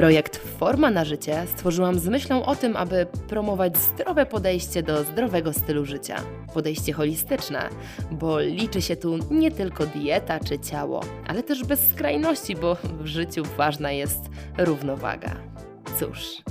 Projekt 0.00 0.36
Forma 0.36 0.90
na 0.90 1.04
życie 1.04 1.42
stworzyłam 1.46 1.98
z 1.98 2.08
myślą 2.08 2.44
o 2.44 2.56
tym, 2.56 2.76
aby 2.76 3.06
promować 3.28 3.76
zdrowe 3.76 4.26
podejście 4.26 4.82
do 4.82 5.04
zdrowego 5.04 5.52
stylu 5.52 5.84
życia. 5.84 6.16
Podejście 6.54 6.92
holistyczne, 6.92 7.68
bo 8.10 8.40
liczy 8.40 8.82
się 8.82 8.96
tu 8.96 9.18
nie 9.30 9.50
tylko 9.50 9.86
dieta 9.86 10.40
czy 10.40 10.58
ciało, 10.58 11.00
ale 11.26 11.42
też 11.42 11.64
bez 11.64 11.88
skrajności, 11.88 12.56
bo 12.56 12.74
w 12.74 13.06
życiu 13.06 13.42
ważna 13.56 13.92
jest 13.92 14.20
równowaga. 14.58 15.36
Cóż, 15.98 16.42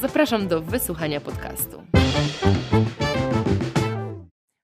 zapraszam 0.00 0.48
do 0.48 0.62
wysłuchania 0.62 1.20
podcastu. 1.20 1.82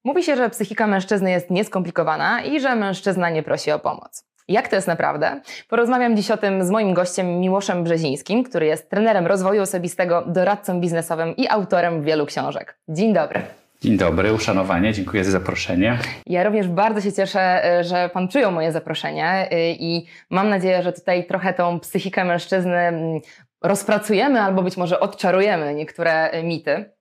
Mówi 0.04 0.22
się, 0.22 0.36
że 0.36 0.50
psychika 0.50 0.86
mężczyzny 0.86 1.30
jest 1.30 1.50
nieskomplikowana 1.50 2.42
i 2.42 2.60
że 2.60 2.76
mężczyzna 2.76 3.30
nie 3.30 3.42
prosi 3.42 3.70
o 3.70 3.78
pomoc. 3.78 4.24
Jak 4.48 4.68
to 4.68 4.76
jest 4.76 4.88
naprawdę? 4.88 5.40
Porozmawiam 5.68 6.16
dziś 6.16 6.30
o 6.30 6.36
tym 6.36 6.64
z 6.64 6.70
moim 6.70 6.94
gościem 6.94 7.40
Miłoszem 7.40 7.84
Brzezińskim, 7.84 8.44
który 8.44 8.66
jest 8.66 8.90
trenerem 8.90 9.26
rozwoju 9.26 9.62
osobistego, 9.62 10.24
doradcą 10.26 10.80
biznesowym 10.80 11.36
i 11.36 11.48
autorem 11.48 12.02
wielu 12.02 12.26
książek. 12.26 12.78
Dzień 12.88 13.14
dobry. 13.14 13.42
Dzień 13.80 13.96
dobry, 13.96 14.32
uszanowanie, 14.32 14.92
dziękuję 14.92 15.24
za 15.24 15.30
zaproszenie. 15.30 15.98
Ja 16.26 16.44
również 16.44 16.68
bardzo 16.68 17.00
się 17.00 17.12
cieszę, 17.12 17.62
y, 17.80 17.84
że 17.84 18.10
Pan 18.12 18.28
przyjął 18.28 18.52
moje 18.52 18.72
zaproszenie 18.72 19.48
y, 19.52 19.76
i 19.78 20.06
mam 20.30 20.48
nadzieję, 20.48 20.82
że 20.82 20.92
tutaj 20.92 21.26
trochę 21.26 21.54
tą 21.54 21.80
psychikę 21.80 22.24
mężczyzny 22.24 22.76
mm, 22.76 23.20
rozpracujemy 23.62 24.40
albo 24.40 24.62
być 24.62 24.76
może 24.76 25.00
odczarujemy 25.00 25.74
niektóre 25.74 26.42
mity. 26.42 26.95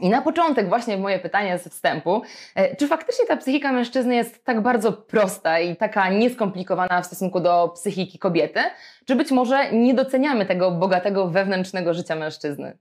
I 0.00 0.08
na 0.08 0.22
początek 0.22 0.68
właśnie 0.68 0.96
moje 0.96 1.18
pytanie 1.18 1.58
ze 1.58 1.70
wstępu. 1.70 2.22
E, 2.54 2.76
czy 2.76 2.88
faktycznie 2.88 3.26
ta 3.26 3.36
psychika 3.36 3.72
mężczyzny 3.72 4.14
jest 4.14 4.44
tak 4.44 4.60
bardzo 4.62 4.92
prosta 4.92 5.60
i 5.60 5.76
taka 5.76 6.08
nieskomplikowana 6.08 7.02
w 7.02 7.06
stosunku 7.06 7.40
do 7.40 7.68
psychiki 7.74 8.18
kobiety? 8.18 8.60
Czy 9.04 9.16
być 9.16 9.30
może 9.30 9.72
nie 9.72 9.94
doceniamy 9.94 10.46
tego 10.46 10.70
bogatego 10.70 11.28
wewnętrznego 11.28 11.94
życia 11.94 12.14
mężczyzny? 12.16 12.78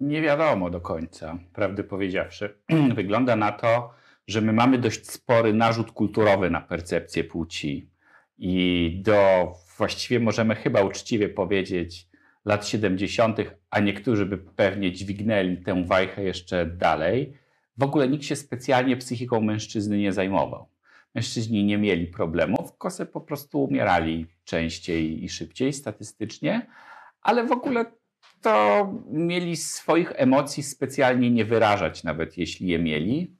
Nie 0.00 0.22
wiadomo 0.22 0.70
do 0.70 0.80
końca, 0.80 1.38
prawdę 1.52 1.84
powiedziawszy. 1.84 2.58
Wygląda 2.94 3.36
na 3.36 3.52
to, 3.52 3.90
że 4.26 4.40
my 4.40 4.52
mamy 4.52 4.78
dość 4.78 5.10
spory 5.10 5.52
narzut 5.52 5.92
kulturowy 5.92 6.50
na 6.50 6.60
percepcję 6.60 7.24
płci. 7.24 7.90
I 8.38 9.00
do 9.04 9.52
właściwie 9.78 10.20
możemy 10.20 10.54
chyba 10.54 10.82
uczciwie 10.82 11.28
powiedzieć, 11.28 12.05
lat 12.46 12.68
70., 12.68 13.38
a 13.70 13.80
niektórzy 13.80 14.26
by 14.26 14.38
pewnie 14.38 14.92
dźwignęli 14.92 15.56
tę 15.56 15.84
wajchę 15.84 16.24
jeszcze 16.24 16.66
dalej, 16.66 17.32
w 17.78 17.82
ogóle 17.82 18.08
nikt 18.08 18.24
się 18.24 18.36
specjalnie 18.36 18.96
psychiką 18.96 19.40
mężczyzny 19.40 19.98
nie 19.98 20.12
zajmował. 20.12 20.68
Mężczyźni 21.14 21.64
nie 21.64 21.78
mieli 21.78 22.06
problemów, 22.06 22.76
kosy 22.78 23.06
po 23.06 23.20
prostu 23.20 23.64
umierali 23.64 24.26
częściej 24.44 25.24
i 25.24 25.28
szybciej 25.28 25.72
statystycznie, 25.72 26.66
ale 27.22 27.46
w 27.46 27.52
ogóle 27.52 27.84
to 28.42 28.86
mieli 29.10 29.56
swoich 29.56 30.12
emocji 30.16 30.62
specjalnie 30.62 31.30
nie 31.30 31.44
wyrażać, 31.44 32.04
nawet 32.04 32.38
jeśli 32.38 32.68
je 32.68 32.78
mieli. 32.78 33.36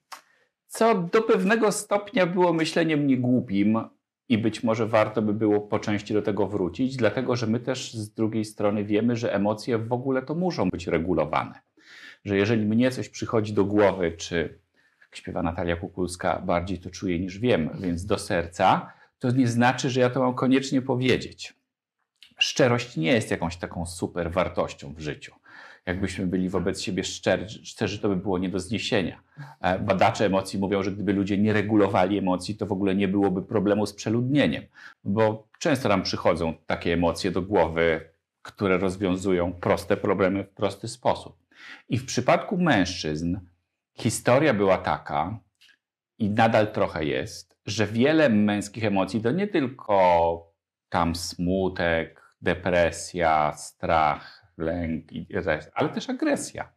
Co 0.67 0.95
do 0.95 1.23
pewnego 1.23 1.73
stopnia 1.73 2.27
było 2.27 2.53
myśleniem 2.53 3.07
niegłupim, 3.07 3.81
i 4.29 4.39
być 4.39 4.63
może 4.63 4.87
warto 4.87 5.23
by 5.23 5.35
było 5.35 5.61
po 5.61 5.79
części 5.79 6.15
do 6.15 6.23
tego 6.23 6.47
wrócić, 6.47 6.97
dlatego 6.97 7.37
że 7.37 7.47
my 7.47 7.61
też 7.61 7.95
z 7.95 8.15
drugiej 8.15 8.45
strony 8.45 8.85
wiemy, 8.85 9.17
że 9.17 9.35
emocje 9.35 9.79
w 9.79 9.93
ogóle 9.93 10.23
to 10.23 10.35
muszą 10.35 10.69
być 10.71 10.87
regulowane. 10.87 11.61
Że 12.25 12.37
jeżeli 12.37 12.67
mnie 12.67 12.91
coś 12.91 13.09
przychodzi 13.09 13.53
do 13.53 13.65
głowy, 13.65 14.13
czy 14.13 14.59
jak 15.01 15.17
śpiewa 15.17 15.43
Natalia 15.43 15.77
Kukulska, 15.77 16.43
bardziej 16.47 16.79
to 16.79 16.91
czuję 16.91 17.19
niż 17.19 17.39
wiem, 17.39 17.71
więc 17.81 18.07
do 18.07 18.19
serca, 18.19 18.93
to 19.19 19.31
nie 19.31 19.49
znaczy, 19.49 19.91
że 19.91 20.01
ja 20.01 20.11
to 20.11 20.21
mam 20.21 20.35
koniecznie 20.35 20.83
powiedzieć. 20.83 21.55
Szczerość 22.39 22.97
nie 22.97 23.13
jest 23.13 23.31
jakąś 23.31 23.57
taką 23.57 23.87
super 23.87 24.33
wartością 24.33 24.95
w 24.95 25.01
życiu 25.01 25.33
jakbyśmy 25.87 26.27
byli 26.27 26.49
wobec 26.49 26.83
siebie 26.83 27.05
szczerzy, 27.05 27.67
szczerzy, 27.67 27.99
to 27.99 28.09
by 28.09 28.17
było 28.17 28.39
nie 28.39 28.49
do 28.49 28.61
zniesienia. 28.61 29.23
E, 29.61 29.79
badacze 29.79 30.27
emocji 30.27 30.59
mówią, 30.59 30.83
że 30.83 30.93
gdyby 30.93 31.13
ludzie 31.13 31.39
nie 31.39 31.53
regulowali 31.53 32.19
emocji, 32.19 32.57
to 32.57 32.67
w 32.67 32.73
ogóle 32.73 32.95
nie 32.95 33.09
byłoby 33.09 33.43
problemu 33.43 33.87
z 33.87 33.95
przeludnieniem, 33.95 34.65
bo 35.05 35.49
często 35.59 35.89
nam 35.89 36.03
przychodzą 36.03 36.55
takie 36.67 36.93
emocje 36.93 37.31
do 37.31 37.43
głowy, 37.43 38.11
które 38.43 38.79
rozwiązują 38.79 39.53
proste 39.53 39.97
problemy 39.97 40.45
w 40.45 40.51
prosty 40.51 40.89
sposób. 40.89 41.37
I 41.89 41.99
w 41.99 42.07
przypadku 42.07 42.59
mężczyzn 42.59 43.39
historia 43.95 44.55
była 44.55 44.79
taka, 44.79 45.41
i 46.19 46.31
nadal 46.31 46.73
trochę 46.73 47.05
jest, 47.05 47.57
że 47.67 47.87
wiele 47.87 48.29
męskich 48.29 48.85
emocji 48.85 49.21
to 49.21 49.31
nie 49.31 49.47
tylko 49.47 50.53
tam 50.89 51.15
smutek, 51.15 52.23
depresja, 52.43 53.53
strach, 53.53 54.46
lęk, 54.59 55.05
ale 55.75 55.89
też 55.89 56.11
agresja. 56.11 56.73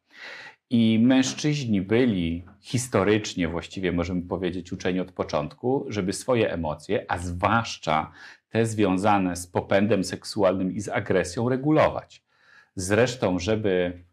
I 0.70 1.00
mężczyźni 1.04 1.82
byli 1.82 2.46
historycznie, 2.60 3.48
właściwie 3.48 3.92
możemy 3.92 4.22
powiedzieć, 4.22 4.72
uczeni 4.72 5.00
od 5.00 5.12
początku, 5.12 5.86
żeby 5.88 6.14
swoje 6.14 6.52
emocje, 6.52 7.06
a 7.08 7.18
zwłaszcza 7.18 8.12
te 8.50 8.66
związane 8.66 9.36
z 9.36 9.48
popędem 9.48 10.04
seksualnym 10.04 10.72
i 10.72 10.82
z 10.82 10.90
agresją, 10.90 11.50
regulować. 11.50 12.24
Zresztą, 12.76 13.40
żeby 13.40 14.04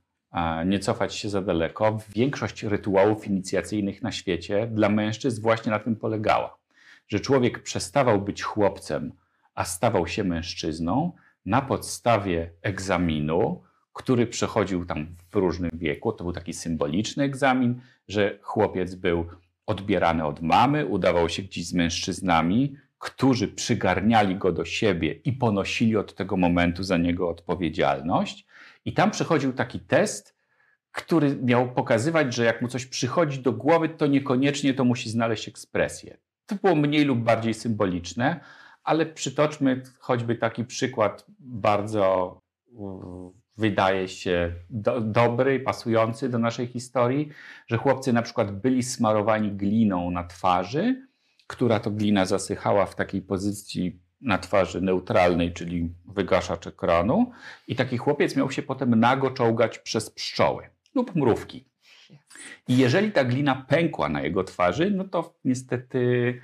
nie 0.66 0.78
cofać 0.78 1.14
się 1.14 1.28
za 1.28 1.42
daleko, 1.42 1.98
większość 2.08 2.62
rytuałów 2.62 3.26
inicjacyjnych 3.26 4.02
na 4.02 4.12
świecie 4.12 4.66
dla 4.66 4.88
mężczyzn 4.88 5.42
właśnie 5.42 5.72
na 5.72 5.78
tym 5.78 5.96
polegała. 5.96 6.58
Że 7.08 7.20
człowiek 7.20 7.62
przestawał 7.62 8.20
być 8.20 8.42
chłopcem, 8.42 9.12
a 9.54 9.64
stawał 9.64 10.06
się 10.06 10.24
mężczyzną, 10.24 11.12
na 11.46 11.62
podstawie 11.62 12.50
egzaminu, 12.62 13.62
który 13.92 14.26
przechodził 14.26 14.84
tam 14.84 15.06
w 15.30 15.36
różnym 15.36 15.70
wieku. 15.74 16.12
To 16.12 16.24
był 16.24 16.32
taki 16.32 16.52
symboliczny 16.52 17.24
egzamin, 17.24 17.80
że 18.08 18.38
chłopiec 18.42 18.94
był 18.94 19.26
odbierany 19.66 20.24
od 20.24 20.42
mamy, 20.42 20.86
udawał 20.86 21.28
się 21.28 21.42
gdzieś 21.42 21.66
z 21.66 21.74
mężczyznami, 21.74 22.76
którzy 22.98 23.48
przygarniali 23.48 24.36
go 24.36 24.52
do 24.52 24.64
siebie 24.64 25.12
i 25.12 25.32
ponosili 25.32 25.96
od 25.96 26.14
tego 26.14 26.36
momentu 26.36 26.82
za 26.82 26.96
niego 26.96 27.28
odpowiedzialność. 27.28 28.46
I 28.84 28.92
tam 28.92 29.10
przechodził 29.10 29.52
taki 29.52 29.80
test, 29.80 30.36
który 30.92 31.36
miał 31.42 31.72
pokazywać, 31.72 32.34
że 32.34 32.44
jak 32.44 32.62
mu 32.62 32.68
coś 32.68 32.86
przychodzi 32.86 33.38
do 33.38 33.52
głowy, 33.52 33.88
to 33.88 34.06
niekoniecznie 34.06 34.74
to 34.74 34.84
musi 34.84 35.10
znaleźć 35.10 35.48
ekspresję. 35.48 36.16
To 36.46 36.54
było 36.54 36.74
mniej 36.74 37.04
lub 37.04 37.18
bardziej 37.18 37.54
symboliczne, 37.54 38.40
ale 38.86 39.06
przytoczmy 39.06 39.82
choćby 39.98 40.36
taki 40.36 40.64
przykład 40.64 41.26
bardzo 41.38 42.38
wydaje 43.56 44.08
się 44.08 44.52
do, 44.70 45.00
dobry 45.00 45.60
pasujący 45.60 46.28
do 46.28 46.38
naszej 46.38 46.66
historii, 46.66 47.28
że 47.66 47.76
chłopcy 47.76 48.12
na 48.12 48.22
przykład 48.22 48.60
byli 48.60 48.82
smarowani 48.82 49.52
gliną 49.52 50.10
na 50.10 50.24
twarzy, 50.24 51.06
która 51.46 51.80
to 51.80 51.90
glina 51.90 52.24
zasychała 52.24 52.86
w 52.86 52.94
takiej 52.94 53.22
pozycji 53.22 54.00
na 54.20 54.38
twarzy 54.38 54.80
neutralnej, 54.80 55.52
czyli 55.52 55.94
wygaszacz 56.04 56.66
ekranu 56.66 57.30
i 57.68 57.76
taki 57.76 57.98
chłopiec 57.98 58.36
miał 58.36 58.50
się 58.50 58.62
potem 58.62 59.00
nago 59.00 59.30
czołgać 59.30 59.78
przez 59.78 60.10
pszczoły 60.10 60.70
lub 60.94 61.14
mrówki. 61.14 61.68
I 62.68 62.76
jeżeli 62.76 63.12
ta 63.12 63.24
glina 63.24 63.64
pękła 63.68 64.08
na 64.08 64.22
jego 64.22 64.44
twarzy, 64.44 64.90
no 64.90 65.04
to 65.04 65.34
niestety 65.44 66.40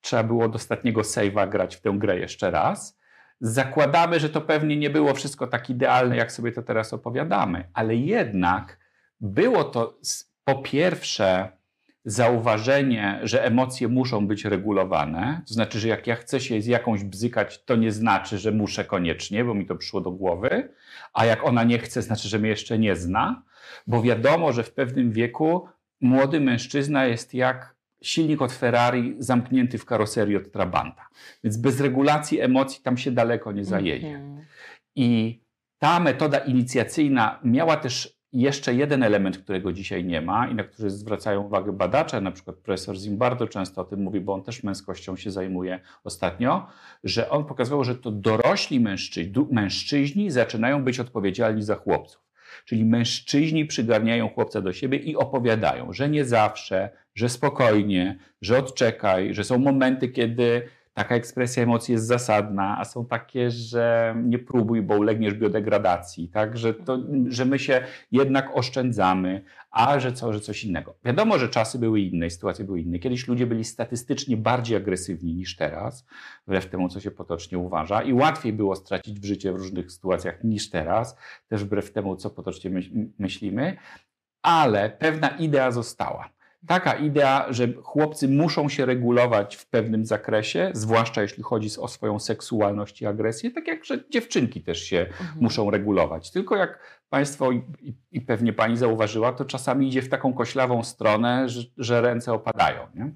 trzeba 0.00 0.22
było 0.22 0.48
do 0.48 0.56
ostatniego 0.56 1.00
save'a 1.00 1.48
grać 1.48 1.76
w 1.76 1.80
tę 1.80 1.90
grę 1.98 2.18
jeszcze 2.18 2.50
raz. 2.50 2.98
Zakładamy, 3.40 4.20
że 4.20 4.30
to 4.30 4.40
pewnie 4.40 4.76
nie 4.76 4.90
było 4.90 5.14
wszystko 5.14 5.46
tak 5.46 5.70
idealne, 5.70 6.16
jak 6.16 6.32
sobie 6.32 6.52
to 6.52 6.62
teraz 6.62 6.92
opowiadamy, 6.92 7.68
ale 7.74 7.96
jednak 7.96 8.78
było 9.20 9.64
to 9.64 9.98
po 10.44 10.54
pierwsze 10.54 11.58
zauważenie, 12.04 13.20
że 13.22 13.44
emocje 13.44 13.88
muszą 13.88 14.26
być 14.26 14.44
regulowane. 14.44 15.42
To 15.48 15.54
znaczy, 15.54 15.80
że 15.80 15.88
jak 15.88 16.06
ja 16.06 16.16
chcę 16.16 16.40
się 16.40 16.62
z 16.62 16.66
jakąś 16.66 17.04
bzykać, 17.04 17.64
to 17.64 17.76
nie 17.76 17.92
znaczy, 17.92 18.38
że 18.38 18.52
muszę 18.52 18.84
koniecznie, 18.84 19.44
bo 19.44 19.54
mi 19.54 19.66
to 19.66 19.76
przyszło 19.76 20.00
do 20.00 20.10
głowy, 20.10 20.68
a 21.12 21.24
jak 21.24 21.44
ona 21.44 21.64
nie 21.64 21.78
chce, 21.78 22.02
znaczy, 22.02 22.28
że 22.28 22.38
mnie 22.38 22.48
jeszcze 22.48 22.78
nie 22.78 22.96
zna, 22.96 23.42
bo 23.86 24.02
wiadomo, 24.02 24.52
że 24.52 24.62
w 24.62 24.72
pewnym 24.72 25.12
wieku 25.12 25.68
młody 26.00 26.40
mężczyzna 26.40 27.06
jest 27.06 27.34
jak 27.34 27.74
silnik 28.02 28.42
od 28.42 28.52
Ferrari 28.52 29.16
zamknięty 29.18 29.78
w 29.78 29.84
karoserii 29.84 30.36
od 30.36 30.52
Trabanta. 30.52 31.08
Więc 31.44 31.56
bez 31.56 31.80
regulacji 31.80 32.40
emocji 32.40 32.82
tam 32.82 32.96
się 32.96 33.10
daleko 33.10 33.52
nie 33.52 33.64
zajedzie. 33.64 34.08
Mhm. 34.08 34.46
I 34.96 35.40
ta 35.78 36.00
metoda 36.00 36.38
inicjacyjna 36.38 37.40
miała 37.44 37.76
też 37.76 38.18
jeszcze 38.32 38.74
jeden 38.74 39.02
element, 39.02 39.38
którego 39.38 39.72
dzisiaj 39.72 40.04
nie 40.04 40.22
ma 40.22 40.48
i 40.48 40.54
na 40.54 40.64
który 40.64 40.90
zwracają 40.90 41.42
uwagę 41.42 41.72
badacze, 41.72 42.20
na 42.20 42.32
przykład 42.32 42.56
profesor 42.56 42.96
Zimbardo 42.96 43.48
często 43.48 43.80
o 43.80 43.84
tym 43.84 44.02
mówi, 44.02 44.20
bo 44.20 44.34
on 44.34 44.42
też 44.42 44.62
męskością 44.62 45.16
się 45.16 45.30
zajmuje 45.30 45.80
ostatnio, 46.04 46.66
że 47.04 47.30
on 47.30 47.44
pokazywał, 47.44 47.84
że 47.84 47.94
to 47.94 48.10
dorośli 48.10 48.80
mężczyźni, 48.80 49.46
mężczyźni 49.50 50.30
zaczynają 50.30 50.84
być 50.84 51.00
odpowiedzialni 51.00 51.62
za 51.62 51.74
chłopców. 51.74 52.28
Czyli 52.64 52.84
mężczyźni 52.84 53.66
przygarniają 53.66 54.28
chłopca 54.28 54.60
do 54.60 54.72
siebie 54.72 54.98
i 54.98 55.16
opowiadają, 55.16 55.92
że 55.92 56.08
nie 56.08 56.24
zawsze, 56.24 56.90
że 57.18 57.28
spokojnie, 57.28 58.18
że 58.42 58.58
odczekaj, 58.58 59.34
że 59.34 59.44
są 59.44 59.58
momenty, 59.58 60.08
kiedy 60.08 60.62
taka 60.94 61.14
ekspresja 61.14 61.62
emocji 61.62 61.92
jest 61.92 62.06
zasadna, 62.06 62.76
a 62.78 62.84
są 62.84 63.06
takie, 63.06 63.50
że 63.50 64.14
nie 64.24 64.38
próbuj, 64.38 64.82
bo 64.82 64.96
ulegniesz 64.96 65.34
biodegradacji, 65.34 66.28
tak? 66.28 66.56
że, 66.56 66.74
to, 66.74 66.98
że 67.28 67.44
my 67.44 67.58
się 67.58 67.84
jednak 68.12 68.56
oszczędzamy, 68.56 69.44
a 69.70 70.00
że, 70.00 70.12
co, 70.12 70.32
że 70.32 70.40
coś 70.40 70.64
innego. 70.64 70.94
Wiadomo, 71.04 71.38
że 71.38 71.48
czasy 71.48 71.78
były 71.78 72.00
inne, 72.00 72.30
sytuacje 72.30 72.64
były 72.64 72.80
inne. 72.80 72.98
Kiedyś 72.98 73.28
ludzie 73.28 73.46
byli 73.46 73.64
statystycznie 73.64 74.36
bardziej 74.36 74.76
agresywni 74.76 75.34
niż 75.34 75.56
teraz, 75.56 76.06
wbrew 76.46 76.66
temu, 76.66 76.88
co 76.88 77.00
się 77.00 77.10
potocznie 77.10 77.58
uważa, 77.58 78.02
i 78.02 78.12
łatwiej 78.12 78.52
było 78.52 78.76
stracić 78.76 79.20
w 79.20 79.24
życie 79.24 79.52
w 79.52 79.56
różnych 79.56 79.92
sytuacjach 79.92 80.44
niż 80.44 80.70
teraz, 80.70 81.16
też 81.48 81.64
wbrew 81.64 81.92
temu, 81.92 82.16
co 82.16 82.30
potocznie 82.30 82.70
myślimy, 83.18 83.76
ale 84.42 84.90
pewna 84.90 85.28
idea 85.28 85.70
została 85.70 86.37
taka 86.66 86.94
idea, 86.94 87.46
że 87.50 87.68
chłopcy 87.82 88.28
muszą 88.28 88.68
się 88.68 88.86
regulować 88.86 89.56
w 89.56 89.66
pewnym 89.66 90.06
zakresie, 90.06 90.70
zwłaszcza 90.74 91.22
jeśli 91.22 91.42
chodzi 91.42 91.68
o 91.80 91.88
swoją 91.88 92.18
seksualność 92.18 93.02
i 93.02 93.06
agresję, 93.06 93.50
tak 93.50 93.68
jak 93.68 93.84
że 93.84 94.04
dziewczynki 94.10 94.60
też 94.60 94.82
się 94.82 95.00
mhm. 95.00 95.28
muszą 95.40 95.70
regulować. 95.70 96.30
Tylko 96.30 96.56
jak 96.56 97.02
Państwo 97.08 97.52
i, 97.52 97.62
i, 98.12 98.20
pewnie 98.20 98.52
Pani 98.52 98.76
zauważyła, 98.76 99.32
to 99.32 99.44
czasami 99.44 99.88
idzie 99.88 100.02
w 100.02 100.08
taką 100.08 100.34
koślawą 100.34 100.84
stronę, 100.84 101.48
że, 101.48 101.62
że 101.76 102.00
ręce 102.00 102.32
opadają. 102.32 102.86
Nie? 102.94 103.10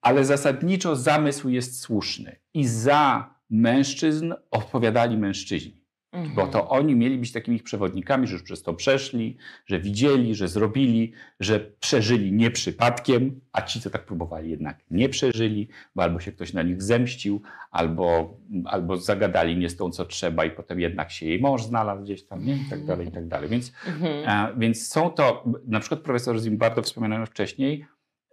Ale 0.00 0.24
zasadniczo 0.24 0.96
zamysł 0.96 1.48
jest 1.48 1.80
słuszny 1.80 2.36
i 2.54 2.66
za 2.66 3.34
mężczyzn 3.50 4.34
odpowiadali 4.50 5.16
mężczyźni. 5.16 5.77
Mhm. 6.12 6.34
Bo 6.34 6.46
to 6.46 6.68
oni 6.68 6.94
mieli 6.94 7.18
być 7.18 7.32
takimi 7.32 7.58
przewodnikami, 7.58 8.26
że 8.26 8.32
już 8.32 8.42
przez 8.42 8.62
to 8.62 8.74
przeszli, 8.74 9.36
że 9.66 9.80
widzieli, 9.80 10.34
że 10.34 10.48
zrobili, 10.48 11.12
że 11.40 11.60
przeżyli 11.60 12.32
nie 12.32 12.50
przypadkiem, 12.50 13.40
a 13.52 13.62
ci, 13.62 13.80
co 13.80 13.90
tak 13.90 14.06
próbowali, 14.06 14.50
jednak 14.50 14.78
nie 14.90 15.08
przeżyli, 15.08 15.68
bo 15.94 16.02
albo 16.02 16.20
się 16.20 16.32
ktoś 16.32 16.52
na 16.52 16.62
nich 16.62 16.82
zemścił, 16.82 17.42
albo, 17.70 18.36
albo 18.64 18.96
zagadali 18.96 19.56
nie 19.56 19.70
z 19.70 19.76
tą, 19.76 19.90
co 19.90 20.04
trzeba, 20.04 20.44
i 20.44 20.50
potem 20.50 20.80
jednak 20.80 21.10
się 21.10 21.26
jej 21.26 21.40
mąż 21.40 21.62
znalazł 21.62 22.02
gdzieś 22.02 22.24
tam, 22.24 22.44
nie? 22.44 22.56
i 22.56 22.70
tak 22.70 22.84
dalej, 22.84 23.08
i 23.08 23.12
tak 23.12 23.28
dalej. 23.28 23.48
Więc, 23.48 23.72
mhm. 23.86 24.28
a, 24.28 24.52
więc 24.52 24.88
są 24.88 25.10
to, 25.10 25.44
na 25.66 25.80
przykład 25.80 26.00
profesor 26.00 26.40
Zimbardo, 26.40 26.82
wspomniany 26.82 27.26
wcześniej, 27.26 27.86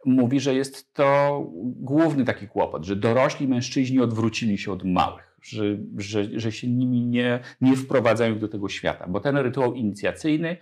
mówi, 0.06 0.40
że 0.40 0.56
jest 0.56 0.94
to 0.94 1.42
główny 1.64 2.26
taki 2.26 2.48
kłopot, 2.48 2.86
że 2.86 2.96
dorośli 2.96 3.48
mężczyźni 3.48 4.00
odwrócili 4.00 4.58
się 4.58 4.72
od 4.72 4.84
małych 4.84 5.25
że, 5.46 5.64
że, 5.98 6.40
że 6.40 6.52
się 6.52 6.68
nimi 6.68 7.02
nie, 7.02 7.40
nie 7.62 7.76
wprowadzają 7.76 8.40
do 8.40 8.48
tego 8.48 8.70
świata. 8.70 9.06
Bo 9.08 9.20
ten 9.20 9.38
rytuał 9.38 9.74
inicjacyjny, 9.74 10.58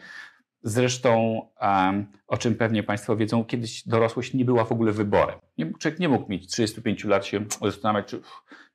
zresztą 0.64 1.42
o 2.28 2.38
czym 2.38 2.56
pewnie 2.56 2.84
Państwo 2.84 3.16
wiedzą, 3.16 3.46
kiedyś 3.46 3.88
dorosłość 3.88 4.34
nie 4.34 4.46
była 4.46 4.66
w 4.66 4.72
ogóle 4.72 4.92
wyborem. 4.92 5.40
Nie, 5.58 5.74
człowiek 5.80 6.00
nie 6.00 6.10
mógł 6.10 6.32
mieć 6.32 6.48
35 6.48 7.04
lat 7.04 7.26
się 7.26 7.46
zastanawiać, 7.62 8.08
czy 8.08 8.22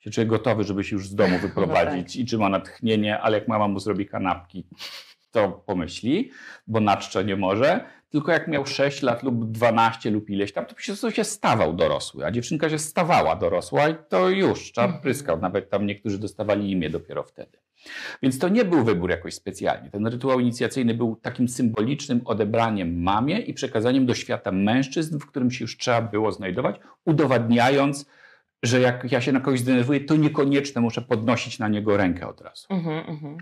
się 0.00 0.10
czuje 0.10 0.26
gotowy, 0.26 0.64
żeby 0.64 0.84
się 0.84 0.96
już 0.96 1.08
z 1.08 1.14
domu 1.14 1.38
wyprowadzić 1.43 2.06
no 2.06 2.12
tak. 2.12 2.16
i 2.16 2.26
czy 2.26 2.38
ma 2.38 2.49
natchnienie, 2.49 3.20
ale 3.20 3.38
jak 3.38 3.49
mama 3.49 3.69
mu 3.69 3.81
zrobi 3.81 4.06
kanapki, 4.06 4.66
to 5.31 5.62
pomyśli, 5.66 6.31
bo 6.66 6.81
na 6.81 6.96
czczo 6.96 7.22
nie 7.22 7.37
może 7.37 7.84
tylko 8.10 8.32
jak 8.32 8.49
miał 8.49 8.66
6 8.66 9.02
lat 9.02 9.22
lub 9.22 9.50
12 9.50 10.10
lub 10.10 10.31
ileś 10.31 10.52
tam, 10.52 10.66
to 10.66 10.75
po 10.75 10.82
prostu 10.87 11.10
się 11.10 11.25
stawał 11.25 11.75
dorosły, 11.75 12.26
a 12.26 12.31
dziewczynka 12.31 12.70
się 12.70 12.78
stawała 12.78 13.37
dorosła 13.37 13.88
i 13.88 13.94
to 14.08 14.28
już 14.28 14.72
czar 14.72 14.84
mhm. 14.84 15.02
pryskał. 15.02 15.40
Nawet 15.40 15.70
tam 15.70 15.87
niektórzy 15.87 16.19
dostawali 16.19 16.70
imię 16.70 16.90
dopiero 16.90 17.22
wtedy. 17.22 17.58
Więc 18.22 18.38
to 18.38 18.49
nie 18.49 18.64
był 18.64 18.84
wybór 18.84 19.10
jakoś 19.10 19.34
specjalnie. 19.34 19.90
Ten 19.90 20.06
rytuał 20.06 20.40
inicjacyjny 20.40 20.94
był 20.94 21.16
takim 21.16 21.49
symbolicznym 21.49 22.20
odebraniem 22.25 23.02
mamie 23.02 23.38
i 23.38 23.55
przekazaniem 23.55 24.06
do 24.06 24.14
świata 24.14 24.52
mężczyzn, 24.52 25.19
w 25.19 25.26
którym 25.26 25.50
się 25.50 25.64
już 25.64 25.76
trzeba 25.76 26.02
było 26.02 26.32
znajdować, 26.32 26.76
udowadniając, 27.05 28.06
że 28.62 28.81
jak 28.81 29.12
ja 29.12 29.20
się 29.20 29.32
na 29.32 29.40
kogoś 29.40 29.60
zdenerwuję, 29.60 30.00
to 30.00 30.16
niekoniecznie 30.16 30.81
muszę 30.81 31.02
podnosić 31.02 31.58
na 31.58 31.69
niego 31.69 31.96
rękę 31.96 32.28
od 32.28 32.40
razu. 32.40 32.66
Uh 32.70 32.84
-huh. 32.84 33.37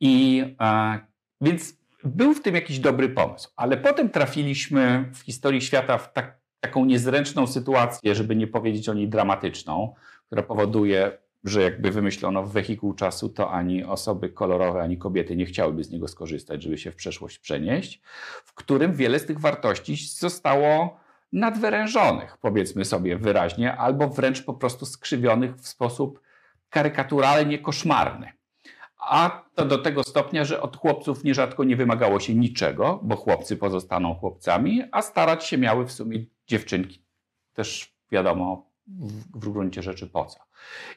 I 0.00 0.44
a, 0.58 0.98
więc 1.40 1.79
był 2.04 2.34
w 2.34 2.42
tym 2.42 2.54
jakiś 2.54 2.78
dobry 2.78 3.08
pomysł, 3.08 3.48
ale 3.56 3.76
potem 3.76 4.10
trafiliśmy 4.10 5.10
w 5.14 5.20
historii 5.20 5.60
świata 5.60 5.98
w 5.98 6.12
tak, 6.12 6.38
taką 6.60 6.84
niezręczną 6.84 7.46
sytuację, 7.46 8.14
żeby 8.14 8.36
nie 8.36 8.46
powiedzieć 8.46 8.88
o 8.88 8.94
niej 8.94 9.08
dramatyczną, 9.08 9.94
która 10.26 10.42
powoduje, 10.42 11.18
że 11.44 11.62
jakby 11.62 11.90
wymyślono 11.90 12.46
wehikuł 12.46 12.94
czasu, 12.94 13.28
to 13.28 13.50
ani 13.50 13.84
osoby 13.84 14.28
kolorowe, 14.28 14.82
ani 14.82 14.98
kobiety 14.98 15.36
nie 15.36 15.46
chciałyby 15.46 15.84
z 15.84 15.90
niego 15.90 16.08
skorzystać, 16.08 16.62
żeby 16.62 16.78
się 16.78 16.90
w 16.90 16.96
przeszłość 16.96 17.38
przenieść, 17.38 18.00
w 18.44 18.54
którym 18.54 18.94
wiele 18.94 19.18
z 19.18 19.26
tych 19.26 19.40
wartości 19.40 19.96
zostało 19.96 21.00
nadwyrężonych, 21.32 22.36
powiedzmy 22.40 22.84
sobie 22.84 23.16
wyraźnie, 23.16 23.76
albo 23.76 24.08
wręcz 24.08 24.42
po 24.42 24.54
prostu 24.54 24.86
skrzywionych 24.86 25.56
w 25.56 25.68
sposób 25.68 26.20
karykaturalnie 26.70 27.58
koszmarny. 27.58 28.32
A 29.00 29.44
to 29.54 29.64
do 29.64 29.78
tego 29.78 30.02
stopnia, 30.02 30.44
że 30.44 30.62
od 30.62 30.76
chłopców 30.76 31.24
nierzadko 31.24 31.64
nie 31.64 31.76
wymagało 31.76 32.20
się 32.20 32.34
niczego, 32.34 33.00
bo 33.02 33.16
chłopcy 33.16 33.56
pozostaną 33.56 34.14
chłopcami, 34.14 34.82
a 34.92 35.02
starać 35.02 35.44
się 35.46 35.58
miały 35.58 35.86
w 35.86 35.92
sumie 35.92 36.24
dziewczynki. 36.46 37.04
Też 37.52 37.96
wiadomo 38.12 38.70
w, 38.86 39.46
w 39.46 39.50
gruncie 39.50 39.82
rzeczy 39.82 40.06
po 40.06 40.24
co. 40.24 40.38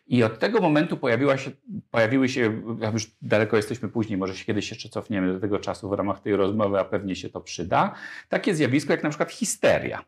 I 0.07 0.23
od 0.23 0.39
tego 0.39 0.61
momentu 0.61 0.97
pojawiła 0.97 1.37
się, 1.37 1.51
pojawiły 1.91 2.29
się, 2.29 2.61
już 2.93 3.11
daleko 3.21 3.57
jesteśmy 3.57 3.89
później, 3.89 4.17
może 4.17 4.35
się 4.35 4.45
kiedyś 4.45 4.69
jeszcze 4.69 4.89
cofniemy 4.89 5.33
do 5.33 5.39
tego 5.39 5.59
czasu 5.59 5.89
w 5.89 5.93
ramach 5.93 6.19
tej 6.19 6.35
rozmowy, 6.35 6.79
a 6.79 6.85
pewnie 6.85 7.15
się 7.15 7.29
to 7.29 7.41
przyda, 7.41 7.95
takie 8.29 8.55
zjawisko 8.55 8.93
jak 8.93 9.03
na 9.03 9.09
przykład 9.09 9.31
histeria. 9.31 10.05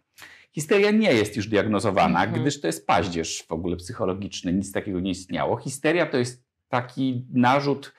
Histeria 0.51 0.91
nie 0.91 1.13
jest 1.13 1.35
już 1.35 1.47
diagnozowana, 1.47 2.23
mm 2.23 2.35
-hmm. 2.35 2.41
gdyż 2.41 2.61
to 2.61 2.67
jest 2.67 2.87
paździerz 2.87 3.43
w 3.47 3.51
ogóle 3.51 3.75
psychologiczny, 3.75 4.53
nic 4.53 4.71
takiego 4.71 4.99
nie 4.99 5.11
istniało. 5.11 5.57
Histeria 5.57 6.05
to 6.05 6.17
jest 6.17 6.44
taki 6.67 7.25
narzut, 7.33 7.93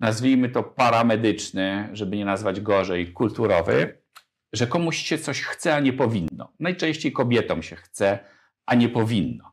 nazwijmy 0.00 0.48
to 0.48 0.62
paramedyczny, 0.62 1.88
żeby 1.92 2.16
nie 2.16 2.24
nazwać 2.24 2.60
gorzej, 2.60 3.12
kulturowy, 3.12 3.98
że 4.52 4.66
komuś 4.66 4.96
się 4.96 5.18
coś 5.18 5.42
chce, 5.42 5.74
a 5.74 5.80
nie 5.80 5.92
powinno. 5.92 6.52
Najczęściej 6.60 7.12
kobietom 7.12 7.62
się 7.62 7.76
chce, 7.76 8.18
a 8.66 8.74
nie 8.74 8.88
powinno. 8.88 9.52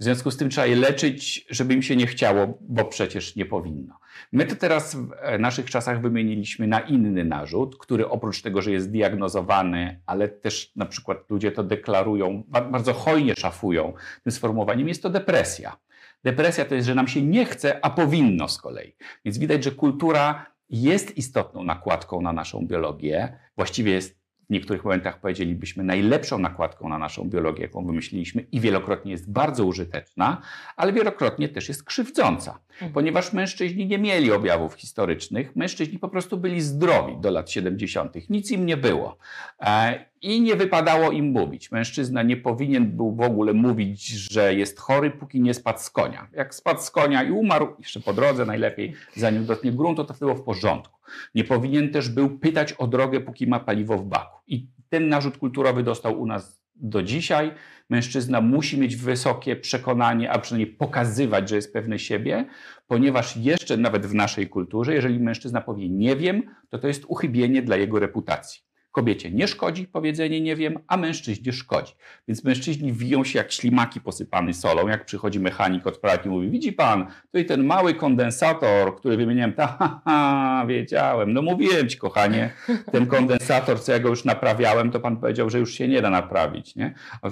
W 0.00 0.04
związku 0.04 0.30
z 0.30 0.36
tym 0.36 0.50
trzeba 0.50 0.66
je 0.66 0.76
leczyć, 0.76 1.46
żeby 1.50 1.74
im 1.74 1.82
się 1.82 1.96
nie 1.96 2.06
chciało, 2.06 2.58
bo 2.60 2.84
przecież 2.84 3.36
nie 3.36 3.46
powinno. 3.46 3.98
My 4.32 4.46
to 4.46 4.56
teraz 4.56 4.94
w 4.94 5.12
e, 5.20 5.38
naszych 5.38 5.70
czasach 5.70 6.00
wymieniliśmy 6.00 6.66
na 6.66 6.80
inny 6.80 7.24
narzut, 7.24 7.78
który 7.78 8.08
oprócz 8.08 8.42
tego, 8.42 8.62
że 8.62 8.70
jest 8.70 8.90
diagnozowany, 8.90 10.00
ale 10.06 10.28
też 10.28 10.72
na 10.76 10.86
przykład 10.86 11.30
ludzie 11.30 11.52
to 11.52 11.62
deklarują, 11.62 12.42
bardzo 12.48 12.92
hojnie 12.92 13.34
szafują 13.38 13.92
tym 14.22 14.32
sformułowaniem, 14.32 14.88
jest 14.88 15.02
to 15.02 15.10
depresja. 15.10 15.76
Depresja 16.24 16.64
to 16.64 16.74
jest, 16.74 16.86
że 16.86 16.94
nam 16.94 17.08
się 17.08 17.22
nie 17.22 17.44
chce, 17.44 17.84
a 17.84 17.90
powinno 17.90 18.48
z 18.48 18.58
kolei. 18.58 18.96
Więc 19.24 19.38
widać, 19.38 19.64
że 19.64 19.70
kultura 19.70 20.46
jest 20.70 21.16
istotną 21.16 21.64
nakładką 21.64 22.20
na 22.20 22.32
naszą 22.32 22.66
biologię. 22.66 23.38
Właściwie 23.56 23.92
jest 23.92 24.24
w 24.46 24.50
niektórych 24.50 24.84
momentach 24.84 25.20
powiedzielibyśmy 25.20 25.84
najlepszą 25.84 26.38
nakładką 26.38 26.88
na 26.88 26.98
naszą 26.98 27.28
biologię, 27.30 27.62
jaką 27.62 27.86
wymyśliliśmy 27.86 28.42
i 28.52 28.60
wielokrotnie 28.60 29.12
jest 29.12 29.32
bardzo 29.32 29.64
użyteczna, 29.64 30.42
ale 30.76 30.92
wielokrotnie 30.92 31.48
też 31.48 31.68
jest 31.68 31.84
krzywdząca, 31.84 32.58
mhm. 32.72 32.92
ponieważ 32.92 33.32
mężczyźni 33.32 33.86
nie 33.86 33.98
mieli 33.98 34.32
objawów 34.32 34.74
historycznych, 34.74 35.56
mężczyźni 35.56 35.98
po 35.98 36.08
prostu 36.08 36.36
byli 36.36 36.60
zdrowi 36.60 37.20
do 37.20 37.30
lat 37.30 37.50
70., 37.50 38.30
nic 38.30 38.50
im 38.50 38.66
nie 38.66 38.76
było 38.76 39.16
e, 39.60 40.04
i 40.24 40.40
nie 40.40 40.56
wypadało 40.56 41.10
im 41.10 41.24
mówić. 41.24 41.72
Mężczyzna 41.72 42.22
nie 42.22 42.36
powinien 42.36 42.96
był 42.96 43.14
w 43.14 43.20
ogóle 43.20 43.52
mówić, 43.52 44.06
że 44.06 44.54
jest 44.54 44.80
chory, 44.80 45.10
póki 45.10 45.40
nie 45.40 45.54
spadł 45.54 45.78
z 45.78 45.90
konia. 45.90 46.28
Jak 46.32 46.54
spadł 46.54 46.80
z 46.80 46.90
konia 46.90 47.22
i 47.22 47.30
umarł, 47.30 47.68
jeszcze 47.78 48.00
po 48.00 48.12
drodze 48.12 48.46
najlepiej, 48.46 48.94
zanim 49.16 49.46
dotknie 49.46 49.72
gruntu, 49.72 50.04
to 50.04 50.14
było 50.14 50.34
w 50.34 50.42
porządku. 50.42 51.00
Nie 51.34 51.44
powinien 51.44 51.90
też 51.90 52.08
był 52.08 52.38
pytać 52.38 52.72
o 52.72 52.86
drogę, 52.86 53.20
póki 53.20 53.46
ma 53.46 53.60
paliwo 53.60 53.98
w 53.98 54.04
baku. 54.04 54.40
I 54.46 54.66
ten 54.88 55.08
narzut 55.08 55.38
kulturowy 55.38 55.82
dostał 55.82 56.20
u 56.20 56.26
nas 56.26 56.64
do 56.74 57.02
dzisiaj. 57.02 57.50
Mężczyzna 57.90 58.40
musi 58.40 58.78
mieć 58.78 58.96
wysokie 58.96 59.56
przekonanie, 59.56 60.30
a 60.30 60.38
przynajmniej 60.38 60.76
pokazywać, 60.76 61.48
że 61.48 61.56
jest 61.56 61.72
pewny 61.72 61.98
siebie, 61.98 62.46
ponieważ 62.86 63.36
jeszcze 63.36 63.76
nawet 63.76 64.06
w 64.06 64.14
naszej 64.14 64.48
kulturze, 64.48 64.94
jeżeli 64.94 65.20
mężczyzna 65.20 65.60
powie 65.60 65.88
nie 65.88 66.16
wiem, 66.16 66.42
to 66.70 66.78
to 66.78 66.88
jest 66.88 67.04
uchybienie 67.08 67.62
dla 67.62 67.76
jego 67.76 67.98
reputacji. 67.98 68.73
Kobiecie 68.94 69.30
nie 69.30 69.48
szkodzi 69.48 69.86
powiedzenie 69.86 70.40
nie 70.40 70.56
wiem, 70.56 70.78
a 70.86 70.96
mężczyźnie 70.96 71.52
szkodzi. 71.52 71.92
Więc 72.28 72.44
mężczyźni 72.44 72.92
wiją 72.92 73.24
się 73.24 73.38
jak 73.38 73.52
ślimaki 73.52 74.00
posypane 74.00 74.54
solą, 74.54 74.88
jak 74.88 75.04
przychodzi 75.04 75.40
mechanik 75.40 75.86
od 75.86 75.98
pralki 75.98 76.28
i 76.28 76.30
mówi, 76.30 76.50
widzi 76.50 76.72
pan, 76.72 77.06
tutaj 77.26 77.46
ten 77.46 77.64
mały 77.64 77.94
kondensator, 77.94 78.96
który 78.96 79.16
wymieniłem, 79.16 79.52
ta, 79.52 79.66
ha, 79.66 80.00
ha, 80.04 80.64
wiedziałem, 80.68 81.32
no 81.32 81.42
mówiłem 81.42 81.88
ci 81.88 81.98
kochanie, 81.98 82.50
ten 82.92 83.06
kondensator, 83.06 83.80
co 83.80 83.92
ja 83.92 83.98
go 83.98 84.08
już 84.08 84.24
naprawiałem, 84.24 84.90
to 84.90 85.00
pan 85.00 85.16
powiedział, 85.16 85.50
że 85.50 85.58
już 85.58 85.74
się 85.74 85.88
nie 85.88 86.02
da 86.02 86.10
naprawić, 86.10 86.76
nie? 86.76 86.94
A, 87.22 87.28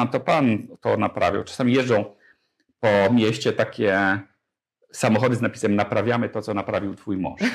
a 0.00 0.06
to 0.06 0.20
pan 0.20 0.66
to 0.80 0.96
naprawiał. 0.96 1.44
Czasami 1.44 1.72
jeżdżą 1.72 2.04
po 2.80 3.14
mieście 3.14 3.52
takie 3.52 4.18
samochody 4.92 5.36
z 5.36 5.40
napisem 5.40 5.76
naprawiamy 5.76 6.28
to, 6.28 6.42
co 6.42 6.54
naprawił 6.54 6.94
twój 6.94 7.16
mąż. 7.16 7.40
Nie? 7.40 7.48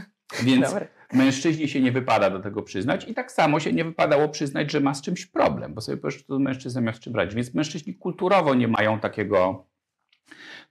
Więc 0.42 0.70
Dobry. 0.70 0.88
mężczyźni 1.12 1.68
się 1.68 1.80
nie 1.80 1.92
wypada 1.92 2.30
do 2.30 2.40
tego 2.40 2.62
przyznać 2.62 3.08
i 3.08 3.14
tak 3.14 3.32
samo 3.32 3.60
się 3.60 3.72
nie 3.72 3.84
wypadało 3.84 4.28
przyznać, 4.28 4.70
że 4.70 4.80
ma 4.80 4.94
z 4.94 5.02
czymś 5.02 5.26
problem, 5.26 5.74
bo 5.74 5.80
sobie 5.80 5.98
powiesz, 5.98 6.18
że 6.18 6.24
to 6.24 6.38
mężczyzna 6.38 6.80
miał 6.80 6.94
z 6.94 7.00
czym 7.00 7.12
brać. 7.12 7.34
Więc 7.34 7.54
mężczyźni 7.54 7.94
kulturowo 7.94 8.54
nie 8.54 8.68
mają 8.68 9.00
takiego 9.00 9.66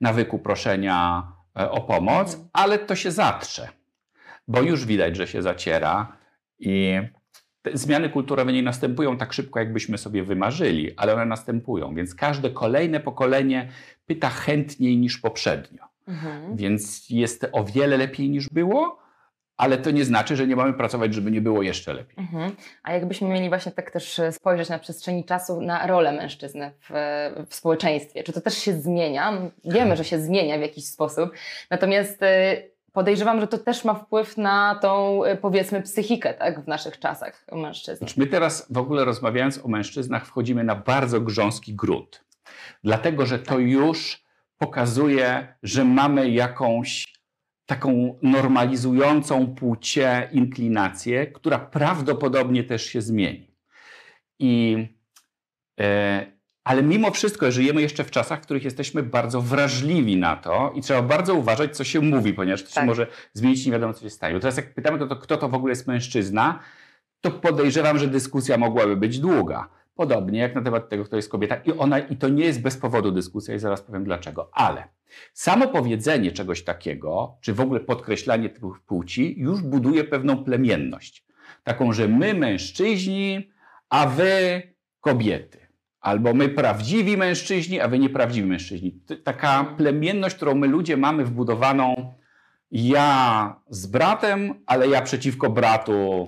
nawyku 0.02 0.40
proszenia 0.40 1.28
e, 1.60 1.72
o 1.72 1.82
pomoc, 1.82 2.34
mhm. 2.34 2.50
ale 2.54 2.80
to 2.80 2.96
się 2.96 3.12
zatrze, 3.12 3.68
bo 4.48 4.62
już 4.62 4.86
widać, 4.86 5.16
że 5.16 5.28
się 5.28 5.42
zaciera 5.42 6.18
i 6.60 7.00
zmiany 7.74 8.10
kulturowe 8.10 8.54
nie 8.54 8.64
następują 8.64 9.18
tak 9.18 9.34
szybko, 9.34 9.60
jakbyśmy 9.60 9.98
sobie 9.98 10.24
wymarzyli, 10.24 10.98
ale 10.98 11.14
one 11.14 11.26
następują, 11.26 11.96
więc 11.96 12.16
każde 12.16 12.50
kolejne 12.50 13.00
pokolenie 13.00 13.70
pyta 14.06 14.30
chętniej 14.30 14.98
niż 14.98 15.18
poprzednio. 15.18 15.91
Mhm. 16.12 16.56
Więc 16.56 17.10
jest 17.10 17.48
o 17.52 17.64
wiele 17.64 17.98
lepiej 17.98 18.30
niż 18.30 18.50
było, 18.50 19.02
ale 19.58 19.78
to 19.78 19.92
nie 19.92 20.06
znaczy, 20.06 20.36
że 20.36 20.48
nie 20.48 20.56
mamy 20.56 20.74
pracować, 20.74 21.14
żeby 21.14 21.32
nie 21.32 21.42
było 21.42 21.62
jeszcze 21.62 21.94
lepiej. 21.94 22.16
Mhm. 22.18 22.52
A 22.84 22.94
jakbyśmy 22.94 23.30
mieli 23.30 23.50
właśnie 23.50 23.72
tak 23.72 23.92
też 23.92 24.20
e, 24.20 24.32
spojrzeć 24.32 24.70
na 24.70 24.80
przestrzeni 24.80 25.26
czasu 25.26 25.62
na 25.62 25.88
rolę 25.88 26.12
mężczyzny 26.12 26.72
w, 26.80 26.90
w 27.48 27.56
społeczeństwie, 27.56 28.24
czy 28.24 28.34
to 28.34 28.42
też 28.42 28.58
się 28.58 28.74
zmienia? 28.74 29.52
Wiemy, 29.66 29.98
że 29.98 30.04
się 30.04 30.20
zmienia 30.20 30.58
w 30.58 30.62
jakiś 30.62 30.86
sposób, 30.86 31.32
natomiast 31.70 32.24
e, 32.24 32.64
podejrzewam, 32.92 33.40
że 33.40 33.48
to 33.48 33.58
też 33.58 33.86
ma 33.86 33.94
wpływ 33.94 34.38
na 34.38 34.80
tą, 34.82 35.24
e, 35.24 35.38
powiedzmy, 35.38 35.82
psychikę 35.82 36.34
tak, 36.34 36.62
w 36.64 36.68
naszych 36.68 37.00
czasach 37.00 37.46
mężczyzn. 37.52 37.98
Znaczy 37.98 38.20
my 38.20 38.28
teraz 38.28 38.68
w 38.70 38.78
ogóle 38.78 39.06
rozmawiając 39.06 39.66
o 39.66 39.68
mężczyznach 39.68 40.26
wchodzimy 40.26 40.64
na 40.64 40.76
bardzo 40.76 41.22
grząski 41.22 41.76
grunt, 41.76 42.24
dlatego 42.84 43.26
że 43.26 43.40
to 43.40 43.60
już 43.60 44.21
pokazuje, 44.62 45.56
że 45.64 45.86
mamy 45.86 46.30
jakąś 46.30 47.14
taką 47.66 48.20
normalizującą 48.22 49.56
płcie 49.56 50.30
inklinację, 50.32 51.28
która 51.28 51.60
prawdopodobnie 51.60 52.64
też 52.64 52.86
się 52.86 53.02
zmieni. 53.02 53.56
I, 54.40 54.78
e, 55.80 56.32
ale 56.64 56.84
mimo 56.84 57.12
wszystko 57.12 57.52
żyjemy 57.52 57.82
jeszcze 57.82 58.04
w 58.04 58.12
czasach, 58.12 58.40
w 58.40 58.44
których 58.44 58.64
jesteśmy 58.64 59.04
bardzo 59.04 59.42
wrażliwi 59.42 60.18
na 60.18 60.36
to 60.36 60.74
i 60.76 60.82
trzeba 60.82 61.02
bardzo 61.02 61.36
uważać, 61.36 61.78
co 61.78 61.84
się 61.84 62.02
mówi, 62.02 62.34
ponieważ 62.34 62.64
to 62.64 62.70
tak. 62.74 62.84
się 62.84 62.88
może 62.88 63.08
zmienić, 63.34 63.66
nie 63.66 63.72
wiadomo, 63.72 63.94
co 63.94 64.02
się 64.02 64.10
stanie. 64.10 64.34
Bo 64.34 64.40
teraz 64.40 64.58
jak 64.58 64.74
pytamy, 64.74 65.00
to, 65.00 65.08
to 65.08 65.16
kto 65.16 65.38
to 65.38 65.50
w 65.50 65.54
ogóle 65.54 65.72
jest 65.72 65.88
mężczyzna, 65.88 66.60
to 67.22 67.32
podejrzewam, 67.32 67.98
że 67.98 68.08
dyskusja 68.08 68.58
mogłaby 68.58 68.98
być 68.98 69.20
długa. 69.20 69.70
Podobnie 69.96 70.40
jak 70.40 70.56
na 70.56 70.62
temat 70.62 70.90
tego, 70.90 71.06
kto 71.06 71.16
jest 71.16 71.30
kobieta. 71.30 71.56
I, 71.56 71.72
ona, 71.72 72.00
I 72.00 72.18
to 72.18 72.30
nie 72.30 72.46
jest 72.46 72.62
bez 72.62 72.78
powodu 72.78 73.12
dyskusja 73.12 73.56
i 73.56 73.60
zaraz 73.60 73.82
powiem 73.82 74.04
dlaczego. 74.04 74.50
Ale 74.54 74.88
samo 75.34 75.68
powiedzenie 75.68 76.32
czegoś 76.32 76.64
takiego, 76.64 77.38
czy 77.42 77.54
w 77.54 77.62
ogóle 77.62 77.80
podkreślanie 77.80 78.50
tych 78.50 78.80
płci 78.88 79.40
już 79.40 79.62
buduje 79.62 80.04
pewną 80.04 80.44
plemienność. 80.44 81.26
Taką, 81.64 81.94
że 81.94 82.08
my 82.08 82.34
mężczyźni, 82.34 83.52
a 83.90 84.08
wy 84.08 84.62
kobiety. 85.02 85.62
Albo 86.00 86.34
my 86.34 86.50
prawdziwi 86.50 87.18
mężczyźni, 87.18 87.80
a 87.80 87.88
wy 87.88 88.00
nieprawdziwi 88.00 88.48
mężczyźni. 88.48 89.00
Taka 89.24 89.64
plemienność, 89.78 90.36
którą 90.36 90.56
my 90.56 90.68
ludzie 90.68 90.98
mamy 90.98 91.26
wbudowaną 91.26 92.14
ja 92.72 93.56
z 93.70 93.88
bratem, 93.88 94.54
ale 94.66 94.88
ja 94.88 95.02
przeciwko 95.02 95.50
bratu 95.50 96.28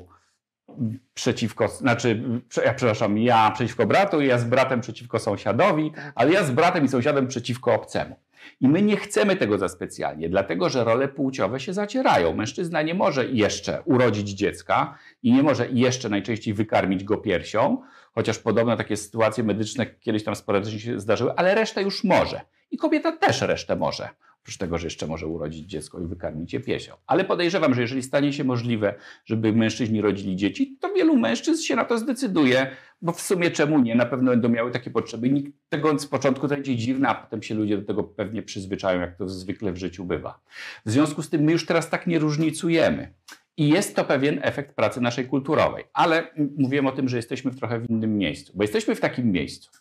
przeciwko, 1.13 1.67
znaczy, 1.67 2.23
ja 2.65 2.73
przepraszam, 2.73 3.17
ja 3.17 3.51
przeciwko 3.51 3.85
bratu, 3.85 4.21
ja 4.21 4.37
z 4.37 4.43
bratem 4.43 4.81
przeciwko 4.81 5.19
sąsiadowi, 5.19 5.91
tak. 5.91 6.11
ale 6.15 6.31
ja 6.31 6.43
z 6.43 6.51
bratem 6.51 6.85
i 6.85 6.87
sąsiadem 6.87 7.27
przeciwko 7.27 7.73
obcemu. 7.73 8.15
I 8.61 8.67
my 8.67 8.81
nie 8.81 8.97
chcemy 8.97 9.35
tego 9.35 9.57
za 9.57 9.69
specjalnie, 9.69 10.29
dlatego 10.29 10.69
że 10.69 10.83
role 10.83 11.07
płciowe 11.07 11.59
się 11.59 11.73
zacierają. 11.73 12.35
Mężczyzna 12.35 12.81
nie 12.81 12.93
może 12.93 13.25
jeszcze 13.25 13.81
urodzić 13.85 14.29
dziecka 14.29 14.97
i 15.23 15.33
nie 15.33 15.43
może 15.43 15.67
jeszcze 15.69 16.09
najczęściej 16.09 16.53
wykarmić 16.53 17.03
go 17.03 17.17
piersią, 17.17 17.81
chociaż 18.15 18.39
podobne 18.39 18.77
takie 18.77 18.97
sytuacje 18.97 19.43
medyczne 19.43 19.85
kiedyś 19.85 20.23
tam 20.23 20.35
sporadycznie 20.35 20.79
się 20.79 20.99
zdarzyły, 20.99 21.33
ale 21.35 21.55
resztę 21.55 21.81
już 21.81 22.03
może. 22.03 22.41
I 22.71 22.77
kobieta 22.77 23.11
też 23.11 23.41
resztę 23.41 23.75
może. 23.75 24.09
Oprócz 24.43 24.57
tego, 24.57 24.77
że 24.77 24.87
jeszcze 24.87 25.07
może 25.07 25.27
urodzić 25.27 25.69
dziecko 25.69 25.99
i 25.99 26.05
wykarmić 26.05 26.53
je 26.53 26.59
piesią. 26.59 26.93
Ale 27.07 27.25
podejrzewam, 27.25 27.73
że 27.73 27.81
jeżeli 27.81 28.03
stanie 28.03 28.33
się 28.33 28.43
możliwe, 28.43 28.95
żeby 29.25 29.53
mężczyźni 29.53 30.01
rodzili 30.01 30.35
dzieci, 30.35 30.77
to 30.81 30.93
wielu 30.93 31.17
mężczyzn 31.17 31.61
się 31.63 31.75
na 31.75 31.85
to 31.85 31.97
zdecyduje, 31.97 32.67
bo 33.01 33.11
w 33.11 33.21
sumie 33.21 33.51
czemu 33.51 33.79
nie? 33.79 33.95
Na 33.95 34.05
pewno 34.05 34.31
będą 34.31 34.49
miały 34.49 34.71
takie 34.71 34.91
potrzeby. 34.91 35.29
Nikt 35.29 35.51
tego 35.69 35.99
z 35.99 36.07
początku 36.07 36.47
to 36.47 36.55
będzie 36.55 36.75
dziwne, 36.75 37.09
a 37.09 37.15
potem 37.15 37.43
się 37.43 37.55
ludzie 37.55 37.77
do 37.77 37.85
tego 37.85 38.03
pewnie 38.03 38.43
przyzwyczają, 38.43 39.01
jak 39.01 39.17
to 39.17 39.29
zwykle 39.29 39.71
w 39.71 39.77
życiu 39.77 40.05
bywa. 40.05 40.39
W 40.85 40.91
związku 40.91 41.21
z 41.21 41.29
tym 41.29 41.41
my 41.41 41.51
już 41.51 41.65
teraz 41.65 41.89
tak 41.89 42.07
nie 42.07 42.19
różnicujemy. 42.19 43.13
I 43.57 43.69
jest 43.69 43.95
to 43.95 44.03
pewien 44.03 44.39
efekt 44.41 44.75
pracy 44.75 45.01
naszej 45.01 45.25
kulturowej. 45.25 45.83
Ale 45.93 46.27
mówiłem 46.57 46.87
o 46.87 46.91
tym, 46.91 47.09
że 47.09 47.17
jesteśmy 47.17 47.51
w 47.51 47.59
trochę 47.59 47.79
w 47.79 47.89
innym 47.89 48.17
miejscu. 48.17 48.53
Bo 48.55 48.63
jesteśmy 48.63 48.95
w 48.95 48.99
takim 48.99 49.31
miejscu, 49.31 49.71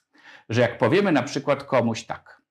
że 0.49 0.61
jak 0.61 0.79
powiemy 0.79 1.13
na 1.13 1.23
przykład 1.23 1.65
komuś 1.65 2.05
tak, 2.05 2.43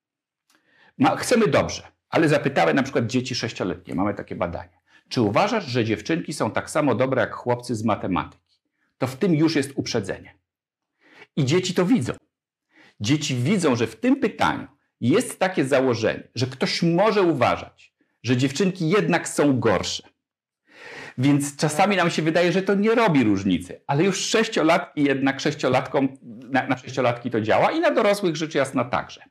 chcemy 1.17 1.47
dobrze, 1.47 1.83
ale 2.11 2.29
zapytałem 2.29 2.75
na 2.75 2.83
przykład 2.83 3.07
dzieci 3.07 3.35
sześcioletnie, 3.35 3.95
mamy 3.95 4.13
takie 4.13 4.35
badanie. 4.35 4.81
Czy 5.09 5.21
uważasz, 5.21 5.65
że 5.65 5.85
dziewczynki 5.85 6.33
są 6.33 6.51
tak 6.51 6.69
samo 6.69 6.95
dobre 6.95 7.21
jak 7.21 7.35
chłopcy 7.35 7.75
z 7.75 7.83
matematyki? 7.83 8.59
To 8.97 9.07
w 9.07 9.15
tym 9.15 9.35
już 9.35 9.55
jest 9.55 9.71
uprzedzenie. 9.75 10.35
I 11.35 11.45
dzieci 11.45 11.73
to 11.73 11.85
widzą. 11.85 12.13
Dzieci 12.99 13.35
widzą, 13.35 13.75
że 13.75 13.87
w 13.87 13.95
tym 13.95 14.19
pytaniu 14.19 14.67
jest 15.01 15.39
takie 15.39 15.65
założenie, 15.65 16.27
że 16.35 16.45
ktoś 16.45 16.83
może 16.83 17.21
uważać, 17.21 17.93
że 18.23 18.37
dziewczynki 18.37 18.89
jednak 18.89 19.29
są 19.29 19.59
gorsze. 19.59 20.03
Więc 21.17 21.55
czasami 21.55 21.95
nam 21.95 22.09
się 22.09 22.21
wydaje, 22.21 22.51
że 22.51 22.61
to 22.61 22.75
nie 22.75 22.95
robi 22.95 23.23
różnicy, 23.23 23.81
ale 23.87 24.03
już 24.03 24.17
sześciolatki 24.17 25.03
jednak 25.03 25.39
sześciolatkom, 25.39 26.17
na, 26.51 26.67
na 26.67 26.77
sześciolatki 26.77 27.31
to 27.31 27.41
działa 27.41 27.71
i 27.71 27.79
na 27.79 27.91
dorosłych 27.91 28.35
rzecz 28.35 28.55
jasna 28.55 28.85
także. 28.85 29.21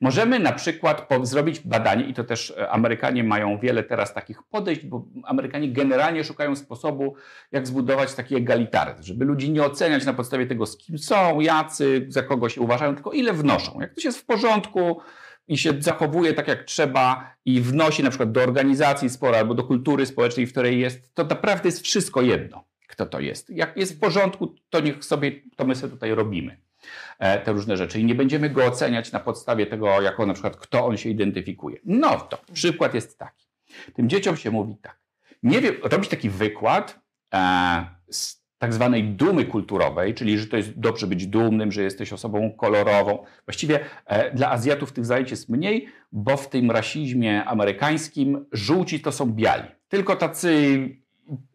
Możemy 0.00 0.38
na 0.38 0.52
przykład 0.52 1.08
zrobić 1.22 1.60
badanie, 1.60 2.04
i 2.04 2.14
to 2.14 2.24
też 2.24 2.50
e, 2.50 2.70
Amerykanie 2.70 3.24
mają 3.24 3.58
wiele 3.58 3.82
teraz 3.82 4.14
takich 4.14 4.42
podejść, 4.42 4.86
bo 4.86 5.04
Amerykanie 5.24 5.72
generalnie 5.72 6.24
szukają 6.24 6.56
sposobu, 6.56 7.14
jak 7.52 7.66
zbudować 7.66 8.14
taki 8.14 8.36
egalitaryzm, 8.36 9.02
żeby 9.02 9.24
ludzi 9.24 9.50
nie 9.50 9.62
oceniać 9.62 10.04
na 10.04 10.12
podstawie 10.12 10.46
tego, 10.46 10.66
z 10.66 10.76
kim 10.76 10.98
są, 10.98 11.40
jacy, 11.40 12.06
za 12.08 12.22
kogo 12.22 12.48
się 12.48 12.60
uważają, 12.60 12.94
tylko 12.94 13.12
ile 13.12 13.32
wnoszą. 13.32 13.80
Jak 13.80 13.92
ktoś 13.92 14.04
jest 14.04 14.18
w 14.18 14.24
porządku, 14.24 15.00
i 15.50 15.58
się 15.58 15.72
zachowuje 15.78 16.34
tak 16.34 16.48
jak 16.48 16.64
trzeba 16.64 17.34
i 17.44 17.60
wnosi 17.60 18.02
na 18.02 18.10
przykład 18.10 18.32
do 18.32 18.42
organizacji 18.42 19.10
spora 19.10 19.38
albo 19.38 19.54
do 19.54 19.64
kultury 19.64 20.06
społecznej, 20.06 20.46
w 20.46 20.52
której 20.52 20.80
jest, 20.80 21.14
to 21.14 21.24
naprawdę 21.24 21.68
jest 21.68 21.80
wszystko 21.80 22.22
jedno, 22.22 22.64
kto 22.86 23.06
to 23.06 23.20
jest. 23.20 23.50
Jak 23.50 23.76
jest 23.76 23.96
w 23.96 24.00
porządku, 24.00 24.54
to 24.70 24.80
niech 24.80 25.04
sobie, 25.04 25.32
to 25.56 25.64
my 25.64 25.74
sobie 25.74 25.92
tutaj 25.92 26.14
robimy. 26.14 26.56
E, 27.18 27.38
te 27.38 27.52
różne 27.52 27.76
rzeczy 27.76 28.00
i 28.00 28.04
nie 28.04 28.14
będziemy 28.14 28.50
go 28.50 28.64
oceniać 28.64 29.12
na 29.12 29.20
podstawie 29.20 29.66
tego, 29.66 30.00
jako 30.00 30.26
na 30.26 30.32
przykład 30.32 30.56
kto 30.56 30.86
on 30.86 30.96
się 30.96 31.08
identyfikuje. 31.08 31.76
No 31.84 32.20
to 32.20 32.38
przykład 32.52 32.94
jest 32.94 33.18
taki. 33.18 33.46
Tym 33.94 34.08
dzieciom 34.08 34.36
się 34.36 34.50
mówi 34.50 34.76
tak. 34.82 35.00
Nie 35.42 35.60
wiem, 35.60 35.74
robić 35.82 36.10
taki 36.10 36.30
wykład 36.30 37.00
e, 37.34 37.86
z 38.10 38.40
tak 38.58 38.74
zwanej 38.74 39.04
dumy 39.04 39.44
kulturowej, 39.44 40.14
czyli 40.14 40.38
że 40.38 40.46
to 40.46 40.56
jest 40.56 40.78
dobrze 40.78 41.06
być 41.06 41.26
dumnym, 41.26 41.72
że 41.72 41.82
jesteś 41.82 42.12
osobą 42.12 42.52
kolorową. 42.52 43.24
Właściwie 43.46 43.80
e, 44.06 44.34
dla 44.34 44.50
Azjatów 44.50 44.92
tych 44.92 45.06
zajęć 45.06 45.30
jest 45.30 45.48
mniej, 45.48 45.88
bo 46.12 46.36
w 46.36 46.48
tym 46.48 46.70
rasizmie 46.70 47.44
amerykańskim 47.44 48.46
żółci 48.52 49.00
to 49.00 49.12
są 49.12 49.26
biali. 49.26 49.68
Tylko 49.88 50.16
tacy 50.16 50.78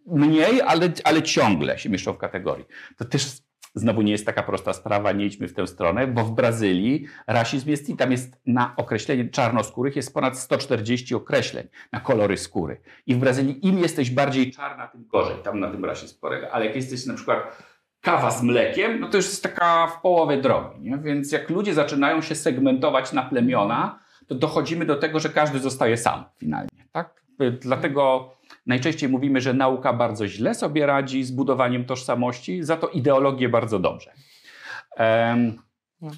mniej, 0.08 0.62
ale, 0.62 0.92
ale 1.04 1.24
ciągle 1.24 1.80
się 1.80 1.90
mieszczą 1.90 2.14
w 2.14 2.18
kategorii. 2.18 2.66
To 2.98 3.06
też 3.06 3.38
Znowu 3.76 4.02
nie 4.02 4.12
jest 4.12 4.26
taka 4.26 4.44
prosta 4.44 4.74
sprawa, 4.74 5.12
nie 5.12 5.26
idźmy 5.26 5.48
w 5.48 5.54
tę 5.54 5.68
stronę, 5.68 6.08
bo 6.08 6.24
w 6.24 6.32
Brazylii 6.32 7.08
rasizm 7.28 7.70
jest 7.70 7.90
i 7.90 7.96
tam 7.96 8.12
jest 8.12 8.42
na 8.46 8.74
określenie 8.78 9.30
czarnoskórych 9.30 9.96
jest 9.96 10.14
ponad 10.14 10.40
140 10.40 11.16
określeń 11.16 11.68
na 11.92 12.00
kolory 12.00 12.38
skóry. 12.38 12.82
I 13.06 13.16
w 13.16 13.18
Brazylii 13.18 13.68
im 13.68 13.80
jesteś 13.80 14.12
bardziej 14.12 14.52
czarna, 14.52 14.88
tym 14.88 15.08
gorzej. 15.08 15.36
Tam 15.44 15.60
na 15.60 15.72
tym 15.72 15.86
rasizm 15.86 16.20
polega. 16.20 16.50
Ale 16.50 16.66
jak 16.66 16.76
jesteś 16.76 17.06
na 17.06 17.14
przykład 17.14 17.64
kawa 18.02 18.32
z 18.32 18.44
mlekiem, 18.44 19.00
no 19.00 19.10
to 19.10 19.18
już 19.18 19.26
jest 19.26 19.44
taka 19.44 19.88
w 19.88 20.02
połowie 20.02 20.38
drogi. 20.38 20.82
Nie? 20.82 20.98
Więc 20.98 21.32
jak 21.32 21.50
ludzie 21.50 21.74
zaczynają 21.74 22.22
się 22.22 22.36
segmentować 22.36 23.14
na 23.14 23.24
plemiona, 23.24 24.00
to 24.28 24.36
dochodzimy 24.36 24.86
do 24.86 24.96
tego, 24.96 25.20
że 25.20 25.30
każdy 25.30 25.60
zostaje 25.60 25.98
sam 25.98 26.24
finalnie. 26.38 26.70
Tak? 26.92 27.24
Dlatego 27.62 28.32
najczęściej 28.66 29.10
mówimy, 29.10 29.42
że 29.42 29.54
nauka 29.54 29.94
bardzo 29.94 30.28
źle 30.28 30.56
sobie 30.56 30.86
radzi 30.86 31.24
z 31.24 31.32
budowaniem 31.32 31.86
tożsamości, 31.86 32.64
za 32.64 32.78
to 32.78 32.88
ideologię 32.88 33.50
bardzo 33.50 33.80
dobrze. 33.80 34.12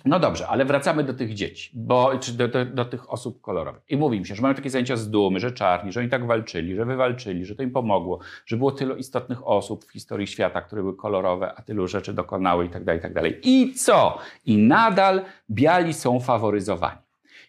No 0.05 0.19
dobrze, 0.19 0.47
ale 0.47 0.65
wracamy 0.65 1.03
do 1.03 1.13
tych 1.13 1.33
dzieci, 1.33 1.71
bo, 1.73 2.17
czy 2.19 2.33
do, 2.33 2.47
do, 2.47 2.65
do, 2.65 2.85
tych 2.85 3.11
osób 3.11 3.41
kolorowych. 3.41 3.81
I 3.89 3.97
mówi 3.97 4.19
mi 4.19 4.25
się, 4.25 4.35
że 4.35 4.41
mają 4.41 4.55
takie 4.55 4.69
zajęcia 4.69 4.95
z 4.95 5.09
dumy, 5.09 5.39
że 5.39 5.51
czarni, 5.51 5.91
że 5.91 5.99
oni 5.99 6.09
tak 6.09 6.25
walczyli, 6.25 6.75
że 6.75 6.85
wywalczyli, 6.85 7.45
że 7.45 7.55
to 7.55 7.63
im 7.63 7.71
pomogło, 7.71 8.19
że 8.45 8.57
było 8.57 8.71
tylu 8.71 8.95
istotnych 8.95 9.47
osób 9.47 9.85
w 9.85 9.91
historii 9.91 10.27
świata, 10.27 10.61
które 10.61 10.81
były 10.81 10.95
kolorowe, 10.95 11.53
a 11.55 11.61
tylu 11.61 11.87
rzeczy 11.87 12.13
dokonały 12.13 12.65
i 12.65 12.69
tak 12.69 12.83
dalej, 12.83 12.99
i 12.99 13.01
tak 13.01 13.13
dalej. 13.13 13.39
I 13.43 13.73
co? 13.73 14.17
I 14.45 14.57
nadal 14.57 15.21
biali 15.49 15.93
są 15.93 16.19
faworyzowani. 16.19 17.01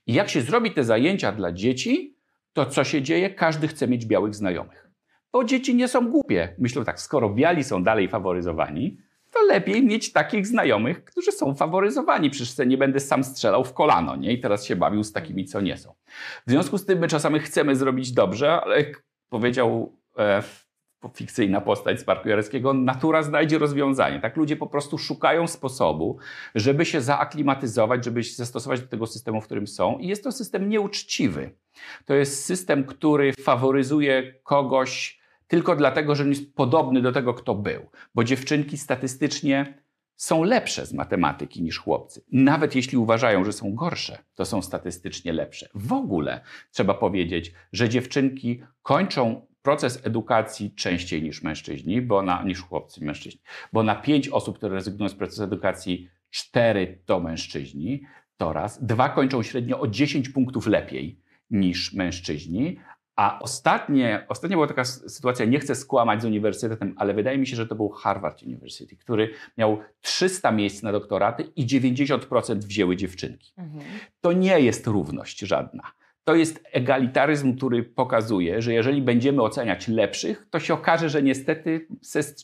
I 0.07 0.13
jak 0.15 0.29
się 0.29 0.41
zrobi 0.41 0.71
te 0.71 0.85
zajęcia 0.85 1.33
dla 1.33 1.53
dzieci, 1.53 2.17
to 2.53 2.67
co 2.67 2.85
się 2.85 3.03
dzieje? 3.03 3.31
Każdy 3.31 3.69
chce 3.69 3.89
mieć 3.89 4.07
białych 4.07 4.35
znajomych. 4.35 4.88
Bo 5.39 5.45
dzieci 5.45 5.75
nie 5.75 5.89
są 5.89 6.11
głupie. 6.11 6.55
Myślą 6.59 6.85
tak, 6.85 7.01
skoro 7.01 7.31
biali 7.31 7.65
są 7.65 7.83
dalej 7.83 8.09
faworyzowani, 8.09 8.99
to 9.31 9.43
lepiej 9.43 9.83
mieć 9.83 10.13
takich 10.13 10.47
znajomych, 10.47 11.05
którzy 11.05 11.33
są 11.33 11.55
faworyzowani. 11.55 12.31
Przecież 12.31 12.67
nie 12.67 12.79
będę 12.79 13.01
sam 13.01 13.25
strzelał 13.25 13.65
w 13.65 13.75
kolano, 13.75 14.17
nie? 14.17 14.33
I 14.33 14.41
teraz 14.41 14.65
się 14.65 14.77
bawił 14.77 15.05
z 15.05 15.13
takimi, 15.13 15.45
co 15.45 15.61
nie 15.61 15.77
są. 15.77 15.95
W 16.47 16.51
związku 16.51 16.79
z 16.79 16.87
tym 16.87 16.99
my 16.99 17.09
czasami 17.09 17.41
chcemy 17.41 17.77
zrobić 17.77 18.13
dobrze, 18.13 18.61
ale 18.61 18.77
jak 18.77 19.03
powiedział 19.29 19.97
e, 20.19 20.43
fikcyjna 21.15 21.61
postać 21.61 22.01
z 22.01 22.05
Parku 22.05 22.29
Jareckiego, 22.29 22.75
natura 22.75 23.23
znajdzie 23.23 23.59
rozwiązanie. 23.59 24.21
Tak 24.21 24.37
ludzie 24.37 24.57
po 24.57 24.67
prostu 24.67 24.99
szukają 24.99 25.47
sposobu, 25.47 26.19
żeby 26.55 26.85
się 26.85 27.01
zaaklimatyzować, 27.01 28.05
żeby 28.05 28.25
się 28.25 28.35
zastosować 28.35 28.81
do 28.81 28.87
tego 28.87 29.07
systemu, 29.07 29.41
w 29.41 29.45
którym 29.45 29.67
są. 29.67 29.99
I 29.99 30.09
jest 30.09 30.25
to 30.25 30.33
system 30.33 30.69
nieuczciwy. 30.69 31.51
To 32.05 32.15
jest 32.15 32.45
system, 32.45 32.85
który 32.85 33.33
faworyzuje 33.33 34.35
kogoś, 34.43 35.18
tylko 35.49 35.77
dlatego, 35.77 36.15
że 36.15 36.29
jest 36.29 36.55
podobny 36.55 37.03
do 37.03 37.13
tego, 37.13 37.35
kto 37.35 37.55
był. 37.55 37.91
Bo 38.15 38.25
dziewczynki 38.25 38.79
statystycznie 38.79 39.83
są 40.17 40.43
lepsze 40.43 40.87
z 40.87 40.93
matematyki 40.93 41.63
niż 41.63 41.79
chłopcy. 41.79 42.25
Nawet 42.33 42.75
jeśli 42.75 42.99
uważają, 42.99 43.45
że 43.45 43.53
są 43.53 43.75
gorsze, 43.75 44.19
to 44.35 44.45
są 44.45 44.63
statystycznie 44.63 45.33
lepsze. 45.33 45.69
W 45.75 45.93
ogóle 45.93 46.41
trzeba 46.71 46.95
powiedzieć, 46.95 47.53
że 47.73 47.89
dziewczynki 47.89 48.63
kończą 48.83 49.47
proces 49.63 50.07
edukacji 50.07 50.75
częściej 50.75 51.23
niż 51.23 51.43
mężczyźni, 51.43 52.03
bo 52.03 52.23
na, 52.23 52.43
niż 52.43 52.63
chłopcy 52.63 53.05
mężczyźni. 53.05 53.41
Bo 53.73 53.83
na 53.83 53.95
pięć 53.95 54.29
osób, 54.29 54.57
które 54.57 54.75
rezygnują 54.75 55.09
z 55.09 55.15
procesu 55.15 55.43
edukacji, 55.45 56.09
cztery 56.31 57.03
to 57.07 57.21
mężczyźni, 57.21 58.03
to 58.37 58.53
raz. 58.53 58.85
Dwa 58.87 59.09
kończą 59.09 59.43
średnio 59.43 59.81
o 59.81 59.89
10 59.89 60.29
punktów 60.29 60.67
lepiej 60.67 61.21
niż 61.51 61.93
mężczyźni, 61.93 62.81
a 63.19 63.39
ostatnie, 63.39 64.27
ostatnio 64.29 64.57
była 64.57 64.67
taka 64.67 64.85
sytuacja, 64.85 65.47
nie 65.47 65.61
chcę 65.61 65.75
skłamać 65.75 66.23
z 66.23 66.25
uniwersytetem, 66.25 66.95
ale 66.97 67.15
wydaje 67.15 67.39
mi 67.39 67.47
się, 67.47 67.57
że 67.57 67.67
to 67.67 67.75
był 67.75 67.89
Harvard 67.89 68.43
University, 68.43 68.97
który 68.97 69.31
miał 69.57 69.79
300 70.01 70.53
miejsc 70.53 70.83
na 70.83 70.93
doktoraty 70.93 71.53
i 71.57 71.67
90% 71.67 72.59
wzięły 72.59 72.97
dziewczynki. 72.97 73.53
Mhm. 73.57 73.85
To 74.21 74.33
nie 74.33 74.61
jest 74.61 74.87
równość 74.87 75.41
żadna. 75.41 75.83
To 76.29 76.35
jest 76.35 76.65
egalitaryzm, 76.73 77.57
który 77.57 77.83
pokazuje, 77.83 78.63
że 78.63 78.73
jeżeli 78.73 79.03
będziemy 79.03 79.43
oceniać 79.43 79.89
lepszych, 79.89 80.47
to 80.51 80.61
się 80.61 80.75
okaże, 80.75 81.09
że 81.09 81.23
niestety 81.23 81.87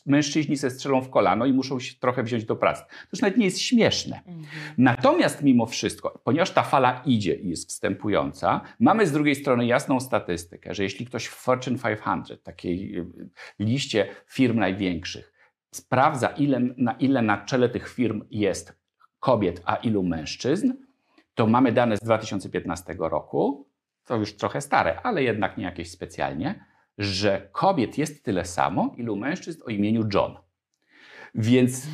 mężczyźni 0.05 0.57
se 0.57 0.69
strzelą 0.69 1.01
w 1.01 1.09
kolano 1.09 1.45
i 1.45 1.53
muszą 1.53 1.79
się 1.79 1.95
trochę 1.99 2.23
wziąć 2.23 2.45
do 2.45 2.55
pracy. 2.55 2.83
To 2.83 3.09
już 3.13 3.21
nawet 3.21 3.37
nie 3.37 3.45
jest 3.45 3.61
śmieszne. 3.61 4.17
Mhm. 4.17 4.45
Natomiast 4.77 5.43
mimo 5.43 5.65
wszystko, 5.65 6.21
ponieważ 6.23 6.51
ta 6.51 6.63
fala 6.63 7.01
idzie 7.05 7.35
i 7.35 7.49
jest 7.49 7.69
wstępująca, 7.69 8.61
mamy 8.79 9.07
z 9.07 9.11
drugiej 9.11 9.35
strony 9.35 9.65
jasną 9.65 9.99
statystykę, 9.99 10.75
że 10.75 10.83
jeśli 10.83 11.05
ktoś 11.05 11.25
w 11.25 11.35
Fortune 11.35 11.77
500, 11.77 12.43
takiej 12.43 12.99
y, 12.99 13.05
liście 13.59 14.07
firm 14.27 14.59
największych, 14.59 15.33
sprawdza, 15.71 16.27
ile, 16.27 16.59
na 16.77 16.91
ile 16.91 17.21
na 17.21 17.37
czele 17.37 17.69
tych 17.69 17.89
firm 17.89 18.21
jest 18.31 18.79
kobiet, 19.19 19.61
a 19.65 19.75
ilu 19.75 20.03
mężczyzn, 20.03 20.73
to 21.35 21.47
mamy 21.47 21.71
dane 21.71 21.97
z 21.97 21.99
2015 21.99 22.95
roku, 22.99 23.74
to 24.05 24.15
już 24.15 24.35
trochę 24.35 24.61
stare, 24.61 25.01
ale 25.01 25.23
jednak 25.23 25.57
nie 25.57 25.63
jakieś 25.63 25.91
specjalnie, 25.91 26.65
że 26.97 27.49
kobiet 27.51 27.97
jest 27.97 28.25
tyle 28.25 28.45
samo, 28.45 28.93
ilu 28.97 29.15
mężczyzn 29.15 29.61
o 29.65 29.69
imieniu 29.69 30.03
John. 30.13 30.35
Więc 31.35 31.87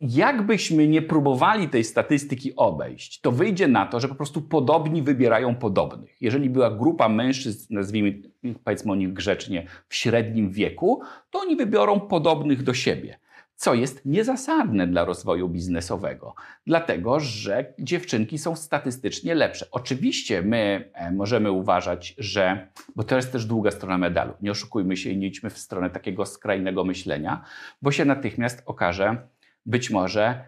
jakbyśmy 0.00 0.88
nie 0.88 1.02
próbowali 1.02 1.68
tej 1.68 1.84
statystyki 1.84 2.56
obejść, 2.56 3.20
to 3.20 3.32
wyjdzie 3.32 3.68
na 3.68 3.86
to, 3.86 4.00
że 4.00 4.08
po 4.08 4.14
prostu 4.14 4.42
podobni 4.42 5.02
wybierają 5.02 5.54
podobnych. 5.54 6.16
Jeżeli 6.20 6.50
była 6.50 6.70
grupa 6.70 7.08
mężczyzn, 7.08 7.74
nazwijmy, 7.74 8.22
powiedzmy 8.64 8.92
o 8.92 8.94
nich 8.94 9.12
grzecznie, 9.12 9.66
w 9.88 9.94
średnim 9.94 10.50
wieku, 10.50 11.00
to 11.30 11.40
oni 11.40 11.56
wybiorą 11.56 12.00
podobnych 12.00 12.62
do 12.62 12.74
siebie 12.74 13.18
co 13.56 13.74
jest 13.74 14.06
niezasadne 14.06 14.86
dla 14.86 15.04
rozwoju 15.04 15.48
biznesowego, 15.48 16.34
dlatego 16.66 17.20
że 17.20 17.74
dziewczynki 17.78 18.38
są 18.38 18.56
statystycznie 18.56 19.34
lepsze. 19.34 19.66
Oczywiście 19.70 20.42
my 20.42 20.90
e, 20.94 21.12
możemy 21.12 21.50
uważać, 21.50 22.14
że, 22.18 22.68
bo 22.96 23.04
to 23.04 23.16
jest 23.16 23.32
też 23.32 23.46
długa 23.46 23.70
strona 23.70 23.98
medalu, 23.98 24.32
nie 24.42 24.50
oszukujmy 24.50 24.96
się 24.96 25.10
i 25.10 25.16
nie 25.16 25.26
idźmy 25.26 25.50
w 25.50 25.58
stronę 25.58 25.90
takiego 25.90 26.26
skrajnego 26.26 26.84
myślenia, 26.84 27.44
bo 27.82 27.92
się 27.92 28.04
natychmiast 28.04 28.62
okaże, 28.66 29.28
być 29.66 29.90
może, 29.90 30.44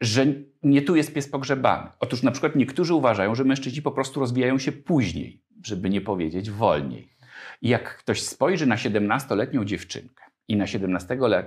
że 0.00 0.26
nie 0.62 0.82
tu 0.82 0.96
jest 0.96 1.14
pies 1.14 1.28
pogrzebany. 1.28 1.90
Otóż 2.00 2.22
na 2.22 2.30
przykład 2.30 2.56
niektórzy 2.56 2.94
uważają, 2.94 3.34
że 3.34 3.44
mężczyźni 3.44 3.82
po 3.82 3.92
prostu 3.92 4.20
rozwijają 4.20 4.58
się 4.58 4.72
później, 4.72 5.42
żeby 5.64 5.90
nie 5.90 6.00
powiedzieć 6.00 6.50
wolniej. 6.50 7.08
I 7.62 7.68
jak 7.68 7.96
ktoś 7.96 8.22
spojrzy 8.22 8.66
na 8.66 8.76
17-letnią 8.76 9.64
dziewczynkę, 9.64 10.23
i 10.48 10.56
na 10.56 10.66
17 10.66 11.16
lat, 11.16 11.46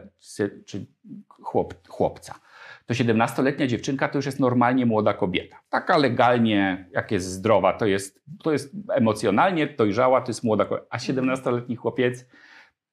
czy 0.66 0.86
chłop, 1.30 1.88
chłopca, 1.88 2.40
to 2.86 2.94
17-letnia 2.94 3.68
dziewczynka 3.68 4.08
to 4.08 4.18
już 4.18 4.26
jest 4.26 4.40
normalnie 4.40 4.86
młoda 4.86 5.14
kobieta. 5.14 5.60
Taka 5.70 5.98
legalnie, 5.98 6.90
jak 6.92 7.12
jest 7.12 7.26
zdrowa, 7.26 7.74
to 7.74 7.86
jest, 7.86 8.22
to 8.44 8.52
jest 8.52 8.72
emocjonalnie 8.94 9.68
dojrzała, 9.68 10.22
to 10.22 10.30
jest 10.30 10.44
młoda 10.44 10.66
kobieta. 10.66 10.88
A 10.90 10.98
17-letni 10.98 11.76
chłopiec, 11.76 12.26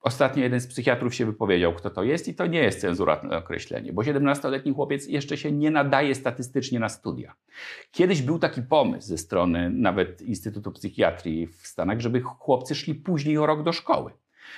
ostatnio 0.00 0.42
jeden 0.42 0.60
z 0.60 0.66
psychiatrów 0.66 1.14
się 1.14 1.26
wypowiedział, 1.26 1.74
kto 1.74 1.90
to 1.90 2.02
jest 2.02 2.28
i 2.28 2.34
to 2.34 2.46
nie 2.46 2.58
jest 2.58 2.80
cenzuratne 2.80 3.36
określenie, 3.36 3.92
bo 3.92 4.02
17-letni 4.02 4.72
chłopiec 4.72 5.06
jeszcze 5.08 5.36
się 5.36 5.52
nie 5.52 5.70
nadaje 5.70 6.14
statystycznie 6.14 6.80
na 6.80 6.88
studia. 6.88 7.34
Kiedyś 7.90 8.22
był 8.22 8.38
taki 8.38 8.62
pomysł 8.62 9.08
ze 9.08 9.18
strony 9.18 9.70
nawet 9.70 10.22
Instytutu 10.22 10.72
Psychiatrii 10.72 11.46
w 11.46 11.66
Stanach, 11.66 12.00
żeby 12.00 12.20
chłopcy 12.20 12.74
szli 12.74 12.94
później 12.94 13.38
o 13.38 13.46
rok 13.46 13.62
do 13.62 13.72
szkoły. 13.72 14.12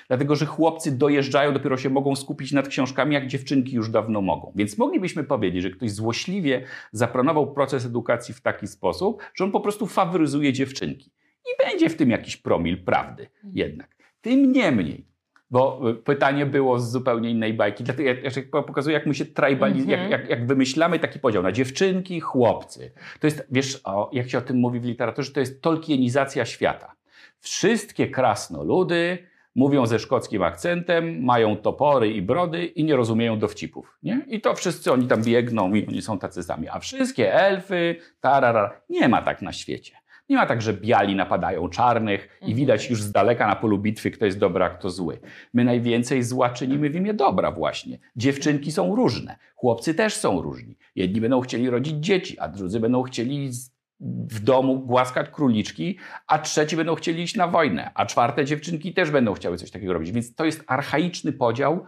Dlatego, 0.09 0.37
że 0.37 0.47
chłopcy 0.47 0.99
dojeżdżają, 0.99 1.53
dopiero 1.53 1.77
się 1.77 1.91
mogą 1.91 2.17
skupić 2.17 2.53
nad 2.53 2.69
książkami, 2.69 3.15
jak 3.15 3.27
dziewczynki 3.27 3.75
już 3.75 3.91
dawno 3.91 4.21
mogą. 4.21 4.53
Więc 4.55 4.79
moglibyśmy 4.79 5.25
powiedzieć, 5.25 5.63
że 5.63 5.71
ktoś 5.71 5.91
złośliwie 5.91 6.65
zaplanował 6.93 7.53
proces 7.53 7.87
edukacji 7.87 8.35
w 8.35 8.41
taki 8.41 8.67
sposób, 8.67 9.23
że 9.35 9.45
on 9.45 9.53
po 9.53 9.61
prostu 9.61 9.87
faworyzuje 9.87 10.53
dziewczynki. 10.53 11.11
I 11.45 11.65
będzie 11.65 11.91
w 11.91 11.97
tym 11.97 12.11
jakiś 12.11 12.37
promil 12.37 12.85
prawdy 12.85 13.29
jednak. 13.53 13.97
Tym 14.21 14.53
niemniej, 14.53 15.07
bo 15.51 15.91
y, 15.91 15.95
pytanie 15.95 16.47
było 16.47 16.79
z 16.79 16.91
zupełnie 16.91 17.31
innej 17.31 17.55
bajki. 17.55 17.85
Dlatego 17.85 18.09
ja, 18.09 18.63
pokazuję, 18.63 18.95
jak 18.95 19.07
my 19.07 19.15
się 19.15 19.25
tribalizujemy, 19.25 20.03
mm 20.03 20.09
-hmm. 20.09 20.13
jak, 20.13 20.21
jak, 20.21 20.31
jak, 20.31 20.47
wymyślamy 20.47 20.99
taki 20.99 21.19
podział 21.19 21.43
na 21.43 21.53
dziewczynki, 21.53 22.21
chłopcy. 22.21 22.93
To 23.21 23.27
jest, 23.27 23.47
wiesz, 23.51 23.81
o, 23.85 24.11
jak 24.13 24.31
się 24.31 24.39
o 24.39 24.41
tym 24.41 24.57
mówi 24.57 24.81
w 24.81 24.85
literaturze, 24.85 25.33
to 25.33 25.41
jest 25.41 25.63
tolkienizacja 25.63 26.45
świata. 26.45 26.93
Wszystkie 27.41 28.09
krasnoludy, 28.09 29.19
mówią 29.57 29.87
ze 29.87 29.99
szkockim 29.99 30.43
akcentem, 30.43 31.25
mają 31.25 31.57
topory 31.57 32.13
i 32.13 32.23
brody 32.23 32.65
i 32.65 32.85
nie 32.85 32.97
rozumieją 32.97 33.39
dowcipów. 33.39 33.99
Nie? 34.03 34.25
I 34.29 34.41
to 34.41 34.55
wszyscy 34.55 34.93
oni 34.93 35.07
tam 35.07 35.23
biegną 35.23 35.75
i 35.75 35.87
oni 35.87 36.03
są 36.03 36.19
tacy 36.19 36.43
sami. 36.43 36.69
A 36.69 36.79
wszystkie 36.79 37.35
elfy, 37.35 37.97
tarara, 38.21 38.81
nie 38.91 39.09
ma 39.09 39.23
tak 39.23 39.43
na 39.43 39.53
świecie. 39.53 39.93
Nie 40.29 40.37
ma 40.37 40.47
tak, 40.47 40.63
że 40.63 40.73
biali 40.73 41.15
napadają 41.15 41.69
czarnych 41.69 42.29
i 42.41 42.45
mhm. 42.45 42.57
widać 42.57 42.91
już 42.91 43.03
z 43.03 43.13
daleka 43.13 43.47
na 43.47 43.57
polu 43.57 43.79
bitwy, 43.79 44.11
kto 44.11 44.25
jest 44.25 44.39
dobry, 44.39 44.65
a 44.65 44.69
kto 44.69 44.91
zły. 44.91 45.19
My 45.55 45.65
najwięcej 45.65 46.23
zła 46.23 46.51
czynimy 46.51 46.91
w 46.91 46.97
imię 46.97 47.15
dobra 47.15 47.51
właśnie. 47.53 47.99
Dziewczynki 48.17 48.73
są 48.73 48.97
różne, 48.97 49.37
chłopcy 49.55 49.95
też 49.95 50.15
są 50.15 50.43
różni. 50.43 50.77
Jedni 50.95 51.21
będą 51.21 51.41
chcieli 51.41 51.71
rodzić 51.71 51.97
dzieci, 52.05 52.39
a 52.39 52.49
drudzy 52.49 52.81
będą 52.81 53.03
chcieli 53.03 53.51
w 54.01 54.41
domu 54.41 54.79
głaskać 54.79 55.31
króliczki, 55.31 55.99
a 56.27 56.39
trzeci 56.39 56.77
będą 56.77 56.95
chcieli 56.95 57.23
iść 57.23 57.37
na 57.37 57.49
wojnę, 57.49 57.91
a 57.95 58.07
czwarte 58.07 58.45
dziewczynki 58.45 58.95
też 58.95 59.11
będą 59.11 59.35
chciały 59.35 59.57
coś 59.59 59.71
takiego 59.71 59.93
robić. 59.93 60.13
Więc 60.13 60.35
to 60.35 60.45
jest 60.45 60.65
archaiczny 60.67 61.33
podział, 61.33 61.87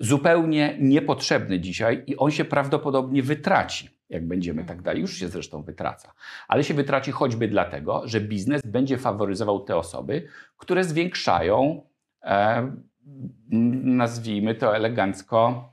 zupełnie 0.00 0.76
niepotrzebny 0.80 1.60
dzisiaj 1.60 2.04
i 2.06 2.16
on 2.16 2.30
się 2.30 2.44
prawdopodobnie 2.44 3.22
wytraci, 3.22 3.90
jak 4.08 4.28
będziemy 4.28 4.64
tak 4.64 4.82
dalej. 4.82 5.00
Już 5.00 5.14
się 5.14 5.28
zresztą 5.28 5.62
wytraca. 5.62 6.12
Ale 6.48 6.64
się 6.64 6.74
wytraci 6.74 7.12
choćby 7.12 7.48
dlatego, 7.48 8.02
że 8.04 8.20
biznes 8.20 8.62
będzie 8.62 8.98
faworyzował 8.98 9.60
te 9.60 9.76
osoby, 9.76 10.28
które 10.56 10.84
zwiększają, 10.84 11.82
e, 12.22 12.70
nazwijmy 13.84 14.54
to 14.54 14.76
elegancko, 14.76 15.72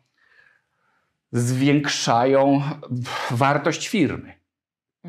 zwiększają 1.32 2.62
wartość 3.32 3.88
firmy. 3.88 4.41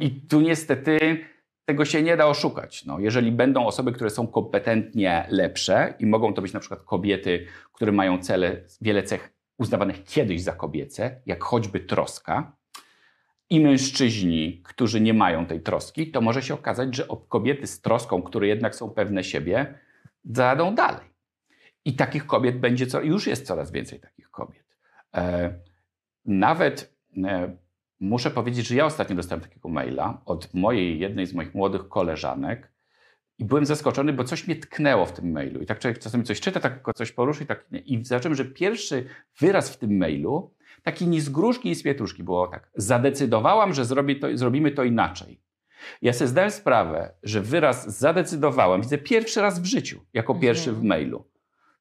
I 0.00 0.20
tu 0.20 0.40
niestety 0.40 1.24
tego 1.64 1.84
się 1.84 2.02
nie 2.02 2.16
da 2.16 2.26
oszukać. 2.26 2.84
No, 2.84 2.98
jeżeli 2.98 3.32
będą 3.32 3.66
osoby, 3.66 3.92
które 3.92 4.10
są 4.10 4.26
kompetentnie 4.26 5.26
lepsze 5.28 5.94
i 5.98 6.06
mogą 6.06 6.34
to 6.34 6.42
być 6.42 6.52
na 6.52 6.60
przykład 6.60 6.82
kobiety, 6.82 7.46
które 7.72 7.92
mają 7.92 8.18
cele, 8.18 8.64
wiele 8.80 9.02
cech 9.02 9.32
uznawanych 9.58 10.04
kiedyś 10.04 10.42
za 10.42 10.52
kobiece, 10.52 11.20
jak 11.26 11.44
choćby 11.44 11.80
troska, 11.80 12.56
i 13.52 13.60
mężczyźni, 13.60 14.62
którzy 14.64 15.00
nie 15.00 15.14
mają 15.14 15.46
tej 15.46 15.60
troski, 15.60 16.10
to 16.10 16.20
może 16.20 16.42
się 16.42 16.54
okazać, 16.54 16.96
że 16.96 17.06
kobiety 17.28 17.66
z 17.66 17.80
troską, 17.80 18.22
które 18.22 18.46
jednak 18.46 18.74
są 18.74 18.90
pewne 18.90 19.24
siebie, 19.24 19.78
zajadą 20.24 20.74
dalej. 20.74 21.06
I 21.84 21.96
takich 21.96 22.26
kobiet 22.26 22.60
będzie, 22.60 22.86
co, 22.86 23.00
już 23.00 23.26
jest 23.26 23.46
coraz 23.46 23.72
więcej 23.72 24.00
takich 24.00 24.30
kobiet. 24.30 24.76
E, 25.14 25.54
nawet 26.24 26.94
e, 27.24 27.56
muszę 28.02 28.30
powiedzieć, 28.30 28.66
że 28.66 28.74
ja 28.74 28.86
ostatnio 28.86 29.16
dostałem 29.16 29.42
takiego 29.42 29.68
maila 29.68 30.22
od 30.24 30.54
mojej, 30.54 30.98
jednej 30.98 31.26
z 31.26 31.34
moich 31.34 31.54
młodych 31.54 31.88
koleżanek 31.88 32.72
i 33.38 33.44
byłem 33.44 33.66
zaskoczony, 33.66 34.12
bo 34.12 34.24
coś 34.24 34.46
mnie 34.46 34.56
tknęło 34.56 35.06
w 35.06 35.12
tym 35.12 35.32
mailu. 35.32 35.60
I 35.60 35.66
tak 35.66 35.78
człowiek 35.78 35.98
czasami 35.98 36.24
coś 36.24 36.40
czyta, 36.40 36.60
tak 36.60 36.84
coś 36.94 37.12
poruszy 37.12 37.44
i 37.44 37.46
tak. 37.46 37.66
I 37.84 38.04
zacząłem, 38.04 38.34
że 38.34 38.44
pierwszy 38.44 39.06
wyraz 39.40 39.70
w 39.70 39.78
tym 39.78 39.96
mailu, 39.96 40.54
taki 40.82 41.06
ni 41.06 41.20
z 41.20 41.28
gruszki, 41.28 41.68
ni 41.68 41.74
z 41.74 41.82
pietruszki, 41.82 42.22
było 42.22 42.46
tak. 42.46 42.70
Zadecydowałam, 42.74 43.74
że 43.74 43.84
zrobi 43.84 44.20
to, 44.20 44.36
zrobimy 44.36 44.70
to 44.70 44.84
inaczej. 44.84 45.40
Ja 46.02 46.12
sobie 46.12 46.28
zdałem 46.28 46.50
sprawę, 46.50 47.14
że 47.22 47.40
wyraz 47.40 47.98
zadecydowałem 47.98 48.80
widzę 48.80 48.98
pierwszy 48.98 49.40
raz 49.40 49.60
w 49.60 49.64
życiu, 49.64 50.00
jako 50.12 50.34
pierwszy 50.34 50.72
w 50.72 50.74
mhm. 50.74 50.86
mailu. 50.86 51.24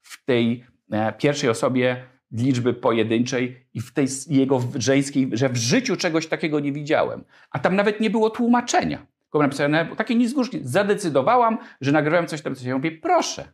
W 0.02 0.26
tej 0.26 0.66
e, 0.92 1.14
pierwszej 1.14 1.50
osobie 1.50 2.06
liczby 2.32 2.74
pojedynczej 2.74 3.66
i 3.74 3.82
w 3.82 3.94
tej 3.94 4.08
jego 4.28 4.62
żeńskiej, 4.76 5.30
że 5.34 5.50
w 5.50 5.58
życiu 5.58 5.98
czegoś 5.98 6.28
takiego 6.28 6.60
nie 6.60 6.72
widziałem. 6.72 7.24
A 7.52 7.60
tam 7.60 7.76
nawet 7.76 8.00
nie 8.00 8.10
było 8.10 8.30
tłumaczenia. 8.30 9.06
Tylko 9.24 9.40
napisane 9.40 9.96
takie 9.98 10.16
niezgórzki. 10.16 10.60
Zadecydowałam, 10.64 11.58
że 11.82 11.92
nagrywałem 11.92 12.28
coś 12.28 12.42
tam, 12.42 12.56
coś. 12.56 12.64
Ja 12.66 12.78
mówię, 12.78 12.92
proszę. 12.92 13.48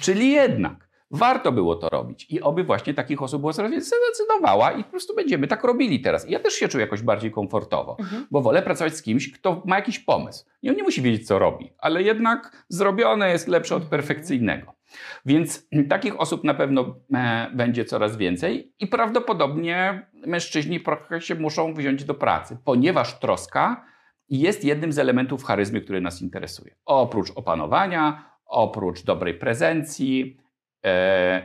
Czyli 0.00 0.30
jednak 0.30 0.88
warto 1.12 1.52
było 1.52 1.76
to 1.76 1.88
robić. 1.88 2.26
I 2.30 2.40
oby 2.40 2.64
właśnie 2.64 2.94
takich 2.94 3.22
osób 3.22 3.40
było 3.40 3.52
coraz 3.52 3.70
więcej 3.70 3.98
zadecydowała 4.06 4.72
i 4.72 4.84
po 4.84 4.90
prostu 4.90 5.14
będziemy 5.14 5.46
tak 5.46 5.64
robili 5.64 6.00
teraz. 6.00 6.28
I 6.28 6.32
ja 6.32 6.38
też 6.38 6.54
się 6.54 6.68
czuję 6.68 6.84
jakoś 6.84 7.02
bardziej 7.02 7.30
komfortowo, 7.30 7.96
mhm. 8.00 8.26
bo 8.30 8.40
wolę 8.40 8.62
pracować 8.62 8.96
z 8.96 9.02
kimś, 9.02 9.32
kto 9.32 9.62
ma 9.66 9.76
jakiś 9.76 9.98
pomysł. 9.98 10.44
I 10.62 10.70
on 10.70 10.76
nie 10.76 10.82
musi 10.82 11.02
wiedzieć, 11.02 11.26
co 11.26 11.38
robi, 11.38 11.72
ale 11.78 12.02
jednak 12.02 12.64
zrobione 12.68 13.30
jest 13.30 13.48
lepsze 13.48 13.76
od 13.76 13.82
perfekcyjnego. 13.82 14.74
Więc 15.26 15.68
takich 15.88 16.20
osób 16.20 16.44
na 16.44 16.54
pewno 16.54 16.94
e, 17.14 17.50
będzie 17.54 17.84
coraz 17.84 18.16
więcej 18.16 18.72
i 18.78 18.86
prawdopodobnie 18.86 20.06
mężczyźni 20.26 20.80
trochę 20.80 21.20
się 21.20 21.34
muszą 21.34 21.74
wziąć 21.74 22.04
do 22.04 22.14
pracy, 22.14 22.58
ponieważ 22.64 23.18
troska 23.18 23.84
jest 24.28 24.64
jednym 24.64 24.92
z 24.92 24.98
elementów 24.98 25.44
charyzmy, 25.44 25.80
który 25.80 26.00
nas 26.00 26.22
interesuje. 26.22 26.74
Oprócz 26.84 27.30
opanowania, 27.34 28.32
oprócz 28.46 29.02
dobrej 29.02 29.34
prezencji, 29.34 30.36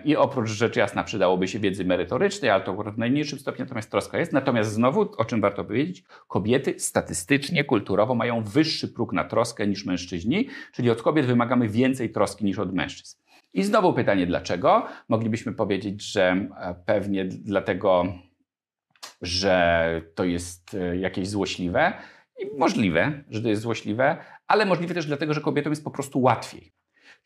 i 0.05 0.15
oprócz 0.15 0.49
rzecz 0.49 0.75
jasna 0.75 1.03
przydałoby 1.03 1.47
się 1.47 1.59
wiedzy 1.59 1.85
merytorycznej, 1.85 2.51
ale 2.51 2.63
to 2.63 2.73
w 2.73 2.97
najmniejszym 2.97 3.39
stopniu 3.39 3.65
natomiast 3.65 3.91
troska 3.91 4.17
jest. 4.17 4.33
Natomiast 4.33 4.71
znowu, 4.71 5.01
o 5.17 5.25
czym 5.25 5.41
warto 5.41 5.63
powiedzieć, 5.63 6.03
kobiety 6.27 6.79
statystycznie, 6.79 7.63
kulturowo 7.63 8.15
mają 8.15 8.43
wyższy 8.43 8.87
próg 8.87 9.13
na 9.13 9.23
troskę 9.23 9.67
niż 9.67 9.85
mężczyźni, 9.85 10.47
czyli 10.73 10.89
od 10.89 11.01
kobiet 11.01 11.25
wymagamy 11.25 11.69
więcej 11.69 12.09
troski 12.09 12.45
niż 12.45 12.59
od 12.59 12.73
mężczyzn. 12.73 13.17
I 13.53 13.63
znowu 13.63 13.93
pytanie 13.93 14.27
dlaczego? 14.27 14.85
Moglibyśmy 15.09 15.53
powiedzieć, 15.53 16.11
że 16.11 16.47
e, 16.57 16.75
pewnie 16.85 17.25
dlatego, 17.25 18.05
że 19.21 20.01
to 20.15 20.23
jest 20.23 20.73
e, 20.73 20.97
jakieś 20.97 21.27
złośliwe. 21.27 21.93
I 22.39 22.57
możliwe, 22.57 23.23
że 23.29 23.41
to 23.41 23.49
jest 23.49 23.61
złośliwe, 23.61 24.17
ale 24.47 24.65
możliwe 24.65 24.93
też 24.93 25.05
dlatego, 25.05 25.33
że 25.33 25.41
kobietom 25.41 25.71
jest 25.71 25.83
po 25.83 25.91
prostu 25.91 26.21
łatwiej. 26.21 26.76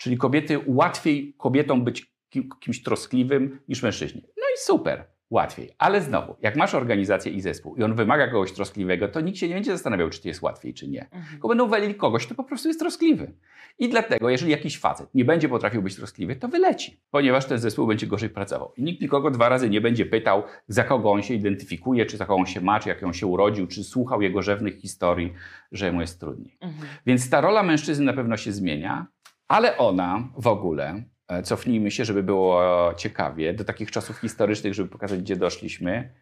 Czyli 0.02 0.18
kobiety 0.18 0.60
łatwiej 0.66 1.34
kobietom 1.38 1.84
być 1.84 2.14
kimś 2.60 2.84
troskliwym 2.84 3.60
niż 3.68 3.84
mężczyźni. 3.84 4.22
No 4.22 4.44
i 4.56 4.58
super 4.58 5.06
łatwiej. 5.30 5.70
Ale 5.78 6.02
znowu, 6.02 6.36
jak 6.42 6.56
masz 6.56 6.76
organizację 6.76 7.32
i 7.32 7.42
zespół 7.42 7.76
i 7.76 7.84
on 7.84 7.96
wymaga 7.96 8.28
kogoś 8.28 8.52
troskliwego, 8.52 9.08
to 9.08 9.22
nikt 9.22 9.38
się 9.38 9.48
nie 9.48 9.54
będzie 9.54 9.72
zastanawiał, 9.72 10.10
czy 10.10 10.22
to 10.22 10.28
jest 10.28 10.42
łatwiej, 10.42 10.74
czy 10.74 10.88
nie. 10.88 11.04
Mhm. 11.04 11.26
Tylko 11.32 11.48
będą 11.48 11.68
walili 11.68 11.96
kogoś, 11.96 12.26
kto 12.26 12.36
po 12.36 12.44
prostu 12.44 12.68
jest 12.68 12.80
troskliwy. 12.80 13.34
I 13.80 13.90
dlatego, 13.90 14.30
jeżeli 14.30 14.52
jakiś 14.52 14.80
facet 14.80 15.16
nie 15.16 15.26
będzie 15.26 15.50
potrafił 15.50 15.82
być 15.82 15.96
troskliwy, 15.96 16.36
to 16.36 16.48
wyleci, 16.48 17.00
ponieważ 17.12 17.46
ten 17.46 17.60
zespół 17.60 17.88
będzie 17.88 18.08
gorzej 18.08 18.30
pracował. 18.30 18.74
I 18.78 18.84
nikt 18.84 19.02
nikogo 19.02 19.32
dwa 19.32 19.50
razy 19.50 19.70
nie 19.70 19.82
będzie 19.82 20.06
pytał, 20.06 20.44
za 20.68 20.84
kogo 20.84 21.12
on 21.12 21.22
się 21.22 21.34
identyfikuje, 21.34 22.06
czy 22.06 22.18
za 22.18 22.26
kogo 22.26 22.40
on 22.40 22.46
się 22.46 22.62
ma, 22.62 22.80
czy 22.80 22.90
jak 22.90 23.04
on 23.04 23.14
się 23.14 23.28
urodził, 23.28 23.68
czy 23.68 23.84
słuchał 23.84 24.22
jego 24.22 24.42
rzewnych 24.42 24.76
historii, 24.76 25.34
że 25.72 25.92
mu 25.92 26.02
jest 26.02 26.20
trudniej. 26.20 26.58
Mhm. 26.62 26.88
Więc 27.06 27.30
ta 27.30 27.42
rola 27.42 27.64
mężczyzny 27.64 28.06
na 28.06 28.14
pewno 28.14 28.38
się 28.38 28.52
zmienia, 28.52 29.08
ale 29.52 29.78
ona 29.78 30.30
w 30.38 30.48
ogóle 30.48 31.04
E, 31.32 31.44
cofnijmy 31.44 31.92
się, 31.92 32.06
żeby 32.06 32.24
było 32.24 32.64
ciekawie, 32.98 33.54
do 33.54 33.64
takich 33.64 33.92
czasów 33.92 34.18
historycznych, 34.18 34.74
żeby 34.74 34.90
pokazać, 34.90 35.20
gdzie 35.20 35.36
doszliśmy. 35.36 36.14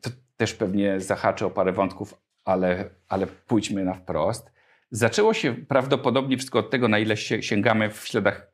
To 0.00 0.10
też 0.36 0.54
pewnie 0.54 1.00
zahaczy 1.00 1.46
o 1.46 1.50
parę 1.50 1.72
wątków, 1.72 2.14
ale, 2.44 2.90
ale 3.08 3.26
pójdźmy 3.26 3.84
na 3.84 3.94
wprost. 3.94 4.52
Zaczęło 4.90 5.34
się 5.34 5.54
prawdopodobnie 5.54 6.36
wszystko 6.36 6.58
od 6.58 6.70
tego, 6.70 6.88
na 6.88 6.98
ile 6.98 7.16
sięgamy 7.16 7.90
w 7.90 8.06
śladach 8.06 8.52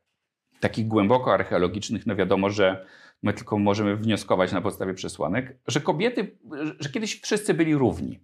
takich 0.61 0.89
głęboko 0.89 1.35
archeologicznych. 1.35 2.07
No 2.07 2.17
wiadomo, 2.17 2.51
że 2.51 2.87
my 3.23 3.33
tylko 3.33 3.59
możemy 3.59 3.97
wnioskować 3.97 4.53
na 4.53 4.61
podstawie 4.61 4.95
przesłanek, 4.95 5.57
że 5.67 5.81
kobiety, 5.81 6.37
że 6.81 6.89
kiedyś 6.89 7.21
wszyscy 7.21 7.55
byli 7.55 7.75
równi. 7.75 8.21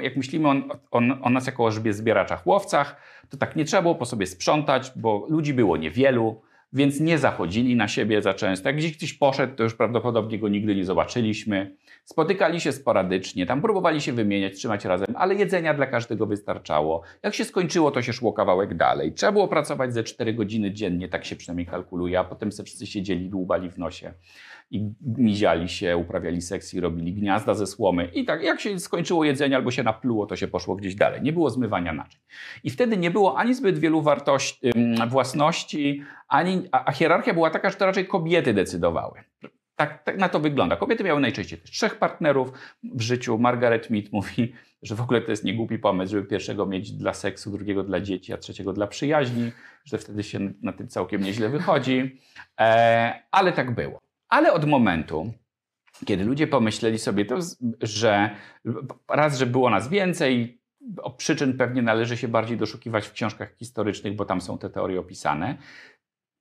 Jak 0.00 0.16
myślimy 0.16 0.48
o, 0.48 0.54
o, 0.90 1.00
o 1.22 1.30
nas 1.30 1.46
jako 1.46 1.64
o 1.64 1.70
zbieraczach, 1.72 2.46
łowcach, 2.46 2.96
to 3.30 3.36
tak 3.36 3.56
nie 3.56 3.64
trzeba 3.64 3.82
było 3.82 3.94
po 3.94 4.06
sobie 4.06 4.26
sprzątać, 4.26 4.92
bo 4.96 5.26
ludzi 5.28 5.54
było 5.54 5.76
niewielu, 5.76 6.42
więc 6.72 7.00
nie 7.00 7.18
zachodzili 7.18 7.76
na 7.76 7.88
siebie 7.88 8.22
za 8.22 8.34
często. 8.34 8.68
Jak 8.68 8.76
gdzieś 8.76 8.96
ktoś 8.96 9.12
poszedł, 9.12 9.56
to 9.56 9.62
już 9.62 9.74
prawdopodobnie 9.74 10.38
go 10.38 10.48
nigdy 10.48 10.74
nie 10.74 10.84
zobaczyliśmy. 10.84 11.76
Spotykali 12.04 12.60
się 12.60 12.72
sporadycznie, 12.72 13.46
tam 13.46 13.62
próbowali 13.62 14.00
się 14.00 14.12
wymieniać, 14.12 14.54
trzymać 14.54 14.84
razem, 14.84 15.06
ale 15.14 15.34
jedzenia 15.34 15.74
dla 15.74 15.86
każdego 15.86 16.26
wystarczało. 16.26 17.02
Jak 17.22 17.34
się 17.34 17.44
skończyło, 17.44 17.90
to 17.90 18.02
się 18.02 18.12
szło 18.12 18.32
kawałek 18.32 18.74
dalej. 18.74 19.12
Trzeba 19.12 19.32
było 19.32 19.48
pracować 19.48 19.94
ze 19.94 20.04
4 20.04 20.34
godziny 20.34 20.72
dziennie, 20.72 21.08
tak 21.08 21.24
się 21.24 21.36
przynajmniej 21.36 21.66
kalkuluje, 21.66 22.18
a 22.18 22.24
potem 22.24 22.52
sobie 22.52 22.66
wszyscy 22.66 22.86
siedzieli, 22.86 23.28
dłubali 23.28 23.70
w 23.70 23.78
nosie 23.78 24.12
i 24.72 24.94
miziali 25.00 25.68
się, 25.68 25.96
uprawiali 25.96 26.42
seks 26.42 26.74
i 26.74 26.80
robili 26.80 27.14
gniazda 27.14 27.54
ze 27.54 27.66
słomy. 27.66 28.04
I 28.14 28.24
tak, 28.24 28.42
jak 28.42 28.60
się 28.60 28.80
skończyło 28.80 29.24
jedzenie 29.24 29.56
albo 29.56 29.70
się 29.70 29.82
napluło, 29.82 30.26
to 30.26 30.36
się 30.36 30.48
poszło 30.48 30.76
gdzieś 30.76 30.94
dalej. 30.94 31.22
Nie 31.22 31.32
było 31.32 31.50
zmywania 31.50 31.92
naczyń. 31.92 32.20
I 32.64 32.70
wtedy 32.70 32.96
nie 32.96 33.10
było 33.10 33.38
ani 33.38 33.54
zbyt 33.54 33.78
wielu 33.78 34.02
wartości, 34.02 34.72
własności, 35.08 36.02
ani, 36.28 36.62
a 36.72 36.92
hierarchia 36.92 37.34
była 37.34 37.50
taka, 37.50 37.70
że 37.70 37.76
to 37.76 37.86
raczej 37.86 38.06
kobiety 38.06 38.54
decydowały. 38.54 39.20
Tak, 39.76 40.04
tak, 40.04 40.18
na 40.18 40.28
to 40.28 40.40
wygląda. 40.40 40.76
Kobiety 40.76 41.04
miały 41.04 41.20
najczęściej 41.20 41.58
trzech 41.60 41.98
partnerów 41.98 42.52
w 42.82 43.00
życiu. 43.00 43.38
Margaret 43.38 43.90
Mead 43.90 44.12
mówi, 44.12 44.52
że 44.82 44.94
w 44.94 45.00
ogóle 45.00 45.20
to 45.20 45.30
jest 45.30 45.44
niegłupi 45.44 45.78
pomysł, 45.78 46.12
żeby 46.12 46.28
pierwszego 46.28 46.66
mieć 46.66 46.92
dla 46.92 47.14
seksu, 47.14 47.50
drugiego 47.50 47.82
dla 47.82 48.00
dzieci, 48.00 48.32
a 48.32 48.36
trzeciego 48.36 48.72
dla 48.72 48.86
przyjaźni, 48.86 49.52
że 49.84 49.98
wtedy 49.98 50.22
się 50.22 50.52
na 50.62 50.72
tym 50.72 50.88
całkiem 50.88 51.22
nieźle 51.22 51.48
wychodzi. 51.48 52.20
E, 52.60 53.22
ale 53.30 53.52
tak 53.52 53.74
było. 53.74 54.11
Ale 54.32 54.52
od 54.52 54.64
momentu, 54.64 55.32
kiedy 56.06 56.24
ludzie 56.24 56.46
pomyśleli 56.46 56.98
sobie 56.98 57.24
to, 57.24 57.38
że 57.80 58.36
raz, 59.08 59.38
że 59.38 59.46
było 59.46 59.70
nas 59.70 59.88
więcej, 59.88 60.60
przyczyn 61.16 61.58
pewnie 61.58 61.82
należy 61.82 62.16
się 62.16 62.28
bardziej 62.28 62.56
doszukiwać 62.56 63.06
w 63.06 63.12
książkach 63.12 63.54
historycznych, 63.54 64.16
bo 64.16 64.24
tam 64.24 64.40
są 64.40 64.58
te 64.58 64.70
teorie 64.70 65.00
opisane. 65.00 65.58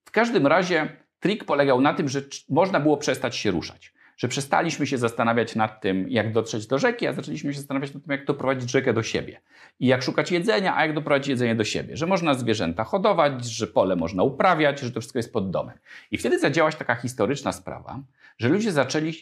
W 0.06 0.12
każdym 0.12 0.47
razie 0.47 0.97
trik 1.19 1.43
polegał 1.43 1.82
na 1.82 1.93
tym, 1.93 2.10
że 2.10 2.21
można 2.49 2.80
było 2.80 2.97
przestać 2.97 3.36
się 3.36 3.51
ruszać. 3.51 3.93
Że 4.17 4.28
przestaliśmy 4.28 4.88
się 4.88 4.97
zastanawiać 4.97 5.56
nad 5.56 5.82
tym, 5.82 6.10
jak 6.10 6.32
dotrzeć 6.32 6.67
do 6.67 6.80
rzeki, 6.80 7.08
a 7.08 7.13
zaczęliśmy 7.13 7.54
się 7.54 7.60
zastanawiać 7.60 7.93
nad 7.93 8.04
tym, 8.04 8.12
jak 8.12 8.26
doprowadzić 8.26 8.71
rzekę 8.71 8.93
do 8.93 9.04
siebie. 9.04 9.41
I 9.80 9.88
jak 9.88 10.04
szukać 10.04 10.32
jedzenia, 10.32 10.76
a 10.76 10.86
jak 10.86 10.95
doprowadzić 10.95 11.28
jedzenie 11.28 11.56
do 11.56 11.63
siebie. 11.63 11.97
Że 11.97 12.08
można 12.08 12.34
zwierzęta 12.34 12.84
hodować, 12.84 13.45
że 13.45 13.67
pole 13.67 13.95
można 13.95 14.24
uprawiać, 14.24 14.80
że 14.80 14.91
to 14.91 15.00
wszystko 15.00 15.19
jest 15.19 15.34
pod 15.34 15.52
domem. 15.52 15.78
I 16.12 16.17
wtedy 16.17 16.39
zadziałała 16.39 16.71
taka 16.71 16.95
historyczna 16.95 17.52
sprawa, 17.52 18.00
że 18.38 18.50
ludzie 18.50 18.71
zaczęli 18.71 19.13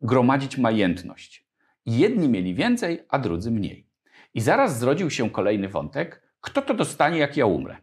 gromadzić 0.00 0.58
majętność. 0.58 1.46
Jedni 1.86 2.28
mieli 2.28 2.54
więcej, 2.54 3.04
a 3.08 3.18
drudzy 3.18 3.50
mniej. 3.50 3.86
I 4.34 4.40
zaraz 4.40 4.78
zrodził 4.78 5.10
się 5.10 5.30
kolejny 5.30 5.68
wątek, 5.68 6.22
kto 6.40 6.62
to 6.62 6.74
dostanie, 6.74 7.18
jak 7.18 7.36
ja 7.36 7.46
umrę. 7.46 7.76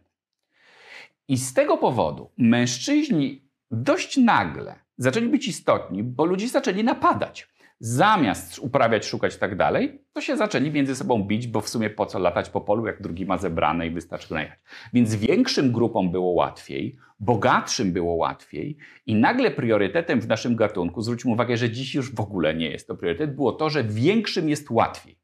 I 1.28 1.36
z 1.36 1.54
tego 1.54 1.76
powodu 1.76 2.30
mężczyźni 2.38 3.48
dość 3.70 4.16
nagle 4.16 4.85
zaczęli 4.96 5.28
być 5.28 5.48
istotni, 5.48 6.02
bo 6.02 6.24
ludzie 6.24 6.48
zaczęli 6.48 6.84
napadać. 6.84 7.48
Zamiast 7.80 8.58
uprawiać, 8.58 9.06
szukać 9.06 9.34
i 9.36 9.38
tak 9.38 9.56
dalej, 9.56 10.02
to 10.12 10.20
się 10.20 10.36
zaczęli 10.36 10.70
między 10.70 10.96
sobą 10.96 11.22
bić, 11.22 11.46
bo 11.46 11.60
w 11.60 11.68
sumie 11.68 11.90
po 11.90 12.06
co 12.06 12.18
latać 12.18 12.50
po 12.50 12.60
polu, 12.60 12.86
jak 12.86 13.02
drugi 13.02 13.26
ma 13.26 13.38
zebrane 13.38 13.86
i 13.86 13.90
wystarczy 13.90 14.34
najechać. 14.34 14.58
Więc 14.92 15.14
większym 15.14 15.72
grupom 15.72 16.10
było 16.10 16.30
łatwiej, 16.30 16.96
bogatszym 17.20 17.92
było 17.92 18.14
łatwiej 18.14 18.76
i 19.06 19.14
nagle 19.14 19.50
priorytetem 19.50 20.20
w 20.20 20.28
naszym 20.28 20.56
gatunku, 20.56 21.02
zwróćmy 21.02 21.32
uwagę, 21.32 21.56
że 21.56 21.70
dziś 21.70 21.94
już 21.94 22.14
w 22.14 22.20
ogóle 22.20 22.54
nie 22.54 22.70
jest 22.70 22.86
to 22.86 22.94
priorytet, 22.96 23.34
było 23.34 23.52
to, 23.52 23.70
że 23.70 23.84
większym 23.84 24.48
jest 24.48 24.70
łatwiej. 24.70 25.18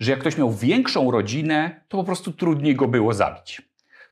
że 0.00 0.10
jak 0.10 0.20
ktoś 0.20 0.38
miał 0.38 0.52
większą 0.52 1.10
rodzinę, 1.10 1.80
to 1.88 1.98
po 1.98 2.04
prostu 2.04 2.32
trudniej 2.32 2.74
go 2.74 2.88
było 2.88 3.12
zabić. 3.12 3.62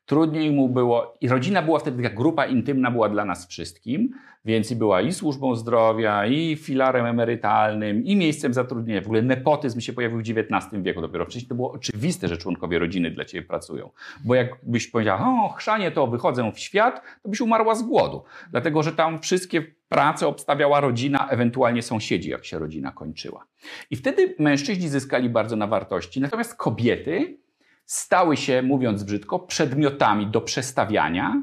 Trudniej 0.06 0.50
mu 0.50 0.68
było, 0.68 1.14
i 1.20 1.28
rodzina 1.28 1.62
była 1.62 1.78
wtedy, 1.78 2.02
jak 2.02 2.14
grupa 2.14 2.46
intymna 2.46 2.90
była 2.90 3.08
dla 3.08 3.24
nas 3.24 3.48
wszystkim, 3.48 4.10
więc 4.44 4.70
i 4.70 4.76
była 4.76 5.00
i 5.00 5.12
służbą 5.12 5.56
zdrowia, 5.56 6.26
i 6.26 6.56
filarem 6.56 7.06
emerytalnym, 7.06 8.04
i 8.04 8.16
miejscem 8.16 8.54
zatrudnienia. 8.54 9.00
W 9.00 9.04
ogóle 9.04 9.22
nepotyzm 9.22 9.80
się 9.80 9.92
pojawił 9.92 10.18
w 10.18 10.20
XIX 10.20 10.82
wieku 10.82 11.00
dopiero. 11.00 11.24
Wcześniej 11.24 11.48
to 11.48 11.54
było 11.54 11.72
oczywiste, 11.72 12.28
że 12.28 12.36
członkowie 12.36 12.78
rodziny 12.78 13.10
dla 13.10 13.24
ciebie 13.24 13.46
pracują. 13.46 13.90
Bo 14.24 14.34
jakbyś 14.34 14.86
powiedział, 14.86 15.18
o, 15.20 15.48
chrzanie 15.48 15.90
to 15.90 16.06
wychodzę 16.06 16.52
w 16.52 16.58
świat, 16.58 17.02
to 17.22 17.28
byś 17.28 17.40
umarła 17.40 17.74
z 17.74 17.82
głodu. 17.82 18.24
Dlatego, 18.50 18.82
że 18.82 18.92
tam 18.92 19.20
wszystkie 19.20 19.62
prace 19.88 20.26
obstawiała 20.26 20.80
rodzina, 20.80 21.28
ewentualnie 21.28 21.82
sąsiedzi, 21.82 22.30
jak 22.30 22.44
się 22.44 22.58
rodzina 22.58 22.92
kończyła. 22.92 23.46
I 23.90 23.96
wtedy 23.96 24.34
mężczyźni 24.38 24.88
zyskali 24.88 25.28
bardzo 25.28 25.56
na 25.56 25.66
wartości, 25.66 26.20
natomiast 26.20 26.56
kobiety 26.56 27.38
stały 27.84 28.36
się, 28.36 28.62
mówiąc 28.62 29.02
brzydko, 29.02 29.38
przedmiotami 29.38 30.26
do 30.26 30.40
przestawiania 30.40 31.42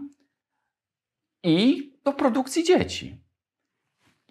i 1.44 1.91
do 2.04 2.14
produkcji 2.14 2.64
dzieci. 2.64 3.18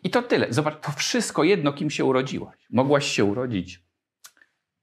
I 0.03 0.11
to 0.11 0.23
tyle. 0.23 0.47
Zobacz, 0.51 0.81
to 0.81 0.93
wszystko 0.93 1.45
jedno, 1.45 1.73
kim 1.73 1.91
się 1.91 2.05
urodziłaś. 2.05 2.57
Mogłaś 2.71 3.07
się 3.07 3.25
urodzić 3.25 3.83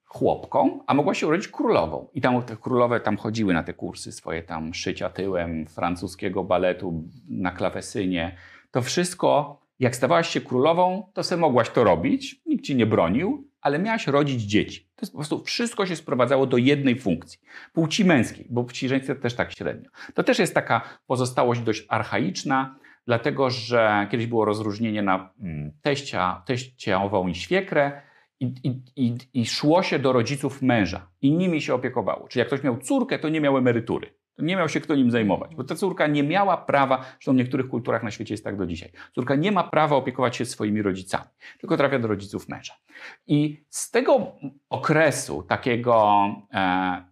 chłopką, 0.05 0.79
a 0.87 0.93
mogłaś 0.93 1.19
się 1.19 1.27
urodzić 1.27 1.47
królową. 1.47 2.07
I 2.13 2.21
tam 2.21 2.43
te 2.43 2.57
królowe 2.57 2.99
tam 2.99 3.17
chodziły 3.17 3.53
na 3.53 3.63
te 3.63 3.73
kursy 3.73 4.11
swoje 4.11 4.43
tam 4.43 4.73
szycia 4.73 5.09
tyłem, 5.09 5.67
francuskiego 5.67 6.43
baletu 6.43 7.03
na 7.29 7.51
klawesynie. 7.51 8.35
To 8.71 8.81
wszystko, 8.81 9.59
jak 9.79 9.95
stawałaś 9.95 10.29
się 10.29 10.41
królową, 10.41 11.11
to 11.13 11.23
se 11.23 11.37
mogłaś 11.37 11.69
to 11.69 11.83
robić, 11.83 12.41
nikt 12.45 12.65
ci 12.65 12.75
nie 12.75 12.85
bronił, 12.85 13.46
ale 13.67 13.79
miałaś 13.79 14.07
rodzić 14.07 14.41
dzieci. 14.41 14.81
To 14.95 15.01
jest 15.01 15.11
po 15.11 15.17
prostu 15.17 15.43
wszystko 15.43 15.85
się 15.85 15.95
sprowadzało 15.95 16.45
do 16.45 16.57
jednej 16.57 16.99
funkcji. 16.99 17.39
Płci 17.73 18.05
męskiej, 18.05 18.47
bo 18.49 18.63
płci 18.63 18.87
żeńskiej 18.87 19.15
też 19.15 19.33
tak 19.35 19.51
średnio. 19.51 19.89
To 20.13 20.23
też 20.23 20.39
jest 20.39 20.53
taka 20.53 20.81
pozostałość 21.07 21.61
dość 21.61 21.85
archaiczna, 21.89 22.75
dlatego 23.05 23.49
że 23.49 24.07
kiedyś 24.11 24.27
było 24.27 24.45
rozróżnienie 24.45 25.01
na 25.01 25.33
mm, 25.41 25.71
teścia, 25.81 26.43
teściową 26.45 27.27
i 27.27 27.35
świekrę 27.35 28.01
i, 28.39 28.45
i, 28.63 28.81
i, 28.95 29.17
i 29.33 29.45
szło 29.45 29.83
się 29.83 29.99
do 29.99 30.13
rodziców 30.13 30.61
męża 30.61 31.07
i 31.21 31.31
nimi 31.31 31.61
się 31.61 31.73
opiekowało. 31.73 32.27
Czyli 32.27 32.39
jak 32.39 32.47
ktoś 32.47 32.63
miał 32.63 32.77
córkę, 32.77 33.19
to 33.19 33.29
nie 33.29 33.41
miał 33.41 33.57
emerytury 33.57 34.16
nie 34.37 34.55
miał 34.55 34.69
się 34.69 34.79
kto 34.79 34.95
nim 34.95 35.11
zajmować, 35.11 35.55
bo 35.55 35.63
ta 35.63 35.75
córka 35.75 36.07
nie 36.07 36.23
miała 36.23 36.57
prawa, 36.57 37.05
zresztą 37.11 37.33
w 37.33 37.35
niektórych 37.35 37.67
kulturach 37.67 38.03
na 38.03 38.11
świecie 38.11 38.33
jest 38.33 38.43
tak 38.43 38.57
do 38.57 38.65
dzisiaj, 38.65 38.91
córka 39.15 39.35
nie 39.35 39.51
ma 39.51 39.63
prawa 39.63 39.95
opiekować 39.95 40.35
się 40.35 40.45
swoimi 40.45 40.81
rodzicami, 40.81 41.29
tylko 41.59 41.77
trafia 41.77 41.99
do 41.99 42.07
rodziców 42.07 42.49
męża. 42.49 42.73
I 43.27 43.63
z 43.69 43.91
tego 43.91 44.31
okresu 44.69 45.43
takiego, 45.43 46.25
e, 46.53 47.05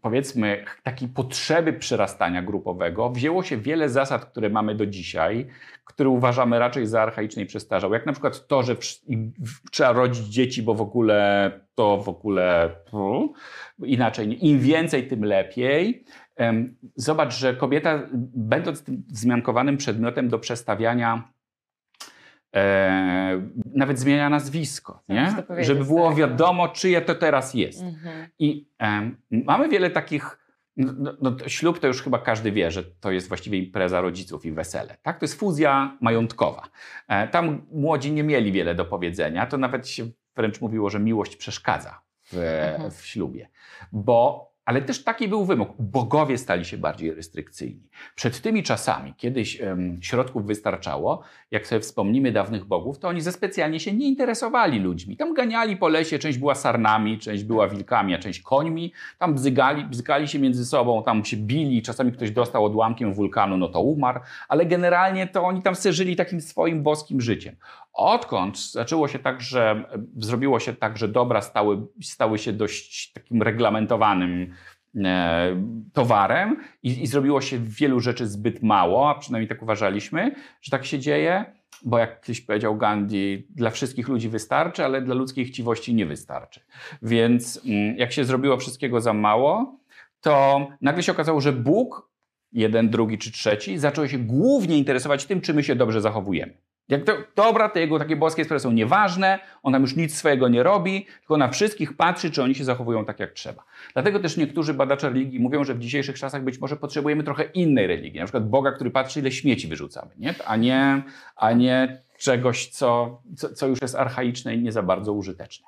powiedzmy, 0.00 0.64
takiej 0.82 1.08
potrzeby 1.08 1.72
przyrastania 1.72 2.42
grupowego 2.42 3.10
wzięło 3.10 3.42
się 3.42 3.56
wiele 3.56 3.88
zasad, 3.88 4.24
które 4.24 4.50
mamy 4.50 4.74
do 4.74 4.86
dzisiaj, 4.86 5.46
które 5.84 6.08
uważamy 6.08 6.58
raczej 6.58 6.86
za 6.86 7.02
archaiczne 7.02 7.42
i 7.42 7.46
przestarzałe. 7.46 7.96
Jak 7.96 8.06
na 8.06 8.12
przykład 8.12 8.46
to, 8.46 8.62
że 8.62 8.76
trzeba 9.70 9.92
rodzić 9.92 10.26
dzieci, 10.26 10.62
bo 10.62 10.74
w 10.74 10.80
ogóle 10.80 11.50
to 11.74 11.96
w 11.96 12.08
ogóle 12.08 12.70
inaczej, 13.84 14.46
im 14.48 14.60
więcej, 14.60 15.08
tym 15.08 15.24
lepiej. 15.24 16.04
Zobacz, 16.96 17.34
że 17.34 17.54
kobieta, 17.54 18.02
będąc 18.34 18.84
tym 18.84 19.04
wzmiankowanym 19.08 19.76
przedmiotem 19.76 20.28
do 20.28 20.38
przestawiania, 20.38 21.32
e, 22.54 23.42
nawet 23.74 23.98
zmienia 23.98 24.30
nazwisko, 24.30 25.02
nie? 25.08 25.34
żeby 25.58 25.84
było 25.84 26.08
tak. 26.08 26.18
wiadomo, 26.18 26.68
czyje 26.68 27.00
to 27.00 27.14
teraz 27.14 27.54
jest. 27.54 27.82
Mhm. 27.82 28.26
I 28.38 28.68
e, 28.82 29.10
mamy 29.30 29.68
wiele 29.68 29.90
takich. 29.90 30.38
No, 30.76 30.92
no, 30.98 31.12
no, 31.20 31.36
ślub 31.48 31.78
to 31.78 31.86
już 31.86 32.02
chyba 32.02 32.18
każdy 32.18 32.52
wie, 32.52 32.70
że 32.70 32.82
to 32.84 33.10
jest 33.10 33.28
właściwie 33.28 33.58
impreza 33.58 34.00
rodziców 34.00 34.44
i 34.46 34.52
wesele. 34.52 34.96
Tak? 35.02 35.18
To 35.18 35.24
jest 35.24 35.38
fuzja 35.38 35.98
majątkowa. 36.00 36.68
E, 37.08 37.28
tam 37.28 37.66
młodzi 37.72 38.12
nie 38.12 38.22
mieli 38.22 38.52
wiele 38.52 38.74
do 38.74 38.84
powiedzenia. 38.84 39.46
To 39.46 39.58
nawet 39.58 39.88
się 39.88 40.06
wręcz 40.36 40.60
mówiło, 40.60 40.90
że 40.90 41.00
miłość 41.00 41.36
przeszkadza 41.36 42.00
w, 42.22 42.34
mhm. 42.34 42.90
w 42.90 43.06
ślubie. 43.06 43.48
Bo 43.92 44.51
ale 44.64 44.82
też 44.82 45.04
taki 45.04 45.28
był 45.28 45.44
wymóg. 45.44 45.68
Bogowie 45.78 46.38
stali 46.38 46.64
się 46.64 46.78
bardziej 46.78 47.14
restrykcyjni. 47.14 47.88
Przed 48.14 48.40
tymi 48.40 48.62
czasami, 48.62 49.14
kiedyś 49.14 49.62
środków 50.00 50.46
wystarczało, 50.46 51.22
jak 51.50 51.66
sobie 51.66 51.80
wspomnimy 51.80 52.32
dawnych 52.32 52.64
bogów, 52.64 52.98
to 52.98 53.08
oni 53.08 53.20
ze 53.20 53.32
specjalnie 53.32 53.80
się 53.80 53.92
nie 53.92 54.08
interesowali 54.08 54.78
ludźmi. 54.78 55.16
Tam 55.16 55.34
ganiali 55.34 55.76
po 55.76 55.88
lesie, 55.88 56.18
część 56.18 56.38
była 56.38 56.54
sarnami, 56.54 57.18
część 57.18 57.44
była 57.44 57.68
wilkami, 57.68 58.14
a 58.14 58.18
część 58.18 58.40
końmi. 58.40 58.92
Tam 59.18 59.34
bzygali, 59.34 59.84
bzykali 59.84 60.28
się 60.28 60.38
między 60.38 60.66
sobą, 60.66 61.02
tam 61.02 61.24
się 61.24 61.36
bili, 61.36 61.82
czasami 61.82 62.12
ktoś 62.12 62.30
dostał 62.30 62.64
odłamkiem 62.64 63.14
wulkanu, 63.14 63.56
no 63.56 63.68
to 63.68 63.80
umarł, 63.80 64.20
ale 64.48 64.66
generalnie 64.66 65.26
to 65.26 65.42
oni 65.42 65.62
tam 65.62 65.74
se 65.74 65.92
żyli 65.92 66.16
takim 66.16 66.40
swoim 66.40 66.82
boskim 66.82 67.20
życiem. 67.20 67.56
Odkąd 67.92 68.70
zaczęło 68.70 69.08
się 69.08 69.18
tak, 69.18 69.40
że 69.40 69.84
zrobiło 70.16 70.60
się 70.60 70.72
tak, 70.74 70.98
że 70.98 71.08
dobra 71.08 71.40
stały, 71.40 71.86
stały 72.02 72.38
się 72.38 72.52
dość 72.52 73.12
takim 73.12 73.42
reglamentowanym 73.42 74.54
e, 75.04 75.62
towarem 75.92 76.56
i, 76.82 77.02
i 77.02 77.06
zrobiło 77.06 77.40
się 77.40 77.58
wielu 77.58 78.00
rzeczy 78.00 78.26
zbyt 78.26 78.62
mało, 78.62 79.10
a 79.10 79.14
przynajmniej 79.14 79.48
tak 79.48 79.62
uważaliśmy, 79.62 80.34
że 80.62 80.70
tak 80.70 80.84
się 80.84 80.98
dzieje, 80.98 81.44
bo 81.84 81.98
jak 81.98 82.20
kiedyś 82.20 82.40
powiedział 82.40 82.76
Gandhi, 82.76 83.46
dla 83.50 83.70
wszystkich 83.70 84.08
ludzi 84.08 84.28
wystarczy, 84.28 84.84
ale 84.84 85.02
dla 85.02 85.14
ludzkiej 85.14 85.44
chciwości 85.44 85.94
nie 85.94 86.06
wystarczy. 86.06 86.60
Więc 87.02 87.60
mm, 87.66 87.98
jak 87.98 88.12
się 88.12 88.24
zrobiło 88.24 88.56
wszystkiego 88.56 89.00
za 89.00 89.12
mało, 89.12 89.78
to 90.20 90.66
nagle 90.80 91.02
się 91.02 91.12
okazało, 91.12 91.40
że 91.40 91.52
Bóg, 91.52 92.10
jeden, 92.52 92.90
drugi 92.90 93.18
czy 93.18 93.32
trzeci, 93.32 93.78
zaczął 93.78 94.08
się 94.08 94.18
głównie 94.18 94.78
interesować 94.78 95.26
tym, 95.26 95.40
czy 95.40 95.54
my 95.54 95.62
się 95.62 95.76
dobrze 95.76 96.00
zachowujemy. 96.00 96.52
Jak 96.88 97.04
to, 97.04 97.12
dobra, 97.36 97.68
te 97.68 97.80
jego 97.80 97.98
takie 97.98 98.16
boskie 98.16 98.44
sprawy 98.44 98.60
są 98.60 98.72
nieważne, 98.72 99.38
on 99.62 99.72
tam 99.72 99.82
już 99.82 99.96
nic 99.96 100.16
swojego 100.16 100.48
nie 100.48 100.62
robi, 100.62 101.06
tylko 101.18 101.36
na 101.36 101.48
wszystkich 101.48 101.96
patrzy, 101.96 102.30
czy 102.30 102.42
oni 102.42 102.54
się 102.54 102.64
zachowują 102.64 103.04
tak, 103.04 103.20
jak 103.20 103.32
trzeba. 103.32 103.64
Dlatego 103.92 104.20
też 104.20 104.36
niektórzy 104.36 104.74
badacze 104.74 105.08
religii 105.08 105.40
mówią, 105.40 105.64
że 105.64 105.74
w 105.74 105.78
dzisiejszych 105.78 106.18
czasach 106.18 106.44
być 106.44 106.58
może 106.58 106.76
potrzebujemy 106.76 107.24
trochę 107.24 107.44
innej 107.44 107.86
religii, 107.86 108.20
na 108.20 108.26
przykład 108.26 108.48
Boga, 108.48 108.72
który 108.72 108.90
patrzy, 108.90 109.20
ile 109.20 109.32
śmieci 109.32 109.68
wyrzucamy, 109.68 110.10
nie? 110.18 110.34
A, 110.46 110.56
nie, 110.56 111.02
a 111.36 111.52
nie 111.52 112.02
czegoś, 112.18 112.68
co, 112.68 113.20
co, 113.36 113.54
co 113.54 113.66
już 113.66 113.82
jest 113.82 113.94
archaiczne 113.94 114.54
i 114.54 114.62
nie 114.62 114.72
za 114.72 114.82
bardzo 114.82 115.12
użyteczne. 115.12 115.66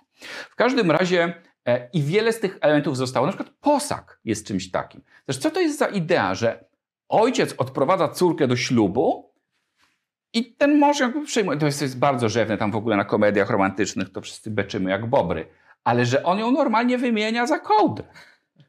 W 0.51 0.55
każdym 0.55 0.91
razie 0.91 1.35
e, 1.67 1.89
i 1.93 2.03
wiele 2.03 2.33
z 2.33 2.41
tych 2.41 2.59
elementów 2.61 2.97
zostało, 2.97 3.27
na 3.27 3.33
przykład 3.33 3.55
posag 3.61 4.21
jest 4.25 4.47
czymś 4.47 4.71
takim. 4.71 5.01
Zresztą 5.29 5.43
co 5.43 5.55
to 5.55 5.61
jest 5.61 5.79
za 5.79 5.87
idea, 5.87 6.35
że 6.35 6.65
ojciec 7.09 7.55
odprowadza 7.59 8.09
córkę 8.09 8.49
do 8.49 8.57
ślubu, 8.57 9.34
i 10.35 10.45
ten 10.45 10.79
mąż 10.79 11.01
jakby 11.01 11.25
przyjmuje, 11.25 11.59
to 11.59 11.67
jest, 11.67 11.79
to 11.79 11.85
jest 11.85 11.99
bardzo 11.99 12.29
rzewne 12.29 12.59
tam 12.59 12.71
w 12.71 12.77
ogóle 12.77 12.97
na 12.97 13.05
komediach 13.05 13.51
romantycznych, 13.51 14.13
to 14.13 14.21
wszyscy 14.21 14.51
beczymy 14.51 14.91
jak 14.91 15.07
bobry, 15.07 15.47
ale 15.85 16.07
że 16.07 16.23
on 16.23 16.39
ją 16.39 16.51
normalnie 16.51 16.99
wymienia 16.99 17.47
za 17.47 17.59
kołdę. 17.59 18.03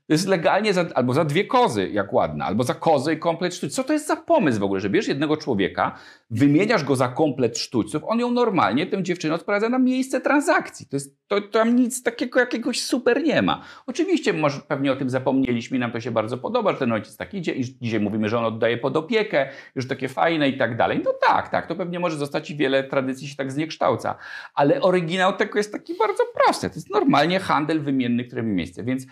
To 0.07 0.13
jest 0.13 0.27
legalnie 0.27 0.73
za, 0.73 0.85
albo 0.95 1.13
za 1.13 1.25
dwie 1.25 1.45
kozy, 1.45 1.89
jak 1.89 2.13
ładna, 2.13 2.45
albo 2.45 2.63
za 2.63 2.73
kozę 2.73 3.13
i 3.13 3.19
komplet 3.19 3.55
sztućców. 3.55 3.75
Co 3.75 3.83
to 3.83 3.93
jest 3.93 4.07
za 4.07 4.15
pomysł 4.15 4.59
w 4.59 4.63
ogóle, 4.63 4.81
że 4.81 4.89
bierz 4.89 5.07
jednego 5.07 5.37
człowieka, 5.37 5.97
wymieniasz 6.29 6.83
go 6.83 6.95
za 6.95 7.07
komplet 7.07 7.57
sztućców, 7.57 8.03
on 8.05 8.19
ją 8.19 8.31
normalnie, 8.31 8.85
tę 8.85 9.03
dziewczynę 9.03 9.33
odprowadza 9.33 9.69
na 9.69 9.79
miejsce 9.79 10.21
transakcji. 10.21 10.87
To 10.87 10.95
jest, 10.95 11.17
to, 11.27 11.41
tam 11.41 11.75
nic 11.75 12.03
takiego 12.03 12.39
jakiegoś 12.39 12.81
super 12.81 13.23
nie 13.23 13.41
ma. 13.41 13.61
Oczywiście 13.87 14.33
może 14.33 14.59
pewnie 14.67 14.91
o 14.91 14.95
tym 14.95 15.09
zapomnieliśmy 15.09 15.77
i 15.77 15.79
nam 15.79 15.91
to 15.91 15.99
się 15.99 16.11
bardzo 16.11 16.37
podoba, 16.37 16.73
że 16.73 16.79
ten 16.79 16.91
ojciec 16.91 17.17
tak 17.17 17.33
idzie 17.33 17.51
i 17.53 17.63
dzisiaj 17.81 17.99
mówimy, 17.99 18.29
że 18.29 18.37
on 18.37 18.45
oddaje 18.45 18.77
pod 18.77 18.97
opiekę, 18.97 19.49
już 19.75 19.87
takie 19.87 20.09
fajne 20.09 20.49
i 20.49 20.57
tak 20.57 20.77
dalej. 20.77 21.01
No 21.05 21.13
tak, 21.27 21.49
tak, 21.49 21.67
to 21.67 21.75
pewnie 21.75 21.99
może 21.99 22.17
zostać 22.17 22.51
i 22.51 22.55
wiele 22.55 22.83
tradycji 22.83 23.27
się 23.27 23.35
tak 23.35 23.51
zniekształca. 23.51 24.15
Ale 24.53 24.81
oryginał 24.81 25.33
tego 25.33 25.59
jest 25.59 25.71
taki 25.71 25.93
bardzo 25.97 26.23
prosty. 26.33 26.69
To 26.69 26.75
jest 26.75 26.89
normalnie 26.89 27.39
handel 27.39 27.81
wymienny, 27.81 28.23
który 28.23 28.43
ma 28.43 28.49
miejsce. 28.49 28.83
Więc 28.83 29.05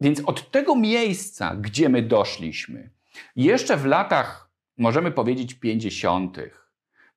więc 0.00 0.20
od 0.20 0.50
tego 0.50 0.76
miejsca, 0.76 1.56
gdzie 1.56 1.88
my 1.88 2.02
doszliśmy, 2.02 2.90
jeszcze 3.36 3.76
w 3.76 3.86
latach, 3.86 4.50
możemy 4.78 5.10
powiedzieć, 5.10 5.54
50., 5.54 6.38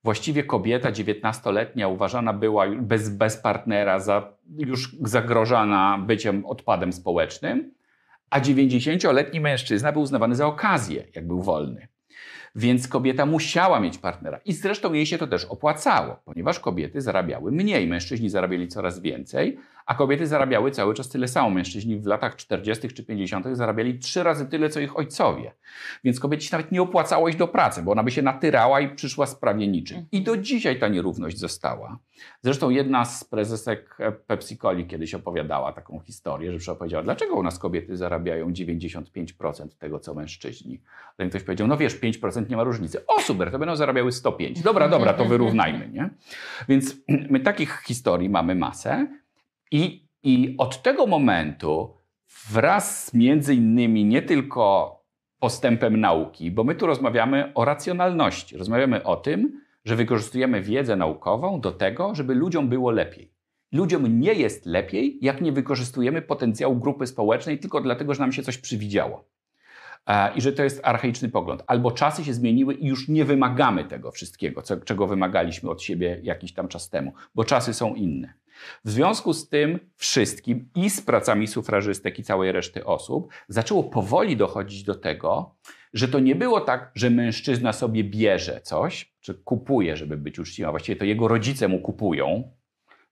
właściwie 0.04 0.44
kobieta 0.44 0.92
19-letnia 0.92 1.88
uważana 1.88 2.34
była 2.34 2.68
bez, 2.68 3.10
bez 3.10 3.38
partnera 3.38 4.00
za 4.00 4.34
już 4.58 4.96
zagrożona 5.02 5.98
byciem 6.08 6.46
odpadem 6.46 6.94
społecznym, 6.94 7.74
a 8.30 8.40
90-letni 8.40 9.40
mężczyzna 9.40 9.92
był 9.92 10.02
uznawany 10.02 10.36
za 10.36 10.48
okazję, 10.48 11.04
jak 11.16 11.28
był 11.28 11.42
wolny. 11.42 11.88
Więc 12.56 12.88
kobieta 12.88 13.26
musiała 13.26 13.80
mieć 13.80 13.98
partnera. 13.98 14.40
I 14.46 14.54
zresztą 14.54 14.94
jej 14.94 15.06
się 15.06 15.18
to 15.18 15.28
też 15.28 15.46
opłacało, 15.46 16.20
ponieważ 16.26 16.60
kobiety 16.60 17.02
zarabiały 17.02 17.52
mniej, 17.52 17.88
mężczyźni 17.88 18.30
zarabiali 18.30 18.68
coraz 18.68 19.00
więcej, 19.00 19.58
a 19.86 19.96
kobiety 19.96 20.28
zarabiały 20.28 20.72
cały 20.72 20.94
czas 20.94 21.10
tyle 21.10 21.28
samo. 21.28 21.50
Mężczyźni 21.50 22.00
w 22.00 22.06
latach 22.06 22.36
40. 22.36 22.88
czy 22.88 23.04
50. 23.04 23.46
zarabiali 23.52 24.00
trzy 24.00 24.24
razy 24.24 24.46
tyle, 24.46 24.70
co 24.70 24.80
ich 24.80 24.98
ojcowie. 24.98 25.52
Więc 26.04 26.20
kobiecie 26.20 26.48
się 26.48 26.58
nawet 26.58 26.72
nie 26.72 26.82
opłacało 26.82 27.30
iść 27.30 27.38
do 27.38 27.48
pracy, 27.48 27.82
bo 27.82 27.92
ona 27.92 28.04
by 28.04 28.12
się 28.12 28.22
natyrała 28.22 28.80
i 28.80 28.96
przyszła 28.96 29.26
z 29.26 29.36
prawie 29.36 29.68
niczym. 29.68 30.06
I 30.12 30.22
do 30.22 30.38
dzisiaj 30.38 30.80
ta 30.80 30.88
nierówność 30.88 31.40
została. 31.40 32.00
Zresztą 32.42 32.70
jedna 32.70 33.06
z 33.06 33.24
prezesek 33.24 33.98
Pepsi-Coli 34.28 34.88
kiedyś 34.88 35.14
opowiadała 35.14 35.74
taką 35.74 36.00
historię, 36.00 36.60
że 36.60 36.72
opowiedziała, 36.72 37.04
dlaczego 37.04 37.36
u 37.36 37.44
nas 37.44 37.60
kobiety 37.60 37.98
zarabiają 37.98 38.50
95% 38.50 39.68
tego, 39.80 40.00
co 40.00 40.14
mężczyźni. 40.14 40.82
Ale 41.18 41.30
ktoś 41.30 41.44
powiedział, 41.44 41.68
no 41.68 41.78
wiesz, 41.78 42.00
5% 42.00 42.50
nie 42.50 42.56
ma 42.56 42.64
różnicy. 42.64 43.06
O 43.08 43.22
super, 43.22 43.52
to 43.52 43.60
będą 43.60 43.76
zarabiały 43.76 44.12
105. 44.12 44.62
Dobra, 44.62 44.90
dobra, 44.90 45.14
to 45.14 45.26
wyrównajmy, 45.26 45.90
nie? 45.90 46.10
Więc 46.70 46.96
my 47.08 47.40
takich 47.40 47.82
historii 47.86 48.30
mamy 48.30 48.56
masę 48.56 49.08
i, 49.74 50.08
i 50.24 50.56
od 50.58 50.82
tego 50.82 51.08
momentu 51.08 51.98
wraz 52.50 53.14
między 53.14 53.56
innymi 53.56 54.06
nie 54.06 54.22
tylko 54.22 54.96
postępem 55.40 56.00
nauki, 56.00 56.52
bo 56.52 56.64
my 56.64 56.76
tu 56.76 56.88
rozmawiamy 56.88 57.52
o 57.54 57.66
racjonalności, 57.66 58.58
rozmawiamy 58.58 59.04
o 59.04 59.16
tym, 59.16 59.62
że 59.86 59.96
wykorzystujemy 59.96 60.62
wiedzę 60.62 60.96
naukową 60.96 61.62
do 61.62 61.72
tego, 61.72 62.16
żeby 62.16 62.36
ludziom 62.36 62.70
było 62.70 62.92
lepiej. 62.92 63.34
Ludziom 63.72 64.20
nie 64.20 64.34
jest 64.34 64.66
lepiej, 64.66 65.18
jak 65.22 65.42
nie 65.42 65.52
wykorzystujemy 65.52 66.22
potencjału 66.22 66.76
grupy 66.76 67.08
społecznej 67.08 67.60
tylko 67.60 67.82
dlatego, 67.82 68.14
że 68.14 68.20
nam 68.20 68.32
się 68.32 68.44
coś 68.44 68.58
przywidziało. 68.58 69.26
E, 70.08 70.34
I 70.36 70.42
że 70.42 70.54
to 70.54 70.64
jest 70.64 70.82
archaiczny 70.84 71.30
pogląd. 71.30 71.64
Albo 71.68 71.92
czasy 71.92 72.24
się 72.24 72.34
zmieniły 72.34 72.74
i 72.74 72.88
już 72.88 73.08
nie 73.08 73.26
wymagamy 73.26 73.86
tego 73.86 74.12
wszystkiego, 74.12 74.62
co, 74.62 74.78
czego 74.78 75.08
wymagaliśmy 75.08 75.70
od 75.70 75.82
siebie 75.82 76.20
jakiś 76.24 76.54
tam 76.54 76.68
czas 76.68 76.90
temu, 76.90 77.14
bo 77.36 77.44
czasy 77.44 77.74
są 77.74 77.96
inne. 77.96 78.43
W 78.86 78.90
związku 78.92 79.34
z 79.34 79.50
tym 79.50 79.80
wszystkim 79.96 80.70
i 80.76 80.90
z 80.90 81.02
pracami 81.02 81.48
sufrażystek 81.48 82.20
i 82.20 82.24
całej 82.24 82.52
reszty 82.52 82.86
osób 82.86 83.34
zaczęło 83.48 83.84
powoli 83.84 84.38
dochodzić 84.38 84.84
do 84.84 84.96
tego, 84.96 85.56
że 85.94 86.08
to 86.08 86.20
nie 86.20 86.36
było 86.36 86.62
tak, 86.62 86.92
że 86.96 87.10
mężczyzna 87.10 87.74
sobie 87.74 88.04
bierze 88.04 88.62
coś, 88.62 89.14
czy 89.20 89.34
kupuje, 89.34 89.98
żeby 89.98 90.18
być 90.18 90.40
uczciwym, 90.40 90.70
a 90.70 90.72
właściwie 90.72 90.96
to 90.96 91.06
jego 91.06 91.28
rodzice 91.28 91.68
mu 91.68 91.80
kupują, 91.80 92.52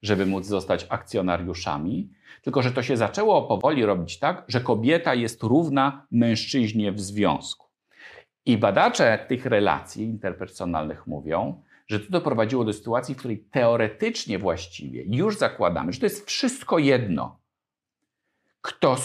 żeby 0.01 0.25
móc 0.25 0.45
zostać 0.45 0.85
akcjonariuszami, 0.89 2.09
tylko 2.41 2.61
że 2.61 2.71
to 2.71 2.83
się 2.83 2.97
zaczęło 2.97 3.47
powoli 3.47 3.85
robić 3.85 4.19
tak, 4.19 4.45
że 4.47 4.61
kobieta 4.61 5.13
jest 5.13 5.43
równa 5.43 6.07
mężczyźnie 6.11 6.91
w 6.91 6.99
związku. 6.99 7.67
I 8.45 8.57
badacze 8.57 9.25
tych 9.27 9.45
relacji 9.45 10.03
interpersonalnych 10.03 11.07
mówią, 11.07 11.63
że 11.91 11.99
to 11.99 12.11
doprowadziło 12.11 12.65
do 12.65 12.73
sytuacji, 12.73 13.15
w 13.15 13.17
której 13.17 13.37
teoretycznie 13.37 14.39
właściwie 14.39 15.03
już 15.17 15.37
zakładamy, 15.37 15.93
że 15.93 15.99
to 15.99 16.05
jest 16.05 16.27
wszystko 16.27 16.79
jedno, 16.79 17.39
kto, 18.61 18.97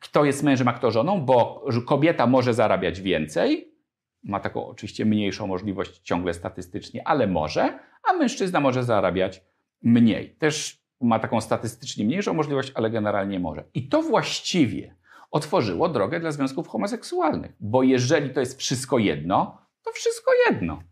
kto 0.00 0.24
jest 0.24 0.42
mężem, 0.42 0.68
a 0.68 0.72
kto 0.72 0.90
żoną, 0.90 1.20
bo 1.20 1.66
kobieta 1.86 2.26
może 2.26 2.54
zarabiać 2.54 3.00
więcej, 3.00 3.74
ma 4.22 4.40
taką 4.40 4.66
oczywiście 4.66 5.04
mniejszą 5.04 5.46
możliwość 5.46 5.98
ciągle 5.98 6.34
statystycznie, 6.34 7.08
ale 7.08 7.26
może, 7.26 7.78
a 8.10 8.12
mężczyzna 8.12 8.60
może 8.60 8.84
zarabiać 8.84 9.42
mniej. 9.82 10.36
Też 10.38 10.84
ma 11.00 11.18
taką 11.18 11.40
statystycznie 11.40 12.04
mniejszą 12.04 12.34
możliwość, 12.34 12.72
ale 12.74 12.90
generalnie 12.90 13.40
może. 13.40 13.64
I 13.74 13.88
to 13.88 14.02
właściwie 14.02 14.96
otworzyło 15.30 15.88
drogę 15.88 16.20
dla 16.20 16.32
związków 16.32 16.68
homoseksualnych, 16.68 17.52
bo 17.60 17.82
jeżeli 17.82 18.30
to 18.30 18.40
jest 18.40 18.58
wszystko 18.58 18.98
jedno, 18.98 19.58
to 19.82 19.92
wszystko 19.92 20.32
jedno. 20.50 20.82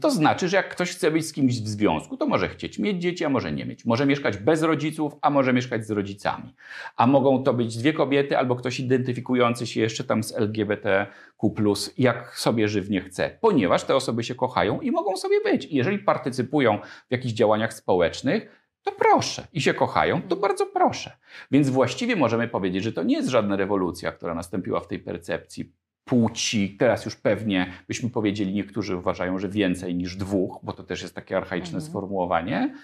To 0.00 0.10
znaczy, 0.10 0.48
że 0.48 0.56
jak 0.56 0.68
ktoś 0.68 0.90
chce 0.90 1.10
być 1.10 1.26
z 1.26 1.32
kimś 1.32 1.60
w 1.60 1.68
związku, 1.68 2.16
to 2.16 2.26
może 2.26 2.48
chcieć 2.48 2.78
mieć 2.78 3.02
dzieci, 3.02 3.24
a 3.24 3.28
może 3.28 3.52
nie 3.52 3.66
mieć. 3.66 3.84
Może 3.84 4.06
mieszkać 4.06 4.36
bez 4.36 4.62
rodziców, 4.62 5.12
a 5.22 5.30
może 5.30 5.52
mieszkać 5.52 5.86
z 5.86 5.90
rodzicami. 5.90 6.54
A 6.96 7.06
mogą 7.06 7.42
to 7.42 7.54
być 7.54 7.76
dwie 7.76 7.92
kobiety 7.92 8.38
albo 8.38 8.56
ktoś 8.56 8.80
identyfikujący 8.80 9.66
się 9.66 9.80
jeszcze 9.80 10.04
tam 10.04 10.22
z 10.22 10.32
LGBTQ, 10.32 11.74
jak 11.98 12.38
sobie 12.38 12.68
żywnie 12.68 13.00
chce, 13.00 13.38
ponieważ 13.40 13.84
te 13.84 13.96
osoby 13.96 14.24
się 14.24 14.34
kochają 14.34 14.80
i 14.80 14.90
mogą 14.90 15.16
sobie 15.16 15.40
być. 15.40 15.64
I 15.64 15.76
jeżeli 15.76 15.98
partycypują 15.98 16.78
w 17.08 17.12
jakichś 17.12 17.34
działaniach 17.34 17.74
społecznych, 17.74 18.60
to 18.82 18.92
proszę. 18.92 19.46
I 19.52 19.60
się 19.60 19.74
kochają, 19.74 20.22
to 20.22 20.36
bardzo 20.36 20.66
proszę. 20.66 21.16
Więc 21.50 21.70
właściwie 21.70 22.16
możemy 22.16 22.48
powiedzieć, 22.48 22.84
że 22.84 22.92
to 22.92 23.02
nie 23.02 23.16
jest 23.16 23.28
żadna 23.28 23.56
rewolucja, 23.56 24.12
która 24.12 24.34
nastąpiła 24.34 24.80
w 24.80 24.86
tej 24.86 24.98
percepcji 24.98 25.72
płci. 26.10 26.76
Teraz 26.78 27.04
już 27.04 27.16
pewnie 27.16 27.72
byśmy 27.88 28.10
powiedzieli, 28.10 28.52
niektórzy 28.52 28.96
uważają, 28.96 29.38
że 29.38 29.48
więcej 29.48 29.94
niż 29.94 30.16
dwóch, 30.16 30.58
bo 30.62 30.72
to 30.72 30.82
też 30.82 31.02
jest 31.02 31.14
takie 31.14 31.36
archaiczne 31.36 31.76
mhm. 31.76 31.90
sformułowanie, 31.90 32.74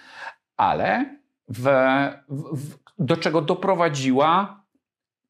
ale 0.57 1.17
w, 1.49 1.63
w, 2.29 2.77
do 2.99 3.17
czego 3.17 3.41
doprowadziła 3.41 4.63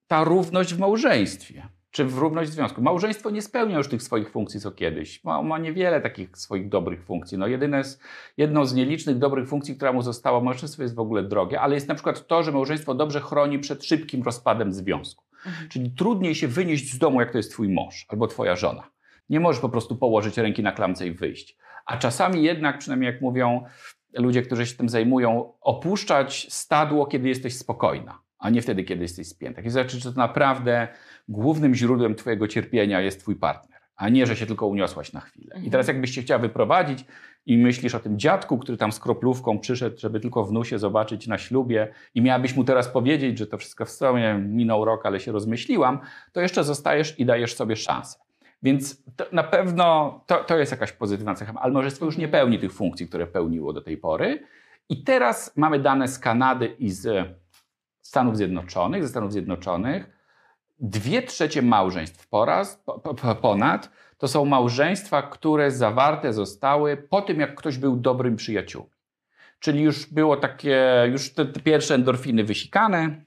ta 0.07 0.23
równość 0.23 0.73
w 0.73 0.79
małżeństwie 0.79 1.67
czy 1.91 2.05
w 2.05 2.17
równość 2.17 2.51
w 2.51 2.53
związku. 2.53 2.81
Małżeństwo 2.81 3.29
nie 3.29 3.41
spełnia 3.41 3.77
już 3.77 3.87
tych 3.87 4.03
swoich 4.03 4.29
funkcji 4.29 4.59
co 4.59 4.71
kiedyś. 4.71 5.23
Ma, 5.23 5.41
ma 5.41 5.57
niewiele 5.57 6.01
takich 6.01 6.37
swoich 6.37 6.69
dobrych 6.69 7.03
funkcji. 7.03 7.37
No 7.37 7.47
jedyne 7.47 7.83
z, 7.83 7.99
jedną 8.37 8.65
z 8.65 8.73
nielicznych 8.73 9.17
dobrych 9.17 9.49
funkcji, 9.49 9.75
która 9.75 9.93
mu 9.93 10.01
została, 10.01 10.41
małżeństwo 10.41 10.83
jest 10.83 10.95
w 10.95 10.99
ogóle 10.99 11.23
drogie, 11.23 11.61
ale 11.61 11.75
jest 11.75 11.87
na 11.87 11.95
przykład 11.95 12.27
to, 12.27 12.43
że 12.43 12.51
małżeństwo 12.51 12.93
dobrze 12.93 13.21
chroni 13.21 13.59
przed 13.59 13.85
szybkim 13.85 14.23
rozpadem 14.23 14.73
związku. 14.73 15.26
Mhm. 15.45 15.69
Czyli 15.69 15.91
trudniej 15.91 16.35
się 16.35 16.47
wynieść 16.47 16.93
z 16.93 16.97
domu, 16.97 17.19
jak 17.19 17.31
to 17.31 17.37
jest 17.37 17.51
twój 17.51 17.69
mąż 17.69 18.05
albo 18.09 18.27
twoja 18.27 18.55
żona. 18.55 18.91
Nie 19.29 19.39
możesz 19.39 19.61
po 19.61 19.69
prostu 19.69 19.95
położyć 19.95 20.37
ręki 20.37 20.63
na 20.63 20.71
klamce 20.71 21.07
i 21.07 21.11
wyjść. 21.11 21.57
A 21.85 21.97
czasami 21.97 22.43
jednak, 22.43 22.77
przynajmniej 22.77 23.11
jak 23.13 23.21
mówią 23.21 23.63
ludzie, 24.13 24.41
którzy 24.41 24.65
się 24.65 24.75
tym 24.75 24.89
zajmują, 24.89 25.53
opuszczać 25.61 26.47
stadło, 26.49 27.05
kiedy 27.05 27.29
jesteś 27.29 27.57
spokojna, 27.57 28.21
a 28.39 28.49
nie 28.49 28.61
wtedy, 28.61 28.83
kiedy 28.83 29.01
jesteś 29.01 29.27
spięta. 29.27 29.61
I 29.61 29.69
znaczy, 29.69 29.99
że 29.99 30.13
to 30.13 30.19
naprawdę 30.19 30.87
głównym 31.27 31.75
źródłem 31.75 32.15
twojego 32.15 32.47
cierpienia 32.47 33.01
jest 33.01 33.19
twój 33.19 33.35
partner, 33.35 33.79
a 33.95 34.09
nie, 34.09 34.25
że 34.25 34.35
się 34.35 34.45
tylko 34.45 34.67
uniosłaś 34.67 35.13
na 35.13 35.19
chwilę. 35.19 35.59
I 35.63 35.71
teraz 35.71 35.87
jakbyś 35.87 36.15
się 36.15 36.21
chciała 36.21 36.39
wyprowadzić 36.39 37.05
i 37.47 37.57
myślisz 37.57 37.95
o 37.95 37.99
tym 37.99 38.19
dziadku, 38.19 38.57
który 38.57 38.77
tam 38.77 38.91
z 38.91 38.99
kroplówką 38.99 39.59
przyszedł, 39.59 39.99
żeby 39.99 40.19
tylko 40.19 40.43
wnusie 40.43 40.79
zobaczyć 40.79 41.27
na 41.27 41.37
ślubie 41.37 41.93
i 42.15 42.21
miałabyś 42.21 42.55
mu 42.55 42.63
teraz 42.63 42.87
powiedzieć, 42.87 43.37
że 43.37 43.47
to 43.47 43.57
wszystko 43.57 43.85
w 43.85 43.89
sumie 43.89 44.33
minął 44.33 44.85
rok, 44.85 45.05
ale 45.05 45.19
się 45.19 45.31
rozmyśliłam, 45.31 45.99
to 46.31 46.41
jeszcze 46.41 46.63
zostajesz 46.63 47.19
i 47.19 47.25
dajesz 47.25 47.55
sobie 47.55 47.75
szansę. 47.75 48.19
Więc 48.63 49.03
na 49.31 49.43
pewno 49.43 50.19
to, 50.25 50.43
to 50.43 50.57
jest 50.57 50.71
jakaś 50.71 50.91
pozytywna 50.91 51.35
cecha, 51.35 51.53
ale 51.55 51.73
małżeństwo 51.73 52.05
już 52.05 52.17
nie 52.17 52.27
pełni 52.27 52.59
tych 52.59 52.73
funkcji, 52.73 53.07
które 53.07 53.27
pełniło 53.27 53.73
do 53.73 53.81
tej 53.81 53.97
pory. 53.97 54.43
I 54.89 55.03
teraz 55.03 55.53
mamy 55.55 55.79
dane 55.79 56.07
z 56.07 56.19
Kanady 56.19 56.75
i 56.79 56.89
z 56.89 57.27
Stanów 58.01 58.37
Zjednoczonych, 58.37 59.03
ze 59.03 59.09
Stanów 59.09 59.31
Zjednoczonych. 59.31 60.09
Dwie 60.79 61.21
trzecie 61.21 61.61
małżeństw 61.61 62.27
poraz, 62.27 62.83
po, 62.85 62.99
po, 62.99 63.35
ponad 63.35 63.89
to 64.17 64.27
są 64.27 64.45
małżeństwa, 64.45 65.21
które 65.21 65.71
zawarte 65.71 66.33
zostały 66.33 66.97
po 66.97 67.21
tym, 67.21 67.39
jak 67.39 67.55
ktoś 67.55 67.77
był 67.77 67.95
dobrym 67.95 68.35
przyjaciółmi. 68.35 68.91
Czyli 69.59 69.81
już 69.81 70.05
było 70.05 70.37
takie, 70.37 71.07
już 71.11 71.33
te, 71.33 71.45
te 71.45 71.59
pierwsze 71.59 71.95
endorfiny 71.95 72.43
wysikane, 72.43 73.21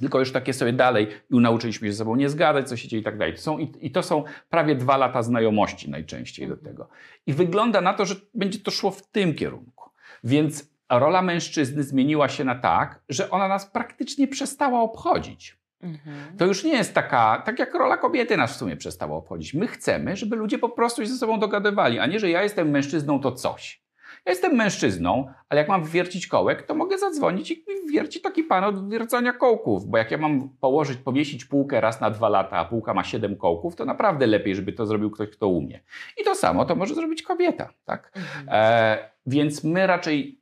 tylko 0.00 0.18
już 0.18 0.32
takie 0.32 0.52
sobie 0.52 0.72
dalej 0.72 1.08
i 1.30 1.40
nauczyliśmy 1.40 1.88
się 1.88 1.92
ze 1.92 1.98
sobą 1.98 2.16
nie 2.16 2.28
zgadać, 2.28 2.68
co 2.68 2.76
się 2.76 2.88
dzieje 2.88 3.00
i 3.00 3.04
tak 3.04 3.18
dalej. 3.18 3.34
To 3.34 3.40
są, 3.40 3.58
i, 3.58 3.72
I 3.80 3.90
to 3.90 4.02
są 4.02 4.24
prawie 4.48 4.74
dwa 4.74 4.96
lata 4.96 5.22
znajomości 5.22 5.90
najczęściej 5.90 6.48
do 6.48 6.56
tego. 6.56 6.88
I 7.26 7.32
wygląda 7.32 7.80
na 7.80 7.94
to, 7.94 8.04
że 8.04 8.14
będzie 8.34 8.58
to 8.58 8.70
szło 8.70 8.90
w 8.90 9.06
tym 9.06 9.34
kierunku. 9.34 9.90
Więc 10.24 10.70
rola 10.90 11.22
mężczyzny 11.22 11.82
zmieniła 11.82 12.28
się 12.28 12.44
na 12.44 12.54
tak, 12.54 13.02
że 13.08 13.30
ona 13.30 13.48
nas 13.48 13.66
praktycznie 13.66 14.28
przestała 14.28 14.80
obchodzić. 14.80 15.58
Mhm. 15.82 16.36
To 16.38 16.46
już 16.46 16.64
nie 16.64 16.72
jest 16.72 16.94
taka, 16.94 17.42
tak 17.46 17.58
jak 17.58 17.74
rola 17.74 17.96
kobiety 17.96 18.36
nas 18.36 18.52
w 18.54 18.56
sumie 18.56 18.76
przestała 18.76 19.16
obchodzić. 19.16 19.54
My 19.54 19.66
chcemy, 19.66 20.16
żeby 20.16 20.36
ludzie 20.36 20.58
po 20.58 20.68
prostu 20.68 21.02
się 21.02 21.08
ze 21.08 21.16
sobą 21.16 21.38
dogadywali, 21.38 21.98
a 21.98 22.06
nie, 22.06 22.20
że 22.20 22.30
ja 22.30 22.42
jestem 22.42 22.70
mężczyzną, 22.70 23.20
to 23.20 23.32
coś. 23.32 23.86
Ja 24.26 24.32
jestem 24.32 24.54
mężczyzną, 24.54 25.28
ale 25.48 25.60
jak 25.60 25.68
mam 25.68 25.84
wiercić 25.84 26.26
kołek, 26.26 26.62
to 26.62 26.74
mogę 26.74 26.98
zadzwonić 26.98 27.50
i 27.50 27.64
wierci 27.92 28.20
taki 28.20 28.44
pan 28.44 28.64
od 28.64 28.90
wiercenia 28.90 29.32
kołków, 29.32 29.86
bo 29.86 29.98
jak 29.98 30.10
ja 30.10 30.18
mam 30.18 30.48
położyć, 30.60 30.98
powiesić 30.98 31.44
półkę 31.44 31.80
raz 31.80 32.00
na 32.00 32.10
dwa 32.10 32.28
lata, 32.28 32.56
a 32.56 32.64
półka 32.64 32.94
ma 32.94 33.04
siedem 33.04 33.36
kołków, 33.36 33.76
to 33.76 33.84
naprawdę 33.84 34.26
lepiej, 34.26 34.54
żeby 34.54 34.72
to 34.72 34.86
zrobił 34.86 35.10
ktoś, 35.10 35.30
kto 35.30 35.48
umie. 35.48 35.80
I 36.20 36.24
to 36.24 36.34
samo 36.34 36.64
to 36.64 36.74
może 36.74 36.94
zrobić 36.94 37.22
kobieta, 37.22 37.68
tak? 37.84 38.12
Mhm. 38.16 38.46
E, 38.50 39.10
więc 39.26 39.64
my 39.64 39.86
raczej 39.86 40.35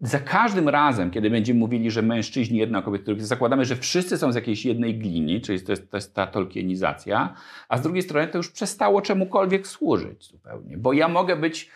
za 0.00 0.18
każdym 0.18 0.68
razem, 0.68 1.10
kiedy 1.10 1.30
będziemy 1.30 1.60
mówili, 1.60 1.90
że 1.90 2.02
mężczyźni 2.02 2.58
jedna 2.58 2.82
kobieta, 2.82 3.12
zakładamy, 3.18 3.64
że 3.64 3.76
wszyscy 3.76 4.18
są 4.18 4.32
z 4.32 4.34
jakiejś 4.34 4.64
jednej 4.64 4.98
glini, 4.98 5.40
czyli 5.40 5.60
to 5.60 5.72
jest, 5.72 5.90
to 5.90 5.96
jest 5.96 6.14
ta 6.14 6.26
tolkienizacja, 6.26 7.34
a 7.68 7.78
z 7.78 7.82
drugiej 7.82 8.02
strony 8.02 8.28
to 8.28 8.38
już 8.38 8.50
przestało 8.50 9.02
czemukolwiek 9.02 9.66
służyć 9.66 10.24
zupełnie, 10.24 10.78
bo 10.78 10.92
ja 10.92 11.08
mogę 11.08 11.36
być 11.36 11.70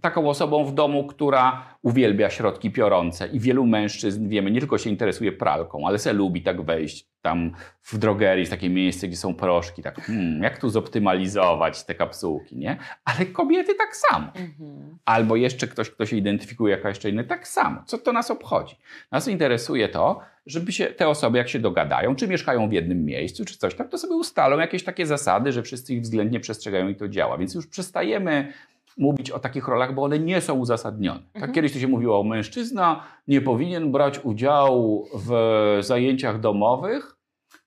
taką 0.00 0.28
osobą 0.28 0.64
w 0.64 0.74
domu, 0.74 1.06
która 1.06 1.64
uwielbia 1.82 2.30
środki 2.30 2.70
piorące 2.70 3.28
i 3.28 3.40
wielu 3.40 3.66
mężczyzn, 3.66 4.28
wiemy, 4.28 4.50
nie 4.50 4.60
tylko 4.60 4.78
się 4.78 4.90
interesuje 4.90 5.32
pralką, 5.32 5.86
ale 5.86 5.98
se 5.98 6.12
lubi 6.12 6.42
tak 6.42 6.62
wejść 6.62 7.10
tam 7.22 7.52
w 7.82 7.98
drogerii, 7.98 8.46
w 8.46 8.50
takie 8.50 8.70
miejsce, 8.70 9.08
gdzie 9.08 9.16
są 9.16 9.34
proszki, 9.34 9.82
tak 9.82 10.00
hmm, 10.00 10.42
jak 10.42 10.58
tu 10.58 10.68
zoptymalizować 10.68 11.84
te 11.84 11.94
kapsułki, 11.94 12.56
nie? 12.56 12.76
Ale 13.04 13.26
kobiety 13.26 13.74
tak 13.74 13.96
samo. 13.96 14.26
Mhm. 14.26 14.98
Albo 15.04 15.36
jeszcze 15.36 15.68
ktoś, 15.68 15.90
kto 15.90 16.06
się 16.06 16.16
identyfikuje 16.16 16.76
jako 16.76 16.88
jeszcze 16.88 17.10
inny, 17.10 17.24
tak 17.24 17.48
samo. 17.48 17.82
Co 17.86 17.98
to 17.98 18.12
nas 18.12 18.30
obchodzi? 18.30 18.76
Nas 19.12 19.28
interesuje 19.28 19.88
to, 19.88 20.20
żeby 20.46 20.72
się 20.72 20.86
te 20.86 21.08
osoby, 21.08 21.38
jak 21.38 21.48
się 21.48 21.58
dogadają, 21.58 22.16
czy 22.16 22.28
mieszkają 22.28 22.68
w 22.68 22.72
jednym 22.72 23.04
miejscu, 23.04 23.44
czy 23.44 23.58
coś 23.58 23.74
tak, 23.74 23.88
to 23.88 23.98
sobie 23.98 24.14
ustalą 24.14 24.58
jakieś 24.58 24.84
takie 24.84 25.06
zasady, 25.06 25.52
że 25.52 25.62
wszyscy 25.62 25.94
ich 25.94 26.02
względnie 26.02 26.40
przestrzegają 26.40 26.88
i 26.88 26.94
to 26.94 27.08
działa. 27.08 27.38
Więc 27.38 27.54
już 27.54 27.66
przestajemy 27.66 28.52
mówić 28.98 29.30
o 29.30 29.38
takich 29.38 29.68
rolach, 29.68 29.94
bo 29.94 30.02
one 30.02 30.18
nie 30.18 30.40
są 30.40 30.54
uzasadnione. 30.54 31.20
Tak 31.20 31.36
mhm. 31.36 31.52
kiedyś 31.52 31.72
to 31.72 31.78
się 31.78 31.88
mówiło, 31.88 32.24
mężczyzna 32.24 33.02
nie 33.28 33.40
powinien 33.40 33.92
brać 33.92 34.24
udziału 34.24 35.08
w 35.14 35.78
zajęciach 35.80 36.40
domowych, 36.40 37.16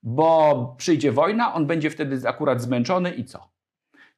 bo 0.03 0.75
przyjdzie 0.77 1.11
wojna, 1.11 1.53
on 1.53 1.67
będzie 1.67 1.89
wtedy 1.89 2.27
akurat 2.27 2.61
zmęczony 2.61 3.11
i 3.11 3.25
co? 3.25 3.53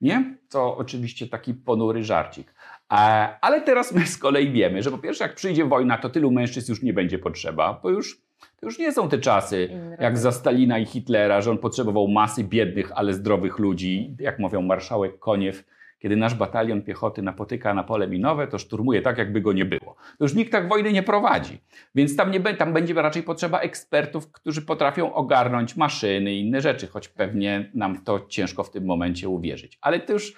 Nie? 0.01 0.37
To 0.49 0.77
oczywiście 0.77 1.27
taki 1.27 1.53
ponury 1.53 2.03
żarcik. 2.03 2.53
E, 2.91 2.95
ale 3.41 3.61
teraz 3.61 3.91
my 3.93 4.05
z 4.05 4.17
kolei 4.17 4.51
wiemy, 4.51 4.83
że 4.83 4.91
po 4.91 4.97
pierwsze, 4.97 5.23
jak 5.23 5.35
przyjdzie 5.35 5.65
wojna, 5.65 5.97
to 5.97 6.09
tylu 6.09 6.31
mężczyzn 6.31 6.71
już 6.71 6.83
nie 6.83 6.93
będzie 6.93 7.19
potrzeba, 7.19 7.79
bo 7.83 7.89
już 7.89 8.25
to 8.59 8.65
już 8.65 8.79
nie 8.79 8.91
są 8.91 9.09
te 9.09 9.17
czasy 9.17 9.69
jak 9.99 10.17
za 10.17 10.31
Stalina 10.31 10.79
i 10.79 10.85
Hitlera, 10.85 11.41
że 11.41 11.51
on 11.51 11.57
potrzebował 11.57 12.07
masy 12.07 12.43
biednych, 12.43 12.91
ale 12.95 13.13
zdrowych 13.13 13.59
ludzi. 13.59 14.15
Jak 14.19 14.39
mówią 14.39 14.61
marszałek 14.61 15.19
Koniew, 15.19 15.63
kiedy 16.05 16.17
nasz 16.17 16.35
batalion 16.35 16.81
piechoty 16.81 17.21
napotyka 17.21 17.73
na 17.73 17.83
pole 17.83 18.07
minowe, 18.07 18.47
to 18.47 18.57
szturmuje 18.57 19.01
tak, 19.01 19.17
jakby 19.17 19.41
go 19.41 19.53
nie 19.53 19.65
było. 19.65 19.95
To 20.17 20.25
już 20.25 20.33
nikt 20.33 20.51
tak 20.51 20.69
wojny 20.69 20.93
nie 20.93 21.03
prowadzi. 21.03 21.61
Więc 21.95 22.15
tam, 22.15 22.31
nie, 22.31 22.39
tam 22.39 22.73
będzie 22.73 22.93
raczej 22.93 23.23
potrzeba 23.23 23.59
ekspertów, 23.59 24.31
którzy 24.31 24.61
potrafią 24.61 25.13
ogarnąć 25.13 25.75
maszyny 25.75 26.33
i 26.33 26.41
inne 26.41 26.61
rzeczy, 26.61 26.87
choć 26.87 27.07
pewnie 27.07 27.71
nam 27.73 28.03
to 28.03 28.25
ciężko 28.27 28.63
w 28.63 28.71
tym 28.71 28.85
momencie 28.85 29.29
uwierzyć. 29.29 29.77
Ale 29.81 29.99
to 29.99 30.13
już 30.13 30.33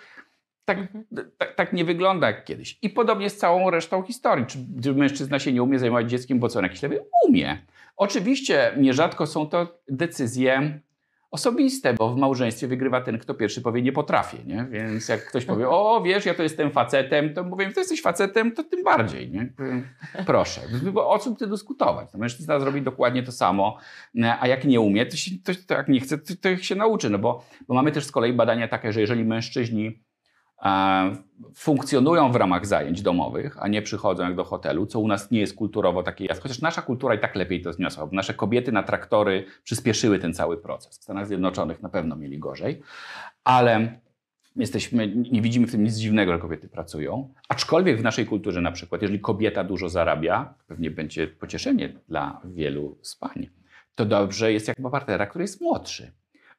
tak, 0.65 0.77
mhm. 0.77 1.05
tak, 1.37 1.55
tak, 1.55 1.73
nie 1.73 1.85
wygląda 1.85 2.27
jak 2.27 2.45
kiedyś. 2.45 2.79
I 2.81 2.89
podobnie 2.89 3.29
z 3.29 3.37
całą 3.37 3.69
resztą 3.69 4.03
historii. 4.03 4.45
Czy, 4.45 4.57
czy 4.83 4.93
mężczyzna 4.93 5.39
się 5.39 5.53
nie 5.53 5.63
umie 5.63 5.79
zajmować 5.79 6.09
dzieckiem, 6.09 6.39
bo 6.39 6.49
co 6.49 6.59
on 6.59 6.65
jakiś 6.65 6.81
lewy? 6.81 6.99
Umie. 7.27 7.57
Oczywiście 7.97 8.73
nierzadko 8.77 9.27
są 9.27 9.47
to 9.47 9.79
decyzje 9.87 10.79
osobiste, 11.31 11.93
bo 11.93 12.13
w 12.13 12.17
małżeństwie 12.17 12.67
wygrywa 12.67 13.01
ten, 13.01 13.19
kto 13.19 13.33
pierwszy 13.33 13.61
powie 13.61 13.81
nie 13.81 13.91
potrafię, 13.91 14.37
nie? 14.45 14.67
Więc 14.71 15.09
jak 15.09 15.25
ktoś 15.25 15.45
powie, 15.45 15.69
o 15.69 16.01
wiesz, 16.05 16.25
ja 16.25 16.33
to 16.33 16.43
jestem 16.43 16.71
facetem, 16.71 17.33
to 17.33 17.43
mówię, 17.43 17.71
ty 17.71 17.79
jesteś 17.79 18.01
facetem, 18.01 18.51
to 18.51 18.63
tym 18.63 18.83
bardziej, 18.83 19.31
nie? 19.31 19.53
Proszę. 20.25 20.61
Bo 20.93 21.09
o 21.09 21.19
czym 21.19 21.35
ty 21.35 21.47
dyskutować? 21.47 22.11
To 22.11 22.17
mężczyzna 22.17 22.59
zrobi 22.59 22.81
dokładnie 22.81 23.23
to 23.23 23.31
samo, 23.31 23.77
a 24.39 24.47
jak 24.47 24.65
nie 24.65 24.79
umie, 24.79 25.05
to, 25.05 25.17
się, 25.17 25.31
to, 25.43 25.51
to 25.67 25.73
jak 25.73 25.87
nie 25.87 25.99
chce, 25.99 26.17
to, 26.17 26.33
to 26.41 26.57
się 26.57 26.75
nauczy, 26.75 27.09
no 27.09 27.19
bo, 27.19 27.45
bo 27.67 27.73
mamy 27.73 27.91
też 27.91 28.05
z 28.05 28.11
kolei 28.11 28.33
badania 28.33 28.67
takie, 28.67 28.91
że 28.91 29.01
jeżeli 29.01 29.25
mężczyźni 29.25 30.06
funkcjonują 31.55 32.31
w 32.31 32.35
ramach 32.35 32.65
zajęć 32.65 33.01
domowych, 33.01 33.57
a 33.59 33.67
nie 33.67 33.81
przychodzą 33.81 34.23
jak 34.23 34.35
do 34.35 34.43
hotelu, 34.43 34.85
co 34.85 34.99
u 34.99 35.07
nas 35.07 35.31
nie 35.31 35.39
jest 35.39 35.55
kulturowo 35.55 36.03
takie 36.03 36.25
jasne. 36.25 36.41
Chociaż 36.41 36.61
nasza 36.61 36.81
kultura 36.81 37.15
i 37.15 37.19
tak 37.19 37.35
lepiej 37.35 37.61
to 37.61 37.73
zniosła. 37.73 38.07
Bo 38.07 38.15
nasze 38.15 38.33
kobiety 38.33 38.71
na 38.71 38.83
traktory 38.83 39.45
przyspieszyły 39.63 40.19
ten 40.19 40.33
cały 40.33 40.57
proces. 40.57 40.99
W 40.99 41.03
Stanach 41.03 41.27
Zjednoczonych 41.27 41.81
na 41.81 41.89
pewno 41.89 42.15
mieli 42.15 42.39
gorzej, 42.39 42.81
ale 43.43 43.99
jesteśmy, 44.55 45.07
nie 45.07 45.41
widzimy 45.41 45.67
w 45.67 45.71
tym 45.71 45.83
nic 45.83 45.95
dziwnego, 45.95 46.33
że 46.33 46.39
kobiety 46.39 46.69
pracują. 46.69 47.33
Aczkolwiek 47.49 47.99
w 47.99 48.03
naszej 48.03 48.25
kulturze 48.25 48.61
na 48.61 48.71
przykład, 48.71 49.01
jeżeli 49.01 49.19
kobieta 49.19 49.63
dużo 49.63 49.89
zarabia, 49.89 50.53
pewnie 50.67 50.91
będzie 50.91 51.27
pocieszenie 51.27 51.93
dla 52.07 52.41
wielu 52.45 52.97
z 53.01 53.15
pań, 53.15 53.49
to 53.95 54.05
dobrze 54.05 54.53
jest 54.53 54.67
jak 54.67 54.77
partnera, 54.91 55.25
który 55.25 55.43
jest 55.43 55.61
młodszy 55.61 56.11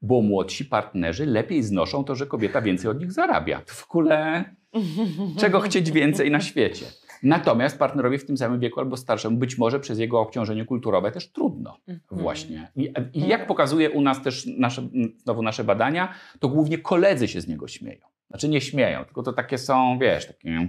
bo 0.03 0.23
młodsi 0.23 0.65
partnerzy 0.65 1.27
lepiej 1.27 1.63
znoszą 1.63 2.05
to, 2.05 2.15
że 2.15 2.27
kobieta 2.27 2.63
więcej 2.63 2.91
od 2.91 3.01
nich 3.01 3.13
zarabia. 3.13 3.63
W 3.67 3.85
ogóle 3.85 4.45
czego 5.41 5.61
chcieć 5.61 5.91
więcej 5.91 6.31
na 6.31 6.41
świecie. 6.41 6.87
Natomiast 7.23 7.79
partnerowi 7.79 8.19
w 8.19 8.27
tym 8.27 8.37
samym 8.37 8.61
wieku 8.61 8.81
albo 8.81 8.97
starszemu 8.97 9.37
być 9.37 9.59
może 9.59 9.81
przez 9.81 9.99
jego 9.99 10.21
obciążenie 10.21 10.65
kulturowe 10.65 11.13
też 11.13 11.33
trudno 11.33 11.79
mhm. 11.89 12.23
właśnie. 12.23 12.71
I, 12.77 12.93
I, 13.13 13.29
jak 13.29 13.47
pokazuje 13.47 13.91
u 13.91 14.01
nas 14.01 14.23
też 14.23 14.47
nasze, 14.59 14.89
znowu 15.17 15.43
nasze 15.43 15.65
badania, 15.65 16.15
to 16.39 16.49
głównie 16.49 16.79
koledzy 16.79 17.29
się 17.29 17.41
z 17.41 17.49
niego 17.49 17.69
śmieją. 17.69 18.07
Znaczy 18.29 18.49
nie 18.49 18.61
śmieją, 18.61 19.05
tylko 19.05 19.23
to 19.23 19.33
takie 19.33 19.59
są, 19.59 19.99
wiesz, 19.99 20.27
takie 20.27 20.69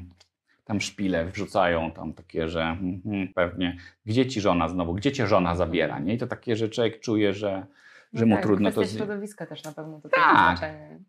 tam 0.65 0.81
szpile 0.81 1.25
wrzucają 1.25 1.91
tam 1.91 2.13
takie, 2.13 2.49
że 2.49 2.77
hmm, 3.03 3.27
pewnie 3.35 3.77
gdzie 4.05 4.27
ci 4.27 4.41
żona 4.41 4.69
znowu, 4.69 4.93
gdzie 4.93 5.11
cię 5.11 5.27
żona 5.27 5.55
zabiera, 5.55 5.99
nie? 5.99 6.13
I 6.13 6.17
to 6.17 6.27
takie, 6.27 6.55
że 6.55 6.69
człowiek 6.69 6.99
czuje, 6.99 7.33
że 7.33 7.65
że 8.13 8.25
mu 8.25 8.35
tak, 8.35 8.43
trudno 8.43 8.71
to... 8.71 8.85
środowiska 8.85 9.45
też 9.45 9.63
na 9.63 9.71
pewno 9.71 10.01
to 10.01 10.09
tak. 10.09 10.57
znaczenie. 10.57 10.99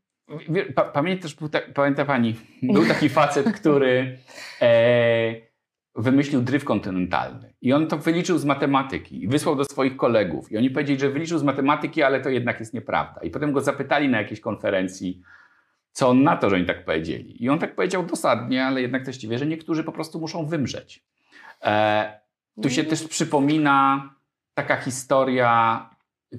Pa, 0.74 0.84
pamięta, 0.84 1.28
pamięta 1.74 2.05
pani, 2.05 2.36
był 2.62 2.86
taki 2.86 3.09
facet, 3.18 3.53
który 3.53 4.18
e, 4.61 5.34
wymyślił 5.94 6.42
dryf 6.42 6.64
kontynentalny. 6.64 7.55
I 7.62 7.72
on 7.72 7.86
to 7.86 7.98
wyliczył 7.98 8.38
z 8.38 8.44
matematyki 8.44 9.24
i 9.24 9.28
wysłał 9.28 9.57
do 9.57 9.64
swoich 9.64 9.96
kolegów. 9.96 10.53
I 10.53 10.59
oni 10.59 10.70
powiedzieli, 10.70 11.01
że 11.01 11.11
wyliczył 11.11 11.38
z 11.38 11.42
matematyki, 11.42 12.03
ale 12.03 12.20
to 12.20 12.28
jednak 12.28 12.61
jest 12.61 12.74
nieprawda. 12.74 13.20
I 13.20 13.30
potem 13.30 13.53
go 13.53 13.61
zapytali 13.61 14.09
na 14.09 14.18
jakiejś 14.18 14.40
konferencji, 14.40 15.22
co 15.92 16.09
on 16.09 16.22
na 16.22 16.36
to, 16.36 16.51
że 16.51 16.57
oni 16.57 16.66
tak 16.66 16.84
powiedzieli. 16.84 17.44
I 17.44 17.48
on 17.48 17.59
tak 17.59 17.74
powiedział 17.74 18.07
dosadnie, 18.07 18.66
ale 18.66 18.82
jednak 18.82 19.05
też 19.05 19.26
wie, 19.26 19.38
że 19.38 19.46
niektórzy 19.46 19.84
po 19.84 19.92
prostu 19.92 20.20
muszą 20.20 20.46
wymrzeć. 20.46 21.05
E, 21.64 22.20
tu 22.62 22.70
się 22.70 22.84
też 22.84 23.09
przypomina 23.09 24.11
taka 24.55 24.76
historia 24.76 25.90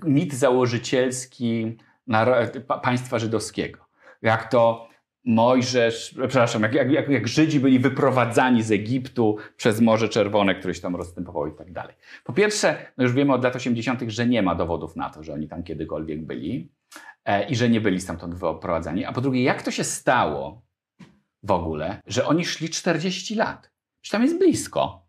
mit 0.04 0.34
założycielski 0.34 1.78
państwa 2.82 3.20
żydowskiego. 3.20 3.80
Jak 4.22 4.52
to 4.52 4.92
Mojżesz, 5.26 6.16
przepraszam, 6.28 6.62
jak, 6.62 6.74
jak, 6.74 7.10
jak, 7.10 7.28
Żydzi 7.28 7.60
byli 7.60 7.80
wyprowadzani 7.80 8.64
z 8.64 8.72
Egiptu 8.72 9.38
przez 9.58 9.82
Morze 9.82 10.10
Czerwone, 10.10 10.56
które 10.56 10.74
się 10.74 10.82
tam 10.82 10.96
rozstępowało 10.96 11.48
i 11.48 11.56
tak 11.56 11.72
dalej. 11.72 11.96
Po 12.24 12.34
pierwsze, 12.34 12.92
no 12.98 13.04
już 13.04 13.14
wiemy 13.14 13.34
od 13.34 13.44
lat 13.44 13.56
80., 13.56 14.02
że 14.08 14.28
nie 14.28 14.42
ma 14.42 14.56
dowodów 14.56 14.96
na 14.96 15.10
to, 15.10 15.24
że 15.24 15.34
oni 15.34 15.48
tam 15.48 15.64
kiedykolwiek 15.64 16.26
byli 16.26 16.72
e, 17.26 17.50
i 17.50 17.56
że 17.56 17.70
nie 17.70 17.82
byli 17.82 18.02
stamtąd 18.02 18.34
wyprowadzani. 18.36 19.06
A 19.06 19.14
po 19.14 19.22
drugie, 19.22 19.44
jak 19.44 19.62
to 19.62 19.72
się 19.72 19.84
stało 19.84 20.62
w 21.44 21.52
ogóle, 21.52 22.02
że 22.08 22.26
oni 22.26 22.46
szli 22.46 22.70
40 22.70 23.36
lat? 23.36 23.72
Przecież 24.02 24.12
tam 24.12 24.24
jest 24.24 24.38
blisko 24.38 25.01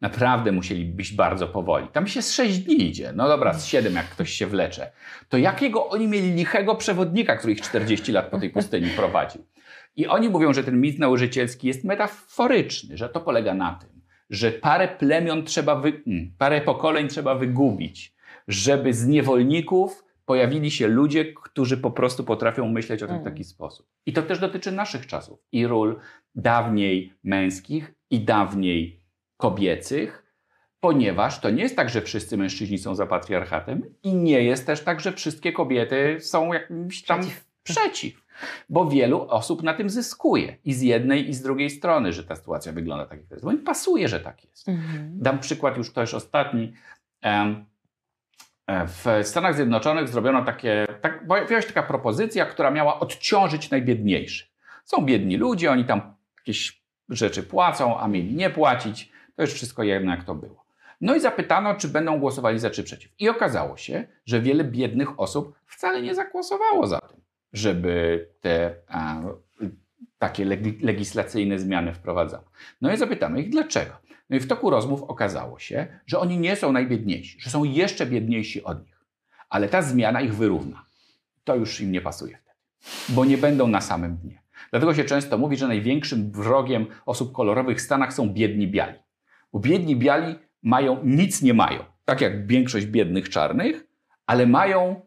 naprawdę 0.00 0.52
musieli 0.52 0.84
być 0.84 1.12
bardzo 1.12 1.48
powoli. 1.48 1.88
Tam 1.88 2.06
się 2.06 2.22
z 2.22 2.32
6 2.32 2.58
dni 2.58 2.88
idzie. 2.88 3.12
No 3.14 3.28
dobra, 3.28 3.54
z 3.54 3.66
7 3.66 3.94
jak 3.94 4.08
ktoś 4.08 4.30
się 4.30 4.46
wlecze. 4.46 4.92
To 5.28 5.38
jakiego 5.38 5.88
oni 5.88 6.08
mieli 6.08 6.32
lichego 6.32 6.74
przewodnika, 6.74 7.36
który 7.36 7.52
ich 7.52 7.60
40 7.60 8.12
lat 8.12 8.30
po 8.30 8.38
tej 8.38 8.50
pustyni 8.50 8.90
prowadził? 8.90 9.46
I 9.96 10.06
oni 10.06 10.28
mówią, 10.28 10.52
że 10.52 10.64
ten 10.64 10.80
mit 10.80 10.98
nauczycielski 10.98 11.68
jest 11.68 11.84
metaforyczny, 11.84 12.96
że 12.96 13.08
to 13.08 13.20
polega 13.20 13.54
na 13.54 13.74
tym, 13.74 14.02
że 14.30 14.50
parę 14.50 14.88
plemion 14.88 15.44
trzeba, 15.44 15.76
wy... 15.76 15.92
Hmm, 16.04 16.32
parę 16.38 16.60
pokoleń 16.60 17.08
trzeba 17.08 17.34
wygubić, 17.34 18.14
żeby 18.48 18.94
z 18.94 19.06
niewolników 19.06 20.04
pojawili 20.24 20.70
się 20.70 20.88
ludzie, 20.88 21.24
którzy 21.24 21.76
po 21.76 21.90
prostu 21.90 22.24
potrafią 22.24 22.68
myśleć 22.68 23.02
o 23.02 23.06
tym 23.06 23.20
w 23.20 23.24
taki 23.24 23.36
mm. 23.36 23.44
sposób. 23.44 23.86
I 24.06 24.12
to 24.12 24.22
też 24.22 24.38
dotyczy 24.38 24.72
naszych 24.72 25.06
czasów 25.06 25.38
i 25.52 25.66
ról 25.66 26.00
dawniej 26.34 27.14
męskich 27.24 27.94
i 28.10 28.20
dawniej 28.20 28.95
kobiecych, 29.36 30.26
ponieważ 30.80 31.40
to 31.40 31.50
nie 31.50 31.62
jest 31.62 31.76
tak, 31.76 31.90
że 31.90 32.02
wszyscy 32.02 32.36
mężczyźni 32.36 32.78
są 32.78 32.94
za 32.94 33.06
patriarchatem 33.06 33.82
i 34.02 34.14
nie 34.14 34.42
jest 34.42 34.66
też 34.66 34.80
tak, 34.80 35.00
że 35.00 35.12
wszystkie 35.12 35.52
kobiety 35.52 36.16
są 36.20 36.52
jakimś 36.52 37.02
tam 37.02 37.20
przeciw. 37.20 37.44
przeciw. 37.62 38.26
Bo 38.68 38.90
wielu 38.90 39.22
osób 39.28 39.62
na 39.62 39.74
tym 39.74 39.90
zyskuje 39.90 40.56
i 40.64 40.74
z 40.74 40.82
jednej 40.82 41.28
i 41.28 41.34
z 41.34 41.42
drugiej 41.42 41.70
strony, 41.70 42.12
że 42.12 42.24
ta 42.24 42.36
sytuacja 42.36 42.72
wygląda 42.72 43.06
tak, 43.06 43.20
jak 43.20 43.30
jest. 43.30 43.44
Bo 43.44 43.52
mi 43.52 43.58
pasuje, 43.58 44.08
że 44.08 44.20
tak 44.20 44.44
jest. 44.44 44.68
Mhm. 44.68 45.10
Dam 45.14 45.38
przykład 45.38 45.76
już 45.76 45.92
też 45.92 46.14
ostatni. 46.14 46.72
E, 47.24 47.64
w 48.86 49.20
Stanach 49.22 49.54
Zjednoczonych 49.54 50.08
zrobiono 50.08 50.44
takie, 50.44 50.86
tak, 51.00 51.26
pojawiła 51.26 51.62
się 51.62 51.68
taka 51.68 51.82
propozycja, 51.82 52.46
która 52.46 52.70
miała 52.70 53.00
odciążyć 53.00 53.70
najbiedniejszych. 53.70 54.48
Są 54.84 55.04
biedni 55.04 55.36
ludzie, 55.36 55.70
oni 55.70 55.84
tam 55.84 56.14
jakieś 56.38 56.82
rzeczy 57.08 57.42
płacą, 57.42 58.00
a 58.00 58.08
mieli 58.08 58.34
nie 58.34 58.50
płacić. 58.50 59.12
To 59.36 59.42
już 59.42 59.52
wszystko 59.52 59.82
jedno, 59.82 60.10
jak 60.10 60.24
to 60.24 60.34
było. 60.34 60.66
No 61.00 61.14
i 61.14 61.20
zapytano, 61.20 61.74
czy 61.74 61.88
będą 61.88 62.20
głosowali 62.20 62.58
za 62.58 62.70
czy 62.70 62.84
przeciw. 62.84 63.12
I 63.18 63.28
okazało 63.28 63.76
się, 63.76 64.06
że 64.26 64.40
wiele 64.40 64.64
biednych 64.64 65.20
osób 65.20 65.54
wcale 65.66 66.02
nie 66.02 66.14
zagłosowało 66.14 66.86
za 66.86 67.00
tym, 67.00 67.20
żeby 67.52 68.26
te 68.40 68.74
a, 68.88 69.22
takie 70.18 70.44
legislacyjne 70.80 71.58
zmiany 71.58 71.94
wprowadzano. 71.94 72.44
No 72.80 72.92
i 72.92 72.96
zapytano 72.96 73.38
ich 73.38 73.50
dlaczego. 73.50 73.92
No 74.30 74.36
i 74.36 74.40
w 74.40 74.48
toku 74.48 74.70
rozmów 74.70 75.02
okazało 75.02 75.58
się, 75.58 75.86
że 76.06 76.18
oni 76.18 76.38
nie 76.38 76.56
są 76.56 76.72
najbiedniejsi, 76.72 77.40
że 77.40 77.50
są 77.50 77.64
jeszcze 77.64 78.06
biedniejsi 78.06 78.64
od 78.64 78.86
nich. 78.86 79.04
Ale 79.48 79.68
ta 79.68 79.82
zmiana 79.82 80.20
ich 80.20 80.34
wyrówna. 80.34 80.84
To 81.44 81.54
już 81.56 81.80
im 81.80 81.92
nie 81.92 82.00
pasuje 82.00 82.38
wtedy, 82.38 82.58
bo 83.08 83.24
nie 83.24 83.38
będą 83.38 83.68
na 83.68 83.80
samym 83.80 84.16
dnie. 84.16 84.42
Dlatego 84.70 84.94
się 84.94 85.04
często 85.04 85.38
mówi, 85.38 85.56
że 85.56 85.68
największym 85.68 86.30
wrogiem 86.32 86.86
osób 87.06 87.32
kolorowych 87.32 87.78
w 87.78 87.80
Stanach 87.80 88.12
są 88.12 88.28
biedni 88.28 88.68
biali. 88.68 88.98
Bo 89.56 89.60
biedni 89.60 89.96
biali 89.96 90.34
mają, 90.62 91.04
nic 91.04 91.42
nie 91.42 91.54
mają, 91.54 91.84
tak 92.04 92.20
jak 92.20 92.46
większość 92.46 92.86
biednych 92.86 93.28
czarnych, 93.28 93.86
ale 94.26 94.46
mają 94.46 95.00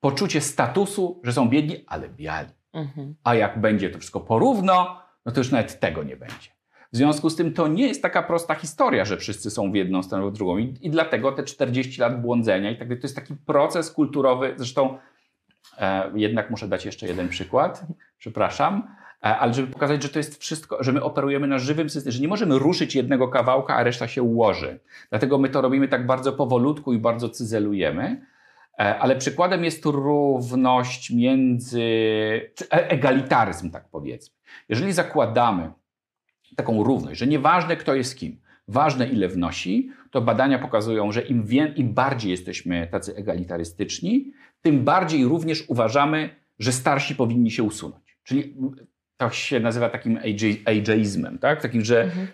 poczucie 0.00 0.40
statusu, 0.40 1.20
że 1.24 1.32
są 1.32 1.48
biedni, 1.48 1.84
ale 1.86 2.08
biali. 2.08 2.48
Mhm. 2.72 3.14
A 3.24 3.34
jak 3.34 3.60
będzie 3.60 3.90
to 3.90 3.98
wszystko 3.98 4.20
porówno, 4.20 5.02
no 5.26 5.32
to 5.32 5.40
już 5.40 5.50
nawet 5.50 5.80
tego 5.80 6.02
nie 6.02 6.16
będzie. 6.16 6.50
W 6.92 6.96
związku 6.96 7.30
z 7.30 7.36
tym 7.36 7.52
to 7.52 7.68
nie 7.68 7.86
jest 7.86 8.02
taka 8.02 8.22
prosta 8.22 8.54
historia, 8.54 9.04
że 9.04 9.16
wszyscy 9.16 9.50
są 9.50 9.72
w 9.72 9.74
jedną 9.74 10.02
stronę, 10.02 10.30
w 10.30 10.32
drugą. 10.32 10.58
I, 10.58 10.74
i 10.80 10.90
dlatego 10.90 11.32
te 11.32 11.42
40 11.42 12.00
lat 12.00 12.22
błądzenia 12.22 12.70
i 12.70 12.76
tak 12.78 12.88
dalej, 12.88 13.00
to 13.00 13.06
jest 13.06 13.16
taki 13.16 13.34
proces 13.36 13.90
kulturowy. 13.90 14.54
Zresztą 14.56 14.98
e, 15.78 16.12
jednak 16.14 16.50
muszę 16.50 16.68
dać 16.68 16.84
jeszcze 16.84 17.06
jeden 17.06 17.28
przykład, 17.28 17.86
przepraszam, 18.18 18.99
ale 19.20 19.54
żeby 19.54 19.72
pokazać, 19.72 20.02
że 20.02 20.08
to 20.08 20.18
jest 20.18 20.40
wszystko, 20.40 20.82
że 20.82 20.92
my 20.92 21.02
operujemy 21.02 21.46
na 21.46 21.58
żywym 21.58 21.90
systemie, 21.90 22.12
że 22.12 22.20
nie 22.20 22.28
możemy 22.28 22.58
ruszyć 22.58 22.94
jednego 22.94 23.28
kawałka, 23.28 23.74
a 23.76 23.82
reszta 23.82 24.08
się 24.08 24.22
ułoży. 24.22 24.80
Dlatego 25.10 25.38
my 25.38 25.48
to 25.48 25.60
robimy 25.60 25.88
tak 25.88 26.06
bardzo 26.06 26.32
powolutku 26.32 26.92
i 26.92 26.98
bardzo 26.98 27.28
cyzelujemy. 27.28 28.26
E, 28.78 28.98
ale 28.98 29.16
przykładem 29.16 29.64
jest 29.64 29.84
równość 29.84 31.10
między, 31.10 31.82
e, 32.72 32.90
egalitaryzm, 32.90 33.70
tak 33.70 33.88
powiedzmy. 33.88 34.36
Jeżeli 34.68 34.92
zakładamy 34.92 35.72
taką 36.56 36.84
równość, 36.84 37.20
że 37.20 37.26
nieważne 37.26 37.76
kto 37.76 37.94
jest 37.94 38.18
kim, 38.18 38.40
ważne 38.68 39.08
ile 39.08 39.28
wnosi, 39.28 39.90
to 40.10 40.20
badania 40.20 40.58
pokazują, 40.58 41.12
że 41.12 41.22
im, 41.22 41.44
wie, 41.44 41.72
im 41.76 41.94
bardziej 41.94 42.30
jesteśmy 42.30 42.88
tacy 42.90 43.16
egalitarystyczni, 43.16 44.32
tym 44.62 44.84
bardziej 44.84 45.24
również 45.24 45.64
uważamy, 45.68 46.30
że 46.58 46.72
starsi 46.72 47.14
powinni 47.14 47.50
się 47.50 47.62
usunąć. 47.62 48.18
Czyli 48.24 48.54
to 49.20 49.30
się 49.30 49.60
nazywa 49.60 49.88
takim 49.88 50.18
ageizmem, 50.66 51.38
tak? 51.38 51.62
Takim, 51.62 51.84
że 51.84 52.02
mhm 52.02 52.26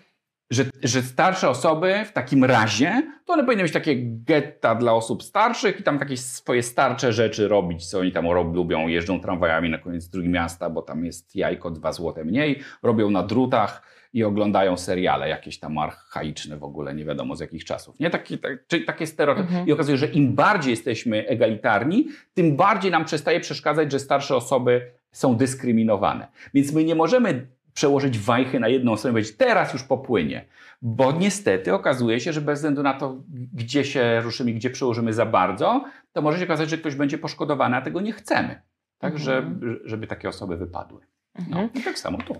że, 0.51 0.65
że 0.83 1.01
starsze 1.01 1.49
osoby 1.49 2.05
w 2.05 2.11
takim 2.11 2.43
razie, 2.43 3.03
to 3.25 3.33
one 3.33 3.43
powinny 3.43 3.63
mieć 3.63 3.73
takie 3.73 3.95
getta 4.01 4.75
dla 4.75 4.93
osób 4.93 5.23
starszych 5.23 5.79
i 5.79 5.83
tam 5.83 5.99
takie 5.99 6.17
swoje 6.17 6.63
starcze 6.63 7.13
rzeczy 7.13 7.47
robić, 7.47 7.89
co 7.89 7.99
oni 7.99 8.11
tam 8.11 8.25
lubią. 8.53 8.87
Jeżdżą 8.87 9.19
tramwajami 9.19 9.69
na 9.69 9.77
koniec 9.77 10.09
drugiego 10.09 10.33
miasta, 10.33 10.69
bo 10.69 10.81
tam 10.81 11.05
jest 11.05 11.35
jajko, 11.35 11.71
dwa 11.71 11.91
złote 11.91 12.25
mniej. 12.25 12.59
Robią 12.83 13.09
na 13.09 13.23
drutach 13.23 13.81
i 14.13 14.23
oglądają 14.23 14.77
seriale 14.77 15.29
jakieś 15.29 15.59
tam 15.59 15.77
archaiczne 15.77 16.57
w 16.57 16.63
ogóle, 16.63 16.95
nie 16.95 17.05
wiadomo 17.05 17.35
z 17.35 17.39
jakich 17.39 17.65
czasów. 17.65 17.99
Nie? 17.99 18.09
Taki, 18.09 18.37
tak, 18.37 18.67
czyli 18.67 18.85
takie 18.85 19.07
stereotypy. 19.07 19.47
Mhm. 19.47 19.67
I 19.67 19.71
okazuje 19.71 19.97
się, 19.97 20.07
że 20.07 20.13
im 20.13 20.35
bardziej 20.35 20.71
jesteśmy 20.71 21.27
egalitarni, 21.27 22.07
tym 22.33 22.55
bardziej 22.55 22.91
nam 22.91 23.05
przestaje 23.05 23.39
przeszkadzać, 23.39 23.91
że 23.91 23.99
starsze 23.99 24.35
osoby 24.35 24.91
są 25.11 25.35
dyskryminowane. 25.35 26.27
Więc 26.53 26.73
my 26.73 26.83
nie 26.83 26.95
możemy 26.95 27.47
przełożyć 27.73 28.19
wajchy 28.19 28.59
na 28.59 28.67
jedną 28.67 28.97
stronę 28.97 29.11
i 29.11 29.13
powiedzieć, 29.13 29.37
teraz 29.37 29.73
już 29.73 29.83
popłynie. 29.83 30.45
Bo 30.81 31.11
niestety 31.11 31.73
okazuje 31.73 32.19
się, 32.19 32.33
że 32.33 32.41
bez 32.41 32.59
względu 32.59 32.83
na 32.83 32.93
to, 32.93 33.15
gdzie 33.53 33.85
się 33.85 34.21
ruszymy, 34.21 34.51
gdzie 34.51 34.69
przełożymy 34.69 35.13
za 35.13 35.25
bardzo, 35.25 35.85
to 36.13 36.21
może 36.21 36.39
się 36.39 36.45
okazać, 36.45 36.69
że 36.69 36.77
ktoś 36.77 36.95
będzie 36.95 37.17
poszkodowany, 37.17 37.75
a 37.75 37.81
tego 37.81 38.01
nie 38.01 38.11
chcemy. 38.13 38.61
Tak, 38.97 39.13
mhm. 39.13 39.23
żeby, 39.23 39.79
żeby 39.85 40.07
takie 40.07 40.29
osoby 40.29 40.57
wypadły. 40.57 41.01
No, 41.49 41.61
mhm. 41.61 41.69
i 41.73 41.83
tak 41.83 41.99
samo 41.99 42.17
tu. 42.17 42.35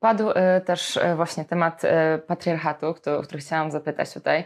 Padł 0.00 0.30
y, 0.30 0.34
też 0.66 0.96
y, 0.96 1.00
właśnie 1.16 1.44
temat 1.44 1.84
y, 1.84 1.88
patriarchatu, 2.26 2.86
o 2.86 3.22
który 3.22 3.38
chciałam 3.38 3.70
zapytać 3.70 4.14
tutaj. 4.14 4.44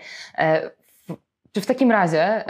Czy 1.52 1.60
w 1.60 1.66
takim 1.66 1.90
razie, 1.90 2.44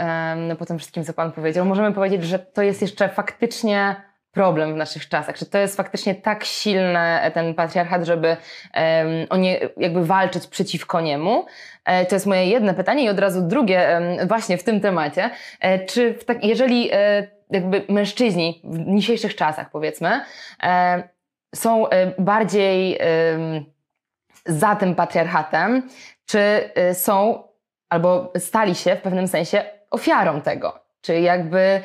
po 0.59 0.65
tym 0.65 0.77
wszystkim, 0.77 1.03
co 1.03 1.13
Pan 1.13 1.31
powiedział, 1.31 1.65
możemy 1.65 1.93
powiedzieć, 1.93 2.23
że 2.23 2.39
to 2.39 2.61
jest 2.61 2.81
jeszcze 2.81 3.09
faktycznie 3.09 4.06
problem 4.37 4.73
w 4.73 4.77
naszych 4.77 5.09
czasach? 5.09 5.37
Czy 5.37 5.45
to 5.45 5.57
jest 5.57 5.77
faktycznie 5.77 6.15
tak 6.15 6.43
silny 6.43 7.21
e, 7.21 7.31
ten 7.31 7.53
patriarchat, 7.53 8.05
żeby 8.05 8.37
um, 9.31 9.41
nie, 9.41 9.59
jakby 9.77 10.05
walczyć 10.05 10.47
przeciwko 10.47 11.01
niemu? 11.01 11.45
E, 11.85 12.05
to 12.05 12.15
jest 12.15 12.25
moje 12.25 12.45
jedno 12.45 12.73
pytanie 12.73 13.03
i 13.03 13.09
od 13.09 13.19
razu 13.19 13.41
drugie 13.41 13.99
um, 14.17 14.27
właśnie 14.27 14.57
w 14.57 14.63
tym 14.63 14.81
temacie. 14.81 15.29
E, 15.59 15.85
czy 15.85 16.13
tak, 16.13 16.43
jeżeli 16.43 16.89
e, 16.93 17.27
jakby 17.49 17.85
mężczyźni 17.89 18.61
w 18.63 18.95
dzisiejszych 18.95 19.35
czasach 19.35 19.69
powiedzmy 19.69 20.21
e, 20.63 21.03
są 21.55 21.89
e, 21.89 22.11
bardziej 22.19 22.99
za 24.45 24.75
tym 24.75 24.95
patriarchatem, 24.95 25.89
czy 26.25 26.69
są 26.93 27.43
albo 27.89 28.33
stali 28.37 28.75
się 28.75 28.95
w 28.95 29.01
pewnym 29.01 29.27
sensie 29.27 29.63
ofiarą 29.91 30.41
tego? 30.41 30.79
Czy 31.01 31.19
jakby, 31.19 31.81